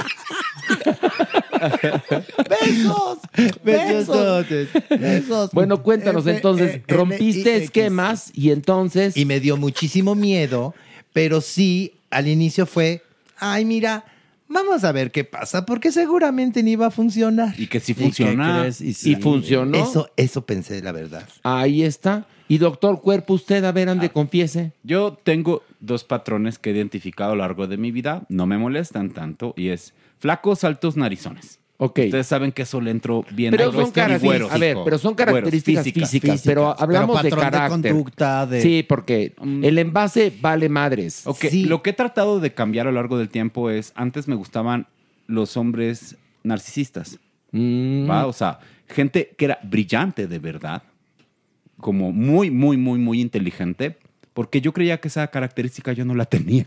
¡Besos! 2.49 3.19
¡Besos! 3.63 4.45
¡Besos! 4.89 5.51
Bueno, 5.51 5.81
cuéntanos 5.83 6.25
F, 6.25 6.35
entonces, 6.35 6.75
E, 6.75 6.83
L, 6.87 6.97
rompiste 6.97 7.55
esquemas 7.57 8.31
y 8.33 8.51
entonces... 8.51 9.15
Y 9.17 9.25
me 9.25 9.39
dio 9.39 9.57
muchísimo 9.57 10.15
miedo, 10.15 10.73
pero 11.13 11.41
sí, 11.41 11.93
al 12.09 12.27
inicio 12.27 12.65
fue, 12.65 13.03
ay, 13.37 13.65
mira, 13.65 14.05
vamos 14.47 14.83
a 14.83 14.91
ver 14.91 15.11
qué 15.11 15.23
pasa, 15.23 15.65
porque 15.65 15.91
seguramente 15.91 16.63
ni 16.63 16.71
iba 16.71 16.87
a 16.87 16.91
funcionar. 16.91 17.53
Y 17.57 17.67
que 17.67 17.79
si 17.79 17.91
¿Y 17.91 17.95
qué 17.95 18.03
funciona. 18.03 18.59
crees? 18.61 18.81
Y 18.81 18.89
Y 18.89 18.93
sí. 18.93 19.15
funcionó. 19.15 19.77
Eso, 19.77 20.09
eso 20.17 20.45
pensé, 20.45 20.81
la 20.81 20.91
verdad. 20.91 21.27
Ahí 21.43 21.83
está. 21.83 22.27
Y 22.47 22.57
doctor 22.57 22.99
Cuerpo, 22.99 23.35
usted, 23.35 23.63
a 23.63 23.71
ver, 23.71 23.89
ande, 23.89 24.09
confiese. 24.09 24.71
Yo 24.81 25.19
tengo 25.23 25.61
dos 25.79 26.03
patrones 26.03 26.57
que 26.57 26.71
he 26.71 26.73
identificado 26.73 27.33
a 27.33 27.35
lo 27.35 27.41
largo 27.41 27.67
de 27.67 27.77
mi 27.77 27.91
vida. 27.91 28.23
No 28.27 28.47
me 28.47 28.57
molestan 28.57 29.11
tanto. 29.11 29.53
Y 29.55 29.67
es 29.69 29.93
flacos, 30.19 30.63
altos, 30.63 30.95
narizones. 30.97 31.59
Ok. 31.81 31.99
Ustedes 32.05 32.27
saben 32.27 32.51
que 32.51 32.63
eso 32.63 32.81
le 32.81 32.91
entro 32.91 33.23
bien 33.31 33.51
Pero 33.51 33.63
a 33.63 33.65
los 33.67 33.75
son 33.75 33.91
características, 33.91 34.51
a 34.51 34.57
ver, 34.57 34.77
pero 34.83 34.97
son 34.97 35.15
características 35.15 35.85
Güeros, 35.85 36.09
físicas, 36.09 36.41
pero 36.43 36.77
hablamos 36.77 37.23
de 37.23 37.29
patrón 37.29 37.45
de 37.45 37.51
carácter. 37.57 37.91
conducta, 37.93 38.45
de- 38.45 38.61
Sí, 38.61 38.83
porque 38.83 39.33
el 39.63 39.77
envase 39.77 40.33
vale 40.41 40.67
madres. 40.67 41.25
Ok, 41.25 41.45
Sí. 41.49 41.63
lo 41.65 41.81
que 41.81 41.91
he 41.91 41.93
tratado 41.93 42.41
de 42.41 42.53
cambiar 42.53 42.87
a 42.87 42.91
lo 42.91 42.95
largo 42.95 43.17
del 43.17 43.29
tiempo 43.29 43.69
es, 43.69 43.93
antes 43.95 44.27
me 44.27 44.35
gustaban 44.35 44.87
los 45.27 45.55
hombres 45.55 46.17
narcisistas, 46.43 47.17
Mm. 47.53 48.09
¿va? 48.09 48.25
O 48.27 48.33
sea, 48.33 48.59
gente 48.89 49.33
que 49.37 49.45
era 49.45 49.59
brillante 49.63 50.27
de 50.27 50.39
verdad, 50.39 50.83
como 51.79 52.11
muy, 52.11 52.51
muy, 52.51 52.75
muy, 52.75 52.99
muy 52.99 53.21
inteligente, 53.21 53.97
porque 54.39 54.61
yo 54.61 54.71
creía 54.71 55.01
que 55.01 55.09
esa 55.09 55.27
característica 55.27 55.91
yo 55.91 56.05
no 56.05 56.15
la 56.15 56.23
tenía. 56.23 56.65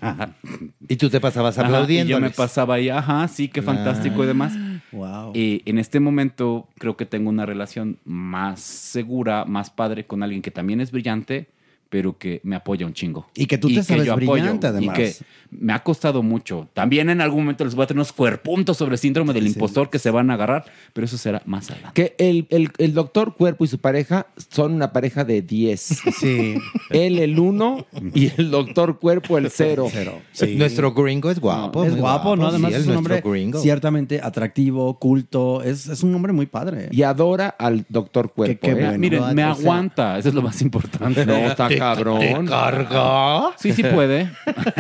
Y 0.89 0.97
tú 0.97 1.09
te 1.09 1.21
pasabas 1.21 1.57
aplaudiendo. 1.57 2.11
y 2.11 2.13
yo 2.13 2.21
me 2.21 2.29
pasaba 2.29 2.75
ahí, 2.75 2.91
ajá, 2.91 3.27
sí, 3.29 3.49
qué 3.49 3.63
fantástico 3.63 4.23
y 4.23 4.27
demás. 4.27 4.53
Wow. 4.93 5.33
Y 5.35 5.63
en 5.65 5.79
este 5.79 5.99
momento 5.99 6.69
creo 6.77 6.99
que 6.99 7.07
tengo 7.07 7.31
una 7.31 7.47
relación 7.47 7.97
más 8.05 8.61
segura, 8.61 9.47
más 9.47 9.71
padre 9.71 10.05
con 10.05 10.23
alguien 10.23 10.43
que 10.43 10.51
también 10.51 10.83
es 10.83 10.93
brillante, 10.93 11.49
pero 11.93 12.17
que 12.17 12.41
me 12.43 12.57
apoya 12.57 12.87
un 12.87 12.95
chingo. 12.95 13.27
Y 13.35 13.45
que 13.45 13.59
tú 13.59 13.69
te 13.69 13.83
sabes 13.83 14.07
yo 14.07 14.15
apoyo, 14.15 14.33
brillante, 14.33 14.67
además. 14.69 14.99
Y 14.99 15.03
que 15.03 15.13
me 15.51 15.75
ha 15.75 15.83
costado 15.83 16.23
mucho. 16.23 16.67
También 16.73 17.11
en 17.11 17.21
algún 17.21 17.41
momento 17.41 17.67
les 17.67 17.75
voy 17.75 17.85
a 17.85 17.87
tener 17.87 17.99
unos 17.99 18.15
cuerpuntos 18.15 18.79
sobre 18.79 18.97
síndrome 18.97 19.35
del 19.35 19.47
impostor 19.47 19.91
que 19.91 19.99
se 19.99 20.11
van 20.11 20.31
a 20.31 20.35
agarrar, 20.35 20.65
pero 20.95 21.05
eso 21.05 21.19
será 21.19 21.43
más 21.45 21.71
adelante. 21.71 21.93
Que 22.17 22.17
el, 22.31 22.47
el- 22.49 22.71
el 22.79 22.95
doctor 22.95 23.35
Cuerpo 23.37 23.65
y 23.67 23.69
su 23.69 23.77
pareja 23.79 24.27
son 24.51 24.73
una 24.73 24.91
pareja 24.95 25.25
de 25.25 25.43
10. 25.43 25.81
Sí. 26.19 26.55
Él 26.89 27.19
el 27.19 27.39
1 27.39 27.87
y 28.15 28.33
el 28.39 28.51
doctor 28.51 28.99
Cuerpo 28.99 29.37
el 29.37 29.51
0. 29.51 29.91
Sí. 30.33 30.57
Nuestro 30.57 30.95
gringo 30.95 31.31
es 31.31 31.41
guapo. 31.41 31.85
es 31.85 31.95
guapo, 31.95 32.37
¿no? 32.37 32.47
Además 32.47 32.71
Sí, 32.73 32.77
es 32.81 32.87
un 32.87 32.95
nuestro 32.95 33.17
hombre 33.17 33.31
gringo. 33.31 33.61
ciertamente 33.61 34.21
atractivo, 34.23 34.99
culto. 34.99 35.63
Es, 35.63 35.89
es 35.89 36.03
un 36.03 36.15
hombre 36.15 36.33
muy 36.33 36.47
padre. 36.47 36.89
Y 36.91 37.03
adora 37.03 37.49
al 37.59 37.85
doctor 37.91 38.33
Cuerpo. 38.33 38.59
qué 38.63 38.71
¿eh? 38.71 38.75
bueno. 38.75 38.99
Miren, 38.99 39.35
me 39.35 39.43
aguanta, 39.43 40.17
eso 40.19 40.31
es 40.31 40.35
lo 40.35 40.41
más 40.41 40.63
importante. 40.63 41.27
No, 41.33 41.35
está 41.37 41.69
cabrón. 41.83 42.21
te 42.21 42.45
carga? 42.51 43.51
Sí, 43.57 43.73
sí 43.73 43.83
puede. 43.83 44.31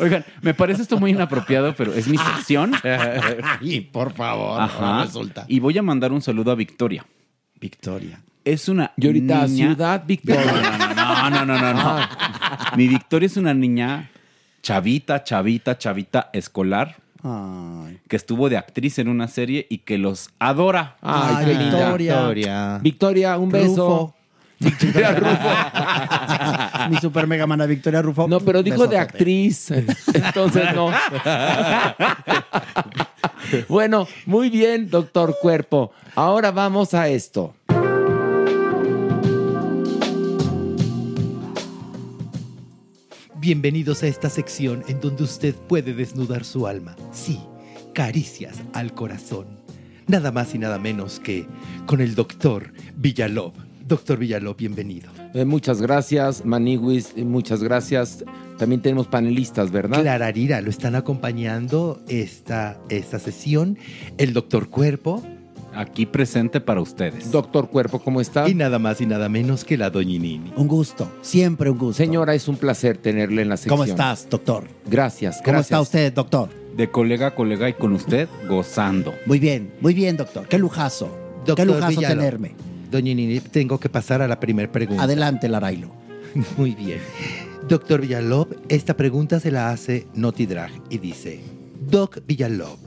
Oigan, 0.00 0.24
me 0.42 0.54
parece 0.54 0.82
esto 0.82 0.98
muy 0.98 1.12
inapropiado, 1.12 1.74
pero 1.76 1.94
es 1.94 2.08
mi 2.08 2.18
sección. 2.18 2.72
Y 3.60 3.80
por 3.80 4.12
favor, 4.12 4.60
Ajá. 4.60 4.86
ahora 4.86 5.04
resulta. 5.04 5.44
Y 5.48 5.60
voy 5.60 5.78
a 5.78 5.82
mandar 5.82 6.12
un 6.12 6.20
saludo 6.20 6.50
a 6.50 6.54
Victoria. 6.54 7.06
Victoria. 7.60 8.20
Es 8.44 8.68
una 8.68 8.92
Y 8.96 9.06
ahorita 9.06 9.46
niña- 9.46 9.68
Ciudad 9.68 10.02
Victoria. 10.06 10.42
No, 10.94 11.30
no, 11.30 11.46
no, 11.46 11.58
no, 11.58 11.72
no. 11.72 11.98
no. 11.98 12.06
Mi 12.76 12.88
Victoria 12.88 13.26
es 13.26 13.36
una 13.36 13.54
niña 13.54 14.10
chavita, 14.62 15.24
chavita, 15.24 15.78
chavita 15.78 16.28
escolar 16.32 16.96
Ay. 17.22 17.98
que 18.08 18.16
estuvo 18.16 18.50
de 18.50 18.58
actriz 18.58 18.98
en 18.98 19.08
una 19.08 19.28
serie 19.28 19.66
y 19.70 19.78
que 19.78 19.96
los 19.96 20.28
adora. 20.38 20.96
Ay. 21.00 21.46
Victoria. 21.46 21.92
Victoria. 21.96 22.78
Victoria, 22.82 23.38
un 23.38 23.50
beso. 23.50 24.14
Victoria 24.64 25.12
Rufo. 25.18 26.90
Mi 26.90 26.96
super 26.98 27.26
mega 27.26 27.46
mana 27.46 27.66
Victoria 27.66 28.02
Rufo. 28.02 28.26
No, 28.26 28.40
pero 28.40 28.62
dijo 28.62 28.86
de 28.86 28.98
actriz. 28.98 29.70
Entonces 30.14 30.74
no. 30.74 30.90
bueno, 33.68 34.08
muy 34.26 34.50
bien, 34.50 34.88
doctor 34.90 35.36
Cuerpo. 35.40 35.92
Ahora 36.14 36.50
vamos 36.50 36.94
a 36.94 37.08
esto. 37.08 37.54
Bienvenidos 43.36 44.02
a 44.02 44.06
esta 44.06 44.30
sección 44.30 44.82
en 44.88 45.00
donde 45.00 45.22
usted 45.24 45.54
puede 45.54 45.92
desnudar 45.92 46.44
su 46.46 46.66
alma. 46.66 46.96
Sí, 47.12 47.40
caricias 47.92 48.62
al 48.72 48.94
corazón. 48.94 49.60
Nada 50.06 50.32
más 50.32 50.54
y 50.54 50.58
nada 50.58 50.78
menos 50.78 51.20
que 51.20 51.46
con 51.86 52.00
el 52.00 52.14
doctor 52.14 52.72
Villalob. 52.96 53.63
Doctor 53.86 54.18
Villalob, 54.18 54.56
bienvenido. 54.56 55.10
Eh, 55.34 55.44
muchas 55.44 55.82
gracias, 55.82 56.44
Maniwis. 56.44 57.12
eh, 57.16 57.24
Muchas 57.24 57.62
gracias. 57.62 58.24
También 58.58 58.80
tenemos 58.80 59.06
panelistas, 59.08 59.70
¿verdad? 59.70 60.00
Clararira, 60.00 60.60
lo 60.62 60.70
están 60.70 60.94
acompañando 60.94 62.00
esta, 62.08 62.78
esta 62.88 63.18
sesión. 63.18 63.76
El 64.18 64.32
doctor 64.32 64.68
Cuerpo 64.70 65.22
Aquí 65.76 66.06
presente 66.06 66.60
para 66.60 66.80
ustedes. 66.80 67.32
Doctor 67.32 67.68
Cuerpo, 67.68 67.98
¿cómo 67.98 68.20
está? 68.20 68.48
y 68.48 68.54
nada 68.54 68.78
más 68.78 69.00
y 69.00 69.06
nada 69.06 69.28
menos 69.28 69.64
que 69.64 69.76
la 69.76 69.90
doñinini. 69.90 70.52
Un 70.56 70.68
gusto, 70.68 71.10
siempre 71.20 71.68
un 71.68 71.78
gusto. 71.78 71.94
Señora, 71.96 72.32
es 72.36 72.46
un 72.46 72.56
placer 72.56 72.96
tenerle 72.96 73.42
en 73.42 73.48
la 73.48 73.56
sección. 73.56 73.72
¿Cómo 73.78 73.84
estás, 73.84 74.28
doctor? 74.30 74.68
Gracias, 74.86 75.38
¿Cómo 75.38 75.46
gracias. 75.54 75.64
está 75.66 75.80
usted, 75.80 76.12
doctor? 76.12 76.48
De 76.76 76.88
colega 76.92 77.26
a 77.26 77.34
colega 77.34 77.68
y 77.68 77.72
con 77.72 77.92
usted 77.92 78.28
gozando. 78.48 79.14
Muy 79.26 79.40
bien, 79.40 79.72
muy 79.80 79.94
bien, 79.94 80.16
doctor. 80.16 80.46
Qué 80.46 80.58
lujazo. 80.58 81.06
Qué 81.44 81.50
Doctor 81.50 81.66
lujazo 81.66 81.88
Villalobos. 81.88 82.16
tenerme. 82.18 82.54
Doñinini, 82.94 83.40
tengo 83.40 83.80
que 83.80 83.88
pasar 83.88 84.22
a 84.22 84.28
la 84.28 84.38
primera 84.38 84.70
pregunta. 84.70 85.02
Adelante, 85.02 85.48
Larailo. 85.48 85.92
Muy 86.56 86.76
bien. 86.76 87.00
Doctor 87.68 88.00
Villalob, 88.00 88.54
esta 88.68 88.96
pregunta 88.96 89.40
se 89.40 89.50
la 89.50 89.70
hace 89.70 90.06
Noti 90.14 90.46
Drag 90.46 90.70
y 90.90 90.98
dice, 90.98 91.40
Doc 91.90 92.20
Villalob, 92.24 92.78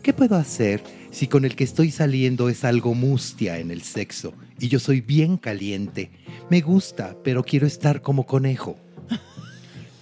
¿qué 0.00 0.12
puedo 0.12 0.36
hacer 0.36 0.80
si 1.10 1.26
con 1.26 1.44
el 1.44 1.56
que 1.56 1.64
estoy 1.64 1.90
saliendo 1.90 2.48
es 2.48 2.62
algo 2.62 2.94
mustia 2.94 3.58
en 3.58 3.72
el 3.72 3.82
sexo 3.82 4.32
y 4.60 4.68
yo 4.68 4.78
soy 4.78 5.00
bien 5.00 5.36
caliente? 5.36 6.12
Me 6.50 6.60
gusta, 6.60 7.16
pero 7.24 7.42
quiero 7.42 7.66
estar 7.66 8.00
como 8.00 8.26
conejo. 8.26 8.76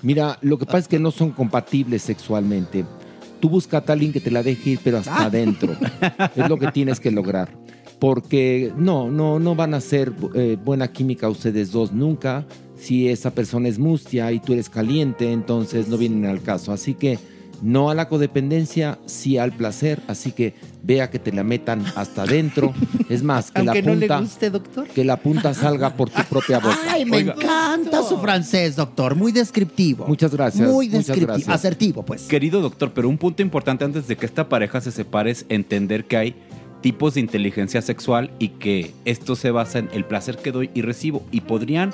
Mira, 0.03 0.39
lo 0.43 0.59
que 0.59 0.67
pasa 0.67 0.81
es 0.81 0.89
que 0.89 0.99
no 0.99 1.11
son 1.11 1.31
compatibles 1.31 2.03
sexualmente. 2.03 2.85
Tú 3.41 3.49
busca 3.49 3.79
a 3.79 3.93
alguien 3.93 4.13
que 4.13 4.21
te 4.21 4.31
la 4.31 4.43
deje 4.43 4.71
ir, 4.71 4.81
pero 4.85 4.99
hasta 4.99 5.25
adentro. 5.25 5.75
Es 6.37 6.47
lo 6.47 6.59
que 6.59 6.71
tienes 6.73 7.01
que 7.01 7.11
lograr. 7.11 7.66
Porque 7.99 8.73
no, 8.77 9.11
no, 9.11 9.39
no 9.39 9.55
van 9.55 9.75
a 9.75 9.81
ser 9.81 10.13
eh, 10.35 10.57
buena 10.63 10.93
química 10.93 11.29
ustedes 11.29 11.73
dos 11.73 11.93
nunca. 11.93 12.45
Si 12.79 13.09
esa 13.09 13.31
persona 13.31 13.69
es 13.69 13.79
mustia 13.79 14.31
y 14.33 14.39
tú 14.39 14.53
eres 14.53 14.69
caliente, 14.69 15.33
entonces 15.33 15.89
no 15.89 15.97
vienen 15.97 16.27
al 16.27 16.43
caso. 16.43 16.73
Así 16.73 16.93
que 16.93 17.19
no 17.63 17.89
a 17.89 17.95
la 17.95 18.07
codependencia, 18.09 18.99
sí 19.07 19.39
al 19.39 19.53
placer. 19.53 20.03
Así 20.09 20.33
que 20.33 20.55
vea 20.83 21.09
que 21.11 21.19
te 21.19 21.33
la 21.33 21.43
metan 21.43 21.85
hasta 21.97 22.23
adentro. 22.23 22.75
Es 23.09 23.23
más, 23.23 23.53
que 23.53 23.61
Aunque 23.61 23.83
la 23.83 23.89
no 23.89 23.95
le 23.95 24.01
punta, 24.09 24.21
guste, 24.21 24.51
doctor. 24.51 24.89
que 24.89 25.05
la 25.05 25.17
punta 25.17 25.55
salga 25.55 25.95
por 25.95 26.11
tu 26.11 26.21
propia 26.25 26.59
boca. 26.59 26.77
Ay, 26.89 27.05
me 27.05 27.19
encanta 27.21 28.03
su 28.03 28.19
francés, 28.19 28.75
doctor. 28.75 29.15
Muy 29.15 29.31
descriptivo. 29.31 30.07
Muchas 30.09 30.35
gracias. 30.35 30.69
Muy 30.69 30.89
descriptivo. 30.89 31.29
gracias. 31.29 31.49
Asertivo, 31.49 32.05
pues. 32.05 32.23
Querido 32.23 32.61
doctor, 32.61 32.91
pero 32.93 33.09
un 33.09 33.17
punto 33.17 33.43
importante 33.43 33.85
antes 33.85 34.09
de 34.09 34.17
que 34.17 34.27
esta 34.27 34.49
pareja 34.49 34.81
se 34.81 34.91
separe 34.91 35.31
es 35.31 35.47
entender 35.49 36.05
que 36.07 36.17
hay 36.17 36.35
tipos 36.87 37.15
de 37.15 37.21
inteligencia 37.21 37.83
sexual 37.83 38.31
y 38.39 38.51
que 38.51 38.93
esto 39.05 39.35
se 39.35 39.51
basa 39.51 39.81
en 39.81 39.89
el 39.93 40.05
placer 40.05 40.37
que 40.37 40.53
doy 40.53 40.71
y 40.73 40.83
recibo 40.83 41.25
y 41.33 41.41
podrían 41.41 41.93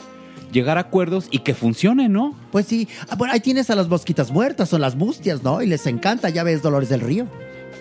llegar 0.53 0.77
a 0.77 0.83
acuerdos 0.83 1.29
y 1.31 1.39
que 1.39 1.55
funcione, 1.55 2.11
¿no? 2.11 2.35
Pues 2.51 2.67
sí. 2.67 2.87
Ah, 3.09 3.15
bueno, 3.17 3.33
ahí 3.33 3.41
tienes 3.41 3.71
a 3.71 3.75
las 3.75 3.89
mosquitas 3.89 4.31
muertas 4.31 4.71
o 4.75 4.79
las 4.79 4.95
mustias, 4.95 5.43
¿no? 5.43 5.63
Y 5.63 5.67
les 5.67 5.87
encanta, 5.87 6.29
ya 6.29 6.43
ves, 6.45 6.61
Dolores 6.61 6.91
del 6.91 7.01
Río. 7.01 7.27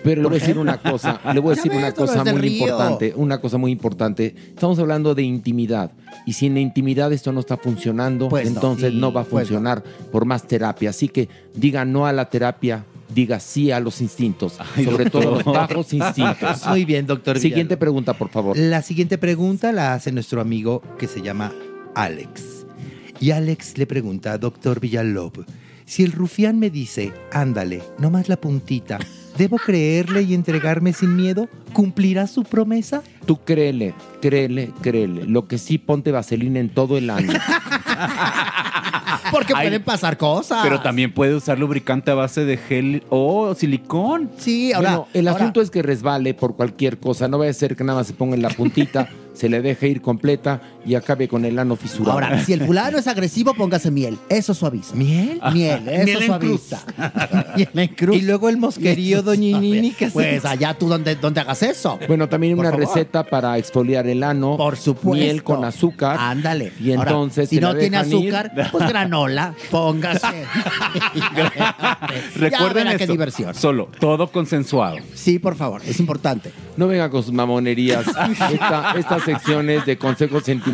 Pero 0.02 0.22
le 0.22 0.28
voy 0.28 0.38
a 0.38 0.40
decir 0.40 0.56
una 0.56 0.78
cosa, 0.80 1.20
le 1.34 1.38
voy 1.40 1.52
a 1.52 1.56
decir 1.56 1.70
una 1.72 1.92
cosa 1.92 2.24
muy 2.24 2.32
Río. 2.40 2.62
importante, 2.64 3.12
una 3.14 3.40
cosa 3.42 3.58
muy 3.58 3.72
importante. 3.72 4.34
Estamos 4.48 4.78
hablando 4.78 5.14
de 5.14 5.22
intimidad 5.22 5.90
y 6.24 6.32
si 6.32 6.46
en 6.46 6.54
la 6.54 6.60
intimidad 6.60 7.12
esto 7.12 7.30
no 7.30 7.40
está 7.40 7.58
funcionando, 7.58 8.30
Pues 8.30 8.44
no. 8.46 8.54
entonces 8.54 8.92
Sí, 8.92 8.98
no 8.98 9.12
va 9.12 9.20
a 9.20 9.24
pues 9.24 9.50
no. 9.50 9.56
funcionar 9.58 9.84
por 10.10 10.24
más 10.24 10.44
terapia. 10.48 10.88
Así 10.88 11.08
que 11.10 11.28
diga 11.54 11.84
no 11.84 12.06
a 12.06 12.12
la 12.14 12.30
terapia, 12.30 12.86
diga 13.14 13.40
sí 13.40 13.70
a 13.70 13.80
los 13.80 14.00
instintos, 14.00 14.54
Ay, 14.76 14.84
sobre 14.84 15.10
todo 15.10 15.32
los 15.36 15.44
bajos 15.44 15.92
instintos. 15.92 16.66
Muy 16.68 16.84
bien, 16.84 17.06
doctor 17.06 17.38
Siguiente 17.38 17.74
Villalobos. 17.74 17.78
pregunta, 17.80 18.14
por 18.14 18.28
favor. 18.30 18.56
La 18.58 18.82
siguiente 18.82 19.18
pregunta 19.18 19.72
la 19.72 19.94
hace 19.94 20.12
nuestro 20.12 20.40
amigo 20.40 20.82
que 20.98 21.08
se 21.08 21.22
llama 21.22 21.52
Alex. 21.94 22.66
Y 23.20 23.30
Alex 23.30 23.78
le 23.78 23.86
pregunta 23.86 24.32
a 24.32 24.38
doctor 24.38 24.80
Villalob, 24.80 25.44
si 25.84 26.02
el 26.04 26.12
rufián 26.12 26.58
me 26.58 26.70
dice, 26.70 27.12
ándale, 27.32 27.82
no 27.98 28.10
más 28.10 28.28
la 28.28 28.36
puntita, 28.36 28.98
¿debo 29.38 29.56
creerle 29.58 30.22
y 30.22 30.34
entregarme 30.34 30.92
sin 30.92 31.16
miedo? 31.16 31.48
¿Cumplirá 31.72 32.26
su 32.26 32.44
promesa? 32.44 33.02
Tú 33.26 33.38
créele, 33.44 33.94
créele, 34.20 34.70
créele. 34.82 35.24
Lo 35.26 35.46
que 35.48 35.58
sí 35.58 35.78
ponte 35.78 36.12
vaselina 36.12 36.60
en 36.60 36.68
todo 36.68 36.98
el 36.98 37.08
año. 37.10 37.32
Porque 39.30 39.52
Ay, 39.56 39.68
pueden 39.68 39.82
pasar 39.82 40.16
cosas. 40.18 40.60
Pero 40.62 40.80
también 40.82 41.12
puede 41.12 41.34
usar 41.34 41.58
lubricante 41.58 42.10
a 42.10 42.14
base 42.14 42.44
de 42.44 42.56
gel 42.58 43.02
o 43.08 43.54
silicón. 43.54 44.30
Sí, 44.36 44.72
ahora. 44.72 44.90
bueno, 44.90 45.08
el 45.14 45.28
ahora- 45.28 45.44
asunto 45.44 45.60
es 45.62 45.70
que 45.70 45.82
resbale 45.82 46.34
por 46.34 46.56
cualquier 46.56 46.98
cosa. 46.98 47.28
No 47.28 47.38
vaya 47.38 47.50
a 47.50 47.54
ser 47.54 47.76
que 47.76 47.84
nada 47.84 47.98
más 48.00 48.06
se 48.08 48.12
ponga 48.14 48.34
en 48.36 48.42
la 48.42 48.50
puntita, 48.50 49.08
se 49.32 49.48
le 49.48 49.62
deje 49.62 49.88
ir 49.88 50.02
completa 50.02 50.60
y 50.84 50.94
acabe 50.94 51.28
con 51.28 51.44
el 51.44 51.58
ano 51.58 51.76
fisurado. 51.76 52.12
Ahora, 52.12 52.42
si 52.44 52.52
el 52.52 52.64
fulano 52.66 52.98
es 52.98 53.06
agresivo, 53.06 53.54
póngase 53.54 53.90
miel. 53.90 54.18
Eso 54.28 54.54
suaviza. 54.54 54.94
¿Miel? 54.94 55.40
Miel, 55.52 55.88
eso 55.88 56.04
Miel 56.04 56.22
en 56.22 56.26
suaviza. 56.26 56.82
miel 57.56 57.68
en 57.74 57.88
cruz. 57.88 58.16
Y 58.16 58.22
luego 58.22 58.48
el 58.48 58.56
mosquerío, 58.56 59.22
doñinini, 59.22 59.92
¿qué 59.92 60.08
Pues 60.08 60.44
allá 60.44 60.74
tú 60.74 60.88
donde, 60.88 61.14
donde 61.16 61.40
hagas 61.40 61.62
eso. 61.62 61.98
Bueno, 62.08 62.28
también 62.28 62.56
Por 62.56 62.64
una 62.66 62.70
favor. 62.72 62.86
receta 62.86 63.24
para 63.24 63.58
exfoliar 63.58 64.06
el 64.06 64.22
ano. 64.22 64.56
Por 64.56 64.76
supuesto. 64.76 65.12
Miel 65.24 65.42
con 65.42 65.64
azúcar. 65.64 66.16
Ándale. 66.18 66.72
Y 66.80 66.92
Ahora, 66.92 67.10
entonces 67.10 67.48
si 67.48 67.60
no 67.60 67.74
tiene 67.74 67.98
ir. 67.98 68.02
azúcar, 68.02 68.52
pues 68.72 68.88
granola, 68.88 69.54
póngase. 69.70 70.44
Recuerden 72.36 72.84
verá 72.84 72.96
qué 72.96 73.04
esto, 73.04 73.12
diversión. 73.12 73.54
Solo, 73.54 73.88
todo 73.98 74.30
consensuado. 74.30 74.96
Sí, 75.14 75.38
por 75.38 75.56
favor, 75.56 75.82
es 75.86 76.00
importante. 76.00 76.52
No 76.76 76.88
venga 76.88 77.10
con 77.10 77.22
sus 77.22 77.32
mamonerías. 77.32 78.06
Esta, 78.52 78.94
esta 78.96 79.20
sección 79.20 79.68
es 79.70 79.84
de 79.86 79.96
consejos 79.98 80.42
sentimentales, 80.44 80.71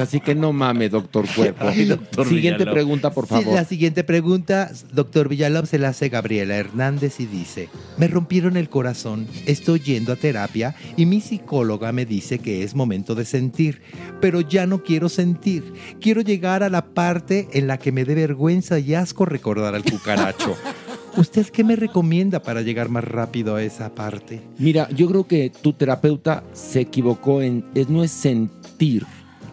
así 0.00 0.20
que 0.20 0.34
no 0.34 0.52
mame, 0.52 0.88
doctor 0.88 1.26
Cuerpo. 1.34 1.64
doctor 1.64 2.26
Siguiente 2.26 2.58
Villalobos. 2.64 2.74
pregunta, 2.74 3.10
por 3.12 3.24
Sí, 3.26 3.30
favor. 3.34 3.54
la 3.54 3.64
siguiente 3.64 4.04
pregunta, 4.04 4.70
doctor 4.92 5.28
Villalobos, 5.28 5.68
se 5.70 5.78
la 5.78 5.88
hace 5.88 6.08
Gabriela 6.08 6.56
Hernández 6.56 7.20
y 7.20 7.26
dice, 7.26 7.68
me 7.98 8.08
rompieron 8.08 8.56
el 8.56 8.68
corazón, 8.68 9.26
estoy 9.46 9.80
yendo 9.80 10.12
a 10.12 10.16
terapia 10.16 10.74
y 10.96 11.06
mi 11.06 11.20
psicóloga 11.20 11.92
me 11.92 12.06
dice 12.06 12.38
que 12.38 12.62
es 12.62 12.74
momento 12.74 13.14
de 13.14 13.24
sentir, 13.24 13.82
pero 14.20 14.40
ya 14.40 14.66
no 14.66 14.82
quiero 14.82 15.08
sentir. 15.08 15.72
Quiero 16.00 16.20
llegar 16.22 16.62
a 16.62 16.70
la 16.70 16.86
parte 16.86 17.48
en 17.52 17.66
la 17.66 17.78
que 17.78 17.92
me 17.92 18.04
dé 18.04 18.14
vergüenza 18.14 18.78
y 18.78 18.94
asco 18.94 19.24
recordar 19.24 19.74
al 19.74 19.84
cucaracho. 19.84 20.56
¿Usted 21.16 21.46
qué 21.46 21.64
me 21.64 21.74
recomienda 21.74 22.40
para 22.40 22.62
llegar 22.62 22.88
más 22.88 23.02
rápido 23.02 23.56
a 23.56 23.62
esa 23.64 23.92
parte? 23.96 24.40
Mira, 24.58 24.88
yo 24.90 25.08
creo 25.08 25.26
que 25.26 25.50
tu 25.50 25.72
terapeuta 25.72 26.44
se 26.52 26.80
equivocó 26.82 27.42
en. 27.42 27.64
es- 27.74 27.88
no 27.88 28.04
es 28.04 28.12
sentir 28.12 29.04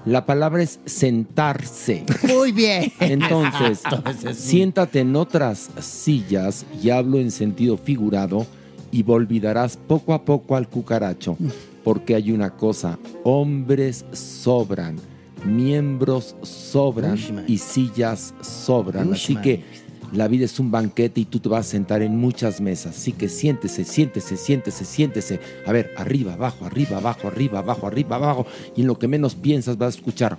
La 0.08 0.26
palabra 0.26 0.64
es 0.64 0.80
sentarse. 0.86 2.06
Muy 2.30 2.54
bien. 2.54 2.94
Entonces, 3.02 3.82
siéntate 4.34 5.02
en 5.02 5.18
otras 5.18 5.70
sillas 5.82 6.66
y 6.82 6.92
hablo 6.92 7.20
en 7.20 7.30
sentido 7.30 7.76
figurado 7.76 8.48
y 8.90 9.04
olvidarás 9.06 9.76
poco 9.76 10.14
a 10.14 10.24
poco 10.24 10.56
al 10.56 10.70
cucaracho, 10.70 11.36
porque 11.84 12.16
hay 12.16 12.32
una 12.32 12.52
cosa, 12.52 12.98
hombres 13.26 14.06
sobran, 14.14 14.96
miembros 15.44 16.38
sobran 16.42 17.18
y 17.46 17.58
sillas 17.58 18.34
sobran. 18.40 19.12
Así 19.12 19.36
que 19.36 19.66
la 20.14 20.28
vida 20.28 20.46
es 20.46 20.60
un 20.60 20.72
banquete 20.72 21.22
y 21.22 21.26
tú 21.26 21.40
te 21.40 21.50
vas 21.50 21.68
a 21.68 21.70
sentar 21.70 22.02
en 22.02 22.18
muchas 22.18 22.62
mesas. 22.62 22.96
Así 22.98 23.12
que 23.12 23.30
siéntese, 23.30 23.84
siéntese, 23.84 24.38
siéntese, 24.38 24.86
siéntese. 24.86 25.40
A 25.66 25.72
ver, 25.72 25.92
arriba, 25.98 26.34
abajo, 26.34 26.66
arriba, 26.66 26.98
abajo, 26.98 27.28
arriba, 27.28 27.60
abajo, 27.60 27.88
arriba, 27.88 28.16
abajo. 28.16 28.46
Y 28.76 28.82
en 28.82 28.88
lo 28.88 28.98
que 29.00 29.08
menos 29.08 29.36
piensas 29.36 29.78
vas 29.78 29.96
a 29.96 29.98
escuchar. 29.98 30.38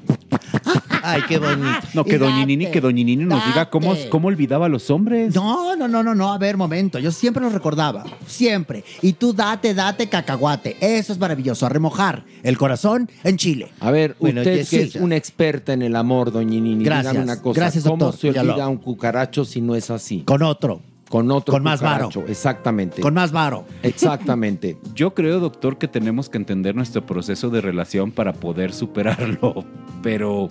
Ay, 1.02 1.22
qué 1.28 1.38
bonito. 1.38 1.68
No, 1.94 2.04
que 2.04 2.18
Doña 2.18 2.44
Nini, 2.44 2.66
que 2.66 2.80
Doña 2.80 3.02
Nini 3.04 3.24
nos 3.24 3.44
diga 3.46 3.70
cómo, 3.70 3.94
cómo 4.10 4.28
olvidaba 4.28 4.66
a 4.66 4.68
los 4.68 4.90
hombres. 4.90 5.34
No, 5.34 5.74
no, 5.74 5.88
no, 5.88 6.02
no, 6.02 6.14
no. 6.14 6.32
A 6.32 6.38
ver, 6.38 6.56
momento. 6.56 6.98
Yo 6.98 7.10
siempre 7.10 7.42
los 7.42 7.52
recordaba. 7.52 8.04
Siempre. 8.26 8.84
Y 9.02 9.14
tú 9.14 9.32
date, 9.32 9.74
date 9.74 10.08
cacahuate. 10.08 10.76
Eso 10.80 11.12
es 11.12 11.18
maravilloso. 11.18 11.66
A 11.66 11.68
remojar 11.68 12.24
el 12.42 12.58
corazón 12.58 13.10
en 13.24 13.36
Chile. 13.36 13.70
A 13.80 13.90
ver, 13.90 14.16
Bueno, 14.20 14.40
usted 14.42 14.68
que 14.68 14.82
es 14.82 14.94
una 14.96 15.16
experta 15.16 15.72
en 15.72 15.82
el 15.82 15.96
amor, 15.96 16.30
doña 16.30 16.60
Nini, 16.60 16.84
Gracias. 16.84 17.12
dígame 17.12 17.24
una 17.32 17.42
cosa. 17.42 17.60
Gracias, 17.60 17.84
¿Cómo 17.84 17.96
doctor 17.96 18.20
se 18.20 18.28
olvida 18.28 18.42
Villalobos. 18.42 18.70
un 18.70 18.76
cucaracho 18.78 19.44
si 19.58 19.60
no 19.60 19.74
es 19.74 19.90
así? 19.90 20.22
Con 20.22 20.42
otro. 20.42 20.80
Con 21.08 21.30
otro 21.30 21.52
Con 21.52 21.62
más 21.62 21.80
varo. 21.80 22.10
Exactamente. 22.28 23.00
Con 23.00 23.14
más 23.14 23.32
varo. 23.32 23.64
Exactamente. 23.82 24.76
Yo 24.94 25.14
creo, 25.14 25.40
doctor, 25.40 25.78
que 25.78 25.88
tenemos 25.88 26.28
que 26.28 26.36
entender 26.38 26.76
nuestro 26.76 27.04
proceso 27.04 27.50
de 27.50 27.60
relación 27.60 28.12
para 28.12 28.34
poder 28.34 28.72
superarlo. 28.72 29.64
Pero 30.02 30.50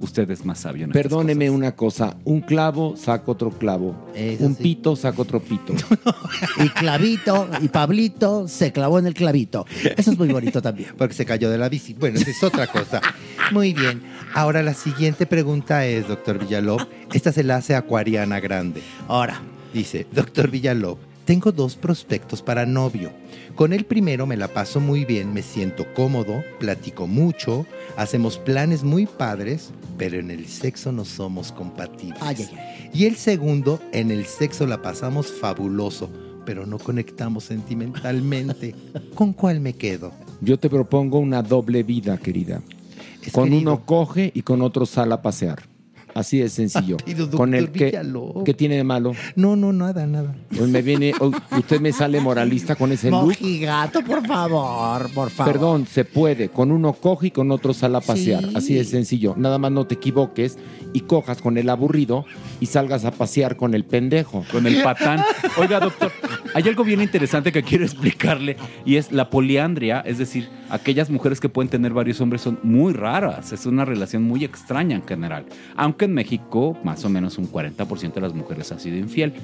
usted 0.00 0.30
es 0.30 0.44
más 0.44 0.60
sabio 0.60 0.84
en 0.84 0.90
estas 0.90 1.02
Perdóneme 1.02 1.50
una 1.50 1.72
cosa. 1.74 2.16
Un 2.24 2.40
clavo 2.40 2.96
saca 2.96 3.30
otro 3.30 3.50
clavo. 3.50 3.94
un 4.40 4.54
pito 4.54 4.96
saca 4.96 5.22
otro 5.22 5.40
pito. 5.40 5.74
Y 6.64 6.68
Clavito 6.70 7.48
y 7.60 7.68
Pablito 7.68 8.48
se 8.48 8.72
clavó 8.72 8.98
en 8.98 9.06
el 9.06 9.14
clavito. 9.14 9.66
Eso 9.96 10.10
es 10.12 10.18
muy 10.18 10.28
bonito 10.28 10.62
también. 10.62 10.94
Porque 10.96 11.14
se 11.14 11.24
cayó 11.24 11.50
de 11.50 11.58
la 11.58 11.68
bici. 11.68 11.94
Bueno, 11.94 12.18
esa 12.18 12.30
es 12.30 12.42
otra 12.42 12.66
cosa. 12.66 13.00
Muy 13.52 13.72
bien. 13.74 14.02
Ahora 14.34 14.62
la 14.62 14.74
siguiente 14.74 15.26
pregunta 15.26 15.86
es, 15.86 16.08
doctor 16.08 16.38
Villalob. 16.38 16.86
Esta 17.12 17.32
se 17.32 17.44
la 17.44 17.56
hace 17.56 17.74
Acuariana 17.74 18.40
Grande. 18.40 18.82
Ahora. 19.08 19.40
Dice, 19.72 20.06
doctor 20.10 20.50
Villalob, 20.50 20.96
tengo 21.26 21.52
dos 21.52 21.76
prospectos 21.76 22.40
para 22.40 22.64
novio. 22.64 23.12
Con 23.56 23.72
el 23.72 23.86
primero 23.86 24.26
me 24.26 24.36
la 24.36 24.48
paso 24.48 24.80
muy 24.80 25.06
bien, 25.06 25.32
me 25.32 25.40
siento 25.40 25.86
cómodo, 25.94 26.44
platico 26.60 27.06
mucho, 27.06 27.64
hacemos 27.96 28.36
planes 28.36 28.84
muy 28.84 29.06
padres, 29.06 29.70
pero 29.96 30.18
en 30.18 30.30
el 30.30 30.46
sexo 30.46 30.92
no 30.92 31.06
somos 31.06 31.52
compatibles. 31.52 32.20
Ay, 32.20 32.36
ay, 32.38 32.48
ay. 32.54 32.90
Y 32.92 33.06
el 33.06 33.16
segundo, 33.16 33.80
en 33.92 34.10
el 34.10 34.26
sexo 34.26 34.66
la 34.66 34.82
pasamos 34.82 35.32
fabuloso, 35.32 36.10
pero 36.44 36.66
no 36.66 36.78
conectamos 36.78 37.44
sentimentalmente. 37.44 38.74
¿Con 39.14 39.32
cuál 39.32 39.60
me 39.60 39.72
quedo? 39.72 40.12
Yo 40.42 40.58
te 40.58 40.68
propongo 40.68 41.18
una 41.18 41.42
doble 41.42 41.82
vida, 41.82 42.18
querida. 42.18 42.60
con 43.32 43.54
uno 43.54 43.86
coge 43.86 44.32
y 44.34 44.42
con 44.42 44.60
otro 44.60 44.84
sale 44.84 45.14
a 45.14 45.22
pasear. 45.22 45.75
Así 46.16 46.38
de 46.38 46.48
sencillo. 46.48 46.96
Rápido, 46.96 47.30
con 47.30 47.52
el 47.52 47.70
que. 47.70 47.92
¿Qué 48.46 48.54
tiene 48.54 48.76
de 48.76 48.84
malo? 48.84 49.12
No, 49.34 49.54
no, 49.54 49.70
nada, 49.74 50.06
nada. 50.06 50.34
Pues 50.48 50.66
me 50.66 50.80
viene, 50.80 51.12
usted 51.58 51.78
me 51.78 51.92
sale 51.92 52.20
moralista 52.20 52.74
con 52.74 52.90
ese 52.90 53.10
look. 53.10 53.24
Mojigato, 53.24 54.02
por 54.02 54.26
favor, 54.26 55.10
por 55.12 55.28
favor. 55.28 55.52
Perdón, 55.52 55.86
se 55.86 56.06
puede. 56.06 56.48
Con 56.48 56.72
uno 56.72 56.94
coge 56.94 57.26
y 57.26 57.30
con 57.32 57.50
otro 57.50 57.74
sale 57.74 57.98
a 57.98 58.00
pasear. 58.00 58.44
Sí. 58.44 58.52
Así 58.54 58.74
de 58.74 58.84
sencillo. 58.84 59.34
Nada 59.36 59.58
más 59.58 59.72
no 59.72 59.86
te 59.86 59.96
equivoques 59.96 60.56
y 60.94 61.00
cojas 61.00 61.42
con 61.42 61.58
el 61.58 61.68
aburrido 61.68 62.24
y 62.60 62.66
salgas 62.66 63.04
a 63.04 63.10
pasear 63.10 63.58
con 63.58 63.74
el 63.74 63.84
pendejo. 63.84 64.42
Con 64.50 64.66
el 64.66 64.82
patán. 64.82 65.20
Oiga, 65.58 65.80
doctor, 65.80 66.10
hay 66.54 66.66
algo 66.66 66.82
bien 66.82 67.02
interesante 67.02 67.52
que 67.52 67.62
quiero 67.62 67.84
explicarle 67.84 68.56
y 68.86 68.96
es 68.96 69.12
la 69.12 69.28
poliandria, 69.28 70.00
es 70.00 70.16
decir, 70.16 70.48
aquellas 70.70 71.10
mujeres 71.10 71.40
que 71.40 71.50
pueden 71.50 71.68
tener 71.68 71.92
varios 71.92 72.22
hombres 72.22 72.40
son 72.40 72.58
muy 72.62 72.94
raras. 72.94 73.52
Es 73.52 73.66
una 73.66 73.84
relación 73.84 74.22
muy 74.22 74.46
extraña 74.46 74.96
en 74.96 75.06
general. 75.06 75.44
Aunque 75.76 76.05
en 76.06 76.14
México, 76.14 76.76
más 76.82 77.04
o 77.04 77.08
menos 77.10 77.36
un 77.38 77.50
40% 77.52 78.14
de 78.14 78.20
las 78.22 78.34
mujeres 78.34 78.72
ha 78.72 78.78
sido 78.78 78.96
infiel. 78.96 79.34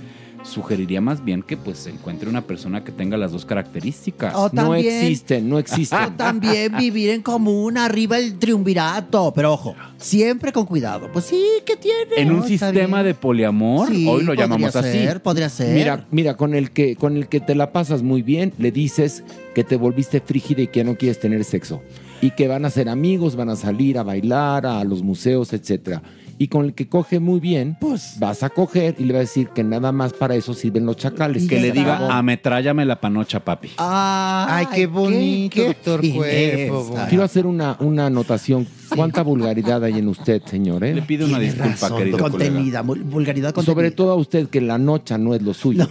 Sugeriría 0.44 1.00
más 1.00 1.24
bien 1.24 1.40
que 1.44 1.56
pues 1.56 1.78
se 1.78 1.90
encuentre 1.90 2.28
una 2.28 2.42
persona 2.42 2.82
que 2.82 2.90
tenga 2.90 3.16
las 3.16 3.30
dos 3.30 3.44
características. 3.46 4.34
O 4.34 4.44
No 4.44 4.50
también- 4.50 4.86
existen, 5.04 5.48
no 5.48 5.56
existen. 5.60 5.98
O 6.00 6.12
también 6.14 6.76
vivir 6.76 7.10
en 7.10 7.22
común, 7.22 7.78
arriba 7.78 8.18
el 8.18 8.40
triunvirato. 8.40 9.32
Pero 9.36 9.52
ojo, 9.52 9.76
siempre 9.98 10.50
con 10.52 10.66
cuidado. 10.66 11.08
Pues 11.12 11.26
sí, 11.26 11.40
¿qué 11.64 11.76
tiene? 11.76 12.16
En 12.16 12.32
un 12.32 12.42
sistema 12.42 13.04
de 13.04 13.14
poliamor, 13.14 13.88
Sí, 13.88 14.04
hoy 14.08 14.22
lo 14.22 14.26
podría 14.32 14.44
llamamos 14.46 14.74
así. 14.74 14.90
ser, 14.90 15.22
Podría 15.22 15.48
ser. 15.48 15.74
Mira, 15.76 16.06
mira, 16.10 16.36
con 16.36 16.54
el 16.54 16.72
que 16.72 16.96
con 16.96 17.16
el 17.16 17.28
que 17.28 17.38
te 17.38 17.54
la 17.54 17.70
pasas 17.70 18.02
muy 18.02 18.22
bien, 18.22 18.52
le 18.58 18.72
dices 18.72 19.22
que 19.54 19.62
te 19.62 19.76
volviste 19.76 20.20
frígida 20.20 20.62
y 20.62 20.66
que 20.66 20.80
ya 20.80 20.84
no 20.84 20.96
quieres 20.96 21.20
tener 21.20 21.44
sexo. 21.44 21.82
Y 22.20 22.32
que 22.32 22.48
van 22.48 22.64
a 22.64 22.70
ser 22.70 22.88
amigos, 22.88 23.36
van 23.36 23.50
a 23.50 23.56
salir 23.56 23.96
a 23.96 24.02
bailar, 24.02 24.66
a 24.66 24.82
los 24.82 25.02
museos, 25.04 25.52
etcétera. 25.52 26.02
Y 26.42 26.48
con 26.48 26.64
el 26.64 26.74
que 26.74 26.88
coge 26.88 27.20
muy 27.20 27.38
bien, 27.38 27.76
pues 27.80 28.16
vas 28.18 28.42
a 28.42 28.50
coger 28.50 28.96
y 28.98 29.04
le 29.04 29.12
va 29.12 29.20
a 29.20 29.22
decir 29.22 29.50
que 29.50 29.62
nada 29.62 29.92
más 29.92 30.12
para 30.12 30.34
eso 30.34 30.54
sirven 30.54 30.84
los 30.84 30.96
chacales. 30.96 31.46
Que 31.46 31.60
le 31.60 31.70
diga, 31.70 32.08
ametrállame 32.18 32.84
la 32.84 33.00
panocha, 33.00 33.38
papi. 33.44 33.70
Ay, 33.78 34.66
qué 34.74 34.86
bonito, 34.86 35.62
doctor 35.62 36.00
Cuerpo. 36.00 36.96
Quiero 37.08 37.22
hacer 37.22 37.46
una, 37.46 37.76
una 37.78 38.06
anotación. 38.06 38.66
¿Cuánta 38.92 39.22
vulgaridad 39.22 39.84
hay 39.84 39.98
en 40.00 40.08
usted, 40.08 40.42
señor? 40.44 40.82
eh? 40.82 40.94
Le 40.94 41.02
pido 41.02 41.26
una 41.28 41.38
Tiene 41.38 41.52
disculpa, 41.54 41.70
razón, 41.80 41.98
querido 41.98 42.18
colega. 42.18 42.30
Contenida, 42.50 42.82
mul- 42.82 43.02
vulgaridad 43.04 43.54
contenida. 43.54 43.72
Sobre 43.74 43.90
todo 43.92 44.10
a 44.10 44.16
usted, 44.16 44.48
que 44.48 44.60
la 44.60 44.78
nocha 44.78 45.16
no 45.18 45.36
es 45.36 45.42
lo 45.42 45.54
suyo. 45.54 45.86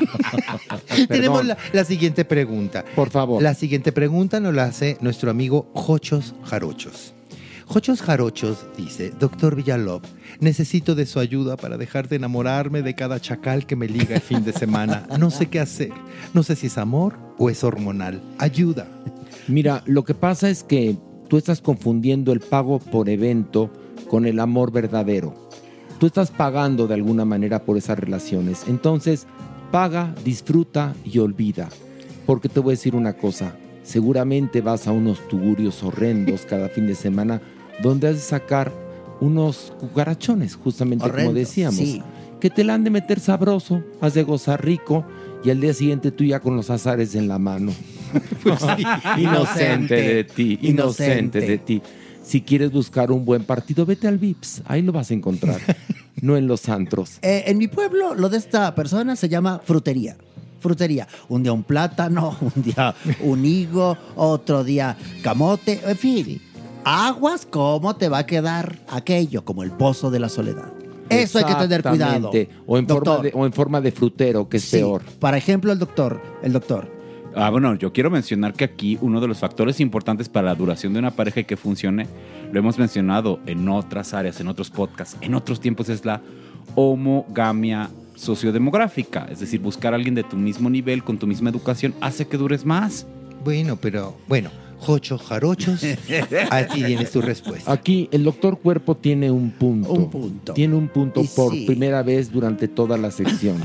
Tenemos 1.08 1.44
la, 1.44 1.58
la 1.74 1.84
siguiente 1.84 2.24
pregunta. 2.24 2.86
Por 2.96 3.10
favor. 3.10 3.42
La 3.42 3.52
siguiente 3.52 3.92
pregunta 3.92 4.40
nos 4.40 4.54
la 4.54 4.64
hace 4.64 4.96
nuestro 5.02 5.30
amigo 5.30 5.70
Jochos 5.74 6.34
Jarochos. 6.44 7.12
Jochos 7.72 8.02
Jarochos 8.02 8.66
dice, 8.76 9.12
doctor 9.20 9.54
Villalob, 9.54 10.02
necesito 10.40 10.96
de 10.96 11.06
su 11.06 11.20
ayuda 11.20 11.56
para 11.56 11.78
dejar 11.78 12.08
de 12.08 12.16
enamorarme 12.16 12.82
de 12.82 12.96
cada 12.96 13.20
chacal 13.20 13.64
que 13.64 13.76
me 13.76 13.86
liga 13.86 14.16
el 14.16 14.20
fin 14.20 14.42
de 14.44 14.52
semana. 14.52 15.06
No 15.20 15.30
sé 15.30 15.46
qué 15.46 15.60
hacer. 15.60 15.92
No 16.34 16.42
sé 16.42 16.56
si 16.56 16.66
es 16.66 16.78
amor 16.78 17.16
o 17.38 17.48
es 17.48 17.62
hormonal. 17.62 18.20
Ayuda. 18.38 18.88
Mira, 19.46 19.84
lo 19.86 20.02
que 20.02 20.14
pasa 20.14 20.50
es 20.50 20.64
que 20.64 20.96
tú 21.28 21.36
estás 21.36 21.60
confundiendo 21.60 22.32
el 22.32 22.40
pago 22.40 22.80
por 22.80 23.08
evento 23.08 23.70
con 24.08 24.26
el 24.26 24.40
amor 24.40 24.72
verdadero. 24.72 25.32
Tú 26.00 26.06
estás 26.06 26.32
pagando 26.32 26.88
de 26.88 26.94
alguna 26.94 27.24
manera 27.24 27.62
por 27.62 27.76
esas 27.76 28.00
relaciones. 28.00 28.64
Entonces, 28.66 29.28
paga, 29.70 30.12
disfruta 30.24 30.96
y 31.04 31.20
olvida. 31.20 31.68
Porque 32.26 32.48
te 32.48 32.58
voy 32.58 32.72
a 32.72 32.76
decir 32.76 32.96
una 32.96 33.12
cosa. 33.12 33.54
Seguramente 33.84 34.60
vas 34.60 34.88
a 34.88 34.92
unos 34.92 35.20
tugurios 35.28 35.84
horrendos 35.84 36.46
cada 36.46 36.68
fin 36.68 36.88
de 36.88 36.96
semana 36.96 37.40
donde 37.82 38.08
has 38.08 38.14
de 38.14 38.20
sacar 38.20 38.72
unos 39.20 39.72
cucarachones, 39.78 40.54
justamente 40.56 41.08
como 41.10 41.32
decíamos. 41.32 41.76
sí. 41.76 42.02
Que 42.40 42.48
te 42.48 42.64
la 42.64 42.72
han 42.72 42.84
de 42.84 42.90
meter 42.90 43.20
sabroso, 43.20 43.82
has 44.00 44.14
de 44.14 44.22
gozar 44.22 44.64
rico 44.64 45.04
y 45.44 45.50
al 45.50 45.60
día 45.60 45.74
siguiente 45.74 46.10
tú 46.10 46.24
ya 46.24 46.40
con 46.40 46.56
los 46.56 46.70
azares 46.70 47.14
en 47.14 47.28
la 47.28 47.38
mano. 47.38 47.70
Inocente 49.18 49.94
de 49.94 50.24
ti, 50.24 50.58
inocente 50.62 50.68
Inocente. 50.68 51.40
de 51.40 51.58
ti. 51.58 51.82
Si 52.22 52.40
quieres 52.42 52.72
buscar 52.72 53.10
un 53.10 53.24
buen 53.24 53.44
partido, 53.44 53.84
vete 53.84 54.08
al 54.08 54.18
VIPS, 54.18 54.62
ahí 54.66 54.82
lo 54.82 54.92
vas 54.92 55.10
a 55.10 55.14
encontrar, 55.14 55.60
no 56.22 56.36
en 56.36 56.46
los 56.46 56.68
antros. 56.68 57.18
Eh, 57.22 57.44
en 57.46 57.58
mi 57.58 57.68
pueblo, 57.68 58.14
lo 58.14 58.28
de 58.28 58.38
esta 58.38 58.74
persona 58.74 59.16
se 59.16 59.28
llama 59.28 59.60
frutería. 59.64 60.16
Frutería. 60.60 61.08
Un 61.28 61.42
día 61.42 61.52
un 61.52 61.62
plátano, 61.64 62.36
un 62.40 62.62
día 62.62 62.94
un 63.20 63.44
higo, 63.44 63.96
otro 64.16 64.62
día 64.62 64.96
camote, 65.22 65.80
en 65.86 65.96
fin. 65.96 66.42
Aguas, 66.84 67.46
¿cómo 67.48 67.96
te 67.96 68.08
va 68.08 68.18
a 68.18 68.26
quedar 68.26 68.78
aquello? 68.88 69.44
Como 69.44 69.62
el 69.62 69.70
pozo 69.70 70.10
de 70.10 70.18
la 70.20 70.28
soledad. 70.28 70.72
Eso 71.08 71.38
hay 71.38 71.44
que 71.44 71.54
tener 71.54 71.82
cuidado. 71.82 72.30
Exactamente. 72.32 72.50
O 72.66 72.78
en, 72.78 72.86
forma 72.86 73.18
de, 73.18 73.32
o 73.34 73.46
en 73.46 73.52
forma 73.52 73.80
de 73.80 73.92
frutero, 73.92 74.48
que 74.48 74.58
es 74.58 74.64
Sí. 74.64 74.76
peor. 74.78 75.02
Por 75.18 75.34
ejemplo, 75.34 75.72
el 75.72 75.78
doctor, 75.78 76.22
el 76.42 76.52
doctor. 76.52 76.88
Ah, 77.34 77.50
bueno, 77.50 77.74
yo 77.74 77.92
quiero 77.92 78.10
mencionar 78.10 78.54
que 78.54 78.64
aquí 78.64 78.98
uno 79.00 79.20
de 79.20 79.28
los 79.28 79.38
factores 79.38 79.80
importantes 79.80 80.28
para 80.28 80.46
la 80.46 80.54
duración 80.54 80.92
de 80.92 80.98
una 81.00 81.10
pareja 81.12 81.40
y 81.40 81.44
que 81.44 81.56
funcione, 81.56 82.06
lo 82.52 82.58
hemos 82.58 82.78
mencionado 82.78 83.40
en 83.46 83.68
otras 83.68 84.14
áreas, 84.14 84.40
en 84.40 84.48
otros 84.48 84.70
podcasts, 84.70 85.16
en 85.20 85.34
otros 85.34 85.60
tiempos, 85.60 85.88
es 85.88 86.04
la 86.04 86.22
homogamia 86.74 87.90
sociodemográfica. 88.16 89.26
Es 89.30 89.40
decir, 89.40 89.60
buscar 89.60 89.92
a 89.92 89.96
alguien 89.96 90.14
de 90.14 90.22
tu 90.24 90.36
mismo 90.36 90.70
nivel, 90.70 91.04
con 91.04 91.18
tu 91.18 91.26
misma 91.26 91.50
educación, 91.50 91.94
hace 92.00 92.26
que 92.26 92.36
dures 92.36 92.64
más. 92.64 93.06
Bueno, 93.44 93.76
pero 93.80 94.16
bueno, 94.28 94.50
Jochos 94.80 95.20
Jarochos, 95.22 95.84
aquí 96.50 96.82
tienes 96.82 97.10
tu 97.10 97.20
respuesta. 97.20 97.70
Aquí 97.70 98.08
el 98.12 98.24
doctor 98.24 98.58
Cuerpo 98.58 98.96
tiene 98.96 99.30
un 99.30 99.50
punto. 99.50 99.92
Un 99.92 100.10
punto. 100.10 100.54
Tiene 100.54 100.74
un 100.74 100.88
punto 100.88 101.20
Y 101.20 101.26
por 101.28 101.52
sí. 101.52 101.66
primera 101.66 102.02
vez 102.02 102.32
durante 102.32 102.66
toda 102.66 102.96
la 102.96 103.10
sección. 103.10 103.58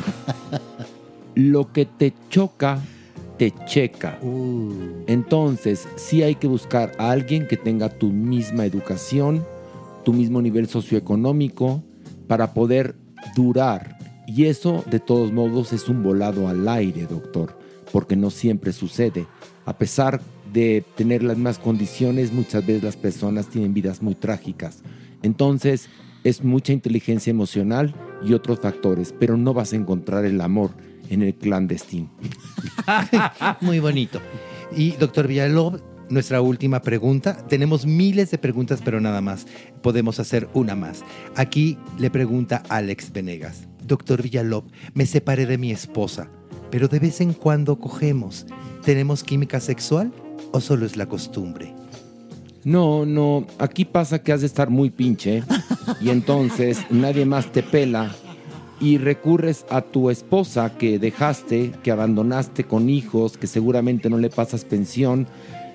Lo 1.36 1.72
que 1.72 1.86
te 1.86 2.14
choca 2.30 2.82
te 3.38 3.54
checa. 3.66 4.20
Entonces, 5.08 5.88
sí 5.96 6.24
hay 6.24 6.36
que 6.36 6.48
buscar 6.48 6.92
a 6.98 7.12
alguien 7.12 7.48
que 7.48 7.58
tenga 7.58 7.90
tu 7.90 8.12
misma 8.12 8.66
educación, 8.66 9.46
tu 10.04 10.14
mismo 10.14 10.42
nivel 10.42 10.68
socioeconómico, 10.68 11.84
para 12.28 12.54
poder 12.54 12.96
durar. 13.36 13.98
Y 14.28 14.46
eso, 14.46 14.84
de 14.90 15.00
todos 15.00 15.32
modos, 15.32 15.74
es 15.74 15.90
un 15.90 16.04
volado 16.04 16.48
al 16.48 16.68
aire, 16.68 17.06
doctor, 17.06 17.58
porque 17.92 18.16
no 18.16 18.30
siempre 18.30 18.72
sucede. 18.72 19.28
A 19.66 19.78
pesar 19.78 20.22
de 20.56 20.86
tener 20.96 21.22
las 21.22 21.36
mismas 21.36 21.60
condiciones, 21.60 22.32
muchas 22.32 22.66
veces 22.66 22.82
las 22.82 22.96
personas 22.96 23.50
tienen 23.50 23.74
vidas 23.74 24.02
muy 24.02 24.16
trágicas. 24.16 24.84
Entonces, 25.22 25.90
es 26.24 26.46
mucha 26.46 26.72
inteligencia 26.72 27.30
emocional 27.30 27.94
y 28.26 28.34
otros 28.34 28.62
factores, 28.62 29.14
pero 29.20 29.36
no 29.36 29.54
vas 29.54 29.74
a 29.74 29.76
encontrar 29.76 30.24
el 30.24 30.40
amor 30.40 30.72
en 31.10 31.24
el 31.24 31.36
clandestino. 31.36 32.10
Muy 33.62 33.80
bonito. 33.80 34.22
Y 34.76 34.92
doctor 34.92 35.28
Villalobos, 35.28 35.84
nuestra 36.10 36.42
última 36.42 36.82
pregunta. 36.82 37.46
Tenemos 37.48 37.86
miles 37.86 38.32
de 38.32 38.38
preguntas, 38.38 38.82
pero 38.84 39.02
nada 39.02 39.20
más. 39.20 39.46
Podemos 39.84 40.20
hacer 40.22 40.48
una 40.54 40.74
más. 40.76 41.04
Aquí 41.36 41.78
le 42.00 42.10
pregunta 42.10 42.64
Alex 42.70 43.12
Venegas. 43.12 43.68
Doctor 43.84 44.24
Villalob, 44.24 44.64
me 44.94 45.06
separé 45.06 45.46
de 45.46 45.58
mi 45.58 45.72
esposa, 45.72 46.32
pero 46.72 46.88
de 46.88 47.00
vez 47.00 47.20
en 47.20 47.34
cuando 47.34 47.78
cogemos. 47.78 48.48
¿Tenemos 48.84 49.24
química 49.24 49.60
sexual 49.60 50.12
o 50.56 50.62
solo 50.62 50.86
es 50.86 50.96
la 50.96 51.06
costumbre? 51.06 51.74
No, 52.64 53.06
no, 53.06 53.46
aquí 53.60 53.84
pasa 53.84 54.20
que 54.20 54.32
has 54.32 54.40
de 54.40 54.48
estar 54.48 54.70
muy 54.70 54.90
pinche 54.90 55.44
y 56.02 56.10
entonces 56.10 56.80
nadie 56.90 57.26
más 57.26 57.52
te 57.52 57.62
pela 57.62 58.16
y 58.80 58.98
recurres 58.98 59.66
a 59.70 59.82
tu 59.82 60.10
esposa 60.10 60.78
que 60.78 60.98
dejaste, 60.98 61.74
que 61.84 61.92
abandonaste 61.92 62.64
con 62.64 62.90
hijos, 62.90 63.38
que 63.38 63.48
seguramente 63.48 64.10
no 64.10 64.18
le 64.18 64.30
pasas 64.30 64.66
pensión 64.66 65.28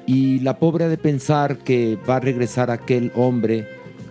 y 0.06 0.40
la 0.40 0.58
pobre 0.58 0.86
ha 0.86 0.88
de 0.88 0.98
pensar 0.98 1.58
que 1.58 1.96
va 2.08 2.16
a 2.16 2.20
regresar 2.20 2.70
aquel 2.70 3.12
hombre 3.14 3.68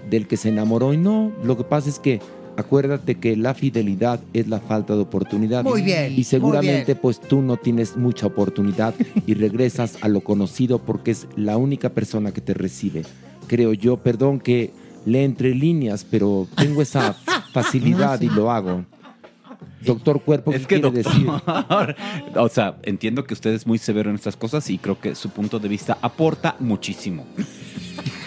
del 0.10 0.28
que 0.28 0.38
se 0.38 0.50
enamoró 0.50 0.94
y 0.94 0.98
no, 0.98 1.32
lo 1.44 1.58
que 1.58 1.64
pasa 1.64 1.90
es 1.90 2.00
que 2.00 2.22
acuérdate 2.60 3.16
que 3.16 3.36
la 3.36 3.54
fidelidad 3.54 4.20
es 4.34 4.48
la 4.48 4.60
falta 4.60 4.96
de 4.96 5.02
oportunidad. 5.02 5.64
Muy 5.64 5.82
bien, 5.82 6.14
Y 6.18 6.24
seguramente 6.24 6.86
bien. 6.86 7.00
pues 7.02 7.20
tú 7.20 7.42
no 7.42 7.58
tienes 7.58 7.98
mucha 7.98 8.28
oportunidad 8.28 8.94
y 9.26 9.34
regresas 9.34 9.98
a 10.02 10.08
lo 10.08 10.22
conocido 10.22 10.80
porque 10.80 11.12
es 11.12 11.28
la 11.36 11.58
única 11.58 11.90
persona 11.90 12.32
que 12.32 12.42
te 12.42 12.54
recibe. 12.54 13.04
Creo 13.48 13.74
yo, 13.74 13.98
perdón 13.98 14.40
que 14.40 14.72
le 15.06 15.24
entre 15.24 15.56
líneas, 15.56 16.06
pero 16.10 16.48
tengo 16.56 16.82
esa 16.82 17.14
facilidad 17.54 18.22
y 18.22 18.30
lo 18.30 18.52
hago. 18.52 18.86
Doctor 19.86 20.22
Cuerpo, 20.22 20.52
¿qué 20.52 20.58
Es 20.58 20.68
que, 20.68 20.82
quiere 20.82 20.92
decir? 20.92 21.26
doctor, 21.26 21.96
o 22.36 22.50
sea, 22.50 22.78
entiendo 22.84 23.24
que 23.24 23.34
usted 23.34 23.54
es 23.54 23.66
muy 23.66 23.78
severo 23.78 24.10
en 24.10 24.16
estas 24.16 24.36
cosas 24.36 24.70
y 24.70 24.78
creo 24.78 25.00
que 25.00 25.16
su 25.16 25.30
punto 25.30 25.58
de 25.58 25.70
vista 25.70 25.98
aporta 26.02 26.56
muchísimo. 26.60 27.26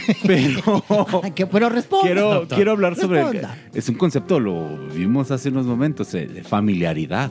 Pero 0.26 1.22
que, 1.34 1.46
pero 1.46 1.68
responda. 1.68 2.06
quiero, 2.06 2.34
doctor. 2.34 2.56
quiero 2.56 2.72
hablar 2.72 2.96
sobre... 2.96 3.22
Responda. 3.22 3.56
Es 3.74 3.88
un 3.88 3.94
concepto, 3.96 4.40
lo 4.40 4.78
vimos 4.88 5.30
hace 5.30 5.48
unos 5.48 5.66
momentos, 5.66 6.12
eh, 6.14 6.26
de 6.26 6.42
familiaridad. 6.42 7.30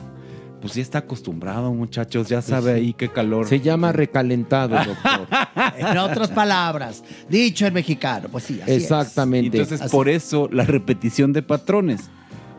Pues 0.60 0.74
ya 0.74 0.82
está 0.82 0.98
acostumbrado, 0.98 1.72
muchachos, 1.74 2.28
ya 2.28 2.40
sabe 2.40 2.72
ahí 2.74 2.92
qué 2.92 3.08
calor. 3.08 3.48
Se 3.48 3.60
llama 3.60 3.90
recalentado, 3.90 4.76
doctor. 4.76 5.26
En 5.76 5.98
otras 5.98 6.30
palabras, 6.30 7.02
dicho 7.28 7.66
en 7.66 7.74
mexicano, 7.74 8.28
pues 8.30 8.44
sí, 8.44 8.60
así 8.62 8.70
es. 8.70 8.82
Exactamente. 8.82 9.58
Entonces, 9.58 9.80
Así. 9.80 9.90
por 9.90 10.08
eso 10.08 10.48
la 10.52 10.64
repetición 10.64 11.32
de 11.32 11.42
patrones. 11.42 12.10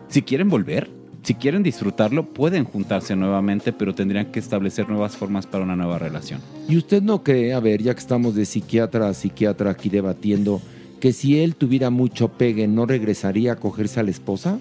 Si 0.09 0.21
quieren 0.21 0.49
volver, 0.49 0.89
si 1.23 1.35
quieren 1.35 1.63
disfrutarlo, 1.63 2.25
pueden 2.25 2.65
juntarse 2.65 3.15
nuevamente, 3.15 3.71
pero 3.71 3.95
tendrían 3.95 4.25
que 4.31 4.39
establecer 4.39 4.89
nuevas 4.89 5.15
formas 5.15 5.47
para 5.47 5.63
una 5.63 5.75
nueva 5.75 5.97
relación. 5.97 6.41
¿Y 6.67 6.77
usted 6.77 7.01
no 7.01 7.23
cree, 7.23 7.53
a 7.53 7.59
ver, 7.59 7.81
ya 7.81 7.93
que 7.93 7.99
estamos 7.99 8.35
de 8.35 8.45
psiquiatra 8.45 9.07
a 9.07 9.13
psiquiatra 9.13 9.71
aquí 9.71 9.89
debatiendo, 9.89 10.61
que 10.99 11.13
si 11.13 11.39
él 11.39 11.55
tuviera 11.55 11.89
mucho 11.89 12.29
pegue, 12.29 12.67
no 12.67 12.85
regresaría 12.85 13.53
a 13.53 13.55
cogerse 13.55 13.99
a 13.99 14.03
la 14.03 14.11
esposa? 14.11 14.59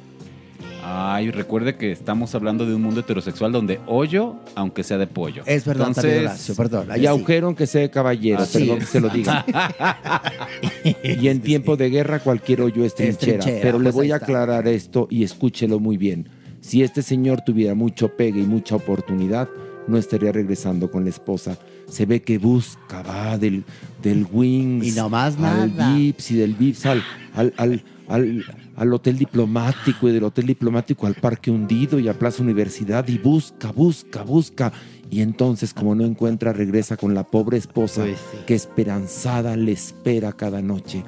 Ay, 0.84 1.30
recuerde 1.30 1.76
que 1.76 1.93
estamos 1.93 2.34
hablando 2.34 2.66
de 2.66 2.74
un 2.74 2.82
mundo 2.82 3.01
heterosexual 3.01 3.52
donde 3.52 3.78
hoyo, 3.86 4.34
aunque 4.56 4.82
sea 4.82 4.98
de 4.98 5.06
pollo. 5.06 5.44
Es 5.47 5.64
verdad, 5.64 5.93
también, 5.93 6.14
Entonces, 6.16 6.26
Horacio, 6.28 6.55
perdón. 6.56 6.89
Y 6.97 7.01
sí. 7.01 7.06
agujero 7.06 7.47
aunque 7.47 7.66
sea 7.68 7.82
de 7.82 7.90
caballero, 7.90 8.40
Así 8.43 8.59
perdón 8.59 8.78
es. 8.78 8.84
que 8.84 8.90
se 8.90 9.01
lo 9.01 9.09
diga. 9.09 9.44
y 11.05 11.28
en 11.28 11.40
tiempo 11.40 11.76
de 11.76 11.89
guerra 11.89 12.18
cualquier 12.18 12.62
hoyo 12.62 12.84
es 12.84 12.94
trinchera. 12.97 13.39
trinchera, 13.39 13.62
Pero 13.62 13.78
le 13.78 13.84
pues 13.84 13.94
voy 13.94 14.06
ahí 14.06 14.12
a 14.12 14.16
aclarar 14.16 14.66
esto 14.66 15.06
y 15.09 15.22
escúchelo 15.22 15.78
muy 15.78 15.97
bien. 15.97 16.26
Si 16.62 16.82
este 16.82 17.02
señor 17.02 17.43
tuviera 17.44 17.74
mucho 17.74 18.09
pegue 18.16 18.40
y 18.40 18.47
mucha 18.47 18.76
oportunidad, 18.76 19.48
no 19.89 19.98
estaría 19.98 20.32
regresando 20.32 20.90
con 20.90 21.02
la 21.05 21.10
esposa. 21.10 21.59
Se 21.89 22.06
ve 22.06 22.22
que 22.22 22.39
busca, 22.39 23.02
va 23.02 23.36
del, 23.36 23.64
del 24.02 24.26
Wings 24.32 24.86
Y 24.86 24.93
no 24.93 25.09
más 25.10 25.36
al. 25.39 25.70
Vips 25.70 26.30
y 26.30 26.36
del 26.36 26.55
Vips 26.55 26.86
al, 26.86 27.02
al, 27.34 27.52
al, 27.59 27.82
al- 28.09 28.44
al 28.76 28.93
Hotel 28.94 29.18
Diplomático 29.18 30.09
y 30.09 30.12
del 30.12 30.24
Hotel 30.24 30.47
Diplomático 30.47 31.06
al 31.06 31.14
Parque 31.14 31.51
Hundido 31.51 31.98
y 31.98 32.09
a 32.09 32.18
Plaza 32.18 32.43
Universidad 32.43 33.06
y 33.09 33.18
busca, 33.18 33.70
busca, 33.72 34.22
busca. 34.22 34.72
Y 35.10 35.20
entonces, 35.20 35.74
como 35.74 35.94
no 35.94 36.05
encuentra, 36.05 36.52
regresa 36.55 36.97
con 36.97 37.12
la 37.12 37.24
pobre 37.24 37.59
esposa 37.59 38.02
Pues 38.05 38.16
sí. 38.30 38.39
que 38.47 38.55
esperanzada 38.55 39.56
le 39.56 39.72
espera 39.72 40.32
cada 40.32 40.62
noche. 40.62 41.02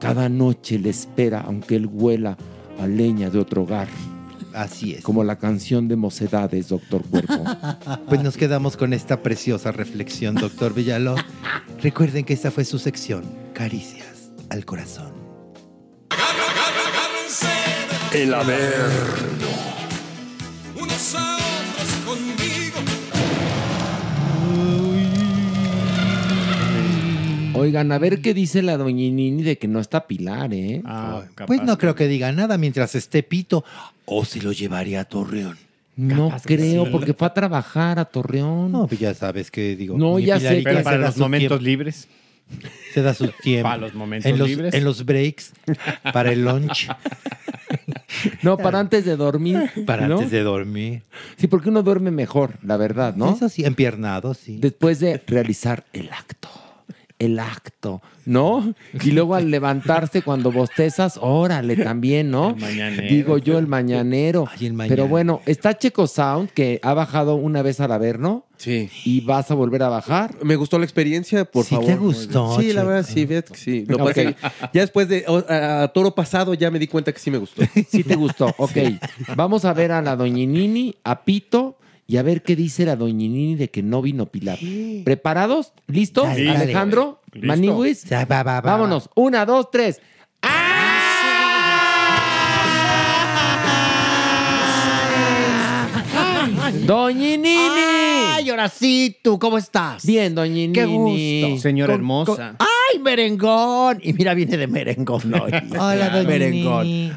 Cada 0.00 0.28
noche 0.28 0.78
le 0.78 0.90
espera, 0.90 1.40
aunque 1.40 1.76
él 1.76 1.86
huela 1.90 2.36
a 2.78 2.86
leña 2.86 3.30
de 3.30 3.38
otro 3.38 3.62
hogar. 3.62 3.88
Así 4.56 4.94
es. 4.94 5.04
Como 5.04 5.22
la 5.22 5.36
canción 5.36 5.86
de 5.86 5.96
Mocedades, 5.96 6.68
Doctor 6.68 7.02
Cuerpo. 7.02 7.44
Pues 8.08 8.22
nos 8.22 8.36
quedamos 8.36 8.76
con 8.76 8.92
esta 8.92 9.22
preciosa 9.22 9.72
reflexión, 9.72 10.34
doctor 10.36 10.72
Villalobos. 10.72 11.20
Recuerden 11.82 12.24
que 12.24 12.32
esta 12.32 12.50
fue 12.50 12.64
su 12.64 12.78
sección, 12.78 13.24
Caricias 13.52 14.30
al 14.48 14.64
Corazón. 14.64 15.12
El 18.12 18.32
Averno. 18.32 19.85
Oigan, 27.58 27.92
a 27.92 27.98
ver 27.98 28.20
qué 28.20 28.34
dice 28.34 28.62
la 28.62 28.76
doñinini 28.76 29.42
de 29.42 29.58
que 29.58 29.68
no 29.68 29.80
está 29.80 30.06
Pilar, 30.06 30.52
¿eh? 30.52 30.82
Pues 31.46 31.62
no 31.62 31.78
creo 31.78 31.94
que 31.94 32.06
diga 32.08 32.32
nada 32.32 32.58
mientras 32.58 32.94
esté 32.94 33.22
Pito. 33.22 33.64
O 34.04 34.24
se 34.24 34.40
lo 34.42 34.52
llevaría 34.52 35.00
a 35.00 35.04
Torreón. 35.04 35.56
No 35.96 36.28
Capaz 36.28 36.42
que 36.44 36.56
creo, 36.56 36.84
sí. 36.84 36.90
porque 36.92 37.14
fue 37.14 37.26
a 37.26 37.32
trabajar 37.34 37.98
a 37.98 38.04
Torreón. 38.04 38.70
No, 38.70 38.86
pues 38.86 39.00
ya 39.00 39.14
sabes 39.14 39.50
que 39.50 39.74
digo. 39.76 39.96
No, 39.96 40.16
mi 40.16 40.24
ya 40.26 40.38
sé, 40.38 40.48
Pilarita 40.48 40.68
pero 40.70 40.78
se 40.78 40.84
para 40.84 40.98
da 40.98 41.06
los 41.06 41.14
su 41.14 41.20
momentos 41.20 41.48
tiempo. 41.48 41.64
libres. 41.64 42.08
Se 42.92 43.02
da 43.02 43.14
su 43.14 43.28
tiempo. 43.42 43.64
Para 43.68 43.78
los 43.78 43.94
momentos 43.94 44.30
en 44.30 44.38
los, 44.38 44.46
libres. 44.48 44.74
En 44.74 44.84
los 44.84 45.04
breaks, 45.06 45.52
para 46.12 46.32
el 46.32 46.44
lunch, 46.44 46.88
No, 48.42 48.56
para 48.56 48.78
antes 48.78 49.04
de 49.04 49.16
dormir. 49.16 49.70
para 49.86 50.06
¿no? 50.06 50.16
antes 50.16 50.30
de 50.30 50.42
dormir. 50.42 51.02
Sí, 51.38 51.46
porque 51.48 51.70
uno 51.70 51.82
duerme 51.82 52.10
mejor, 52.10 52.58
la 52.62 52.76
verdad, 52.76 53.14
¿no? 53.16 53.34
Eso 53.34 53.48
sí, 53.48 53.64
empiernado, 53.64 54.34
sí. 54.34 54.58
Después 54.60 55.00
de 55.00 55.20
realizar 55.26 55.84
el 55.92 56.10
acto. 56.12 56.48
El 57.18 57.38
acto, 57.38 58.02
¿no? 58.26 58.74
Y 59.02 59.12
luego 59.12 59.34
al 59.34 59.50
levantarse 59.50 60.20
cuando 60.20 60.52
bostezas, 60.52 61.18
órale 61.22 61.74
también, 61.76 62.30
¿no? 62.30 62.50
El 62.50 62.56
mañanero. 62.56 63.08
Digo 63.08 63.38
yo, 63.38 63.56
el 63.58 63.66
mañanero. 63.66 64.44
Ay, 64.54 64.66
el 64.66 64.76
Pero 64.88 65.08
bueno, 65.08 65.40
está 65.46 65.78
Checo 65.78 66.06
Sound, 66.06 66.50
que 66.50 66.78
ha 66.82 66.92
bajado 66.92 67.36
una 67.36 67.62
vez 67.62 67.80
al 67.80 67.92
Averno 67.92 68.44
Sí. 68.58 68.90
y 69.04 69.20
vas 69.22 69.50
a 69.50 69.54
volver 69.54 69.82
a 69.82 69.88
bajar. 69.88 70.34
Me 70.42 70.56
gustó 70.56 70.78
la 70.78 70.84
experiencia, 70.84 71.44
por 71.46 71.64
Sí 71.64 71.74
favor. 71.74 71.86
te 71.86 71.96
gustó, 71.96 72.60
Sí, 72.60 72.72
la 72.74 72.84
verdad, 72.84 73.06
sí, 73.08 73.26
fíjate 73.26 73.52
que 73.52 73.58
sí. 73.58 73.84
Lo 73.86 74.10
ya 74.12 74.34
después 74.72 75.08
de 75.08 75.24
a 75.26 75.90
toro 75.94 76.14
pasado 76.14 76.52
ya 76.54 76.70
me 76.70 76.78
di 76.78 76.86
cuenta 76.86 77.12
que 77.12 77.18
sí 77.18 77.30
me 77.30 77.38
gustó. 77.38 77.62
Sí 77.90 78.04
te 78.04 78.16
gustó, 78.16 78.54
ok. 78.58 78.76
Vamos 79.36 79.64
a 79.64 79.72
ver 79.72 79.92
a 79.92 80.02
la 80.02 80.16
doñinini, 80.16 80.96
a 81.04 81.24
Pito, 81.24 81.78
y 82.08 82.16
a 82.18 82.22
ver 82.22 82.42
qué 82.42 82.54
dice 82.56 82.84
la 82.84 82.96
doñinini 82.96 83.56
de 83.56 83.70
que 83.70 83.82
no 83.82 84.00
vino 84.02 84.26
Pilar. 84.26 84.58
¿Preparados? 85.04 85.72
¿Listos? 85.88 86.24
Dale, 86.24 86.44
dale. 86.44 86.58
Alejandro, 86.64 87.20
Listo. 87.32 87.46
Maniwis. 87.48 88.04
Ya, 88.04 88.24
va, 88.24 88.42
va, 88.42 88.60
va, 88.60 88.72
Vámonos. 88.72 89.10
Una, 89.16 89.44
dos, 89.44 89.70
tres. 89.70 90.00
Doñinini. 96.86 97.56
Ay, 97.58 98.50
Horacito, 98.50 99.38
¿cómo 99.38 99.58
estás? 99.58 100.04
Bien, 100.06 100.34
doñinini. 100.34 100.72
Qué 100.72 100.84
gusto. 100.84 101.62
Señora 101.62 101.92
Con- 101.92 102.00
hermosa. 102.00 102.54
con- 102.56 102.66
¡Ay, 102.92 102.98
merengón! 103.00 103.98
Y 104.02 104.12
mira, 104.12 104.34
viene 104.34 104.56
de 104.56 104.66
merengón 104.66 105.34
hoy. 105.34 105.52
Hola, 105.78 106.22
merengón. 106.26 106.86
Nini. 106.86 107.12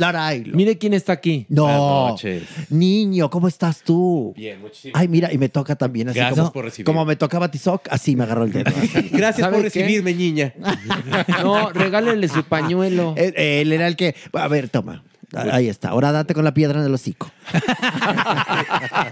Larailo. 0.00 0.56
Mire 0.56 0.78
quién 0.78 0.94
está 0.94 1.12
aquí. 1.12 1.46
No. 1.48 1.64
Buenas 1.64 1.80
noches. 2.12 2.42
Niño, 2.70 3.28
¿cómo 3.30 3.46
estás 3.48 3.82
tú? 3.82 4.32
Bien, 4.36 4.60
muchísimas 4.60 5.00
Ay, 5.00 5.08
mira, 5.08 5.32
y 5.32 5.38
me 5.38 5.48
toca 5.48 5.76
también 5.76 6.08
así 6.08 6.18
Gracias 6.18 6.38
como, 6.38 6.52
por 6.52 6.64
recibir. 6.64 6.86
como 6.86 7.04
me 7.04 7.16
tocaba 7.16 7.50
Tizoc, 7.50 7.86
así 7.90 8.16
me 8.16 8.24
agarró 8.24 8.44
el 8.44 8.52
dedo. 8.52 8.70
Gracias 9.12 9.44
¿Sabe 9.44 9.52
por 9.62 9.70
qué? 9.70 9.80
recibirme, 9.80 10.14
niña. 10.14 10.54
No, 11.42 11.70
regálenle 11.70 12.28
su 12.28 12.42
pañuelo. 12.44 13.14
él, 13.16 13.34
él 13.36 13.72
era 13.72 13.86
el 13.86 13.96
que. 13.96 14.14
A 14.32 14.48
ver, 14.48 14.68
toma. 14.68 15.02
Ahí 15.34 15.68
está. 15.68 15.90
Ahora 15.90 16.12
date 16.12 16.34
con 16.34 16.44
la 16.44 16.52
piedra 16.52 16.80
en 16.80 16.86
el 16.86 16.94
hocico. 16.94 17.30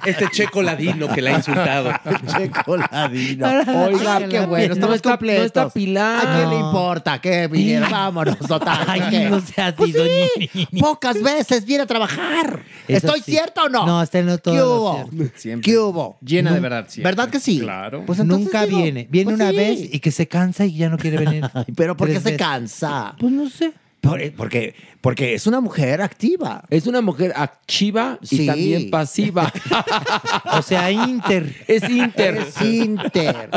Este 0.05 0.28
checo 0.31 0.62
ladino 0.62 1.09
que 1.09 1.23
la 1.23 1.31
ha 1.31 1.36
insultado. 1.39 1.93
checo 2.36 2.77
ladino. 2.77 3.47
Oiga, 3.86 4.28
qué 4.28 4.40
bueno. 4.47 4.69
no 4.69 4.74
Estamos 4.74 4.97
no 5.05 5.11
completos. 5.11 5.47
está 5.47 5.70
Pilar. 5.70 6.27
¿A 6.27 6.36
quién 6.36 6.51
le 6.51 6.57
importa? 6.57 7.20
¿Qué 7.20 7.47
viniera? 7.47 7.89
Vámonos, 7.89 8.39
total. 8.39 8.85
Ay, 8.89 9.03
¿qué? 9.11 9.31
no 9.31 9.40
seas 9.40 9.74
Pues 9.74 9.95
así, 9.95 10.51
sí, 10.53 10.66
pocas 10.81 11.23
veces 11.23 11.65
viene 11.65 11.85
a 11.85 11.86
trabajar. 11.86 12.62
Eso 12.86 13.07
¿Estoy 13.07 13.20
sí. 13.20 13.32
cierto 13.32 13.65
o 13.65 13.69
no? 13.69 13.86
No, 13.86 14.03
está 14.03 14.19
en 14.19 14.27
lo 14.27 14.39
todo 14.39 14.55
¿Qué 14.55 14.62
hubo? 14.62 15.11
Siempre. 15.36 15.70
¿Qué 15.70 15.78
hubo? 15.78 16.19
Llena 16.20 16.53
de 16.53 16.61
verdad 16.61 16.86
siempre. 16.89 17.11
¿Verdad 17.15 17.31
que 17.31 17.40
sí? 17.40 17.61
Claro. 17.61 18.05
Pues 18.07 18.19
entonces 18.19 18.47
Nunca 18.47 18.66
digo, 18.66 18.82
viene. 18.82 19.07
Viene 19.11 19.31
pues 19.32 19.40
una 19.40 19.51
sí. 19.51 19.57
vez 19.57 19.81
y 19.93 20.01
que 20.01 20.11
se 20.11 20.27
cansa 20.27 20.65
y 20.65 20.77
ya 20.77 20.89
no 20.89 20.99
quiere 20.99 21.19
venir. 21.19 21.45
Pero 21.77 21.97
¿por 21.97 22.09
qué 22.09 22.20
se 22.20 22.36
cansa? 22.36 23.15
Pues 23.19 23.32
no 23.32 23.49
sé. 23.49 23.73
Por- 24.09 24.33
porque, 24.33 24.75
porque 25.01 25.35
es 25.35 25.47
una 25.47 25.61
mujer 25.61 26.01
activa. 26.03 26.65
Es 26.71 26.87
una 26.87 27.01
mujer 27.01 27.33
activa 27.37 28.19
y 28.31 28.47
también 28.47 28.91
pasiva. 28.91 29.53
O 30.53 30.63
sea, 30.63 30.91
Inter. 30.91 31.55
es 31.67 31.89
Inter. 31.89 32.37
Es 32.37 32.61
Inter. 32.63 33.51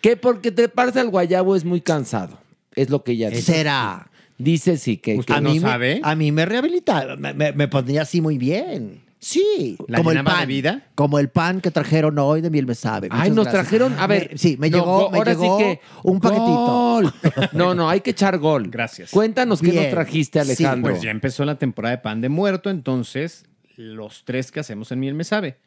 que 0.00 0.16
porque 0.16 0.50
treparse 0.50 1.00
al 1.00 1.10
guayabo 1.10 1.54
es 1.56 1.64
muy 1.64 1.80
cansado. 1.80 2.38
Es 2.74 2.90
lo 2.90 3.02
que 3.04 3.12
ella 3.12 3.30
dice. 3.30 3.42
¿Será? 3.52 4.10
Dice 4.38 4.76
sí, 4.76 4.96
que, 4.98 5.18
que 5.20 5.32
a 5.32 5.40
no 5.40 5.50
mí 5.50 5.58
sabe. 5.60 5.96
Me, 5.96 6.00
a 6.04 6.14
mí 6.14 6.30
me 6.32 6.46
rehabilita, 6.46 7.16
me, 7.18 7.34
me- 7.34 7.52
me 7.52 7.66
pondría 7.68 8.02
así 8.02 8.20
muy 8.20 8.38
bien. 8.38 9.00
Sí, 9.20 9.76
¿La 9.88 9.98
como 9.98 10.10
el 10.12 10.18
llenaba 10.18 10.36
de 10.36 10.42
pan. 10.42 10.48
vida? 10.48 10.82
Como 10.94 11.18
el 11.18 11.28
pan 11.28 11.60
que 11.60 11.70
trajeron 11.72 12.18
hoy 12.20 12.40
de 12.40 12.50
miel 12.50 12.66
me 12.66 12.74
sabe. 12.76 13.08
Ay, 13.10 13.30
nos 13.30 13.46
gracias. 13.46 13.52
trajeron, 13.64 13.98
a 13.98 14.06
ver. 14.06 14.28
Me- 14.32 14.38
sí, 14.38 14.56
me 14.60 14.70
no, 14.70 14.78
llegó, 14.78 14.98
go- 15.00 15.10
me 15.10 15.18
ahora 15.18 15.32
llegó 15.32 15.58
sí 15.58 15.64
que, 15.64 15.80
un 16.04 16.20
paquetito. 16.20 16.46
gol. 16.66 17.12
No, 17.52 17.74
no, 17.74 17.88
hay 17.90 18.00
que 18.00 18.10
echar 18.10 18.38
gol. 18.38 18.68
Gracias. 18.70 19.10
Cuéntanos 19.10 19.60
qué 19.60 19.72
nos 19.72 19.90
trajiste, 19.90 20.38
Alejandro. 20.38 20.92
Pues 20.92 21.02
ya 21.02 21.10
empezó 21.10 21.44
la 21.44 21.56
temporada 21.58 21.96
de 21.96 22.02
pan 22.02 22.20
de 22.20 22.28
muerto, 22.28 22.70
entonces 22.70 23.44
los 23.76 24.24
tres 24.24 24.52
que 24.52 24.60
hacemos 24.60 24.92
en 24.92 25.00
Miel 25.00 25.14
Me 25.14 25.24
Sabe. 25.24 25.58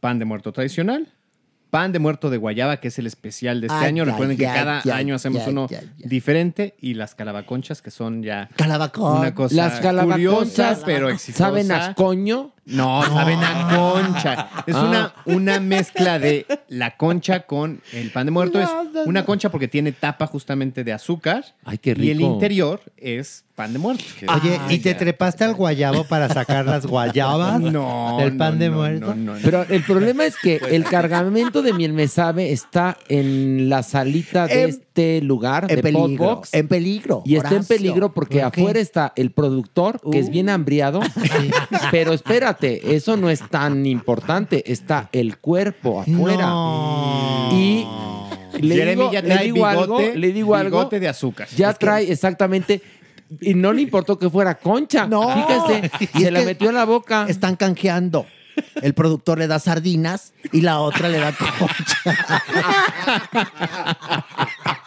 Pan 0.00 0.18
de 0.18 0.24
muerto 0.26 0.52
tradicional, 0.52 1.08
pan 1.70 1.92
de 1.92 1.98
muerto 1.98 2.30
de 2.30 2.36
guayaba, 2.36 2.76
que 2.78 2.88
es 2.88 2.98
el 2.98 3.06
especial 3.06 3.60
de 3.60 3.66
este 3.68 3.78
Ay, 3.78 3.86
año. 3.88 4.04
ay, 4.04 4.10
Recuerden 4.10 4.36
que 4.36 4.46
ay, 4.46 4.54
cada 4.58 4.80
ay, 4.84 4.90
año 4.90 5.14
hacemos 5.16 5.42
ay, 5.44 5.50
uno 5.52 5.66
ay, 5.70 5.90
diferente 5.98 6.76
y 6.80 6.94
las 6.94 7.14
calabaconchas 7.14 7.82
que 7.82 7.90
son 7.90 8.22
ya 8.22 8.48
Calabacón. 8.54 9.18
una 9.18 9.34
cosa 9.34 9.54
Las 9.56 9.80
calabaconchas 9.80 10.78
curiosa, 10.78 10.82
pero 10.86 11.08
exitosa. 11.10 11.44
saben 11.46 11.72
a 11.72 11.94
coño. 11.94 12.52
No, 12.68 13.02
saben 13.04 13.38
a 13.42 13.68
concha. 13.68 14.48
Es 14.66 14.74
Ah. 14.74 14.84
una, 14.84 15.14
una 15.24 15.60
mezcla 15.60 16.18
de 16.18 16.46
la 16.68 16.96
concha 16.96 17.40
con 17.40 17.80
el 17.92 18.10
pan 18.10 18.26
de 18.26 18.30
muerto. 18.32 18.60
es 18.60 18.68
una 19.06 19.20
no. 19.20 19.26
concha 19.26 19.50
porque 19.50 19.68
tiene 19.68 19.92
tapa 19.92 20.26
justamente 20.26 20.84
de 20.84 20.92
azúcar. 20.92 21.44
Ay, 21.64 21.78
qué 21.78 21.90
Y 21.98 22.10
el 22.10 22.18
rico. 22.18 22.32
interior 22.34 22.80
es 22.96 23.44
pan 23.54 23.72
de 23.72 23.78
muerto. 23.78 24.04
Oye, 24.28 24.60
¿y 24.68 24.78
te 24.78 24.94
trepaste 24.94 25.44
al 25.44 25.54
guayabo 25.54 26.04
para 26.04 26.28
sacar 26.28 26.64
las 26.66 26.86
guayabas 26.86 27.60
No, 27.60 28.16
del 28.20 28.36
pan 28.36 28.54
no, 28.54 28.58
de 28.60 28.68
no, 28.70 28.76
muerto? 28.76 29.06
no, 29.06 29.14
no, 29.14 29.34
no. 29.34 29.40
Pero 29.42 29.62
el 29.68 29.82
problema 29.82 30.24
es 30.26 30.36
que 30.36 30.60
el 30.70 30.84
cargamento 30.84 31.62
de 31.62 31.72
miel 31.72 31.92
me 31.92 32.06
sabe 32.06 32.52
está 32.52 32.96
en 33.08 33.68
la 33.68 33.82
salita 33.82 34.46
de 34.46 34.62
En- 34.64 34.82
este 34.98 35.20
lugar 35.22 35.66
En 35.68 35.76
de 35.76 35.82
peligro. 35.82 36.16
Podbox. 36.26 36.54
En 36.54 36.66
peligro. 36.68 37.22
Y 37.24 37.36
está 37.36 37.48
en 37.50 37.54
Horacio. 37.56 37.76
peligro 37.76 38.12
porque 38.12 38.40
¿Por 38.40 38.50
qué? 38.52 38.60
afuera 38.62 38.80
está 38.80 39.12
el 39.16 39.30
productor, 39.30 40.00
que 40.10 40.18
es 40.18 40.28
bien 40.30 40.48
hambriado. 40.48 41.00
Pero 41.92 42.12
espérate, 42.12 42.96
eso 42.96 43.16
no 43.16 43.30
es 43.30 43.40
tan 43.48 43.86
importante. 43.86 44.70
Está 44.70 45.08
el 45.12 45.38
cuerpo 45.38 46.00
afuera. 46.00 46.46
No. 46.48 47.50
Y 47.52 47.86
le 48.60 48.74
Jeremy 48.74 49.00
digo, 49.02 49.12
ya 49.12 49.22
le 49.22 49.28
trae 49.28 49.44
digo 49.44 49.66
algo, 49.66 49.98
bigote- 50.00 50.14
le 50.14 50.32
digo 50.32 50.54
algo. 50.56 50.78
bigote 50.78 51.00
de 51.00 51.08
azúcar. 51.08 51.46
Ya 51.56 51.70
Es 51.70 51.78
que- 51.78 51.86
trae 51.86 52.10
exactamente. 52.12 52.82
Y 53.40 53.54
no 53.54 53.72
le 53.72 53.82
importó 53.82 54.18
que 54.18 54.28
fuera 54.30 54.56
concha. 54.56 55.06
No. 55.06 55.28
Fíjese, 55.46 55.90
Y 56.14 56.20
se 56.20 56.26
es 56.26 56.32
la 56.32 56.40
que 56.40 56.46
metió 56.46 56.70
en 56.70 56.74
la 56.74 56.84
boca. 56.86 57.26
Están 57.28 57.54
canjeando. 57.56 58.26
El 58.82 58.92
productor 58.94 59.38
le 59.38 59.46
da 59.46 59.60
sardinas 59.60 60.32
y 60.50 60.62
la 60.62 60.80
otra 60.80 61.08
le 61.08 61.18
da 61.18 61.32
concha. 61.32 61.98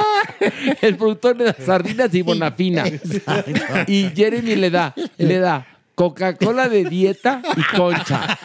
El 0.80 0.96
productor 0.96 1.36
le 1.36 1.44
da 1.44 1.54
sardinas 1.54 2.14
y 2.14 2.22
bonafina. 2.22 2.84
Y 3.86 4.10
Jeremy 4.14 4.56
le 4.56 4.70
da, 4.70 4.94
le 5.16 5.38
da 5.38 5.66
Coca-Cola 5.94 6.68
de 6.68 6.84
dieta 6.84 7.42
y 7.56 7.76
concha. 7.76 8.38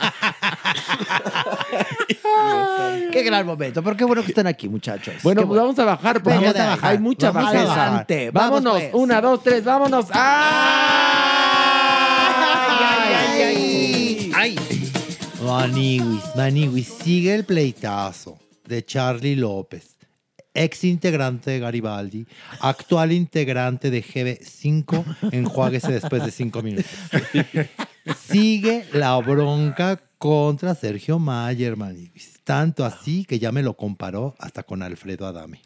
Qué 3.12 3.24
gran 3.24 3.46
momento. 3.46 3.84
Pero 3.84 3.96
qué 3.96 4.04
bueno 4.06 4.22
que 4.24 4.30
estén 4.30 4.48
aquí, 4.48 4.68
muchachos. 4.70 5.16
Bueno, 5.24 5.42
Qué 5.42 5.48
pues 5.48 5.60
vamos 5.62 5.78
a 5.80 5.86
bajar 5.86 6.22
porque 6.24 6.40
Venga 6.40 6.54
de 6.54 6.60
ahí. 6.62 6.80
hay 6.82 6.98
mucha 7.00 7.32
Vamos 7.32 7.54
bajeza. 7.54 7.76
Vamos, 8.32 8.34
Vámonos, 8.34 8.74
pues. 8.74 8.90
una, 8.94 9.22
dos, 9.22 9.44
tres, 9.44 9.64
vámonos. 9.64 10.06
¡Ay! 14.36 14.56
Maniwis, 15.46 16.24
Maniwis, 16.36 16.88
sigue 17.04 17.36
el 17.36 17.44
pleitazo 17.46 18.38
de 18.66 18.84
Charlie 18.86 19.36
López, 19.36 19.93
ex 20.54 20.84
integrante 20.84 21.52
de 21.52 21.60
Garibaldi, 21.60 22.28
actual 22.60 23.12
integrante 23.12 23.90
de 23.90 24.04
GB5, 24.04 25.32
enjuáguese 25.32 25.92
después 25.92 26.24
de 26.26 26.32
cinco 26.32 26.62
minutos. 26.62 26.92
Sigue 28.20 28.86
la 28.94 29.18
bronca 29.18 30.02
contra 30.18 30.76
Sergio 30.76 31.20
Mayer. 31.20 31.76
Tanto 32.44 32.84
así 32.84 33.26
que 33.26 33.40
ya 33.40 33.52
me 33.52 33.64
lo 33.64 33.76
comparó 33.76 34.36
hasta 34.40 34.64
con 34.64 34.82
Alfredo 34.82 35.26
Adame. 35.26 35.62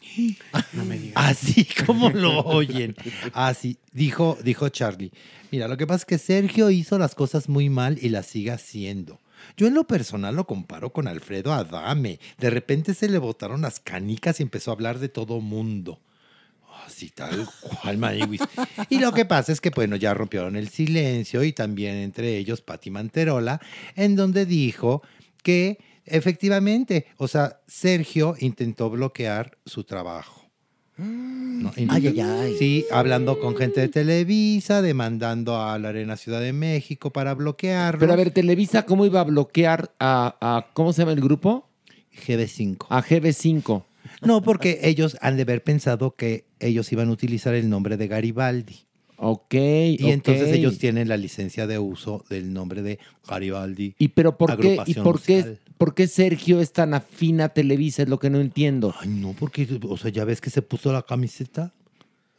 Así 1.14 1.66
como 1.86 2.10
lo 2.10 2.40
oyen. 2.40 2.94
Así, 3.32 3.78
dijo, 3.92 4.38
dijo 4.42 4.68
Charlie. 4.68 5.12
Mira, 5.50 5.66
lo 5.66 5.76
que 5.76 5.86
pasa 5.86 5.98
es 5.98 6.04
que 6.04 6.18
Sergio 6.18 6.70
hizo 6.70 6.98
las 6.98 7.14
cosas 7.14 7.48
muy 7.48 7.68
mal 7.68 7.98
y 8.00 8.10
las 8.10 8.26
sigue 8.26 8.52
haciendo. 8.52 9.20
Yo 9.56 9.66
en 9.66 9.74
lo 9.74 9.86
personal 9.86 10.36
lo 10.36 10.46
comparo 10.46 10.92
con 10.92 11.08
Alfredo 11.08 11.52
Adame. 11.52 12.20
De 12.38 12.50
repente 12.50 12.94
se 12.94 13.08
le 13.08 13.18
botaron 13.18 13.62
las 13.62 13.80
canicas 13.80 14.40
y 14.40 14.42
empezó 14.42 14.70
a 14.70 14.74
hablar 14.74 14.98
de 14.98 15.08
todo 15.08 15.40
mundo. 15.40 16.00
Así 16.86 17.10
tal 17.10 17.46
cual, 17.60 17.98
Maniwis. 17.98 18.40
Y 18.88 18.98
lo 18.98 19.12
que 19.12 19.24
pasa 19.24 19.52
es 19.52 19.60
que, 19.60 19.70
bueno, 19.70 19.96
ya 19.96 20.14
rompieron 20.14 20.56
el 20.56 20.68
silencio 20.68 21.42
y 21.44 21.52
también 21.52 21.96
entre 21.96 22.36
ellos 22.36 22.62
Pati 22.62 22.90
Manterola, 22.90 23.60
en 23.96 24.16
donde 24.16 24.46
dijo 24.46 25.02
que 25.42 25.78
efectivamente, 26.04 27.06
o 27.16 27.28
sea, 27.28 27.60
Sergio 27.66 28.36
intentó 28.38 28.90
bloquear 28.90 29.58
su 29.66 29.84
trabajo. 29.84 30.37
¿No? 30.98 31.72
Ay, 31.76 32.06
ay, 32.08 32.20
ay. 32.20 32.56
Sí, 32.58 32.84
hablando 32.90 33.38
con 33.40 33.56
gente 33.56 33.80
de 33.80 33.88
Televisa, 33.88 34.82
demandando 34.82 35.60
a 35.60 35.78
la 35.78 35.88
Arena 35.90 36.16
Ciudad 36.16 36.40
de 36.40 36.52
México 36.52 37.12
para 37.12 37.34
bloquearlo. 37.34 38.00
Pero 38.00 38.12
a 38.12 38.16
ver, 38.16 38.30
Televisa, 38.30 38.84
¿cómo 38.84 39.06
iba 39.06 39.20
a 39.20 39.24
bloquear 39.24 39.92
a, 39.98 40.36
a- 40.40 40.66
¿cómo 40.74 40.92
se 40.92 41.02
llama 41.02 41.12
el 41.12 41.20
grupo? 41.20 41.68
GB5. 42.26 42.86
A 42.90 43.02
GB5. 43.02 43.84
No, 44.22 44.42
porque 44.42 44.80
ellos 44.82 45.16
han 45.20 45.36
de 45.36 45.42
haber 45.42 45.62
pensado 45.62 46.16
que 46.16 46.44
ellos 46.60 46.90
iban 46.92 47.08
a 47.08 47.12
utilizar 47.12 47.54
el 47.54 47.68
nombre 47.68 47.96
de 47.96 48.08
Garibaldi. 48.08 48.87
Ok. 49.18 49.54
Y 49.54 50.10
entonces 50.10 50.52
ellos 50.52 50.78
tienen 50.78 51.08
la 51.08 51.16
licencia 51.16 51.66
de 51.66 51.78
uso 51.78 52.24
del 52.30 52.52
nombre 52.52 52.82
de 52.82 52.98
Garibaldi. 53.28 53.94
¿Y 53.98 54.08
pero 54.08 54.38
por 54.38 54.58
qué, 54.58 54.80
y 54.86 54.94
por 54.94 55.20
qué, 55.20 55.58
por 55.76 55.94
qué 55.94 56.06
Sergio 56.06 56.60
es 56.60 56.72
tan 56.72 56.94
afín 56.94 57.40
a 57.40 57.48
Televisa? 57.50 58.02
Es 58.02 58.08
lo 58.08 58.18
que 58.18 58.30
no 58.30 58.40
entiendo. 58.40 58.94
Ay, 59.00 59.08
no, 59.08 59.34
porque, 59.38 59.66
o 59.88 59.96
sea, 59.96 60.10
ya 60.10 60.24
ves 60.24 60.40
que 60.40 60.50
se 60.50 60.62
puso 60.62 60.92
la 60.92 61.02
camiseta 61.02 61.72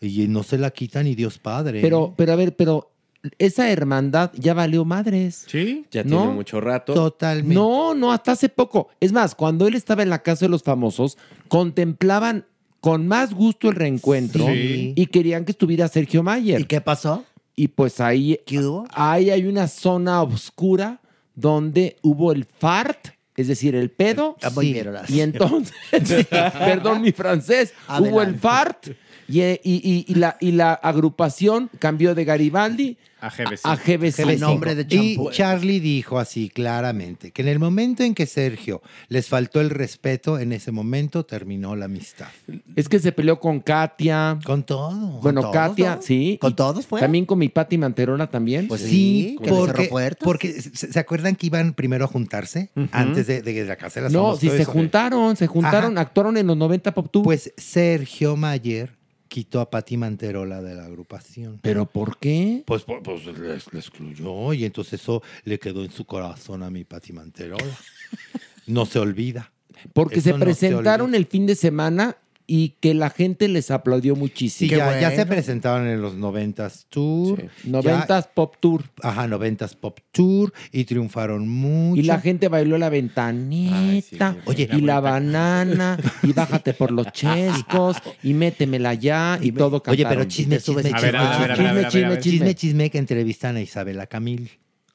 y 0.01 0.27
no 0.27 0.43
se 0.43 0.57
la 0.57 0.72
quita 0.72 1.03
ni 1.03 1.15
Dios 1.15 1.38
Padre. 1.38 1.81
Pero, 1.81 2.14
pero 2.15 2.34
a 2.34 2.35
ver, 2.38 2.56
pero 2.56 2.91
esa 3.38 3.69
hermandad 3.69 4.31
ya 4.35 4.53
valió 4.53 4.85
madres. 4.85 5.45
Sí. 5.47 5.85
Ya 5.91 6.03
¿No? 6.03 6.19
tiene 6.22 6.34
mucho 6.34 6.61
rato. 6.61 6.93
Totalmente. 6.93 7.53
No, 7.53 7.93
no, 7.93 8.11
hasta 8.14 8.31
hace 8.31 8.49
poco. 8.49 8.89
Es 8.99 9.11
más, 9.11 9.35
cuando 9.35 9.68
él 9.68 9.76
estaba 9.76 10.03
en 10.03 10.10
la 10.10 10.23
casa 10.23 10.45
de 10.45 10.49
los 10.49 10.64
famosos, 10.64 11.18
contemplaban 11.49 12.45
con 12.80 13.07
más 13.07 13.34
gusto 13.34 13.69
el 13.69 13.76
reencuentro 13.76 14.45
Sí. 14.47 14.93
y 14.95 15.06
querían 15.07 15.45
que 15.45 15.51
estuviera 15.51 15.88
Sergio 15.88 16.23
Mayer. 16.23 16.61
¿Y 16.61 16.65
qué 16.65 16.81
pasó? 16.81 17.26
Y 17.56 17.68
pues 17.69 17.99
ahí, 17.99 18.39
¿Qué 18.45 18.60
hubo? 18.60 18.88
ahí 18.91 19.30
hay 19.30 19.45
una 19.45 19.68
zona 19.68 20.22
oscura 20.23 21.01
donde 21.35 21.97
hubo 22.01 22.31
el 22.31 22.45
fart, 22.45 23.10
es 23.35 23.47
decir, 23.47 23.76
el 23.76 23.91
pedo. 23.91 24.38
Ah, 24.41 24.49
Horacio. 24.56 25.15
Y 25.15 25.22
entonces, 25.22 25.73
sí, 26.06 26.26
perdón 26.30 27.01
mi 27.01 27.11
francés, 27.11 27.73
hubo 27.88 28.06
el 28.22 28.30
Adelante. 28.35 28.39
fart 28.39 28.88
y, 29.30 29.41
y- 29.41 29.60
y- 29.64 30.06
y 30.07 30.15
la, 30.15 30.38
y 30.39 30.51
la 30.53 30.73
agrupación 30.73 31.69
cambió 31.80 32.15
de 32.15 32.26
Garibaldi 32.26 32.97
A 33.22 33.30
GB5. 33.30 33.60
a 33.64 33.77
GB5. 33.77 34.26
GB5. 34.26 34.39
nombre 34.39 34.76
de 34.76 34.95
Y. 34.95 35.18
Charlie 35.31 35.80
dijo 35.80 36.19
así 36.19 36.49
claramente 36.49 37.31
que 37.31 37.41
en 37.41 37.47
el 37.49 37.60
momento 37.60 38.03
en 38.03 38.15
que 38.15 38.26
Sergio 38.26 38.81
les 39.10 39.27
faltó 39.27 39.60
el 39.61 39.69
respeto, 39.69 40.39
en 40.39 40.51
ese 40.53 40.72
momento 40.72 41.26
terminó 41.26 41.76
la 41.76 41.85
amistad. 41.85 42.27
Es 42.76 42.88
que 42.89 42.99
se 42.99 43.11
peleó 43.11 43.39
con 43.39 43.60
Katia. 43.60 44.39
Con 44.45 44.64
todo. 44.64 45.19
Bueno, 45.22 45.51
Katia, 45.51 45.99
sí. 46.01 46.38
¿Con 46.41 46.56
todos 46.56 46.88
fue? 46.88 46.99
También 47.01 47.26
con 47.26 47.39
mi 47.39 47.49
Pati 47.49 47.77
Manterola 47.77 48.27
también. 48.30 48.68
Pues 48.68 48.81
Sí, 48.81 48.89
Sí, 48.89 49.38
que 49.43 49.51
le 49.51 49.57
cerró 49.65 49.73
porque, 49.89 50.15
porque 50.23 50.61
¿se, 50.61 50.91
se 50.91 50.99
acuerdan 50.99 51.35
que 51.35 51.47
iban 51.47 51.73
primero 51.73 52.06
a 52.06 52.07
juntarse 52.07 52.69
antes 52.91 53.27
de, 53.27 53.41
de 53.41 53.65
la 53.65 53.76
casa 53.76 53.99
de 53.99 54.06
las 54.06 54.14
no, 54.14 54.35
si 54.38 54.47
todo 54.47 54.56
se 54.56 54.61
eso? 54.64 54.72
juntaron, 54.72 55.35
se 55.35 55.47
juntaron, 55.47 55.97
actuaron 55.97 56.38
en 56.38 56.47
los 56.47 56.56
90 56.57 56.93
Pop 56.93 57.07
Tour. 57.11 57.23
Pues 57.26 57.53
Sergio 57.57 58.35
Mayer 58.35 58.97
quitó 59.30 59.61
a 59.61 59.69
Pati 59.69 59.95
Manterola 59.95 60.61
de 60.61 60.76
la 60.76 60.85
agrupación. 60.85 61.60
¿Pero 61.61 61.85
por 61.85 62.18
qué? 62.18 62.64
Pues, 62.65 62.84
pues, 62.84 62.99
pues, 63.03 63.26
le 63.72 63.80
excluyó 63.80 64.53
y 64.53 64.65
entonces 64.65 64.99
eso 64.99 65.23
le 65.45 65.57
quedó 65.57 65.85
en 65.85 65.91
su 65.91 66.03
corazón 66.03 66.64
a 66.64 66.69
mi 66.69 66.84
Pati 66.84 67.14
Manterola. 67.14 67.64
No 68.68 68.85
se 68.85 68.99
olvida. 68.99 69.51
Porque 69.93 70.19
Eso 70.19 70.26
se 70.26 70.30
no 70.34 70.38
se 70.38 70.45
presentaron 70.45 71.15
el 71.15 71.26
fin 71.26 71.47
de 71.47 71.56
semana 71.56 72.18
y 72.51 72.69
que 72.80 72.95
la 72.95 73.11
gente 73.11 73.47
les 73.47 73.69
aplaudió 73.69 74.15
muchísimo. 74.15 74.71
Sí, 74.71 74.76
ya, 74.76 74.99
ya 74.99 75.11
se 75.11 75.27
presentaron 75.27 75.88
en 75.88 76.01
los 76.01 76.15
90s 76.15 76.88
Tour. 76.89 77.47
Sí. 77.61 77.69
90s 77.69 78.27
Pop 78.34 78.55
Tour. 78.59 78.85
Ajá, 79.03 79.27
90s 79.27 79.76
Pop 79.76 79.99
Tour 80.11 80.51
y 80.71 80.85
triunfaron 80.85 81.47
mucho. 81.47 82.01
Y 82.01 82.05
la 82.05 82.19
gente 82.19 82.47
bailó 82.47 82.80
la 82.80 82.89
ventanita, 82.89 84.35
Oye, 84.45 84.67
y 84.73 84.81
la 84.81 84.99
banana, 84.99 85.99
y 86.23 86.34
bájate 86.34 86.73
por 86.73 86.89
los 86.89 87.11
chescos, 87.11 87.97
y 88.23 88.34
métemela 88.34 88.95
ya, 88.95 89.38
y 89.39 89.51
todo 89.51 89.84
Oye, 89.85 90.03
cantaron. 90.03 90.09
pero 90.09 90.23
chisme, 90.23 90.57
chisme, 90.57 90.81
chisme, 90.81 91.01
ver, 91.01 91.15
a 91.17 91.55
chisme, 91.55 92.09
ver. 92.09 92.19
chisme, 92.19 92.55
chisme, 92.55 92.89
que 92.89 92.97
entrevistan 92.97 93.57
a 93.57 93.61
Isabela 93.61 94.07
Camil. 94.07 94.49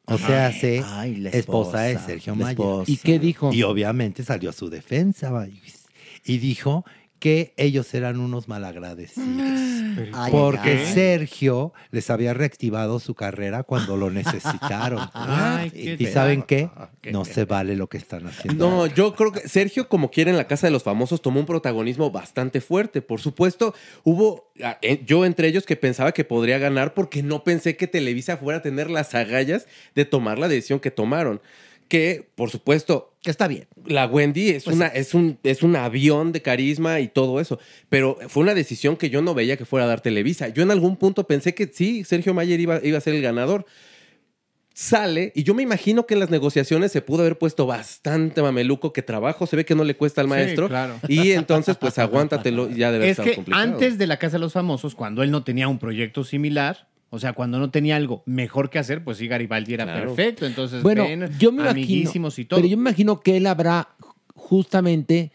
O 0.06 0.18
sea, 0.18 0.48
hace 0.48 0.82
Ay, 0.84 1.16
la 1.18 1.30
esposa, 1.30 1.82
de 1.82 1.92
esposa, 1.92 2.06
Sergio 2.08 2.34
Mayer. 2.34 2.50
esposa. 2.50 2.90
¿Y 2.90 2.96
qué 2.96 3.20
dijo? 3.20 3.52
Y 3.52 3.62
obviamente 3.62 4.24
salió 4.24 4.50
a 4.50 4.52
su 4.52 4.68
defensa, 4.68 5.30
y 6.24 6.38
dijo 6.38 6.84
que 7.24 7.54
ellos 7.56 7.94
eran 7.94 8.20
unos 8.20 8.48
malagradecidos. 8.48 9.26
Ay, 10.12 10.30
porque 10.30 10.72
ay. 10.72 10.92
Sergio 10.92 11.72
les 11.90 12.10
había 12.10 12.34
reactivado 12.34 13.00
su 13.00 13.14
carrera 13.14 13.62
cuando 13.62 13.96
lo 13.96 14.10
necesitaron. 14.10 15.08
Ay, 15.14 15.96
¿Y 15.98 16.06
saben 16.06 16.42
qué? 16.42 16.68
No 17.10 17.24
se 17.24 17.46
vale 17.46 17.76
lo 17.76 17.88
que 17.88 17.96
están 17.96 18.26
haciendo. 18.26 18.68
No, 18.68 18.86
yo 18.86 19.14
creo 19.14 19.32
que 19.32 19.48
Sergio, 19.48 19.88
como 19.88 20.10
quiere 20.10 20.32
en 20.32 20.36
la 20.36 20.46
Casa 20.46 20.66
de 20.66 20.72
los 20.72 20.82
Famosos, 20.82 21.22
tomó 21.22 21.40
un 21.40 21.46
protagonismo 21.46 22.10
bastante 22.10 22.60
fuerte. 22.60 23.00
Por 23.00 23.22
supuesto, 23.22 23.74
hubo 24.02 24.50
ah, 24.62 24.78
eh, 24.82 25.02
yo 25.06 25.24
entre 25.24 25.48
ellos 25.48 25.64
que 25.64 25.76
pensaba 25.76 26.12
que 26.12 26.24
podría 26.24 26.58
ganar 26.58 26.92
porque 26.92 27.22
no 27.22 27.42
pensé 27.42 27.76
que 27.76 27.86
Televisa 27.86 28.36
fuera 28.36 28.58
a 28.58 28.62
tener 28.62 28.90
las 28.90 29.14
agallas 29.14 29.66
de 29.94 30.04
tomar 30.04 30.38
la 30.38 30.48
decisión 30.48 30.78
que 30.78 30.90
tomaron. 30.90 31.40
Que, 31.88 32.28
por 32.34 32.50
supuesto, 32.50 33.14
Que 33.22 33.30
está 33.30 33.46
bien. 33.46 33.66
la 33.86 34.06
Wendy 34.06 34.50
es, 34.50 34.64
Pues 34.64 34.76
una, 34.76 34.86
es, 34.88 35.14
un, 35.14 35.38
es 35.42 35.62
un 35.62 35.76
avión 35.76 36.32
de 36.32 36.42
carisma 36.42 37.00
y 37.00 37.08
todo 37.08 37.40
eso. 37.40 37.58
Pero 37.88 38.18
fue 38.28 38.42
una 38.42 38.54
decisión 38.54 38.96
que 38.96 39.10
yo 39.10 39.22
no 39.22 39.34
veía 39.34 39.56
que 39.56 39.64
fuera 39.64 39.84
a 39.84 39.88
dar 39.88 40.00
Televisa. 40.00 40.48
Yo 40.48 40.62
en 40.62 40.70
algún 40.70 40.96
punto 40.96 41.26
pensé 41.26 41.54
que 41.54 41.66
sí, 41.72 42.04
Sergio 42.04 42.32
Mayer 42.34 42.58
iba, 42.60 42.80
iba 42.82 42.98
a 42.98 43.00
ser 43.00 43.14
el 43.14 43.22
ganador. 43.22 43.66
Sale, 44.76 45.30
y 45.36 45.44
yo 45.44 45.54
me 45.54 45.62
imagino 45.62 46.04
que 46.04 46.14
en 46.14 46.20
las 46.20 46.30
negociaciones 46.30 46.90
se 46.90 47.00
pudo 47.00 47.20
haber 47.20 47.38
puesto 47.38 47.64
bastante 47.64 48.42
mameluco, 48.42 48.92
que 48.92 49.02
trabajo 49.02 49.46
se 49.46 49.54
ve 49.54 49.64
que 49.64 49.76
no 49.76 49.84
le 49.84 49.94
cuesta 49.94 50.20
al 50.20 50.26
Sí, 50.26 50.30
maestro. 50.30 50.66
claro. 50.68 50.96
Y 51.06 51.30
entonces, 51.30 51.76
pues 51.76 51.96
aguántatelo, 52.00 52.68
ya 52.70 52.90
debe 52.90 53.04
Es 53.04 53.12
estar 53.12 53.24
que 53.24 53.34
complicado. 53.36 53.62
antes 53.62 53.98
de 53.98 54.06
la 54.08 54.16
Casa 54.16 54.32
de 54.36 54.40
los 54.40 54.52
Famosos, 54.52 54.96
cuando 54.96 55.22
él 55.22 55.30
no 55.30 55.44
tenía 55.44 55.68
un 55.68 55.78
proyecto 55.78 56.24
similar, 56.24 56.88
o 57.10 57.18
sea, 57.18 57.32
cuando 57.32 57.58
no 57.58 57.70
tenía 57.70 57.96
algo 57.96 58.22
mejor 58.26 58.70
que 58.70 58.78
hacer, 58.78 59.04
pues 59.04 59.18
sí, 59.18 59.28
Garibaldi 59.28 59.74
era 59.74 59.84
Claro. 59.84 60.08
perfecto. 60.14 60.46
Entonces, 60.46 60.82
Bueno, 60.82 61.04
ven, 61.04 61.30
yo 61.38 61.52
me 61.52 61.62
imagino, 61.62 61.70
amiguísimos 61.70 62.38
y 62.38 62.44
todo. 62.44 62.58
pero 62.58 62.68
yo 62.68 62.76
me 62.76 62.82
imagino 62.82 63.20
que 63.20 63.36
él 63.36 63.46
habrá 63.46 63.88
justamente 64.34 65.32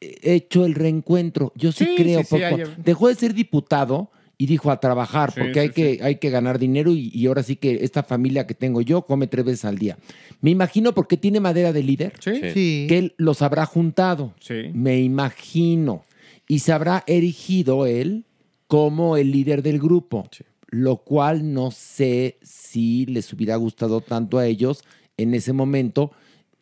eh, 0.00 0.18
hecho 0.22 0.64
el 0.64 0.74
reencuentro. 0.74 1.52
Yo 1.56 1.72
sí, 1.72 1.84
Sí, 1.84 1.94
creo, 1.96 2.20
sí, 2.20 2.36
sí, 2.36 2.42
hay- 2.42 2.62
dejó 2.76 3.08
de 3.08 3.14
ser 3.14 3.34
diputado 3.34 4.10
y 4.36 4.46
dijo 4.46 4.70
a 4.70 4.80
trabajar, 4.80 5.32
Sí, 5.32 5.40
porque 5.40 5.54
sí, 5.54 5.58
hay, 5.60 5.68
que, 5.70 5.98
hay 6.02 6.16
que 6.16 6.28
ganar 6.30 6.58
dinero 6.58 6.90
y, 6.92 7.10
y 7.14 7.26
ahora 7.26 7.42
sí 7.42 7.56
que 7.56 7.78
esta 7.84 8.02
familia 8.02 8.46
que 8.46 8.54
tengo 8.54 8.80
yo 8.82 9.02
come 9.02 9.26
tres 9.28 9.44
veces 9.44 9.64
al 9.64 9.78
día. 9.78 9.96
Me 10.40 10.50
imagino 10.50 10.92
porque 10.92 11.16
tiene 11.16 11.40
madera 11.40 11.72
de 11.72 11.82
líder, 11.82 12.12
Sí. 12.20 12.86
que 12.88 12.98
él 12.98 13.14
los 13.16 13.42
habrá 13.42 13.64
juntado. 13.64 14.34
Sí. 14.40 14.70
Me 14.74 15.00
imagino. 15.00 16.04
Y 16.48 16.58
se 16.58 16.72
habrá 16.72 17.04
erigido 17.06 17.86
él 17.86 18.24
como 18.66 19.16
el 19.16 19.30
líder 19.30 19.62
del 19.62 19.78
grupo, 19.78 20.28
lo 20.76 20.96
cual 20.96 21.52
no 21.54 21.70
sé 21.70 22.38
si 22.42 23.06
les 23.06 23.32
hubiera 23.32 23.54
gustado 23.54 24.00
tanto 24.00 24.38
a 24.38 24.46
ellos 24.46 24.82
en 25.16 25.32
ese 25.34 25.52
momento. 25.52 26.10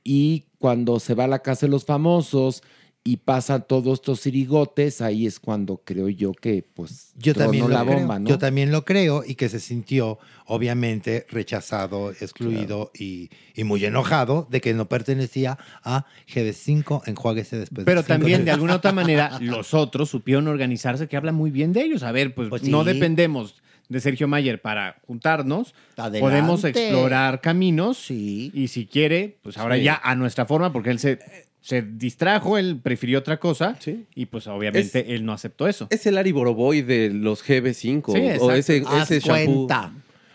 Y 0.04 0.44
cuando 0.58 1.00
se 1.00 1.14
va 1.14 1.24
a 1.24 1.28
la 1.28 1.38
casa 1.38 1.64
de 1.66 1.70
los 1.70 1.86
famosos 1.86 2.62
y 3.04 3.16
pasan 3.16 3.64
todos 3.66 3.94
estos 4.00 4.20
sirigotes, 4.20 5.00
ahí 5.00 5.26
es 5.26 5.40
cuando 5.40 5.80
creo 5.82 6.08
yo 6.10 6.32
que 6.34 6.62
pues 6.74 7.12
Yo 7.16 7.34
también, 7.34 7.64
lo 7.64 7.70
la 7.70 7.84
creo. 7.84 7.98
bomba, 8.00 8.18
¿no? 8.18 8.28
Yo 8.28 8.38
también 8.38 8.70
lo 8.70 8.84
creo 8.84 9.24
y 9.26 9.34
que 9.34 9.48
se 9.48 9.58
sintió 9.60 10.18
obviamente 10.46 11.26
rechazado, 11.30 12.10
excluido 12.10 12.90
y, 12.96 13.30
y 13.54 13.64
muy 13.64 13.82
enojado 13.84 14.46
de 14.50 14.60
que 14.60 14.74
no 14.74 14.88
pertenecía 14.88 15.56
a 15.82 16.04
GB5, 16.32 17.02
enjuáguese 17.08 17.58
después. 17.58 17.86
Pero 17.86 18.02
de 18.02 18.08
también, 18.08 18.44
de 18.44 18.50
alguna 18.50 18.76
otra 18.76 18.92
manera, 18.92 19.38
los 19.40 19.72
otros 19.74 20.10
supieron 20.10 20.46
organizarse, 20.48 21.08
que 21.08 21.16
habla 21.16 21.32
muy 21.32 21.50
bien 21.50 21.72
de 21.72 21.82
ellos. 21.82 22.02
A 22.02 22.12
ver, 22.12 22.34
pues, 22.34 22.50
Pues 22.50 22.62
no 22.64 22.84
sí. 22.84 22.92
dependemos 22.92 23.54
de 23.88 24.00
Sergio 24.00 24.28
Mayer 24.28 24.60
para 24.60 24.96
juntarnos. 25.06 25.74
Adelante. 25.96 26.20
Podemos 26.20 26.64
explorar 26.64 27.40
caminos. 27.40 27.98
Sí. 27.98 28.50
Y 28.54 28.68
si 28.68 28.86
quiere, 28.86 29.36
pues 29.42 29.58
ahora 29.58 29.76
Sí. 29.76 29.82
ya 29.82 30.00
a 30.02 30.14
nuestra 30.14 30.46
forma, 30.46 30.72
porque 30.72 30.90
él 30.90 30.98
se, 30.98 31.18
se 31.60 31.82
distrajo, 31.82 32.58
él 32.58 32.80
prefirió 32.82 33.18
otra 33.18 33.38
cosa. 33.38 33.76
Sí. 33.78 34.06
Y 34.14 34.26
pues 34.26 34.46
obviamente 34.46 35.14
él 35.14 35.24
no 35.24 35.32
aceptó 35.32 35.68
eso. 35.68 35.86
Es 35.90 36.06
el 36.06 36.16
Ari 36.18 36.32
Boroboy 36.32 36.82
de 36.82 37.10
los 37.10 37.42
GB5. 37.44 38.12
Sí, 38.12 38.38
o 38.40 38.50
ese, 38.52 38.82
Haz 38.86 39.10
ese 39.10 39.20
shampoo. 39.28 39.66
cuenta. 39.68 39.92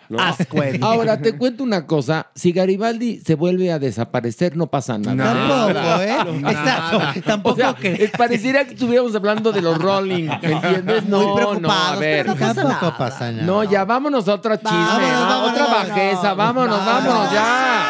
¿No? 0.10 0.20
Haz 0.20 0.38
cuenta. 0.50 0.86
Ahora 0.86 1.18
te 1.22 1.38
cuento 1.38 1.64
una 1.64 1.86
cosa, 1.86 2.28
si 2.36 2.52
Garibaldi 2.52 3.20
se 3.26 3.36
vuelve 3.36 3.72
a 3.72 3.80
desaparecer 3.80 4.56
no 4.58 4.68
pasa 4.68 4.98
nada. 4.98 5.34
Tampoco, 5.34 6.02
¿eh? 6.02 6.42
Exacto. 6.52 7.22
Tampoco 7.26 7.54
O 7.56 7.58
sea, 7.58 7.74
que- 7.74 8.04
es- 8.06 8.12
pareciera 8.12 8.66
que 8.66 8.74
estuviéramos 8.74 9.16
hablando 9.16 9.52
de 9.52 9.62
los 9.62 9.78
Rolling, 9.78 10.28
¿me 10.42 10.52
entiendes? 10.52 11.04
Muy 11.04 11.10
No, 11.12 11.20
no, 11.26 11.32
a 11.32 11.36
preocupados, 11.36 12.00
ver. 12.00 12.26
pero 12.26 12.34
no 12.36 12.40
pasa 12.40 12.62
Tampoco 12.64 12.86
nada. 12.86 12.98
pasa 12.98 13.32
nada. 13.32 13.44
No, 13.44 13.64
ya 13.64 13.86
vámonos 13.86 14.28
a 14.28 14.34
otra 14.34 14.58
chisme, 14.58 14.78
Vámonos, 14.78 15.12
a 15.12 15.28
vámonos, 15.28 15.52
otra 15.52 15.66
bajeza, 15.68 16.34
vámonos, 16.34 16.86
vámonos, 16.86 17.32
ya. 17.34 17.86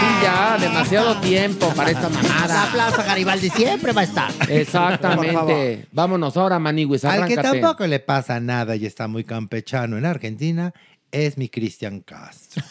Sí, 0.00 0.24
ya, 0.24 0.56
demasiado 0.58 1.16
tiempo 1.16 1.68
para 1.74 1.90
esta 1.90 2.08
La 2.08 2.22
mamada. 2.22 2.68
Plaza 2.72 3.02
Garibaldi 3.02 3.50
siempre 3.50 3.92
va 3.92 4.00
a 4.02 4.04
estar. 4.04 4.30
Exactamente. 4.48 5.86
Vámonos 5.92 6.36
ahora, 6.36 6.58
Maniwis, 6.58 7.04
Al 7.04 7.26
que 7.26 7.36
tampoco 7.36 7.86
le 7.86 8.00
pasa 8.00 8.40
nada 8.40 8.76
y 8.76 8.86
está 8.86 9.08
muy 9.08 9.24
campechano 9.24 9.96
en 9.98 10.06
Argentina 10.06 10.72
es 11.12 11.38
mi 11.38 11.48
Cristian 11.48 12.00
Castro. 12.00 12.62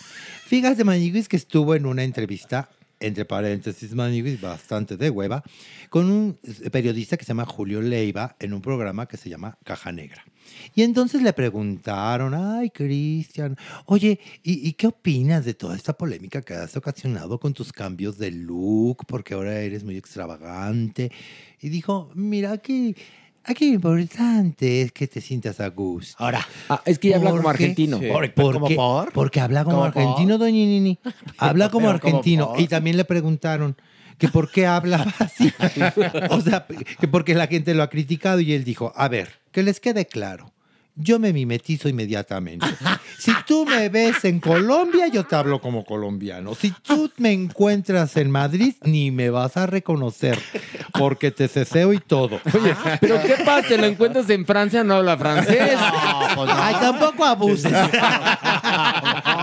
Fíjate, 0.45 0.83
Maniguis, 0.83 1.27
que 1.27 1.37
estuvo 1.37 1.75
en 1.75 1.85
una 1.85 2.03
entrevista, 2.03 2.69
entre 2.99 3.25
paréntesis, 3.25 3.93
Maniguis, 3.93 4.39
bastante 4.39 4.97
de 4.97 5.09
hueva, 5.09 5.43
con 5.89 6.09
un 6.09 6.39
periodista 6.71 7.17
que 7.17 7.25
se 7.25 7.29
llama 7.29 7.45
Julio 7.45 7.81
Leiva 7.81 8.35
en 8.39 8.53
un 8.53 8.61
programa 8.61 9.07
que 9.07 9.17
se 9.17 9.29
llama 9.29 9.57
Caja 9.63 9.91
Negra. 9.91 10.23
Y 10.73 10.83
entonces 10.83 11.21
le 11.21 11.33
preguntaron, 11.33 12.33
ay, 12.33 12.69
Cristian, 12.69 13.57
oye, 13.85 14.19
¿y, 14.43 14.67
y 14.67 14.73
qué 14.73 14.87
opinas 14.87 15.43
de 15.43 15.53
toda 15.53 15.75
esta 15.75 15.93
polémica 15.93 16.41
que 16.41 16.53
has 16.53 16.75
ocasionado 16.77 17.39
con 17.39 17.53
tus 17.53 17.73
cambios 17.73 18.17
de 18.17 18.31
look? 18.31 19.05
Porque 19.05 19.33
ahora 19.33 19.59
eres 19.59 19.83
muy 19.83 19.97
extravagante. 19.97 21.11
Y 21.59 21.69
dijo, 21.69 22.11
mira, 22.15 22.53
aquí, 22.53 22.95
aquí 23.47 23.69
lo 23.69 23.73
importante 23.75 24.81
es 24.81 24.91
que 24.91 25.07
te 25.07 25.21
sientas 25.21 25.59
a 25.59 25.69
gusto. 25.69 26.15
Ahora, 26.23 26.45
Ah, 26.69 26.81
es 26.85 26.99
que 26.99 27.15
habla 27.15 27.31
como 27.31 27.49
argentino. 27.49 27.99
Sí. 27.99 28.07
¿por, 28.07 28.33
¿Por 28.33 28.53
¿cómo 28.55 28.67
qué? 28.67 28.75
por? 28.75 29.11
Porque 29.13 29.39
habla 29.39 29.63
como 29.63 29.77
¿Cómo 29.77 29.91
por? 29.91 30.01
argentino, 30.03 30.37
doña 30.37 30.53
Nini. 30.57 30.99
Habla 31.37 31.69
como 31.69 31.87
Pero 31.87 31.99
¿cómo 31.99 32.17
argentino. 32.17 32.53
Y 32.57 32.67
también 32.67 32.97
le 32.97 33.05
preguntaron 33.05 33.75
que 34.17 34.27
por 34.27 34.51
qué 34.51 34.65
hablaba 34.67 35.13
así. 35.19 35.51
o 36.29 36.41
sea, 36.41 36.65
que 36.99 37.07
porque 37.07 37.33
la 37.35 37.47
gente 37.47 37.73
lo 37.73 37.83
ha 37.83 37.89
criticado 37.89 38.39
y 38.39 38.53
él 38.53 38.63
dijo, 38.63 38.91
a 38.95 39.07
ver, 39.07 39.29
que 39.51 39.63
les 39.63 39.79
quede 39.79 40.05
claro. 40.05 40.51
Yo 40.99 41.19
me 41.19 41.31
mimetizo 41.31 41.87
inmediatamente. 41.89 42.65
Si 43.19 43.31
tú 43.45 43.65
me 43.65 43.87
ves 43.89 44.25
en 44.25 44.39
Colombia, 44.39 45.07
yo 45.07 45.25
te 45.25 45.35
hablo 45.35 45.61
como 45.61 45.85
colombiano. 45.85 46.55
Si 46.55 46.71
tú 46.71 47.11
me 47.17 47.31
encuentras 47.31 48.17
en 48.17 48.31
Madrid, 48.31 48.73
ni 48.83 49.11
me 49.11 49.29
vas 49.29 49.57
a 49.57 49.67
reconocer, 49.67 50.39
porque 50.93 51.29
te 51.29 51.47
ceseo 51.47 51.93
y 51.93 51.99
todo. 51.99 52.39
Oye, 52.53 52.75
pero 52.99 53.21
¿qué 53.21 53.35
pasa? 53.45 53.67
¿Te 53.67 53.77
lo 53.77 53.85
encuentras 53.85 54.27
en 54.29 54.45
Francia? 54.45 54.83
No 54.83 54.95
habla 54.95 55.17
francés. 55.17 55.73
No, 55.73 56.35
pues 56.35 56.49
no. 56.49 56.55
Ay, 56.55 56.75
tampoco 56.81 57.25
abuses. 57.25 57.73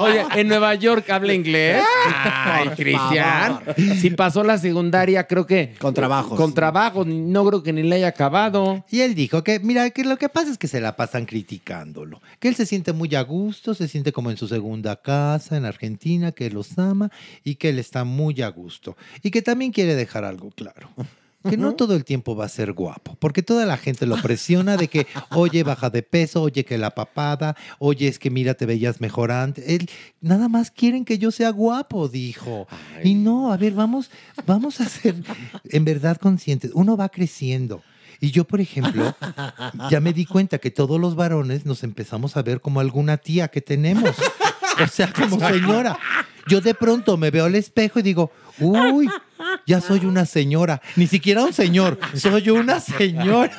Oye, 0.00 0.24
en 0.34 0.48
Nueva 0.48 0.74
York 0.74 1.08
habla 1.10 1.34
inglés. 1.34 1.84
Ay, 2.06 2.70
Cristian. 2.70 3.60
Si 4.00 4.10
pasó 4.10 4.42
la 4.42 4.58
secundaria, 4.58 5.26
creo 5.26 5.46
que. 5.46 5.74
Con 5.78 5.94
trabajos. 5.94 6.36
Con 6.36 6.52
trabajos. 6.52 7.06
No 7.06 7.44
creo 7.46 7.62
que 7.62 7.72
ni 7.72 7.82
le 7.82 7.96
haya 7.96 8.08
acabado. 8.08 8.84
Y 8.90 9.00
él 9.00 9.14
dijo 9.14 9.44
que, 9.44 9.60
mira, 9.60 9.90
que 9.90 10.04
lo 10.04 10.16
que 10.16 10.28
pasa 10.28 10.50
es 10.50 10.58
que 10.58 10.68
se 10.68 10.80
la 10.80 10.96
pasan 10.96 11.26
criticándolo. 11.44 12.22
Que 12.40 12.48
él 12.48 12.54
se 12.54 12.66
siente 12.66 12.92
muy 12.92 13.14
a 13.14 13.22
gusto, 13.22 13.74
se 13.74 13.88
siente 13.88 14.12
como 14.12 14.30
en 14.30 14.36
su 14.36 14.48
segunda 14.48 15.00
casa 15.00 15.56
en 15.56 15.64
Argentina, 15.64 16.32
que 16.32 16.50
los 16.50 16.78
ama 16.78 17.10
y 17.44 17.56
que 17.56 17.68
él 17.68 17.78
está 17.78 18.04
muy 18.04 18.40
a 18.42 18.48
gusto. 18.48 18.96
Y 19.22 19.30
que 19.30 19.42
también 19.42 19.72
quiere 19.72 19.94
dejar 19.94 20.24
algo 20.24 20.50
claro. 20.50 20.90
Que 21.48 21.58
no 21.58 21.74
todo 21.74 21.94
el 21.94 22.06
tiempo 22.06 22.34
va 22.34 22.46
a 22.46 22.48
ser 22.48 22.72
guapo, 22.72 23.18
porque 23.20 23.42
toda 23.42 23.66
la 23.66 23.76
gente 23.76 24.06
lo 24.06 24.16
presiona 24.22 24.78
de 24.78 24.88
que, 24.88 25.06
oye, 25.32 25.62
baja 25.62 25.90
de 25.90 26.02
peso, 26.02 26.40
oye, 26.40 26.64
que 26.64 26.78
la 26.78 26.92
papada, 26.92 27.54
oye, 27.78 28.08
es 28.08 28.18
que 28.18 28.30
mira, 28.30 28.54
te 28.54 28.64
veías 28.64 29.02
mejor 29.02 29.30
antes. 29.30 29.62
Él, 29.68 29.90
nada 30.22 30.48
más 30.48 30.70
quieren 30.70 31.04
que 31.04 31.18
yo 31.18 31.30
sea 31.30 31.50
guapo, 31.50 32.08
dijo. 32.08 32.66
Y 33.02 33.12
no, 33.12 33.52
a 33.52 33.58
ver, 33.58 33.74
vamos, 33.74 34.10
vamos 34.46 34.80
a 34.80 34.88
ser 34.88 35.16
en 35.68 35.84
verdad 35.84 36.16
conscientes. 36.16 36.70
Uno 36.72 36.96
va 36.96 37.10
creciendo. 37.10 37.82
Y 38.20 38.30
yo, 38.30 38.44
por 38.44 38.60
ejemplo, 38.60 39.14
ya 39.90 40.00
me 40.00 40.12
di 40.12 40.26
cuenta 40.26 40.58
que 40.58 40.70
todos 40.70 41.00
los 41.00 41.14
varones 41.14 41.66
nos 41.66 41.82
empezamos 41.82 42.36
a 42.36 42.42
ver 42.42 42.60
como 42.60 42.80
alguna 42.80 43.16
tía 43.16 43.48
que 43.48 43.60
tenemos. 43.60 44.14
O 44.82 44.86
sea, 44.88 45.12
como 45.12 45.38
señora. 45.38 45.98
Yo 46.46 46.60
de 46.60 46.74
pronto 46.74 47.16
me 47.16 47.30
veo 47.30 47.46
al 47.46 47.54
espejo 47.54 48.00
y 48.00 48.02
digo, 48.02 48.30
uy, 48.58 49.08
ya 49.66 49.80
soy 49.80 50.04
una 50.04 50.26
señora. 50.26 50.80
Ni 50.96 51.06
siquiera 51.06 51.42
un 51.44 51.52
señor, 51.52 51.98
soy 52.14 52.50
una 52.50 52.80
señora. 52.80 53.52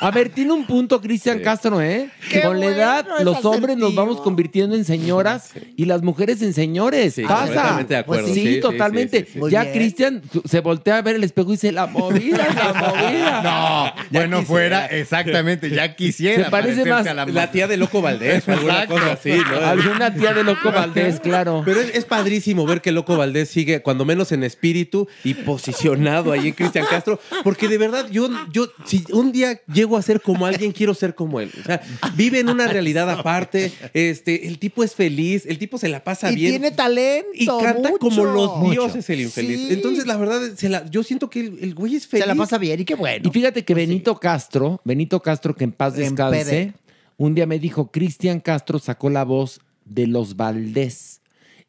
A 0.00 0.10
ver, 0.10 0.28
tiene 0.30 0.52
un 0.52 0.66
punto 0.66 1.00
Cristian 1.00 1.40
Castro, 1.40 1.80
¿eh? 1.80 2.10
Qué 2.30 2.40
Con 2.42 2.60
la 2.60 2.66
edad, 2.66 3.06
los 3.22 3.44
hombres 3.44 3.76
nos 3.76 3.94
vamos 3.94 4.20
convirtiendo 4.20 4.76
en 4.76 4.84
señoras 4.84 5.50
y 5.76 5.84
las 5.84 6.02
mujeres 6.02 6.42
en 6.42 6.54
señores. 6.54 7.14
Sí, 7.14 7.22
Pasa. 7.22 7.44
completamente 7.44 7.94
de 7.94 8.00
acuerdo. 8.00 8.24
Pues 8.24 8.34
Sí, 8.34 8.42
sí, 8.46 8.54
sí, 8.54 8.60
totalmente. 8.60 9.20
sí, 9.26 9.32
sí, 9.34 9.40
sí. 9.42 9.50
Ya. 9.50 9.72
Cristian 9.72 10.22
se 10.44 10.60
voltea 10.60 10.98
a 10.98 11.02
ver 11.02 11.16
el 11.16 11.24
espejo 11.24 11.48
y 11.50 11.52
dice, 11.52 11.72
la 11.72 11.86
movida, 11.86 12.46
la 12.54 12.72
movida. 12.74 13.42
No, 13.42 13.92
bueno, 14.10 14.42
fuera, 14.42 14.86
exactamente, 14.86 15.70
ya 15.70 15.94
quisiera. 15.96 16.44
Se 16.44 16.50
parece 16.50 16.84
más 16.84 17.06
a 17.06 17.14
la, 17.14 17.26
La 17.26 17.50
tía 17.50 17.66
de 17.66 17.76
Loco 17.76 18.00
Valdés 18.02 18.46
o 18.48 18.52
alguna 18.52 18.86
cosa 18.86 19.12
así, 19.12 19.30
¿no? 19.32 19.66
Alguna 19.66 20.14
tía 20.14 20.32
de 20.34 20.44
Loco 20.44 20.70
Valdés, 20.72 21.20
claro. 21.20 21.62
Pero 21.64 21.80
es, 21.80 21.94
es 21.94 22.04
padrísimo 22.04 22.66
ver 22.66 22.80
que 22.80 22.92
Loco 22.92 23.16
Valdés 23.16 23.48
sigue, 23.48 23.80
cuando 23.82 24.04
menos 24.04 24.32
en 24.32 24.44
espíritu 24.44 24.99
y 25.24 25.34
posicionado 25.34 26.32
ahí 26.32 26.48
en 26.48 26.54
Cristian 26.54 26.86
Castro, 26.88 27.18
porque 27.44 27.68
de 27.68 27.78
verdad 27.78 28.08
yo, 28.10 28.28
yo, 28.52 28.68
si 28.84 29.04
un 29.12 29.32
día 29.32 29.60
llego 29.72 29.96
a 29.96 30.02
ser 30.02 30.20
como 30.20 30.46
alguien, 30.46 30.72
quiero 30.72 30.94
ser 30.94 31.14
como 31.14 31.40
él. 31.40 31.50
O 31.60 31.64
sea, 31.64 31.80
vive 32.16 32.40
en 32.40 32.48
una 32.48 32.66
realidad 32.66 33.08
aparte, 33.10 33.72
este, 33.94 34.46
el 34.48 34.58
tipo 34.58 34.82
es 34.84 34.94
feliz, 34.94 35.44
el 35.46 35.58
tipo 35.58 35.78
se 35.78 35.88
la 35.88 36.02
pasa 36.04 36.30
Y 36.32 36.36
bien. 36.36 36.52
tiene 36.52 36.70
talento. 36.70 37.28
Y 37.34 37.46
canta 37.46 37.88
mucho. 37.90 37.98
como 37.98 38.24
los 38.24 38.56
Mucho. 38.58 38.70
dioses 38.72 39.08
el 39.10 39.20
infeliz. 39.20 39.58
Sí. 39.68 39.74
Entonces, 39.74 40.06
la 40.06 40.16
verdad, 40.16 40.40
se 40.56 40.68
la- 40.68 40.88
yo 40.90 41.02
siento 41.02 41.30
que 41.30 41.40
el, 41.40 41.58
el 41.62 41.74
güey 41.74 41.96
es 41.96 42.06
feliz. 42.06 42.24
Se 42.24 42.28
la 42.28 42.34
pasa 42.34 42.58
bien 42.58 42.80
y 42.80 42.84
qué 42.84 42.94
bueno. 42.94 43.28
Y 43.28 43.32
fíjate 43.32 43.64
que 43.64 43.74
Benito 43.74 44.18
Castro, 44.18 44.80
Benito 44.84 45.20
Castro, 45.20 45.54
que 45.54 45.64
en 45.64 45.72
paz 45.72 45.94
descanse, 45.94 46.74
un 47.16 47.34
día 47.34 47.46
me 47.46 47.58
dijo, 47.58 47.90
Cristian 47.90 48.40
Castro 48.40 48.78
sacó 48.78 49.10
la 49.10 49.24
voz 49.24 49.60
de 49.84 50.06
los 50.06 50.36
Valdés. 50.36 51.19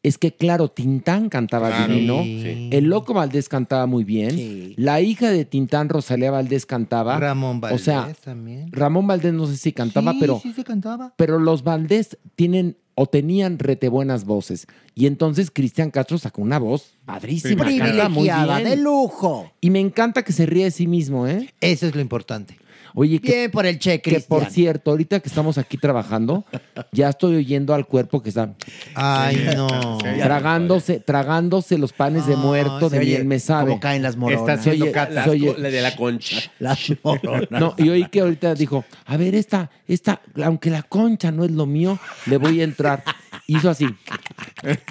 Es 0.04 0.18
que 0.18 0.32
claro, 0.36 0.68
Tintán 0.70 1.30
cantaba 1.30 1.68
Claro, 1.70 1.94
divino, 1.94 2.24
sí. 2.24 2.70
el 2.72 2.86
loco 2.86 3.14
Valdés 3.14 3.48
cantaba 3.48 3.86
muy 3.86 4.04
bien, 4.04 4.74
la 4.76 5.00
hija 5.00 5.30
de 5.30 5.46
Tintán, 5.46 5.90
Rosalía 5.90 6.32
Valdés, 6.32 6.66
cantaba. 6.66 7.20
Ramón 7.20 7.58
O 7.58 7.60
Valdés 7.62 7.82
sea, 7.84 8.12
también. 8.24 8.72
Ramón 8.72 9.06
Valdés 9.06 9.34
no 9.34 9.46
sé 9.46 9.58
si 9.58 9.72
cantaba, 9.72 10.14
Sí, 10.14 10.18
pero, 10.20 10.40
sí 10.42 10.54
se 10.54 10.64
cantaba. 10.64 11.14
pero 11.18 11.38
los 11.38 11.64
Valdés 11.64 12.18
tienen 12.36 12.78
o 12.96 13.06
tenían 13.06 13.58
rete 13.60 13.90
buenas 13.90 14.26
voces. 14.26 14.68
Y 14.96 15.06
entonces 15.06 15.50
Cristian 15.50 15.92
Castro 15.92 16.18
sacó 16.18 16.42
una 16.42 16.58
voz 16.60 16.98
padrísima. 17.06 17.64
canta 17.64 18.10
muy 18.10 18.28
Privilegiada, 18.28 18.58
bien. 18.58 18.70
de 18.70 18.78
lujo. 18.78 19.52
Y 19.62 19.70
me 19.70 19.80
encanta 19.80 20.24
que 20.24 20.34
se 20.34 20.46
ríe 20.46 20.66
de 20.66 20.72
sí 20.72 20.88
mismo, 20.88 21.26
¿eh? 21.28 21.54
Eso 21.62 21.88
es 21.88 21.96
lo 21.96 22.02
importante. 22.02 22.58
Oye, 22.94 23.20
que, 23.20 23.32
Bien 23.32 23.52
por 23.52 23.66
el 23.66 23.80
che, 23.80 24.02
que 24.02 24.20
por 24.22 24.46
cierto, 24.46 24.92
ahorita 24.92 25.20
que 25.22 25.30
estamos 25.30 25.58
aquí 25.58 25.78
trabajando, 25.78 26.46
ya 26.92 27.10
estoy 27.10 27.36
oyendo 27.36 27.74
al 27.74 27.86
cuerpo 27.88 28.22
que 28.22 28.30
está 28.30 28.54
Ay, 28.96 29.50
no. 29.56 29.98
tragándose, 30.00 31.00
tragándose 31.00 31.78
los 31.78 31.94
panes 31.94 32.26
de 32.28 32.36
muerto 32.36 32.90
de 32.90 33.00
miel 33.00 33.26
me 33.26 33.40
sabe. 33.40 33.70
cómo 33.70 33.80
caen 33.80 34.04
las 34.04 34.16
moronas. 34.18 34.42
Está 34.42 34.54
haciendo 34.54 34.86
Se 34.86 34.90
oye- 34.90 34.94
cata. 34.94 35.14
La, 35.14 35.24
se 35.24 35.30
oye- 35.30 35.56
la 35.58 35.70
de 35.70 35.82
la 35.82 35.96
concha. 35.96 36.38
Las 36.60 36.92
moronas. 37.04 37.48
no, 37.50 37.76
y 37.78 37.90
oí 37.90 38.06
que 38.10 38.22
ahorita 38.22 38.54
dijo, 38.56 38.84
a 39.06 39.18
ver, 39.18 39.36
esta, 39.36 39.70
esta, 39.88 40.22
aunque 40.44 40.70
la 40.70 40.84
concha 40.84 41.32
no 41.32 41.44
es 41.46 41.52
lo 41.52 41.66
mío, 41.66 41.98
le 42.26 42.38
voy 42.38 42.62
a 42.62 42.64
entrar. 42.64 43.04
Hizo 43.48 43.70
así. 43.70 43.86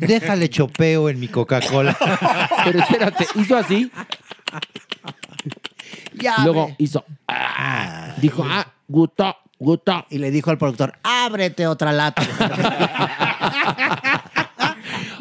Déjale 0.01 0.49
chopeo 0.49 1.09
en 1.09 1.21
mi 1.21 1.29
Coca-Cola. 1.29 1.97
Pero 2.65 2.79
espérate, 2.81 3.27
hizo 3.37 3.57
así. 3.57 3.91
Ya 6.15 6.37
Luego 6.45 6.69
ve. 6.69 6.75
hizo. 6.79 7.05
ah, 7.29 8.15
dijo, 8.21 8.45
ah, 8.49 8.67
gustó, 8.89 9.37
gustó. 9.59 10.05
Y 10.11 10.19
le 10.19 10.31
dijo 10.31 10.51
al 10.51 10.59
productor, 10.59 10.95
ábrete 11.03 11.67
otra 11.67 11.93
lata. 11.93 12.23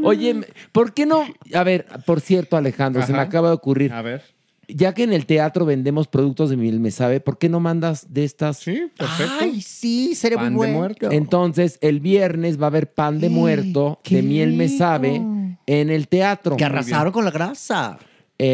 Oye, 0.04 0.42
¿por 0.72 0.94
qué 0.94 1.06
no? 1.06 1.26
A 1.54 1.64
ver, 1.64 1.86
por 2.06 2.22
cierto, 2.22 2.58
Alejandro, 2.58 3.02
se 3.06 3.12
me 3.12 3.20
Ajá. 3.20 3.28
acaba 3.28 3.50
de 3.50 3.56
ocurrir. 3.56 3.94
A 3.94 4.02
ver. 4.02 4.24
Ya 4.72 4.94
que 4.94 5.02
en 5.04 5.14
el 5.14 5.26
teatro 5.26 5.66
vendemos 5.66 6.08
productos 6.08 6.52
de 6.52 6.58
miel 6.58 6.80
me 6.80 6.92
sabe, 6.92 7.20
¿por 7.22 7.40
qué 7.40 7.50
no 7.50 7.60
mandas 7.60 8.14
de 8.14 8.24
estas? 8.24 8.58
Sí, 8.58 8.84
perfecto. 8.96 9.34
Ay, 9.42 9.62
sí, 9.62 10.14
sería 10.14 10.38
Pan 10.38 10.46
de 10.46 10.52
muy 10.52 10.68
bueno. 10.68 10.80
muerto. 10.80 11.12
Entonces, 11.12 11.80
el 11.82 12.00
viernes 12.00 12.60
va 12.62 12.66
a 12.66 12.68
haber 12.68 12.94
pan 12.94 13.20
de 13.20 13.30
muerto 13.30 14.00
de 14.08 14.22
miel 14.22 14.54
me 14.54 14.70
sabe 14.70 15.24
en 15.66 15.90
el 15.90 16.08
teatro. 16.08 16.56
Que 16.56 16.66
arrasaron 16.66 17.12
con 17.12 17.26
la 17.26 17.32
grasa. 17.32 17.98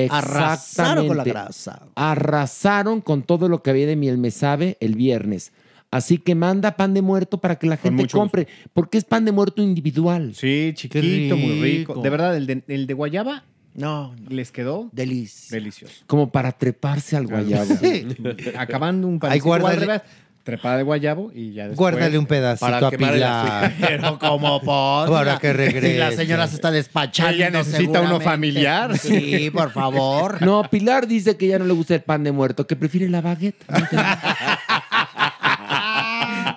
Arrasaron 0.09 1.07
con 1.07 1.17
la 1.17 1.23
grasa. 1.23 1.87
Arrasaron 1.95 3.01
con 3.01 3.23
todo 3.23 3.47
lo 3.49 3.61
que 3.61 3.69
había 3.69 3.85
de 3.87 3.95
miel 3.95 4.17
me 4.17 4.31
sabe 4.31 4.77
el 4.79 4.95
viernes. 4.95 5.51
Así 5.91 6.17
que 6.17 6.35
manda 6.35 6.75
pan 6.75 6.93
de 6.93 7.01
muerto 7.01 7.37
para 7.39 7.57
que 7.57 7.67
la 7.67 7.77
gente 7.77 8.03
mucho 8.03 8.17
compre, 8.17 8.47
porque 8.73 8.97
es 8.97 9.05
pan 9.05 9.23
de 9.23 9.31
muerto 9.31 9.61
individual. 9.61 10.33
Sí, 10.35 10.71
chiquito, 10.75 11.37
muy 11.37 11.61
rico. 11.61 12.01
De 12.01 12.09
verdad, 12.09 12.35
el 12.35 12.47
de, 12.47 12.63
el 12.67 12.85
de 12.87 12.93
guayaba 12.93 13.43
No, 13.75 14.13
les 14.27 14.51
quedó 14.51 14.89
delis. 14.91 15.47
delicioso. 15.51 16.03
Como 16.07 16.31
para 16.31 16.51
treparse 16.51 17.15
al 17.15 17.27
guayabo. 17.27 17.75
Acabando 18.57 19.07
un 19.07 19.19
guárdale- 19.19 19.67
al 19.73 19.77
revés, 19.79 20.01
trepada 20.45 20.77
de 20.77 20.84
guayabo 20.84 21.31
y 21.34 21.53
ya 21.53 21.63
después... 21.63 21.77
Guárdale 21.77 22.19
un 22.19 22.27
pedacito 22.27 22.65
para 22.72 22.88
a 22.88 22.91
Pilar. 22.91 23.73
Pero 23.81 24.19
como 24.19 24.61
por 24.61 25.09
Para 25.09 25.39
que 25.39 25.51
regrese. 25.51 25.93
Si 25.93 25.97
la 25.97 26.11
señora 26.11 26.47
se 26.47 26.55
está 26.55 26.69
despachando. 26.72 27.34
Ella 27.34 27.49
necesita 27.49 28.01
uno 28.01 28.22
familiar. 28.22 28.95
Sí, 28.97 29.49
por 29.49 29.72
favor. 29.72 30.41
No, 30.41 30.63
Pilar 30.69 31.07
dice 31.07 31.35
que 31.35 31.47
ya 31.47 31.57
no 31.57 31.65
le 31.65 31.73
gusta 31.73 31.95
el 31.95 32.01
pan 32.01 32.23
de 32.23 32.31
muerto, 32.31 32.67
que 32.67 32.76
prefiere 32.76 33.09
la 33.09 33.22
baguette. 33.22 33.65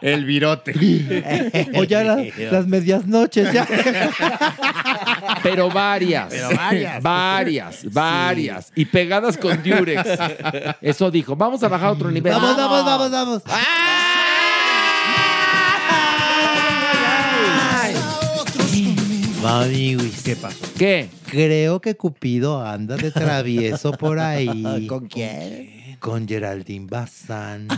El 0.02 0.24
virote. 0.24 0.72
O 1.76 1.84
ya 1.84 2.02
la- 2.04 2.24
las 2.50 2.66
medias 2.66 3.06
noches, 3.06 3.52
ya. 3.52 3.66
Pero 5.42 5.70
varias. 5.70 6.28
Pero 6.30 6.50
varias. 6.56 7.02
Varias, 7.02 7.92
varias. 7.92 8.72
Y 8.74 8.84
pegadas 8.86 9.36
con 9.36 9.62
Durex. 9.62 10.02
Eso 10.80 11.10
dijo. 11.10 11.36
Vamos 11.36 11.62
a 11.62 11.68
bajar 11.68 11.88
a 11.88 11.92
otro 11.92 12.10
nivel. 12.10 12.32
Vamos, 12.32 12.56
vamos, 12.56 12.84
vamos, 12.84 13.10
vamos. 13.10 13.42
Maniwis. 19.42 20.22
¿Qué 20.22 20.36
pasó? 20.36 20.58
¿Qué? 20.76 21.08
Creo 21.30 21.80
que 21.80 21.96
Cupido 21.96 22.64
anda 22.64 22.96
de 22.96 23.10
travieso 23.10 23.92
por 23.92 24.18
ahí. 24.18 24.86
¿Con 24.88 25.06
quién? 25.06 25.96
Con 26.00 26.26
Geraldine 26.26 26.86
Bazán. 26.88 27.68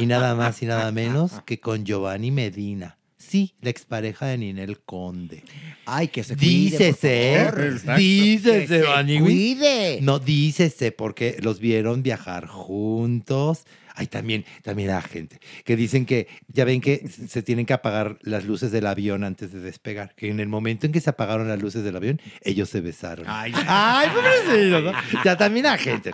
Y 0.00 0.06
nada 0.06 0.34
más 0.34 0.62
y 0.62 0.66
nada 0.66 0.90
menos 0.92 1.32
que 1.44 1.60
con 1.60 1.84
Giovanni 1.84 2.30
Medina. 2.30 2.98
Sí, 3.18 3.54
la 3.60 3.70
expareja 3.70 4.26
de 4.26 4.38
Ninel 4.38 4.78
Conde. 4.80 5.42
Ay, 5.84 6.08
que 6.08 6.22
se 6.22 6.36
cuide, 6.36 6.46
Dícese, 6.48 7.40
por 7.46 7.54
favor. 7.54 7.72
Exacto. 7.72 8.00
dícese, 8.00 8.60
Que 8.60 8.66
se 8.68 8.88
Maniwis. 8.88 9.22
cuide. 9.56 9.98
No, 10.02 10.18
dícese, 10.20 10.92
porque 10.92 11.36
los 11.42 11.58
vieron 11.58 12.04
viajar 12.04 12.46
juntos. 12.46 13.64
Hay 13.98 14.08
también, 14.08 14.44
también 14.62 14.90
hay 14.90 15.00
gente 15.02 15.40
que 15.64 15.74
dicen 15.74 16.04
que, 16.04 16.28
ya 16.48 16.66
ven 16.66 16.82
que 16.82 17.08
se 17.08 17.42
tienen 17.42 17.64
que 17.64 17.72
apagar 17.72 18.18
las 18.20 18.44
luces 18.44 18.70
del 18.70 18.86
avión 18.86 19.24
antes 19.24 19.52
de 19.52 19.60
despegar. 19.60 20.14
Que 20.14 20.28
en 20.30 20.38
el 20.38 20.48
momento 20.48 20.84
en 20.86 20.92
que 20.92 21.00
se 21.00 21.08
apagaron 21.10 21.48
las 21.48 21.60
luces 21.60 21.82
del 21.82 21.96
avión, 21.96 22.20
ellos 22.42 22.68
se 22.68 22.82
besaron. 22.82 23.24
Ay, 23.26 23.52
Ay, 23.66 24.08
pobrecito, 24.10 24.80
¿no? 24.82 24.92
Ya 25.24 25.36
también 25.36 25.64
hay 25.66 25.78
gente. 25.78 26.12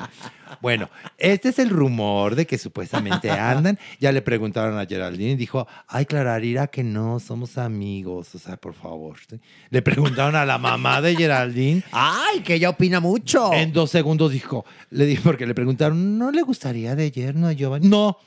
Bueno, 0.60 0.88
este 1.18 1.48
es 1.50 1.58
el 1.58 1.70
rumor 1.70 2.34
de 2.34 2.46
que 2.46 2.58
supuestamente 2.58 3.30
andan. 3.30 3.78
Ya 4.00 4.12
le 4.12 4.22
preguntaron 4.22 4.78
a 4.78 4.86
Geraldine 4.86 5.32
y 5.32 5.36
dijo, 5.36 5.66
ay, 5.88 6.06
Clararira, 6.06 6.66
que 6.66 6.82
no, 6.82 7.20
somos 7.20 7.58
amigos. 7.58 8.34
O 8.34 8.38
sea, 8.38 8.56
por 8.56 8.74
favor. 8.74 9.16
¿sí? 9.28 9.40
Le 9.70 9.82
preguntaron 9.82 10.36
a 10.36 10.44
la 10.44 10.58
mamá 10.58 11.00
de 11.00 11.16
Geraldine. 11.16 11.82
Ay, 11.92 12.40
que 12.40 12.54
ella 12.54 12.70
opina 12.70 13.00
mucho. 13.00 13.52
En 13.52 13.72
dos 13.72 13.90
segundos 13.90 14.32
dijo, 14.32 14.64
le 14.90 15.06
dijo, 15.06 15.22
porque 15.24 15.46
le 15.46 15.54
preguntaron, 15.54 16.18
¿no 16.18 16.30
le 16.30 16.42
gustaría 16.42 16.94
de 16.94 17.10
yerno 17.10 17.48
a 17.48 17.52
Giovanni? 17.52 17.88
No, 17.88 18.18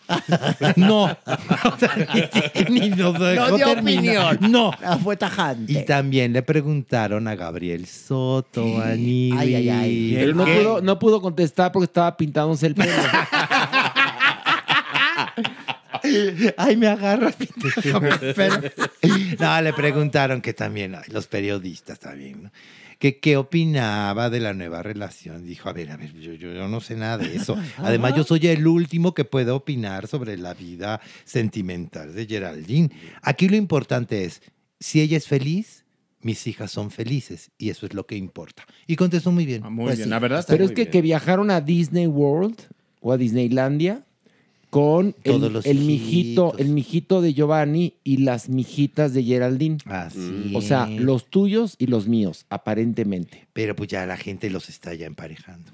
no. 0.75 1.05
O 1.65 1.77
sea, 1.79 1.95
ni, 2.69 2.79
ni 2.79 2.89
nos 2.89 3.19
dejó 3.19 3.49
No 3.49 3.57
dio 3.57 3.65
terminar. 3.67 4.33
opinión. 4.35 4.51
No. 4.51 4.71
Ah, 4.83 4.97
Fue 4.97 5.17
tajante. 5.17 5.71
Y 5.73 5.85
también 5.85 6.33
le 6.33 6.41
preguntaron 6.43 7.27
a 7.27 7.35
Gabriel 7.35 7.85
Soto, 7.87 8.79
a 8.79 8.89
Ay, 8.89 9.31
ay, 9.33 9.69
ay. 9.69 10.11
Pero 10.15 10.33
no 10.35 10.45
pudo, 10.45 10.81
no 10.81 10.99
pudo 10.99 11.21
contestar 11.21 11.71
porque 11.71 11.85
estaba 11.85 12.14
pintándose 12.17 12.67
el 12.67 12.75
pelo. 12.75 12.91
Ay, 16.57 16.77
me 16.77 16.87
agarras. 16.87 17.35
Pero- 18.35 18.61
no, 19.39 19.61
le 19.61 19.73
preguntaron 19.73 20.41
que 20.41 20.53
también, 20.53 20.95
los 21.09 21.27
periodistas 21.27 21.99
también, 21.99 22.43
¿no? 22.43 22.51
Que 22.99 23.19
qué 23.19 23.35
opinaba 23.35 24.29
de 24.29 24.39
la 24.39 24.53
nueva 24.53 24.81
relación. 24.81 25.45
Dijo, 25.45 25.67
a 25.67 25.73
ver, 25.73 25.91
a 25.91 25.97
ver, 25.97 26.13
yo, 26.13 26.33
yo- 26.33 26.53
yo 26.53 26.67
no 26.67 26.79
sé 26.79 26.95
nada 26.95 27.17
de 27.17 27.35
eso. 27.35 27.57
Además, 27.77 28.15
yo 28.15 28.23
soy 28.23 28.47
el 28.47 28.65
último 28.67 29.13
que 29.13 29.25
puede 29.25 29.51
opinar 29.51 30.07
sobre 30.07 30.37
la 30.37 30.53
vida 30.53 31.01
sentimental 31.25 32.13
de 32.15 32.25
Geraldine. 32.25 32.89
Aquí 33.21 33.49
lo 33.49 33.57
importante 33.57 34.23
es, 34.23 34.41
si 34.79 35.01
ella 35.01 35.17
es 35.17 35.27
feliz, 35.27 35.74
mis 36.25 36.47
hijas 36.47 36.71
son 36.71 36.89
felices. 36.89 37.51
Y 37.59 37.69
eso 37.69 37.85
es 37.85 37.93
lo 37.93 38.05
que 38.07 38.15
importa. 38.17 38.65
Y 38.87 38.95
contestó 38.95 39.31
muy 39.31 39.45
bien. 39.45 39.61
Ah, 39.63 39.69
Muy 39.69 39.85
Pues 39.85 39.97
bien, 39.97 40.07
sí, 40.07 40.09
la 40.09 40.19
verdad. 40.19 40.43
Pero 40.47 40.63
está 40.63 40.73
es 40.73 40.75
que, 40.75 40.81
muy 40.85 40.91
que 40.91 41.01
bien. 41.01 41.03
viajaron 41.03 41.51
a 41.51 41.61
Disney 41.61 42.07
World 42.07 42.55
o 42.99 43.11
a 43.13 43.17
Disneylandia 43.17 44.03
con 44.71 45.13
Todos 45.13 45.43
el, 45.47 45.53
los 45.53 45.65
el 45.67 45.79
mijito, 45.79 46.55
el 46.57 46.69
mijito 46.69 47.21
de 47.21 47.33
Giovanni 47.33 47.93
y 48.03 48.17
las 48.17 48.49
mijitas 48.49 49.13
de 49.13 49.23
Geraldine. 49.23 49.77
Así 49.85 50.51
O 50.55 50.61
sea, 50.61 50.89
es. 50.91 50.99
los 50.99 51.29
tuyos 51.29 51.75
y 51.77 51.85
los 51.87 52.07
míos, 52.07 52.45
aparentemente. 52.49 53.47
Pero 53.53 53.75
pues 53.75 53.89
ya 53.89 54.05
la 54.07 54.17
gente 54.17 54.49
los 54.49 54.67
está 54.67 54.93
ya 54.95 55.05
emparejando. 55.05 55.71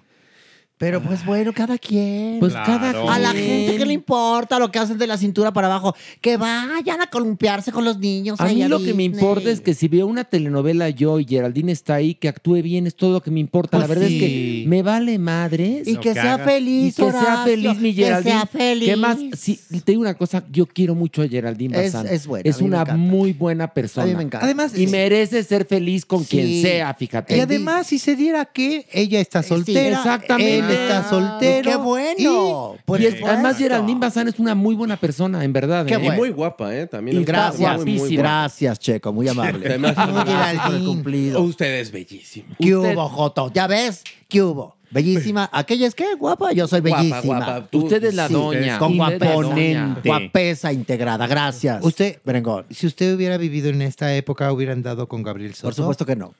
Pero 0.81 0.99
pues 1.01 1.23
bueno, 1.25 1.53
cada 1.53 1.77
quien. 1.77 2.39
Pues 2.39 2.53
cada 2.53 2.89
A 3.13 3.19
la 3.19 3.31
quien. 3.31 3.45
gente 3.45 3.77
que 3.77 3.85
le 3.85 3.93
importa 3.93 4.57
lo 4.59 4.71
que 4.71 4.79
hacen 4.79 4.97
de 4.97 5.05
la 5.05 5.15
cintura 5.17 5.53
para 5.53 5.67
abajo, 5.67 5.95
que 6.21 6.37
vayan 6.37 6.99
a 7.01 7.07
columpiarse 7.07 7.71
con 7.71 7.85
los 7.85 7.99
niños. 7.99 8.39
A 8.41 8.45
ahí 8.45 8.55
mí 8.55 8.63
lo 8.67 8.79
que 8.79 8.85
me 8.95 9.03
Disney. 9.03 9.05
importa 9.05 9.51
es 9.51 9.61
que 9.61 9.75
si 9.75 9.87
veo 9.87 10.07
una 10.07 10.23
telenovela 10.23 10.89
yo 10.89 11.19
y 11.19 11.25
Geraldine 11.25 11.71
está 11.71 11.93
ahí, 11.95 12.15
que 12.15 12.27
actúe 12.27 12.61
bien, 12.63 12.87
es 12.87 12.95
todo 12.95 13.11
lo 13.13 13.21
que 13.21 13.29
me 13.31 13.39
importa. 13.39 13.77
la 13.77 13.85
Pues 13.85 13.99
verdad 13.99 14.11
es 14.13 14.19
que 14.19 14.63
me 14.67 14.81
vale 14.81 15.17
madres. 15.19 15.87
Y 15.87 15.97
que 15.97 16.13
sea 16.13 16.39
feliz, 16.39 16.97
Y 16.99 17.03
que 17.03 17.11
sea 17.11 17.21
Horacio, 17.21 17.43
feliz 17.45 17.77
mi 17.77 17.93
que 17.95 18.03
Geraldine. 18.03 18.31
sea 18.31 18.45
feliz. 18.47 18.89
¿Qué 18.89 18.95
más? 18.95 19.17
Sí, 19.37 19.59
te 19.85 19.91
digo 19.91 20.01
una 20.01 20.15
cosa, 20.15 20.43
yo 20.51 20.65
quiero 20.65 20.95
mucho 20.95 21.21
a 21.21 21.27
Geraldine 21.27 21.77
Es- 21.85 21.93
Bazán. 21.93 22.11
es 22.13 22.25
buena, 22.25 22.49
Es 22.49 22.55
a 22.55 22.57
mí 22.59 22.63
me 22.63 22.67
una 22.69 22.81
encanta. 22.81 22.97
muy 22.97 23.33
buena 23.33 23.71
persona. 23.71 24.05
A 24.05 24.07
mí 24.09 24.15
me 24.15 24.23
encanta. 24.23 24.45
Además, 24.45 24.75
y 24.75 24.87
merece 24.87 25.43
ser 25.43 25.65
feliz 25.65 26.05
con 26.07 26.23
Sí. 26.25 26.37
quien 26.37 26.61
sea, 26.63 26.93
fíjate. 26.95 27.37
Y 27.37 27.39
además, 27.39 27.85
si 27.85 27.99
se 27.99 28.15
diera 28.15 28.45
que 28.45 28.87
ella 28.91 29.19
está 29.19 29.43
soltera, 29.43 29.97
exactamente. 29.97 30.57
él 30.57 30.70
está 30.73 31.09
soltero. 31.09 31.69
¡Qué 31.69 31.75
bueno! 31.77 32.75
Pues 32.85 33.01
y 33.01 33.05
es- 33.07 33.23
además. 33.23 33.57
Geraldine 33.57 33.99
Bazán 33.99 34.27
es 34.27 34.39
una 34.39 34.55
muy 34.55 34.75
buena 34.75 34.97
persona, 34.97 35.43
en 35.43 35.53
verdad. 35.53 35.85
Qué 35.85 35.93
¿eh? 35.95 35.97
bueno. 35.97 36.15
muy 36.15 36.29
guapa, 36.31 36.75
¿eh? 36.75 36.87
También. 36.87 37.21
Y 37.21 37.23
gracias, 37.23 37.77
muy, 37.77 37.85
muy 37.85 37.97
guapa. 38.15 38.21
gracias, 38.21 38.79
Checo, 38.79 39.13
muy 39.13 39.27
amable. 39.27 39.65
Además, 39.67 39.95
Gracias 39.95 40.65
por 40.65 40.75
el 40.75 40.85
cumplido. 40.85 41.41
Usted 41.41 41.79
es 41.79 41.91
bellísimo. 41.91 42.55
¿Qué 42.59 42.75
hubo, 42.75 43.09
Joto? 43.09 43.51
¿Ya 43.53 43.67
ves? 43.67 44.03
¿Qué 44.27 44.41
hubo? 44.41 44.75
Bellísima. 44.89 45.49
¿Aquella 45.53 45.87
es 45.87 45.95
qué? 45.95 46.15
Guapa. 46.19 46.51
Yo 46.51 46.67
soy 46.67 46.81
Guapa, 46.81 46.97
bellísima. 46.97 47.21
guapa. 47.37 47.67
Tú- 47.69 47.83
Usted 47.85 48.03
es 48.03 48.13
la 48.13 48.27
doña. 48.27 48.77
Con 48.77 48.97
doña. 48.97 49.97
guapesa 50.03 50.73
integrada. 50.73 51.27
Gracias. 51.27 51.83
Usted, 51.83 52.19
Brengón. 52.25 52.65
si 52.69 52.87
usted 52.87 53.15
hubiera 53.15 53.37
vivido 53.37 53.69
en 53.69 53.81
esta 53.81 54.13
época, 54.15 54.51
hubiera 54.51 54.73
andado 54.73 55.07
con 55.07 55.23
Gabriel 55.23 55.53
Soto. 55.53 55.67
Por 55.67 55.73
supuesto 55.75 56.05
que 56.05 56.15
no. 56.17 56.33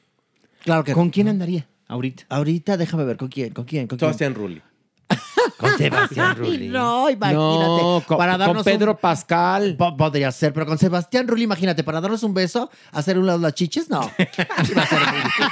Claro 0.63 0.83
que 0.83 0.93
¿Con 0.93 1.05
no. 1.07 1.11
quién 1.11 1.27
andaría 1.29 1.65
ahorita? 1.91 2.26
Ahorita 2.30 2.77
déjame 2.77 3.03
ver 3.03 3.18
con 3.18 3.27
quién, 3.27 3.53
con 3.53 3.65
quién, 3.65 3.88
con 3.88 3.97
quién. 3.97 4.07
Sebastián 4.07 4.34
Rulli. 4.34 4.61
Con 5.57 5.77
Sebastián 5.77 6.35
Rulli. 6.37 6.67
no, 6.69 7.09
imagínate. 7.09 7.35
No, 7.45 8.03
con, 8.05 8.17
para 8.17 8.33
con 8.33 8.39
darnos 8.39 8.63
Pedro 8.63 8.91
un- 8.91 8.97
Pascal. 8.97 9.75
Po- 9.77 9.95
Podría 9.97 10.31
ser, 10.31 10.53
pero 10.53 10.65
con 10.65 10.77
Sebastián 10.77 11.27
Rulli, 11.27 11.43
imagínate, 11.43 11.83
para 11.83 12.01
darnos 12.01 12.23
un 12.23 12.33
beso, 12.33 12.69
hacer 12.91 13.17
un 13.17 13.25
lado 13.27 13.39
las 13.39 13.53
chiches, 13.53 13.89
no. 13.89 14.01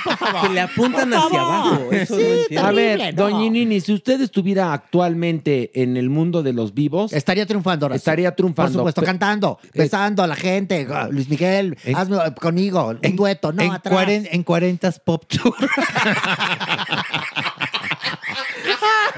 Por 0.04 0.18
favor. 0.18 0.42
Que 0.48 0.50
le 0.54 0.62
apuntan 0.62 1.10
Por 1.10 1.20
hacia 1.20 1.40
favor. 1.40 1.54
abajo. 1.54 1.88
Eso 1.92 2.18
Sí, 2.18 2.26
no. 2.56 2.62
A 2.62 2.72
ver, 2.72 3.16
no. 3.16 3.24
doña 3.30 3.50
Nini, 3.50 3.80
si 3.82 3.94
usted 3.94 4.20
estuviera 4.22 4.74
actualmente 4.74 5.72
en 5.82 5.98
el 5.98 6.10
mundo 6.10 6.44
de 6.44 6.54
los 6.54 6.74
vivos, 6.74 7.14
Estaría 7.14 7.46
triunfando, 7.46 7.86
Horacio. 7.88 7.98
estaría 7.98 8.36
triunfando. 8.36 8.72
Por 8.72 8.80
supuesto, 8.92 9.04
cantando, 9.04 9.60
besando 9.74 10.24
a 10.24 10.28
la 10.28 10.36
gente. 10.36 10.88
Luis 11.12 11.30
Miguel, 11.30 11.78
En- 11.84 11.96
hazme 11.96 12.18
eh, 12.18 12.34
conmigo, 12.40 12.94
un 13.04 13.16
dueto, 13.16 13.52
no, 13.52 13.62
en, 13.64 13.72
atrás. 13.72 13.94
cuaren- 13.94 14.28
en 14.32 14.44
40 14.44 14.92
Pop 15.04 15.24
Tour. 15.28 15.56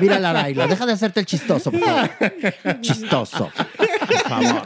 Mira 0.02 0.20
la 0.20 0.34
baila, 0.34 0.68
deja 0.68 0.86
de 0.86 0.94
hacerte 0.94 1.20
el 1.22 1.26
chistoso, 1.26 1.72
por 1.72 1.80
favor. 1.80 2.10
Chistoso. 2.82 3.52
Por 3.56 4.30
favor. 4.30 4.64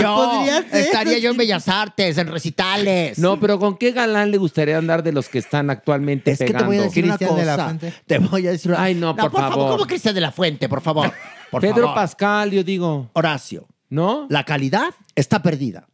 Yo 0.00 0.58
estaría 0.72 1.18
yo 1.18 1.30
en 1.30 1.36
Bellas 1.36 1.68
Artes, 1.68 2.18
en 2.18 2.26
recitales. 2.28 3.18
No, 3.18 3.38
pero 3.40 3.58
¿con 3.58 3.76
qué 3.76 3.92
galán 3.92 4.30
le 4.30 4.38
gustaría 4.38 4.76
andar 4.78 5.02
de 5.02 5.12
los 5.12 5.28
que 5.28 5.38
están 5.38 5.70
actualmente 5.70 6.32
Es 6.32 6.38
que 6.38 6.46
te 6.46 6.52
pegando? 6.52 6.66
voy 6.68 6.78
a 6.78 6.82
decir 6.82 7.04
una 7.04 7.16
Cristian 7.16 7.36
de 7.38 7.44
la 7.44 7.52
cosa. 7.54 7.64
Fuente. 7.66 7.94
Te 8.06 8.18
voy 8.18 8.46
a 8.46 8.50
decir 8.50 8.70
una 8.72 8.82
Ay, 8.82 8.94
no, 8.94 9.14
por 9.16 9.32
favor. 9.32 9.72
¿Cómo 9.72 9.86
Cristian 9.86 10.14
de 10.14 10.20
la 10.20 10.32
Fuente, 10.32 10.68
por 10.68 10.80
favor? 10.80 11.12
Por 11.50 11.60
Pedro 11.60 11.82
favor. 11.88 11.94
Pascal, 11.94 12.50
yo 12.50 12.64
digo. 12.64 13.10
Horacio, 13.12 13.66
¿No? 13.90 14.26
la 14.28 14.44
calidad 14.44 14.94
está 15.14 15.42
perdida. 15.42 15.86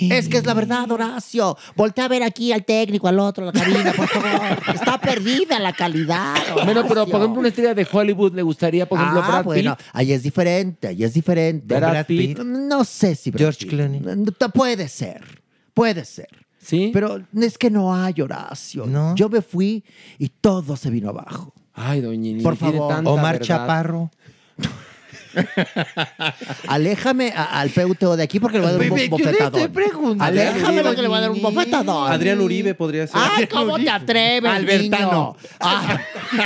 Es 0.00 0.28
que 0.28 0.38
es 0.38 0.46
la 0.46 0.54
verdad, 0.54 0.90
Horacio. 0.90 1.56
Voltea 1.76 2.06
a 2.06 2.08
ver 2.08 2.22
aquí 2.22 2.52
al 2.52 2.64
técnico, 2.64 3.08
al 3.08 3.18
otro, 3.18 3.44
a 3.48 3.52
la 3.52 3.52
cabina, 3.52 3.92
por 3.92 4.08
favor. 4.08 4.74
Está 4.74 4.98
perdida 4.98 5.58
la 5.60 5.72
calidad. 5.72 6.34
Bueno, 6.64 6.82
pero 6.82 6.84
por 6.84 6.98
Horacio. 6.98 7.16
ejemplo, 7.18 7.40
una 7.40 7.48
estrella 7.48 7.74
de 7.74 7.86
Hollywood 7.90 8.34
le 8.34 8.42
gustaría, 8.42 8.88
por 8.88 8.98
ejemplo, 8.98 9.20
ah, 9.22 9.28
Brad 9.28 9.44
bueno, 9.44 9.76
Pitt. 9.76 9.86
ahí 9.92 10.12
es 10.12 10.22
diferente, 10.22 10.88
ahí 10.88 11.04
es 11.04 11.12
diferente. 11.14 11.76
Brad 11.76 11.90
Brad 11.90 12.06
Pitt. 12.06 12.36
Pitt. 12.38 12.44
No 12.46 12.84
sé 12.84 13.14
si 13.14 13.30
Brad 13.30 13.40
George 13.40 13.58
Pitt. 13.60 13.68
Clooney. 13.70 14.00
No, 14.00 14.32
te- 14.32 14.48
Puede 14.48 14.88
ser, 14.88 15.42
puede 15.74 16.04
ser. 16.04 16.28
¿Sí? 16.58 16.90
Pero 16.92 17.20
es 17.34 17.58
que 17.58 17.70
no 17.70 17.94
hay 17.94 18.14
Horacio. 18.20 18.86
No. 18.86 19.14
Yo 19.16 19.28
me 19.28 19.42
fui 19.42 19.84
y 20.18 20.28
todo 20.28 20.76
se 20.76 20.90
vino 20.90 21.08
abajo. 21.10 21.52
Ay, 21.74 22.00
doña 22.00 22.40
Por 22.42 22.56
favor. 22.56 22.88
tanta 22.88 23.10
Omar 23.10 23.32
verdad. 23.40 23.46
Chaparro. 23.46 24.10
Aléjame 26.68 27.32
a- 27.34 27.60
al 27.60 27.70
PUTO 27.70 28.16
de 28.16 28.22
aquí 28.22 28.40
porque 28.40 28.58
le 28.58 28.64
voy 28.64 28.70
a 28.74 28.78
dar 28.78 28.82
un 28.90 28.94
Bebé, 28.96 29.08
bofetadón. 29.08 30.20
Aléjame 30.20 30.82
porque 30.82 31.02
le 31.02 31.08
voy 31.08 31.18
a 31.18 31.20
dar 31.20 31.30
un 31.30 31.42
bofetadón. 31.42 32.12
Adrián 32.12 32.40
Uribe 32.40 32.74
podría 32.74 33.06
ser. 33.06 33.20
Ay, 33.20 33.46
¿cómo 33.46 33.78
te 33.78 33.90
atreves, 33.90 34.50
Albertano. 34.50 35.36
niño? 35.40 35.50
Ay, 35.60 35.96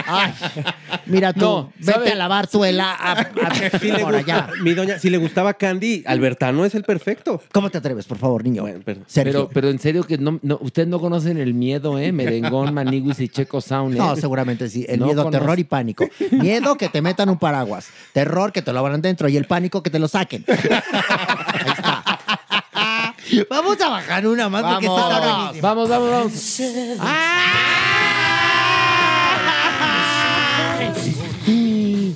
ay. 0.06 0.32
Mira 1.06 1.32
tú, 1.32 1.40
No, 1.40 1.72
vete 1.78 1.92
¿sabe? 1.92 2.12
a 2.12 2.14
lavar 2.14 2.46
tu 2.48 2.64
hela 2.64 2.92
a, 2.92 3.12
a- 3.12 3.26
Si 3.80 3.90
le 3.90 3.98
por 4.00 4.14
gusta- 4.14 4.34
allá. 4.36 4.48
mi 4.62 4.74
doña, 4.74 4.98
si 4.98 5.10
le 5.10 5.18
gustaba 5.18 5.54
Candy, 5.54 6.02
Albertano 6.06 6.64
es 6.64 6.74
el 6.74 6.82
perfecto. 6.84 7.42
¿Cómo 7.52 7.70
te 7.70 7.78
atreves, 7.78 8.06
por 8.06 8.18
favor, 8.18 8.44
niño? 8.44 8.62
Bueno, 8.62 8.80
pero- 8.84 9.00
Sergio. 9.06 9.32
Pero, 9.32 9.50
pero 9.52 9.68
en 9.70 9.78
serio 9.78 10.04
que 10.04 10.18
no, 10.18 10.38
no, 10.42 10.58
ustedes 10.60 10.88
no 10.88 11.00
conocen 11.00 11.38
el 11.38 11.54
miedo, 11.54 11.98
¿eh? 11.98 12.12
Merengón, 12.12 12.72
Maniguis 12.74 13.20
y 13.20 13.28
Checo 13.28 13.60
Sound. 13.60 13.94
¿eh? 13.94 13.98
No, 13.98 14.16
seguramente 14.16 14.68
sí. 14.68 14.84
El 14.88 15.00
No 15.00 15.06
miedo, 15.06 15.24
conoce. 15.24 15.38
terror 15.40 15.58
y 15.58 15.64
pánico. 15.64 16.06
Miedo 16.30 16.76
que 16.76 16.88
te 16.88 17.02
metan 17.02 17.28
un 17.28 17.38
paraguas. 17.38 17.88
Terror 18.12 18.52
que 18.52 18.62
te 18.62 18.72
lo 18.76 18.80
abran 18.80 19.02
dentro. 19.02 19.28
Y 19.28 19.36
el 19.36 19.46
pánico 19.46 19.82
que 19.82 19.90
te 19.90 19.98
lo 19.98 20.06
saquen. 20.08 20.44
Ahí 20.48 21.70
está. 21.76 22.20
Vamos 23.50 23.80
a 23.80 23.88
bajar 23.88 24.26
una 24.26 24.48
más 24.48 24.62
porque 24.62 24.86
Vamos. 24.86 25.02
está 25.02 25.18
buenísima. 25.18 25.68
Vamos, 25.74 25.88
vamos, 25.88 26.10
vamos. 26.10 26.60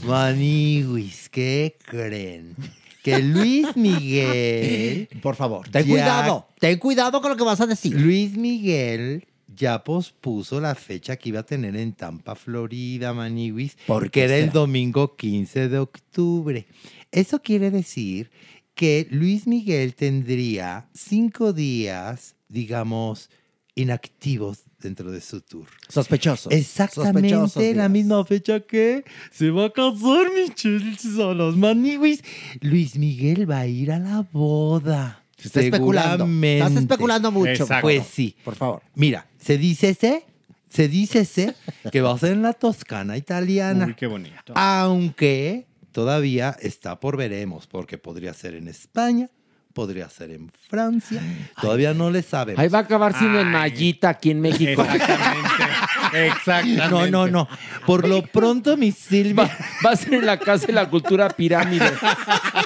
Maniwis, 0.07 1.29
¿qué 1.29 1.77
creen? 1.87 2.55
Que 3.03 3.19
Luis 3.21 3.77
Miguel. 3.77 5.09
Por 5.23 5.37
favor, 5.37 5.69
ten 5.69 5.85
Ya- 5.85 5.89
cuidado. 5.91 6.47
Ten 6.59 6.79
cuidado 6.79 7.21
con 7.23 7.31
lo 7.31 7.37
que 7.37 7.45
vas 7.45 7.61
a 7.61 7.67
decir. 7.67 7.99
Luis 7.99 8.37
Miguel 8.37 9.27
ya 9.55 9.83
pospuso 9.85 10.61
la 10.61 10.75
fecha 10.75 11.17
que 11.17 11.31
iba 11.31 11.41
a 11.41 11.47
tener 11.47 11.77
en 11.77 11.93
Tampa, 11.93 12.35
Florida, 12.35 13.13
Maniwis, 13.13 13.77
¿Por 13.87 14.05
que 14.05 14.11
qué 14.11 14.25
era 14.25 14.37
el 14.37 14.51
domingo 14.51 15.17
15 15.17 15.69
de 15.69 15.79
octubre. 15.79 16.67
Eso 17.11 17.43
quiere 17.43 17.71
decir 17.71 18.31
que 18.75 19.07
Luis 19.11 19.47
Miguel 19.47 19.95
tendría 19.95 20.89
cinco 20.95 21.53
días, 21.53 22.37
digamos, 22.49 23.29
inactivos 23.75 24.65
dentro 24.81 25.11
de 25.11 25.21
su 25.21 25.41
tour. 25.41 25.67
Sospechosos. 25.89 26.53
Exactamente 26.53 27.31
Sospechosos 27.31 27.63
la 27.63 27.73
días. 27.73 27.91
misma 27.91 28.25
fecha 28.25 28.61
que 28.61 29.05
se 29.31 29.51
va 29.51 29.67
a 29.67 29.73
casar 29.73 30.31
Michelle 30.35 30.97
Solos 30.97 31.57
Maniwis. 31.57 32.23
Luis 32.61 32.97
Miguel 32.97 33.51
va 33.51 33.61
a 33.61 33.67
ir 33.67 33.93
a 33.93 33.99
la 33.99 34.27
boda. 34.33 35.20
Se 35.41 35.49
está 35.49 35.61
especulando. 35.61 36.27
Estás 36.47 36.77
especulando 36.77 37.31
mucho. 37.31 37.51
Exacto. 37.51 37.83
Pues 37.83 38.07
sí. 38.07 38.37
Por 38.45 38.55
favor. 38.55 38.83
Mira, 38.95 39.27
se 39.39 39.59
dice 39.59 39.91
ese, 39.91 40.25
se 40.69 40.89
dice 40.89 41.21
ese 41.21 41.55
que 41.91 42.01
va 42.01 42.13
a 42.13 42.19
ser 42.19 42.33
en 42.33 42.43
la 42.43 42.53
Toscana 42.53 43.17
italiana. 43.17 43.87
Uy, 43.87 43.95
qué 43.95 44.07
bonito. 44.07 44.53
Aunque 44.55 45.67
todavía 45.93 46.57
está 46.61 47.01
por 47.01 47.17
veremos, 47.17 47.67
porque 47.67 47.99
podría 47.99 48.35
ser 48.35 48.55
en 48.55 48.69
España, 48.69 49.31
podría 49.73 50.09
ser 50.09 50.31
en 50.31 50.51
Francia. 50.69 51.23
Todavía 51.61 51.95
no 51.95 52.11
le 52.11 52.23
sabemos. 52.23 52.61
Ahí 52.61 52.69
va 52.69 52.79
a 52.79 52.83
acabar 52.83 53.17
siendo 53.19 53.41
en 53.41 53.49
Mayita 53.49 54.11
aquí 54.11 54.31
en 54.31 54.41
México. 54.41 54.83
Exactamente. 54.83 55.49
Exactamente. 56.13 56.89
No, 56.89 57.07
no, 57.07 57.27
no. 57.29 57.49
Por 57.87 58.07
lo 58.09 58.23
pronto, 58.23 58.77
mi 58.77 58.93
Silvia. 58.93 59.45
Va, 59.45 59.51
va 59.87 59.91
a 59.93 59.97
ser 59.97 60.15
en 60.15 60.27
la 60.27 60.39
Casa 60.39 60.67
de 60.67 60.73
la 60.73 60.89
Cultura 60.89 61.29
Pirámide, 61.31 61.91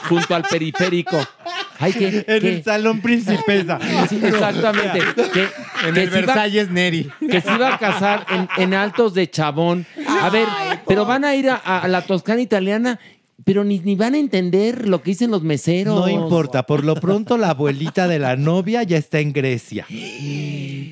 junto 0.09 0.35
al 0.35 0.43
periférico. 0.45 1.19
Ay, 1.79 2.25
En 2.27 2.47
el 2.47 2.65
Salón 2.65 3.01
Principesa. 3.01 3.79
sí, 4.09 4.21
exactamente. 4.23 5.01
Que, 5.33 5.49
En 5.89 5.95
que 5.95 6.03
el 6.03 6.09
iba- 6.09 6.17
Versalles 6.21 6.71
Neri. 6.71 7.11
que 7.31 7.41
se 7.41 7.53
iba 7.53 7.75
a 7.75 7.79
casar 7.79 8.27
en, 8.31 8.49
en 8.57 8.75
Altos 8.75 9.15
de 9.15 9.29
Chabón. 9.29 9.87
A 10.21 10.31
ver, 10.31 10.47
pero 10.87 11.05
van 11.05 11.25
a 11.25 11.35
ir 11.35 11.51
a, 11.51 11.57
a 11.57 11.89
la 11.89 12.03
Toscana 12.03 12.41
italiana, 12.41 12.99
pero 13.45 13.65
ni, 13.65 13.79
ni 13.81 13.97
van 13.97 14.15
a 14.15 14.19
entender 14.19 14.89
lo 14.89 15.03
que 15.03 15.11
dicen 15.11 15.31
los 15.31 15.43
meseros. 15.43 15.95
No 15.99 16.09
importa, 16.09 16.65
por 16.65 16.85
lo 16.85 16.95
pronto 16.95 17.37
la 17.37 17.51
abuelita 17.51 18.07
de 18.09 18.19
la 18.19 18.37
novia 18.37 18.83
ya 18.85 18.97
está 18.97 19.19
en 19.21 19.33
Grecia. 19.33 19.87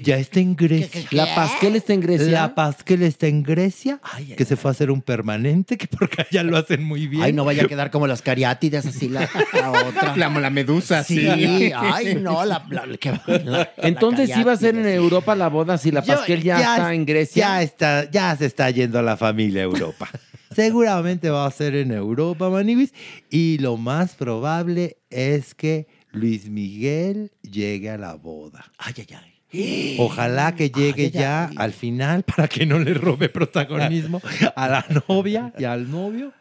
Ya 0.02 0.16
está 0.16 0.40
en 0.40 0.56
Grecia. 0.56 1.02
La 1.12 1.32
Pasquel 1.34 1.76
está 1.76 1.92
en 1.94 2.00
Grecia. 2.00 2.26
La 2.30 2.54
Pasquel 2.54 3.02
está 3.04 3.28
en 3.28 3.42
Grecia, 3.44 4.00
que 4.36 4.44
se 4.44 4.56
fue 4.56 4.70
a 4.70 4.72
hacer 4.72 4.90
un 4.90 5.00
permanente, 5.00 5.78
que 5.78 5.86
porque 5.86 6.26
allá 6.28 6.42
lo 6.42 6.56
hacen 6.56 6.82
muy 6.82 7.06
bien. 7.06 7.22
Ay, 7.22 7.32
no 7.32 7.44
vaya 7.44 7.62
a 7.64 7.68
quedar 7.68 7.90
como 7.92 8.06
las 8.08 8.20
cariátides, 8.22 8.84
así 8.86 9.08
la, 9.08 9.28
la 9.52 9.70
otra. 9.70 10.16
La, 10.22 10.28
la 10.28 10.50
medusa, 10.50 11.04
sí. 11.04 11.20
sí. 11.20 11.72
Ay, 11.74 12.16
no, 12.16 12.44
la, 12.44 12.64
la- 12.68 12.96
que- 12.98 13.12
la- 13.44 13.70
Entonces 13.78 14.28
la 14.30 14.34
sí 14.36 14.42
va 14.42 14.52
a 14.52 14.56
ser 14.56 14.74
en. 14.76 14.86
Europa 14.86 15.34
la 15.36 15.48
boda 15.48 15.78
si 15.78 15.90
la 15.90 16.02
Pasquel 16.02 16.42
ya, 16.42 16.58
está 16.60 16.92
en 16.94 17.06
Grecia. 17.06 17.44
Ya 17.46 17.62
está, 17.62 18.10
ya 18.10 18.36
se 18.36 18.46
está 18.46 18.68
yendo 18.70 18.98
a 18.98 19.02
la 19.02 19.16
familia 19.16 19.60
a 19.62 19.64
Europa. 19.64 20.08
Seguramente 20.54 21.30
va 21.30 21.46
a 21.46 21.50
ser 21.50 21.74
en 21.74 21.92
Europa, 21.92 22.48
Maniguis. 22.50 22.92
Y 23.30 23.58
lo 23.58 23.76
más 23.76 24.14
probable 24.14 24.98
es 25.10 25.54
que 25.54 25.86
Luis 26.12 26.48
Miguel 26.48 27.32
llegue 27.42 27.90
a 27.90 27.98
la 27.98 28.14
boda. 28.14 28.70
Ay, 28.78 28.94
ay, 28.98 29.06
ay. 29.54 29.96
Ojalá 29.98 30.54
que 30.54 30.70
llegue 30.70 31.04
Ay, 31.04 31.10
ya 31.10 31.44
ay. 31.48 31.54
al 31.58 31.72
final 31.72 32.22
para 32.22 32.48
que 32.48 32.64
no 32.64 32.78
le 32.78 32.94
robe 32.94 33.28
protagonismo 33.28 34.20
a 34.56 34.68
la 34.68 34.86
novia 35.08 35.52
y 35.58 35.64
al 35.64 35.90
novio. 35.90 36.32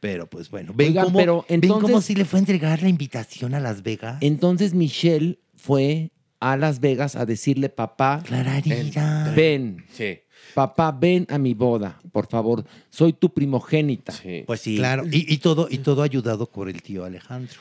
Pero 0.00 0.28
pues 0.28 0.50
bueno, 0.50 0.72
ven 0.74 0.88
Oigan, 0.88 1.04
cómo, 1.04 1.18
pero 1.18 1.46
ven 1.48 1.60
cómo 1.62 1.86
entonces- 1.86 2.04
sí 2.06 2.14
le 2.14 2.24
fue 2.24 2.38
a 2.38 2.40
entregar 2.40 2.82
la 2.82 2.88
invitación 2.88 3.54
a 3.54 3.60
Las 3.60 3.82
Vegas. 3.82 4.18
Entonces 4.20 4.74
Michelle 4.74 5.38
fue 5.54 6.10
a 6.40 6.56
Las 6.56 6.80
Vegas 6.80 7.14
a 7.16 7.24
decirle, 7.24 7.68
papá, 7.68 8.20
Clararira. 8.26 9.32
ven, 9.34 9.84
Sí. 9.92 10.18
Papá, 10.54 10.92
ven 10.92 11.26
a 11.30 11.38
mi 11.38 11.54
boda, 11.54 12.00
por 12.12 12.26
favor, 12.26 12.64
soy 12.90 13.12
tu 13.12 13.32
primogénita. 13.32 14.12
Pues 14.46 14.60
sí. 14.60 14.76
Claro, 14.76 15.04
y, 15.10 15.32
y 15.32 15.38
todo, 15.38 15.68
y 15.70 15.78
todo 15.78 16.02
ayudado 16.02 16.46
por 16.46 16.68
el 16.68 16.82
tío 16.82 17.04
Alejandro. 17.04 17.60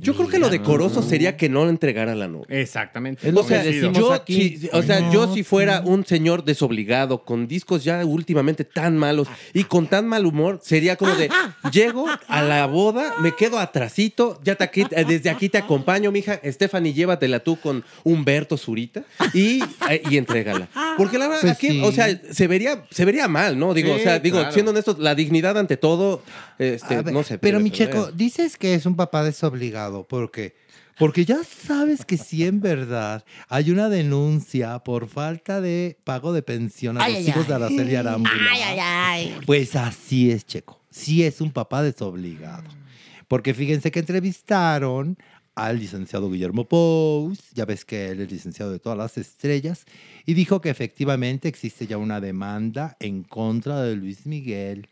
Yo 0.00 0.14
creo 0.14 0.28
que 0.28 0.38
lo 0.38 0.48
decoroso 0.48 1.02
sería 1.02 1.36
que 1.36 1.50
no 1.50 1.64
le 1.64 1.70
entregara 1.70 2.14
la 2.14 2.28
novia. 2.28 2.46
Exactamente. 2.60 3.28
Es 3.28 3.34
lo 3.34 3.40
O 3.40 3.44
sea, 3.44 3.62
que 3.62 3.68
decimos 3.72 3.98
yo, 3.98 4.12
aquí. 4.14 4.56
si, 4.56 4.70
o 4.72 4.82
sea, 4.82 5.00
No, 5.00 5.12
yo 5.12 5.34
si 5.34 5.42
fuera 5.44 5.82
un 5.84 6.06
señor 6.06 6.44
desobligado, 6.44 7.24
con 7.24 7.46
discos 7.46 7.84
ya 7.84 8.04
últimamente 8.06 8.64
tan 8.64 8.96
malos 8.96 9.28
y 9.52 9.64
con 9.64 9.86
tan 9.86 10.06
mal 10.08 10.24
humor, 10.24 10.60
sería 10.62 10.96
como 10.96 11.14
de, 11.14 11.28
llego 11.72 12.06
a 12.28 12.42
la 12.42 12.64
boda, 12.66 13.14
me 13.20 13.34
quedo 13.36 13.58
atrasito, 13.58 14.40
ya 14.42 14.54
te 14.54 14.64
aquí- 14.64 14.86
eh, 14.90 15.04
desde 15.06 15.28
aquí 15.28 15.50
te 15.50 15.58
acompaño, 15.58 16.10
mija, 16.10 16.40
Stephanie, 16.44 16.94
llévatela 16.94 17.40
tú 17.40 17.56
con 17.60 17.84
Humberto 18.02 18.56
Zurita 18.56 19.02
y, 19.34 19.62
eh, 19.90 20.00
y 20.10 20.16
entrégala. 20.16 20.68
Porque 20.96 21.18
la 21.18 21.26
verdad, 21.28 21.40
Pues 21.42 21.52
aquí, 21.52 21.68
sí. 21.68 21.82
o 21.84 21.92
sea, 21.92 22.06
se 22.30 22.46
vería, 22.46 22.84
se 22.90 23.04
vería 23.04 23.28
mal, 23.28 23.58
¿no? 23.58 23.74
Digo, 23.74 23.94
Sí, 23.94 24.00
o 24.00 24.02
sea, 24.04 24.18
digo, 24.18 24.38
claro. 24.38 24.52
siendo 24.52 24.70
honestos, 24.70 24.98
la 24.98 25.14
dignidad 25.14 25.58
ante 25.58 25.76
todo, 25.76 26.22
este, 26.60 27.02
ver, 27.02 27.12
no 27.12 27.22
sé. 27.22 27.38
pero 27.38 27.58
mi 27.58 27.70
checo, 27.70 28.12
dices 28.12 28.56
que 28.58 28.74
es 28.74 28.84
un 28.84 28.94
papá 28.94 29.24
desobligado, 29.24 30.06
¿por 30.06 30.30
qué? 30.30 30.54
Porque 30.98 31.24
ya 31.24 31.38
sabes 31.42 32.04
que 32.04 32.18
si 32.18 32.44
en 32.44 32.60
verdad 32.60 33.24
hay 33.48 33.70
una 33.70 33.88
denuncia 33.88 34.78
por 34.80 35.08
falta 35.08 35.62
de 35.62 35.96
pago 36.04 36.34
de 36.34 36.42
pensión 36.42 36.98
a 36.98 37.04
Ay, 37.04 37.14
los 37.14 37.22
ay, 37.22 37.28
hijos 37.28 37.48
de. 37.48 37.54
Araceli 37.54 37.94
Arámbula. 37.94 38.34
Ay, 38.50 38.60
ay, 38.60 38.78
ay. 38.78 39.36
Pues 39.46 39.74
así 39.76 40.30
es, 40.30 40.44
Checo. 40.44 40.78
Sí 40.90 41.24
es 41.24 41.40
un 41.40 41.52
papá 41.52 41.82
desobligado. 41.82 42.68
Porque 43.28 43.54
fíjense 43.54 43.90
que 43.90 44.00
entrevistaron 44.00 45.16
al 45.54 45.78
licenciado 45.78 46.30
Guillermo 46.30 46.68
Pous, 46.68 47.50
ya 47.54 47.64
ves 47.64 47.86
que 47.86 48.10
él 48.10 48.20
es 48.20 48.30
licenciado 48.30 48.70
de 48.70 48.78
todas 48.78 48.98
las 48.98 49.16
estrellas, 49.16 49.86
y 50.26 50.34
dijo 50.34 50.60
que 50.60 50.68
efectivamente 50.68 51.48
existe 51.48 51.86
ya 51.86 51.96
una 51.96 52.20
demanda 52.20 52.98
en 53.00 53.22
contra 53.22 53.80
de 53.80 53.96
Luis 53.96 54.26
Miguel 54.26 54.86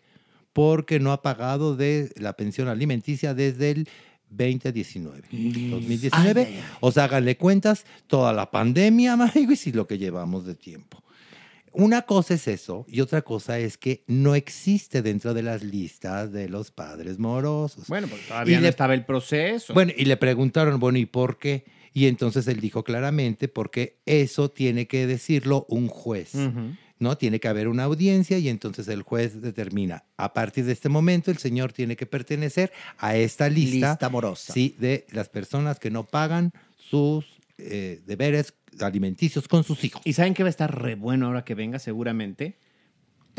porque 0.59 0.99
no 0.99 1.13
ha 1.13 1.23
pagado 1.23 1.77
de 1.77 2.11
la 2.17 2.33
pensión 2.33 2.67
alimenticia 2.69 3.33
desde 3.33 3.71
el 3.71 3.89
2019. 4.31 5.23
2019. 5.71 6.41
Ay, 6.41 6.47
ay, 6.55 6.59
ay. 6.59 6.65
O 6.81 6.91
sea, 6.93 7.05
háganle 7.05 7.37
cuentas 7.37 7.85
toda 8.07 8.33
la 8.33 8.51
pandemia, 8.51 9.13
amigos, 9.35 9.67
y 9.67 9.73
lo 9.73 9.87
que 9.87 9.99
llevamos 9.99 10.47
de 10.47 10.55
tiempo. 10.55 11.03
Una 11.73 12.03
cosa 12.03 12.35
es 12.35 12.49
eso 12.49 12.87
y 12.89 13.01
otra 13.03 13.23
cosa 13.23 13.59
es 13.59 13.77
que 13.79 14.03
no 14.09 14.35
existe 14.35 15.03
dentro 15.03 15.33
de 15.35 15.43
las 15.43 15.63
listas 15.63 16.33
de 16.33 16.49
los 16.49 16.71
padres 16.73 17.19
morosos. 17.19 17.87
Bueno, 17.89 18.09
porque 18.09 18.25
todavía 18.27 18.57
no 18.57 18.63
le- 18.63 18.69
estaba 18.69 18.95
el 18.95 19.05
proceso. 19.05 19.75
Bueno, 19.75 19.93
y 19.97 20.07
le 20.07 20.17
preguntaron, 20.17 20.81
bueno, 20.81 20.99
¿y 20.99 21.07
por 21.07 21.39
qué? 21.39 21.65
Y 21.93 22.07
entonces 22.07 22.49
él 22.49 22.61
dijo 22.61 22.83
claramente, 22.85 23.49
porque 23.49 23.99
eso 24.07 24.51
tiene 24.51 24.87
que 24.89 25.07
decirlo 25.07 25.67
un 25.69 25.89
juez. 25.89 26.35
Ujú. 26.35 26.75
¿No? 26.99 27.17
Tiene 27.17 27.41
que 27.41 27.49
haber 27.49 27.69
una 27.69 27.85
audiencia 27.85 28.39
y 28.39 28.49
entonces 28.49 28.89
el 28.89 29.03
juez 29.03 29.41
determina, 29.41 30.05
a 30.17 30.33
partir 30.33 30.65
de 30.65 30.73
este 30.73 30.89
momento 30.89 31.31
el 31.31 31.39
señor 31.39 31.73
tiene 31.73 31.97
que 31.97 32.07
pertenecer 32.07 32.73
a 32.99 33.17
esta 33.17 33.49
lista, 33.49 33.91
Lista 33.91 34.07
amorosa. 34.07 34.53
sí, 34.53 34.75
de 34.79 35.07
las 35.13 35.29
personas 35.29 35.79
que 35.79 35.91
no 35.91 36.05
pagan 36.05 36.53
sus 36.77 37.25
eh, 37.59 38.01
deberes 38.07 38.55
alimenticios 38.81 39.49
con 39.49 39.65
sus 39.65 39.83
hijos. 39.85 40.03
Y 40.05 40.13
saben 40.13 40.35
que 40.35 40.43
va 40.43 40.49
a 40.49 40.51
estar 40.51 40.83
re 40.83 40.95
bueno 40.95 41.27
ahora 41.27 41.45
que 41.45 41.55
venga, 41.55 41.79
seguramente. 41.79 42.57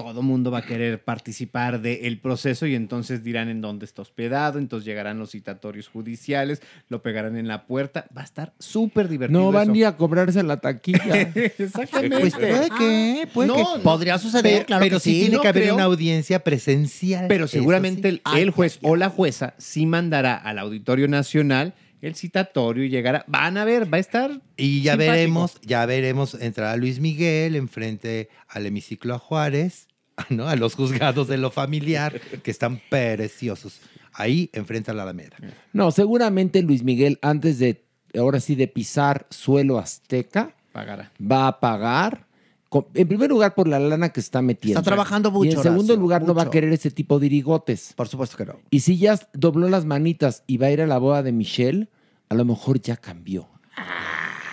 Todo 0.04 0.22
mundo 0.22 0.52
va 0.52 0.60
a 0.60 0.66
querer 0.66 1.04
participar 1.04 1.82
del 1.82 2.20
proceso 2.20 2.66
y 2.66 2.76
entonces 2.76 3.24
dirán 3.24 3.50
en 3.50 3.62
dónde 3.62 3.86
está 3.86 4.02
hospedado, 4.02 4.58
entonces 4.60 4.86
llegarán 4.86 5.20
los 5.20 5.32
citatorios 5.32 5.88
judiciales, 5.88 6.62
lo 6.88 7.02
pegarán 7.02 7.36
en 7.38 7.48
la 7.48 7.66
puerta. 7.68 8.06
Va 8.16 8.22
a 8.22 8.26
estar 8.26 8.54
súper 8.60 9.08
divertido. 9.10 9.40
No 9.42 9.52
van 9.52 9.64
eso. 9.64 9.72
ni 9.74 9.84
a 9.84 9.98
cobrarse 9.98 10.42
la 10.44 10.58
taquilla. 10.62 11.00
Exactamente. 11.36 12.20
Pues 12.20 12.34
puede 12.36 12.70
que, 12.78 13.28
puede 13.34 13.48
No, 13.48 13.56
que. 13.56 13.62
no. 13.64 13.80
Podría 13.84 14.18
suceder, 14.18 14.44
Pero, 14.44 14.66
claro 14.66 14.84
pero 14.84 14.98
que 14.98 15.04
sí, 15.04 15.12
sí. 15.14 15.20
tiene 15.22 15.36
no 15.36 15.42
que 15.42 15.48
haber 15.50 15.64
creo. 15.64 15.76
una 15.76 15.84
audiencia 15.84 16.44
presencial. 16.44 17.26
Pero 17.28 17.48
seguramente 17.48 18.12
sí. 18.12 18.22
el, 18.34 18.38
el 18.40 18.50
juez 18.52 18.80
o 18.82 18.96
la 18.96 19.10
jueza 19.10 19.54
sí 19.58 19.86
mandará 19.86 20.36
al 20.36 20.60
Auditorio 20.60 21.08
Nacional 21.08 21.74
el 22.02 22.16
citatorio 22.16 22.86
y 22.86 22.90
llegará. 22.90 23.26
Van 23.28 23.58
a 23.58 23.66
ver, 23.66 23.94
va 23.94 23.98
a 23.98 24.00
estar. 24.00 24.32
Y 24.56 24.82
ya 24.84 24.94
simpático. 24.94 25.12
veremos, 25.12 25.62
ya 25.64 25.86
veremos, 25.86 26.34
entrará 26.40 26.78
Luis 26.78 27.02
Miguel 27.02 27.58
enfrente 27.58 28.30
al 28.48 28.66
hemiciclo 28.66 29.14
a 29.16 29.20
Juárez, 29.20 29.89
¿no? 30.30 30.48
A 30.48 30.56
los 30.56 30.76
juzgados 30.76 31.28
de 31.28 31.38
lo 31.38 31.52
familiar, 31.52 32.20
que 32.44 32.52
están 32.52 32.82
preciosos. 32.90 33.80
Ahí 34.14 34.50
enfrenta 34.54 34.92
a 34.92 34.96
la 34.96 35.04
Alameda. 35.04 35.38
No, 35.74 35.92
seguramente 35.92 36.62
Luis 36.62 36.84
Miguel, 36.84 37.20
antes 37.22 37.60
de, 37.60 37.84
ahora 38.18 38.40
sí, 38.40 38.56
de 38.56 38.68
pisar 38.68 39.28
suelo 39.30 39.78
azteca, 39.80 40.56
Pagará. 40.72 41.12
va 41.20 41.48
a 41.48 41.60
pagar. 41.60 42.26
con- 42.70 42.86
En 42.94 43.08
primer 43.08 43.30
lugar, 43.30 43.56
por 43.56 43.68
la 43.68 43.80
lana 43.80 44.10
que 44.10 44.20
está 44.20 44.42
metiendo. 44.42 44.80
Está 44.80 44.90
trabajando 44.92 45.30
Y 45.30 45.32
mucho, 45.32 45.58
en 45.58 45.64
segundo 45.64 45.94
Horacio, 45.94 45.96
lugar, 46.02 46.22
no 46.24 46.34
va 46.36 46.44
a 46.44 46.50
querer 46.52 46.72
ese 46.74 46.92
tipo 46.92 47.18
de 47.20 47.26
irigotes. 47.28 47.94
Por 47.96 48.08
supuesto 48.08 48.38
que 48.38 48.46
no. 48.46 48.60
Y 48.70 48.82
si 48.82 48.98
ya 48.98 49.18
dobló 49.34 49.70
las 49.70 49.86
manitas 49.86 50.44
y 50.48 50.58
va 50.58 50.68
a 50.68 50.72
ir 50.72 50.82
a 50.82 50.88
la 50.88 50.98
boda 51.00 51.24
de 51.24 51.32
Michelle, 51.32 51.88
a 52.30 52.36
lo 52.36 52.46
mejor 52.46 52.80
ya 52.82 52.96
cambió. 52.98 53.48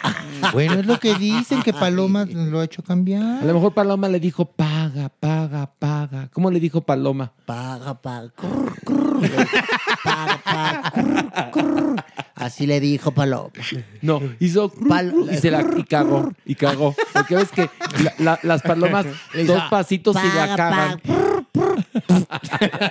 Bueno, 0.52 0.74
es 0.74 0.86
lo 0.86 0.98
que 1.00 1.14
dicen, 1.14 1.62
que 1.62 1.72
Paloma 1.72 2.24
lo 2.26 2.60
ha 2.60 2.64
hecho 2.64 2.82
cambiar. 2.82 3.42
A 3.42 3.44
lo 3.44 3.54
mejor 3.54 3.72
Paloma 3.74 4.08
le 4.08 4.20
dijo, 4.20 4.44
paga, 4.44 5.08
paga, 5.08 5.70
paga. 5.78 6.28
¿Cómo 6.32 6.50
le 6.50 6.60
dijo 6.60 6.82
Paloma? 6.82 7.32
Paga, 7.46 7.94
paga. 8.00 8.28
crr, 8.36 8.74
crr. 8.84 9.46
Paga, 10.04 10.40
paga. 10.44 10.90
crr, 10.92 11.50
crr. 11.52 12.04
Así 12.34 12.66
le 12.66 12.80
dijo 12.80 13.12
Paloma. 13.12 13.50
No, 14.02 14.20
hizo 14.40 14.70
Pal- 14.70 15.14
y 15.32 15.36
se 15.38 15.50
la 15.50 15.64
y 15.76 15.82
cagó, 15.84 16.30
y 16.44 16.54
cagó. 16.54 16.94
Porque 17.14 17.34
ves 17.36 17.50
que 17.50 17.70
la- 18.02 18.14
la- 18.18 18.38
las 18.42 18.62
palomas, 18.62 19.06
dos 19.46 19.62
pasitos 19.70 20.16
y 20.22 20.36
la 20.36 20.46
Paga, 20.48 20.56
cagan. 20.56 21.00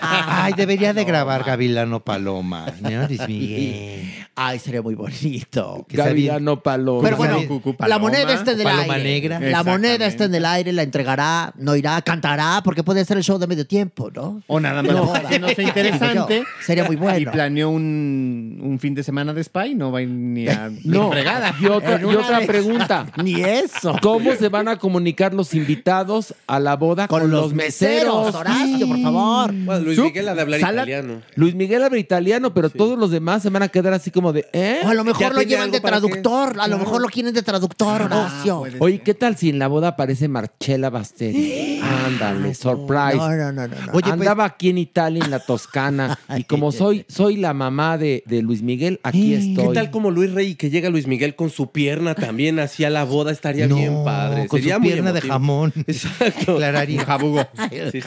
Ay, 0.01 0.53
debería 0.55 0.93
de 0.93 1.03
grabar 1.03 1.43
Gavilano 1.43 1.99
Paloma. 2.03 2.65
¿no? 2.81 3.07
Luis 3.07 3.27
Miguel. 3.27 4.11
Ay, 4.35 4.59
sería 4.59 4.81
muy 4.81 4.95
bonito. 4.95 5.85
Que 5.87 5.95
sea 5.97 6.05
bien- 6.11 6.27
Gavilano 6.27 6.61
Paloma. 6.61 7.01
Pero 7.03 7.17
bueno, 7.17 7.39
la 7.39 7.73
Paloma, 7.77 7.99
moneda 7.99 8.33
está 8.33 8.51
en 8.51 8.59
el 8.59 8.63
Paloma 8.63 8.93
aire. 8.95 9.03
negra. 9.09 9.39
La 9.39 9.63
moneda 9.63 10.05
está 10.05 10.25
en 10.25 10.35
el 10.35 10.45
aire, 10.45 10.73
la 10.73 10.83
entregará, 10.83 11.53
no 11.57 11.75
irá, 11.75 12.01
cantará, 12.01 12.61
porque 12.63 12.83
puede 12.83 13.05
ser 13.05 13.17
el 13.17 13.23
show 13.23 13.37
de 13.39 13.47
medio 13.47 13.65
tiempo, 13.65 14.11
¿no? 14.13 14.41
O 14.47 14.59
nada 14.59 14.81
más 14.83 14.91
No. 14.93 15.05
no 15.05 15.47
sea 15.49 15.63
interesante. 15.63 16.33
Digo 16.35 16.43
yo, 16.45 16.63
sería 16.65 16.83
muy 16.83 16.95
bueno. 16.95 17.19
Y 17.19 17.25
planeó 17.25 17.69
un, 17.69 18.59
un 18.61 18.79
fin 18.79 18.93
de 18.95 19.03
semana 19.03 19.33
de 19.33 19.41
spa 19.41 19.67
y 19.67 19.75
no 19.75 19.91
va 19.91 19.99
a 19.99 20.01
ir 20.01 20.09
ni 20.09 20.47
a 20.47 20.69
No, 20.83 21.11
y 21.59 21.65
otra, 21.67 21.95
En 21.95 22.01
y 22.01 22.05
una 22.05 22.19
otra 22.19 22.39
vez. 22.39 22.47
pregunta. 22.47 23.05
Ni 23.23 23.41
eso. 23.41 23.95
¿Cómo 24.01 24.33
se 24.35 24.49
van 24.49 24.67
a 24.67 24.77
comunicar 24.77 25.33
los 25.33 25.53
invitados 25.53 26.33
a 26.47 26.59
la 26.59 26.75
boda 26.75 27.07
con, 27.07 27.21
Con 27.21 27.31
los 27.31 27.53
meseros, 27.53 28.35
Horacio, 28.35 28.54
por 28.87 29.01
favor. 29.01 29.53
Bueno, 29.53 29.81
Luis 29.85 29.97
Sup- 29.97 30.05
Miguel 30.05 30.29
ha 30.29 30.35
de 30.35 30.41
hablar 30.41 30.59
Sala- 30.59 30.81
italiano. 30.83 31.21
Luis 31.35 31.55
Miguel 31.55 31.83
habla 31.83 31.99
italiano, 31.99 32.53
pero 32.53 32.69
todos 32.69 32.97
los 32.97 33.11
demás 33.11 33.43
se 33.43 33.49
van 33.49 33.63
a 33.63 33.67
quedar 33.69 33.93
así 33.93 34.11
como 34.11 34.33
de, 34.33 34.47
¿eh? 34.53 34.79
O 34.85 34.89
a 34.89 34.93
lo 34.93 35.03
mejor 35.03 35.33
lo 35.35 35.41
llevan 35.41 35.71
de 35.71 35.79
traductor, 35.79 36.57
a 36.59 36.67
lo 36.67 36.77
mejor 36.77 37.01
lo 37.01 37.07
quieren 37.07 37.33
de 37.33 37.41
traductor, 37.43 38.01
Horacio. 38.03 38.59
puede 38.59 38.77
Oye, 38.79 38.99
¿qué 39.01 39.13
tal 39.13 39.35
si 39.37 39.49
en 39.49 39.59
la 39.59 39.67
boda 39.67 39.89
aparece 39.89 40.27
Marcella 40.27 40.89
Basteri? 40.89 41.79
Ándale, 42.05 42.53
surprise. 42.55 43.17
No, 43.17 43.29
no, 43.35 43.51
no, 43.51 43.67
no. 43.67 43.75
no. 43.75 43.75
Oye, 43.93 44.01
pues- 44.01 44.13
Andaba 44.13 44.45
aquí 44.45 44.69
en 44.69 44.77
Italia, 44.77 45.23
en 45.23 45.31
la 45.31 45.39
Toscana, 45.39 46.17
y 46.37 46.43
como 46.43 46.71
soy, 46.71 47.05
soy 47.09 47.37
la 47.37 47.53
mamá 47.53 47.97
de, 47.97 48.23
de 48.25 48.41
Luis 48.41 48.61
Miguel, 48.61 48.99
aquí 49.03 49.33
estoy. 49.33 49.67
¿Qué 49.69 49.73
tal 49.73 49.91
como 49.91 50.11
Luis 50.11 50.31
Rey 50.33 50.55
que 50.55 50.69
llega 50.69 50.89
Luis 50.89 51.07
Miguel 51.07 51.35
con 51.35 51.49
su 51.49 51.71
pierna 51.71 52.15
también 52.15 52.59
hacia 52.59 52.89
la 52.89 53.03
boda? 53.03 53.31
Estaría 53.31 53.67
No, 53.67 53.75
bien 53.75 54.03
padre. 54.03 54.47
con 54.47 54.59
Sería 54.59 54.75
su 54.75 54.81
muy 54.81 54.89
pierna 54.91 55.11
de 55.13 55.21
jamón. 55.21 55.73
Exacto. 55.87 56.55
Clararía. 56.57 57.05
Jabugo. 57.05 57.45
Sí, 57.91 57.99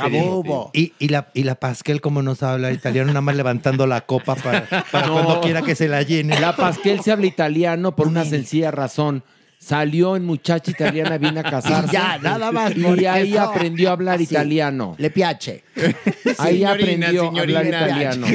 Y, 0.72 0.92
y 0.98 1.08
la, 1.08 1.28
y 1.34 1.42
la 1.44 1.54
Pasquel, 1.56 2.00
como 2.00 2.22
no 2.22 2.34
sabe 2.34 2.54
hablar 2.54 2.72
italiano, 2.72 3.08
nada 3.08 3.20
más 3.20 3.36
levantando 3.36 3.86
la 3.86 4.02
copa 4.02 4.34
para, 4.36 4.66
para 4.90 5.08
cuando 5.08 5.40
quiera 5.40 5.62
que 5.62 5.74
se 5.74 5.88
la 5.88 6.02
llene. 6.02 6.38
La 6.40 6.54
Pasquel 6.56 7.00
se 7.02 7.12
habla 7.12 7.26
italiano 7.26 7.94
por 7.96 8.06
una 8.08 8.24
sencilla 8.24 8.70
razón. 8.70 9.22
Salió 9.60 10.14
en 10.14 10.24
muchacha 10.24 10.70
italiana, 10.70 11.18
vino 11.18 11.40
a 11.40 11.42
casarse. 11.42 11.88
Y 11.88 11.92
ya, 11.92 12.16
nada 12.22 12.52
más, 12.52 12.76
Y 12.76 13.06
ahí 13.06 13.32
eso. 13.32 13.42
aprendió 13.42 13.88
a 13.88 13.92
hablar 13.94 14.18
Sí. 14.18 14.24
italiano. 14.24 14.94
Le 14.98 15.10
piace. 15.10 15.64
Ahí 16.38 16.58
Signorina, 16.58 17.08
aprendió 17.08 17.24
a 17.24 17.26
hablar 17.40 17.64
signorina. 17.64 17.86
italiano. 17.86 18.26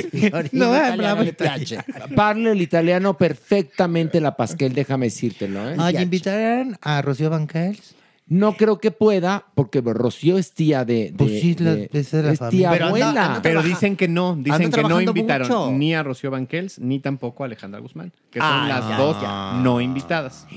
No, 0.51 0.73
hablaba 0.73 1.23
le 1.23 1.31
piace. 1.31 1.77
Parla 2.13 2.51
el 2.51 2.61
italiano 2.61 3.17
perfectamente 3.17 4.19
la 4.19 4.35
Pasquel, 4.35 4.73
déjame 4.73 5.05
decírtelo, 5.05 5.69
¿eh? 5.69 5.75
Ay, 5.79 5.95
¿invitarán 5.97 6.77
a 6.81 7.01
Rocío 7.01 7.29
Banquels? 7.29 7.95
No 8.33 8.53
creo 8.57 8.79
que 8.79 8.89
pueda, 8.91 9.45
porque 9.53 9.79
Rocío 9.81 10.37
es 10.39 10.53
tía 10.53 10.85
de. 10.85 11.11
de- 11.11 11.13
Pues 11.17 11.31
sí, 11.39 11.51
es 11.51 11.59
la- 11.61 11.75
de- 11.75 11.89
es 11.93 12.11
de 12.11 12.23
la 12.23 12.31
es 12.31 12.39
tía 12.49 12.71
Pero 12.71 12.85
abuela. 12.87 13.09
anda 13.09 13.39
Pero 13.43 13.61
dicen 13.61 13.95
que 13.95 14.07
no, 14.07 14.35
dicen 14.35 14.71
que 14.71 14.81
no 14.83 14.99
invitaron 15.01 15.47
mucho. 15.47 15.71
ni 15.71 15.93
a 15.93 16.01
Rocío 16.01 16.31
Banquels 16.31 16.79
ni 16.79 16.99
tampoco 16.99 17.43
a 17.43 17.45
Alejandra 17.45 17.79
Guzmán, 17.79 18.11
que 18.31 18.39
son 18.39 18.47
Ah, 18.51 18.65
las 18.67 18.89
ya, 18.89 18.97
dos 18.97 19.63
no 19.63 19.79
invitadas. 19.81 20.47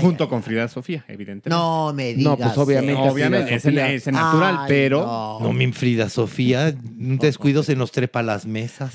junto 0.00 0.28
con 0.28 0.42
Frida 0.42 0.68
Sofía, 0.68 1.04
evidentemente. 1.08 1.50
No 1.50 1.92
me 1.94 2.14
No, 2.14 2.36
pues, 2.36 2.56
obviamente 2.56 3.00
obviamente, 3.00 3.54
es, 3.54 3.64
es 3.64 4.06
natural, 4.12 4.56
Ay, 4.60 4.64
pero 4.68 5.38
No, 5.40 5.52
mi 5.52 5.72
Frida 5.72 6.08
Sofía, 6.08 6.74
un 6.98 7.18
descuido 7.18 7.62
se 7.62 7.74
nos 7.76 7.90
trepa 7.92 8.20
a 8.20 8.22
las 8.22 8.46
mesas. 8.46 8.94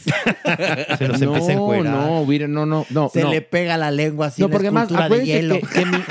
se 0.98 1.08
nos 1.08 1.22
empieza 1.22 1.52
a 1.52 1.56
no, 1.56 1.62
encuerar. 1.74 1.94
no, 1.94 2.20
no, 2.50 2.66
no, 2.66 2.86
no. 2.90 3.10
Se 3.14 3.22
no. 3.24 3.32
le 3.32 3.42
pega 3.42 3.76
la 3.78 3.92
lengua 3.92 4.28
así 4.28 4.42
No, 4.42 4.50
porque 4.50 4.72
de 5.10 5.26
hielo. 5.26 5.56
que, 5.60 5.68
que 5.68 5.86
mi- 5.86 5.98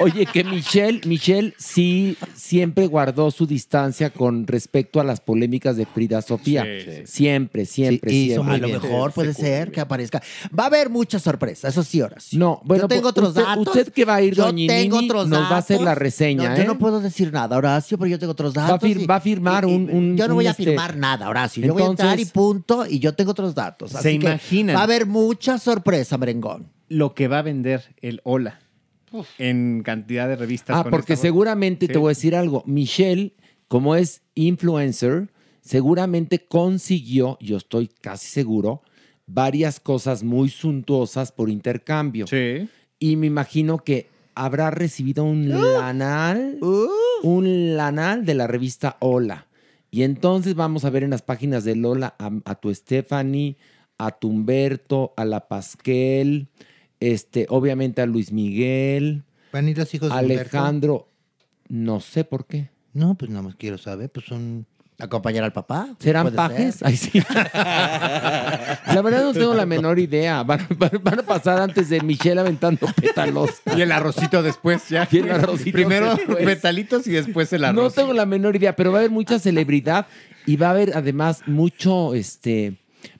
oye, 0.00 0.26
que 0.26 0.44
Michelle, 0.44 1.00
Michelle 1.06 1.54
sí 1.58 2.16
siempre 2.34 2.86
guardó 2.86 3.30
su 3.30 3.46
distancia 3.46 4.10
con 4.10 4.46
respecto 4.46 5.00
a 5.00 5.04
las 5.04 5.20
polémicas 5.20 5.76
de 5.76 5.86
Frida 5.86 6.22
Sofía. 6.22 6.64
Sí, 6.64 6.90
sí. 6.90 7.02
Siempre, 7.06 7.66
siempre, 7.66 8.10
Sí, 8.10 8.24
hizo 8.32 8.42
siempre. 8.44 8.54
a 8.54 8.58
lo 8.58 8.80
mejor 8.80 9.12
puede 9.12 9.34
ser 9.34 9.70
que 9.72 9.80
aparezca. 9.80 10.22
Va 10.58 10.64
a 10.64 10.66
haber 10.66 10.90
muchas 10.90 11.22
sorpresas, 11.22 11.72
eso 11.72 11.82
sí, 11.82 12.00
horas. 12.00 12.28
No, 12.32 12.60
bueno, 12.64 12.84
yo 12.84 12.88
tengo 12.88 13.02
pues, 13.02 13.10
otros 13.12 13.28
usted- 13.30 13.42
datos. 13.42 13.66
usted 13.68 13.92
que 13.92 14.04
va 14.04 14.16
a 14.16 14.22
ir, 14.22 14.34
yo 14.34 14.44
doña 14.44 14.66
tengo 14.68 14.96
Nini, 15.00 15.10
otros 15.10 15.28
nos 15.28 15.42
va 15.50 15.56
a 15.56 15.58
hacer 15.58 15.80
la 15.80 15.94
reseña, 15.94 16.50
No, 16.50 16.56
Yo 16.56 16.62
¿eh? 16.62 16.66
no 16.66 16.78
puedo 16.78 17.00
decir 17.00 17.32
nada, 17.32 17.56
Horacio, 17.56 17.98
pero 17.98 18.08
yo 18.08 18.18
tengo 18.18 18.32
otros 18.32 18.54
datos. 18.54 18.72
Va 18.72 18.76
a, 18.76 18.80
fir- 18.80 19.00
y- 19.02 19.06
va 19.06 19.16
a 19.16 19.20
firmar 19.20 19.66
un, 19.66 19.88
un- 19.90 20.16
Yo 20.16 20.28
no 20.28 20.34
voy 20.34 20.46
a 20.46 20.50
este- 20.50 20.64
firmar 20.64 20.96
nada, 20.96 21.28
Horacio. 21.28 21.64
Yo 21.64 21.72
voy 21.74 21.82
a 21.82 21.86
entrar 21.86 22.18
y 22.18 22.22
Entonces- 22.22 22.32
punto, 22.32 22.86
y 22.88 22.98
yo 22.98 23.14
tengo 23.14 23.30
otros 23.32 23.54
datos. 23.54 23.90
Se 23.92 24.02
que 24.02 24.12
imaginan. 24.12 24.76
Va 24.76 24.80
a 24.80 24.84
haber 24.84 25.06
mucha 25.06 25.58
sorpresa, 25.58 26.18
merengón. 26.18 26.68
lo 26.88 27.14
que 27.14 27.26
va 27.28 27.38
a 27.38 27.42
vender 27.42 27.94
el 28.02 28.20
Hola 28.24 28.60
en 29.38 29.82
cantidad 29.84 30.28
de 30.28 30.36
revistas. 30.36 30.76
Ah, 30.78 30.82
con 30.82 30.90
porque 30.90 31.14
esta- 31.14 31.22
seguramente 31.22 31.86
Sí. 31.86 31.92
te 31.92 31.98
voy 31.98 32.08
a 32.08 32.16
decir 32.16 32.34
algo. 32.36 32.62
Michelle, 32.66 33.34
como 33.68 33.94
es 33.96 34.22
influencer, 34.34 35.30
seguramente 35.60 36.46
consiguió, 36.46 37.38
yo 37.40 37.56
estoy 37.56 37.88
casi 38.00 38.26
seguro, 38.26 38.82
varias 39.26 39.80
cosas 39.80 40.22
muy 40.22 40.48
suntuosas 40.48 41.32
por 41.32 41.48
intercambio. 41.48 42.26
Sí. 42.26 42.68
Y 42.98 43.16
me 43.16 43.26
imagino 43.28 43.78
que 43.78 44.08
habrá 44.34 44.70
recibido 44.70 45.24
un 45.24 45.48
lanal, 45.48 46.58
un 47.22 47.76
lanal 47.76 48.24
de 48.24 48.34
la 48.34 48.46
revista 48.46 48.96
Hola. 49.00 49.46
Y 49.90 50.02
entonces 50.04 50.54
vamos 50.54 50.84
a 50.84 50.90
ver 50.90 51.02
en 51.04 51.10
las 51.10 51.22
páginas 51.22 51.64
de 51.64 51.76
Lola 51.76 52.14
a, 52.18 52.30
a 52.46 52.54
tu 52.54 52.74
Stephanie, 52.74 53.56
a 53.98 54.10
tu 54.12 54.28
Humberto, 54.28 55.12
a 55.16 55.24
la 55.26 55.48
Pasquel, 55.48 56.48
este, 57.10 57.46
obviamente 57.48 58.00
a 58.02 58.06
Luis 58.06 58.32
Miguel, 58.32 59.22
¿Van 59.52 59.66
a 59.66 59.70
ir 59.70 59.78
los 59.78 59.92
hijos 59.94 60.08
de 60.08 60.14
Humberto? 60.18 60.56
Alejandro, 60.56 61.08
no 61.68 62.00
sé 62.00 62.24
por 62.24 62.46
qué. 62.46 62.70
No, 62.94 63.14
pues 63.14 63.30
nada 63.30 63.42
más 63.42 63.54
quiero 63.56 63.78
saber, 63.78 64.10
pues 64.10 64.26
son... 64.26 64.66
¿Acompañar 64.98 65.42
al 65.42 65.52
papá? 65.52 65.88
¿Serán 65.98 66.24
Puede 66.24 66.36
pajes? 66.36 66.76
ser. 66.76 66.86
Ay, 66.88 66.96
sí. 66.96 67.20
La 68.94 69.00
verdad 69.02 69.22
no 69.24 69.32
tengo 69.32 69.52
la 69.54 69.66
menor 69.66 69.98
idea. 69.98 70.42
Van, 70.44 70.64
van- 70.78 71.00
van 71.02 71.18
a 71.18 71.22
pasar 71.22 71.60
antes 71.60 71.88
de 71.88 72.00
Michelle 72.02 72.38
aventando 72.40 72.86
pétalos. 73.00 73.50
Y 73.76 73.80
el 73.80 73.90
arrocito 73.90 74.42
después, 74.44 74.88
ya. 74.88 75.08
Y 75.10 75.18
el 75.18 75.30
arrocito 75.32 75.72
Primero 75.72 76.14
después. 76.14 76.44
petalitos 76.44 77.06
y 77.08 77.12
después 77.12 77.52
el 77.52 77.64
arroz. 77.64 77.82
No 77.82 77.90
tengo 77.90 78.12
la 78.12 78.26
menor 78.26 78.54
idea, 78.54 78.76
pero 78.76 78.92
va 78.92 78.98
a 78.98 79.00
haber 79.00 79.10
mucha 79.10 79.38
celebridad 79.40 80.06
y 80.46 80.56
va 80.56 80.68
a 80.68 80.70
haber 80.70 80.96
además 80.96 81.42
mucho, 81.46 82.14
este, 82.14 82.76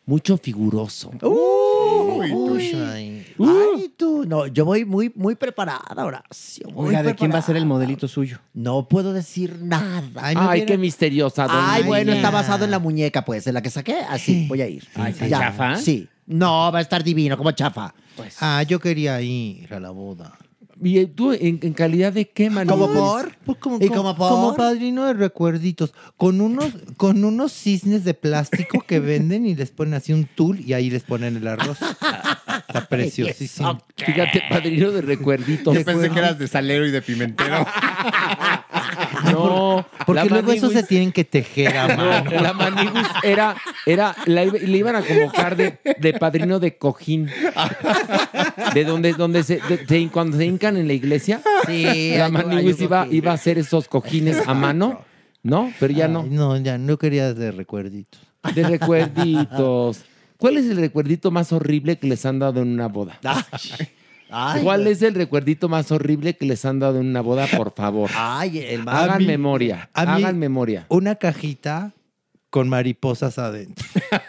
mucho 0.06 0.36
figuroso. 0.38 1.10
Uy. 1.22 2.72
Ay. 2.76 3.11
Ay, 3.38 3.92
tú. 3.96 4.24
No, 4.26 4.46
yo 4.46 4.64
voy 4.64 4.84
muy, 4.84 5.12
muy 5.14 5.34
preparada, 5.34 6.04
Horacio. 6.04 6.68
muy 6.70 6.88
Oiga, 6.88 7.02
¿de 7.02 7.14
quién 7.14 7.32
va 7.32 7.38
a 7.38 7.42
ser 7.42 7.56
el 7.56 7.66
modelito 7.66 8.08
suyo? 8.08 8.38
No 8.54 8.88
puedo 8.88 9.12
decir 9.12 9.58
nada. 9.60 10.02
Ay, 10.14 10.64
qué 10.64 10.78
misteriosa. 10.78 11.46
doña 11.46 11.72
Ay, 11.72 11.82
bueno, 11.84 12.12
está 12.12 12.30
basado 12.30 12.64
en 12.64 12.70
la 12.70 12.78
muñeca, 12.78 13.24
pues, 13.24 13.46
en 13.46 13.54
la 13.54 13.62
que 13.62 13.70
saqué. 13.70 13.96
Así, 14.08 14.46
voy 14.48 14.62
a 14.62 14.68
ir. 14.68 14.86
Ay, 14.94 15.12
¿está 15.12 15.26
Ya, 15.26 15.38
chafa? 15.38 15.76
Sí. 15.76 16.08
No, 16.26 16.70
va 16.72 16.78
a 16.78 16.82
estar 16.82 17.02
divino, 17.02 17.36
como 17.36 17.50
chafa. 17.52 17.94
Ah, 18.40 18.62
yo 18.62 18.78
quería 18.78 19.20
ir 19.20 19.72
a 19.72 19.80
la 19.80 19.90
boda. 19.90 20.36
¿Y 20.84 21.06
tú 21.06 21.32
en, 21.32 21.60
en 21.62 21.72
calidad 21.74 22.12
de 22.12 22.28
qué, 22.28 22.50
Manu? 22.50 22.68
¿Cómo 22.70 22.92
por? 22.92 23.32
Pues 23.44 23.58
como, 23.58 23.76
¿Y 23.80 23.88
como- 23.88 24.02
como 24.02 24.16
por? 24.16 24.28
como 24.30 24.54
padrino 24.56 25.06
de 25.06 25.14
recuerditos, 25.14 25.94
con 26.16 26.40
unos, 26.40 26.70
con 26.96 27.24
unos 27.24 27.52
cisnes 27.52 28.04
de 28.04 28.14
plástico 28.14 28.80
que 28.86 28.98
venden 28.98 29.46
y 29.46 29.54
les 29.54 29.70
ponen 29.70 29.94
así 29.94 30.12
un 30.12 30.24
tul 30.24 30.58
y 30.60 30.72
ahí 30.72 30.90
les 30.90 31.04
ponen 31.04 31.36
el 31.36 31.46
arroz. 31.46 31.78
Está 31.80 32.86
preciosísimo. 32.88 33.80
Fíjate, 33.96 34.42
padrino 34.50 34.90
de 34.90 35.02
recuerditos. 35.02 35.72
Yo 35.74 35.84
pensé 35.84 36.10
que 36.10 36.18
eras 36.18 36.38
de 36.38 36.48
salero 36.48 36.86
y 36.86 36.90
de 36.90 37.00
pimentero. 37.02 37.64
No, 39.30 39.86
Porque 40.06 40.24
luego 40.28 40.52
esos 40.52 40.72
se 40.72 40.82
tienen 40.82 41.12
que 41.12 41.24
tejer 41.24 41.76
a 41.76 41.88
No, 41.96 41.96
mano. 41.96 42.30
la 42.40 42.52
maniguis 42.52 43.06
era, 43.22 43.54
era, 43.86 44.16
la 44.26 44.44
le 44.44 44.76
iban 44.78 44.96
a 44.96 45.02
convocar 45.02 45.56
de, 45.56 45.78
de 45.98 46.12
padrino 46.14 46.58
de 46.58 46.76
cojín. 46.76 47.28
De 48.74 48.84
donde, 48.84 49.12
donde 49.12 49.42
se, 49.42 49.60
de- 49.86 50.08
cuando 50.12 50.36
se 50.36 50.46
hincan 50.46 50.76
en 50.76 50.86
la 50.86 50.92
iglesia, 50.94 51.40
Sí, 51.66 52.14
la 52.16 52.28
maniguis 52.28 52.80
iba, 52.80 53.04
cojín. 53.04 53.16
iba 53.16 53.30
a 53.30 53.34
hacer 53.34 53.58
esos 53.58 53.88
cojines 53.88 54.46
a 54.46 54.54
mano, 54.54 55.04
¿no? 55.42 55.72
Pero 55.78 55.92
ya 55.92 56.08
no. 56.08 56.22
No, 56.24 56.56
ya 56.56 56.78
no 56.78 56.96
quería 56.98 57.34
de 57.34 57.50
recuerditos. 57.52 58.20
De 58.54 58.62
recuerditos. 58.64 60.00
¿Cuál 60.38 60.56
es 60.56 60.66
el 60.66 60.76
recuerdito 60.78 61.30
más 61.30 61.52
horrible 61.52 61.98
que 61.98 62.06
les 62.08 62.24
han 62.26 62.38
dado 62.38 62.62
en 62.62 62.68
una 62.72 62.88
boda? 62.88 63.18
Ay, 63.22 63.88
¿Cuál 64.62 64.86
es 64.86 65.02
el 65.02 65.14
recuerdito 65.14 65.68
más 65.68 65.90
horrible 65.92 66.36
que 66.36 66.46
les 66.46 66.64
han 66.64 66.78
dado 66.78 67.00
en 67.00 67.06
una 67.06 67.20
boda, 67.20 67.46
por 67.46 67.72
favor? 67.74 68.10
Ay, 68.16 68.58
el 68.58 68.84
más. 68.84 68.94
Hagan 69.02 69.18
mí- 69.18 69.26
memoria. 69.26 69.90
a 69.92 70.06
mí- 70.06 70.22
hagan 70.22 70.38
memoria. 70.38 70.86
Una 70.88 71.16
cajita 71.16 71.92
con 72.50 72.68
mariposas 72.68 73.38
adentro. 73.38 73.86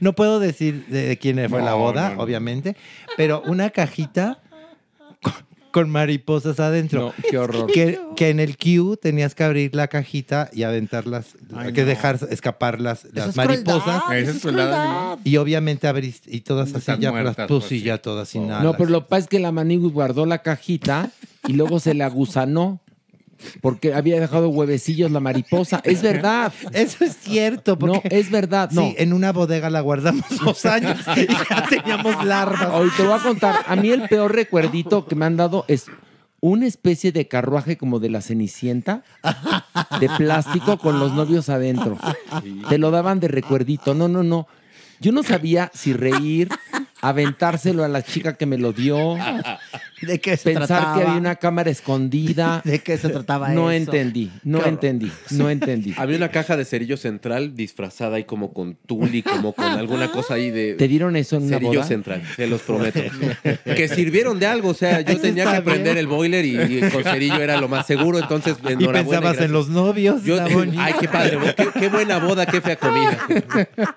no 0.00 0.14
puedo 0.14 0.40
decir 0.40 0.86
de, 0.86 1.16
quién 1.18 1.48
fue 1.48 1.62
la 1.62 1.74
boda, 1.74 2.10
no, 2.10 2.16
no. 2.16 2.22
obviamente, 2.22 2.76
pero 3.16 3.42
una 3.46 3.70
cajita 3.70 4.40
con, 5.70 5.90
mariposas 5.90 6.60
adentro. 6.60 7.14
No, 7.16 7.24
qué 7.30 7.38
horror. 7.38 7.70
Que, 7.72 7.98
que 8.16 8.30
en 8.30 8.40
el 8.40 8.56
Q 8.56 8.96
tenías 9.00 9.34
que 9.34 9.44
abrir 9.44 9.74
la 9.74 9.88
cajita 9.88 10.50
y 10.52 10.62
aventarlas, 10.62 11.36
Ay, 11.54 11.72
que 11.72 11.82
no. 11.82 11.86
dejar 11.88 12.18
escapar 12.30 12.80
las, 12.80 13.06
las 13.12 13.30
es 13.30 13.36
mariposas. 13.36 14.02
crueldad, 14.02 14.18
Esa 14.18 14.18
eso 14.18 14.30
es 14.30 14.36
es 14.36 14.42
crueldad, 14.42 14.64
crueldad. 14.70 15.18
Y 15.24 15.36
obviamente 15.36 15.86
abriste 15.88 16.34
y 16.34 16.40
todas 16.40 16.74
así 16.74 16.92
ya 17.00 17.10
muertas, 17.10 17.38
las 17.38 17.48
pues, 17.48 17.62
puse 17.64 17.76
y 17.76 17.82
ya 17.82 17.98
todas 17.98 18.28
sin 18.28 18.48
nada. 18.48 18.62
No, 18.62 18.76
pero 18.76 18.90
lo 18.90 19.02
que 19.02 19.08
pasa 19.10 19.20
es 19.20 19.28
que 19.28 19.38
la 19.38 19.52
maniguis 19.52 19.92
guardó 19.92 20.26
la 20.26 20.42
cajita 20.42 21.10
y 21.46 21.52
luego 21.54 21.80
se 21.80 21.94
la 21.94 22.08
gusanó 22.08 22.80
porque 23.60 23.94
había 23.94 24.20
dejado 24.20 24.48
huevecillos 24.50 25.10
la 25.10 25.20
mariposa. 25.20 25.80
Es 25.84 26.02
verdad. 26.02 26.52
Eso 26.72 27.04
es 27.04 27.16
cierto, 27.16 27.72
No, 27.72 27.78
porque 27.78 28.08
es 28.10 28.30
verdad. 28.30 28.70
No. 28.72 28.82
Sí, 28.82 28.94
en 28.98 29.12
una 29.12 29.32
bodega 29.32 29.70
la 29.70 29.80
guardamos 29.80 30.24
dos 30.44 30.64
años 30.66 30.98
y 31.16 31.26
ya 31.26 31.66
teníamos 31.68 32.24
larvas. 32.24 32.70
Hoy 32.72 32.90
te 32.96 33.02
voy 33.02 33.18
a 33.18 33.22
contar. 33.22 33.56
A 33.66 33.76
mí 33.76 33.90
el 33.90 34.08
peor 34.08 34.34
recuerdito 34.34 35.06
que 35.06 35.14
me 35.14 35.24
han 35.26 35.36
dado 35.36 35.64
es 35.68 35.86
una 36.40 36.66
especie 36.66 37.12
de 37.12 37.28
carruaje 37.28 37.76
como 37.76 38.00
de 38.00 38.08
la 38.08 38.22
Cenicienta, 38.22 39.02
de 40.00 40.08
plástico 40.16 40.78
con 40.78 40.98
los 40.98 41.12
novios 41.12 41.48
adentro. 41.50 41.98
Te 42.68 42.78
lo 42.78 42.90
daban 42.90 43.20
de 43.20 43.28
recuerdito. 43.28 43.94
No, 43.94 44.08
no, 44.08 44.22
no. 44.22 44.48
Yo 45.00 45.12
no 45.12 45.22
sabía 45.22 45.70
si 45.74 45.92
reír, 45.92 46.48
aventárselo 47.00 47.84
a 47.84 47.88
la 47.88 48.02
chica 48.02 48.36
que 48.36 48.46
me 48.46 48.58
lo 48.58 48.72
dio, 48.72 49.16
¿De 50.06 50.20
qué 50.20 50.36
se 50.36 50.44
pensar 50.52 50.66
trataba? 50.66 50.94
que 50.96 51.02
había 51.06 51.20
una 51.20 51.36
cámara 51.36 51.70
escondida. 51.70 52.62
¿De 52.64 52.78
qué 52.80 52.96
se 52.98 53.08
trataba 53.08 53.50
No 53.50 53.70
eso? 53.70 53.82
entendí, 53.90 54.30
no 54.44 54.58
Qué 54.58 54.62
horror. 54.62 54.68
entendí, 54.74 55.12
no 55.30 55.50
entendí. 55.50 55.94
Había 55.96 56.16
una 56.16 56.28
caja 56.30 56.56
de 56.56 56.64
cerillo 56.64 56.96
central 56.96 57.54
disfrazada 57.54 58.16
ahí 58.16 58.24
como 58.24 58.52
con 58.52 58.74
tul 58.86 59.14
y 59.14 59.22
como 59.22 59.52
con 59.52 59.66
alguna 59.66 60.10
cosa 60.10 60.34
ahí 60.34 60.50
de 60.50 60.74
¿Te 60.74 60.88
dieron 60.88 61.16
eso 61.16 61.36
en 61.36 61.44
una 61.44 61.56
cerillo 61.58 61.72
boda? 61.80 61.84
central, 61.84 62.22
se 62.36 62.46
los 62.46 62.62
prometo. 62.62 63.00
que 63.64 63.88
sirvieron 63.88 64.38
de 64.38 64.46
algo, 64.46 64.70
o 64.70 64.74
sea, 64.74 65.00
yo 65.00 65.12
Eso 65.12 65.22
tenía 65.22 65.52
que 65.54 65.62
prender 65.62 65.96
el 65.98 66.06
boiler 66.06 66.44
y, 66.44 66.56
y 66.60 66.80
con 66.90 67.02
cerillo 67.02 67.40
era 67.40 67.60
lo 67.60 67.68
más 67.68 67.86
seguro, 67.86 68.18
entonces 68.18 68.56
Y 68.62 68.72
enhorabuena. 68.72 68.92
pensabas 69.02 69.22
gracias. 69.22 69.44
en 69.46 69.52
los 69.52 69.68
novios. 69.68 70.22
Yo- 70.24 70.36
está 70.36 70.52
bonito. 70.54 70.78
ay, 70.80 70.94
qué 71.00 71.08
padre, 71.08 71.38
qué, 71.56 71.68
qué 71.78 71.88
buena 71.88 72.18
boda, 72.18 72.46
qué 72.46 72.60
fea 72.60 72.76
comida. 72.76 73.18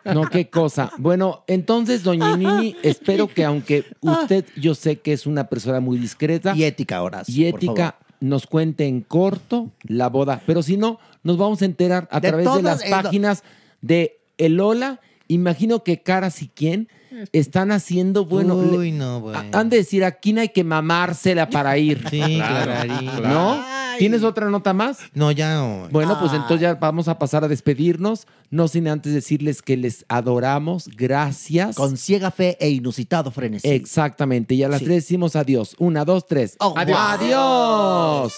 No, 0.05 0.29
qué 0.29 0.49
cosa. 0.49 0.91
Bueno, 0.97 1.43
entonces, 1.47 2.03
doña 2.03 2.35
Nini, 2.37 2.75
espero 2.83 3.27
que 3.27 3.43
aunque 3.45 3.85
usted, 4.01 4.45
yo 4.55 4.75
sé 4.75 4.97
que 4.97 5.13
es 5.13 5.25
una 5.25 5.47
persona 5.47 5.79
muy 5.79 5.92
discreta 5.95 6.55
Y 6.55 6.63
ética, 6.63 7.01
Horacio. 7.01 7.47
y 7.47 7.51
por 7.51 7.59
ética, 7.63 7.91
favor. 7.91 7.95
nos 8.21 8.47
cuente 8.47 8.85
en 8.87 9.01
corto 9.01 9.71
la 9.83 10.09
boda. 10.09 10.41
Pero 10.45 10.61
si 10.63 10.77
no, 10.77 10.99
nos 11.23 11.37
vamos 11.37 11.61
a 11.61 11.65
enterar 11.65 12.07
a 12.11 12.19
De 12.19 12.29
través 12.29 12.53
de 12.53 12.61
las 12.61 12.83
páginas 12.83 13.43
de 13.81 14.19
El 14.37 14.59
Hola. 14.59 14.99
Imagino 15.27 15.83
que 15.83 16.01
Caras 16.01 16.41
y 16.41 16.49
quién 16.49 16.89
están 17.31 17.71
haciendo, 17.71 18.25
bueno, 18.25 18.55
Uy, 18.55 18.91
no, 18.91 19.21
bueno. 19.21 19.39
a- 19.53 19.59
han 19.59 19.69
de 19.69 19.77
decir, 19.77 20.03
aquí 20.03 20.33
no 20.33 20.41
hay 20.41 20.49
que 20.49 20.63
mamársela 20.63 21.49
para 21.49 21.77
ir. 21.77 22.03
Sí, 22.09 22.19
claro. 22.37 23.27
¿No? 23.27 23.63
¿Tienes 24.03 24.23
otra 24.23 24.49
nota 24.49 24.73
más? 24.73 24.97
No, 25.13 25.31
ya 25.31 25.55
no. 25.55 25.87
Bueno, 25.89 26.17
pues 26.19 26.31
Ay. 26.33 26.39
entonces 26.39 26.59
ya 26.59 26.73
vamos 26.75 27.07
a 27.07 27.17
pasar 27.17 27.43
a 27.45 27.47
despedirnos, 27.47 28.27
no 28.49 28.67
sin 28.67 28.89
antes 28.89 29.13
decirles 29.13 29.61
que 29.61 29.77
les 29.77 30.03
adoramos, 30.09 30.89
gracias. 30.89 31.75
Con 31.77 31.95
ciega 31.95 32.29
fe 32.29 32.57
e 32.59 32.69
inusitado 32.69 33.31
frenesí. 33.31 33.69
Exactamente, 33.69 34.55
y 34.55 34.63
a 34.63 34.67
las 34.67 34.79
Sí. 34.79 34.85
tres 34.85 35.03
decimos 35.03 35.37
adiós. 35.37 35.75
Una, 35.79 36.03
dos, 36.03 36.27
tres. 36.27 36.57
Adiós. 36.59 36.97
Adiós. 36.99 38.33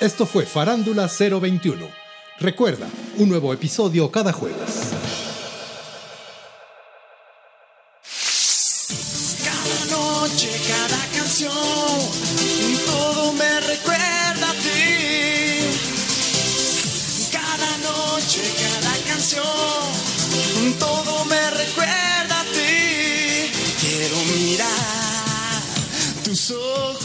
Esto 0.00 0.26
fue 0.26 0.46
Farándula 0.46 1.08
021. 1.08 1.86
Recuerda, 2.38 2.86
un 3.16 3.28
nuevo 3.28 3.52
episodio 3.52 4.08
cada 4.12 4.32
jueves. 4.32 4.92
Cada 9.44 9.96
noche, 9.96 10.50
cada 10.68 11.04
canción, 11.18 11.52
todo 12.86 13.32
me 13.32 13.60
recuerda 13.60 14.17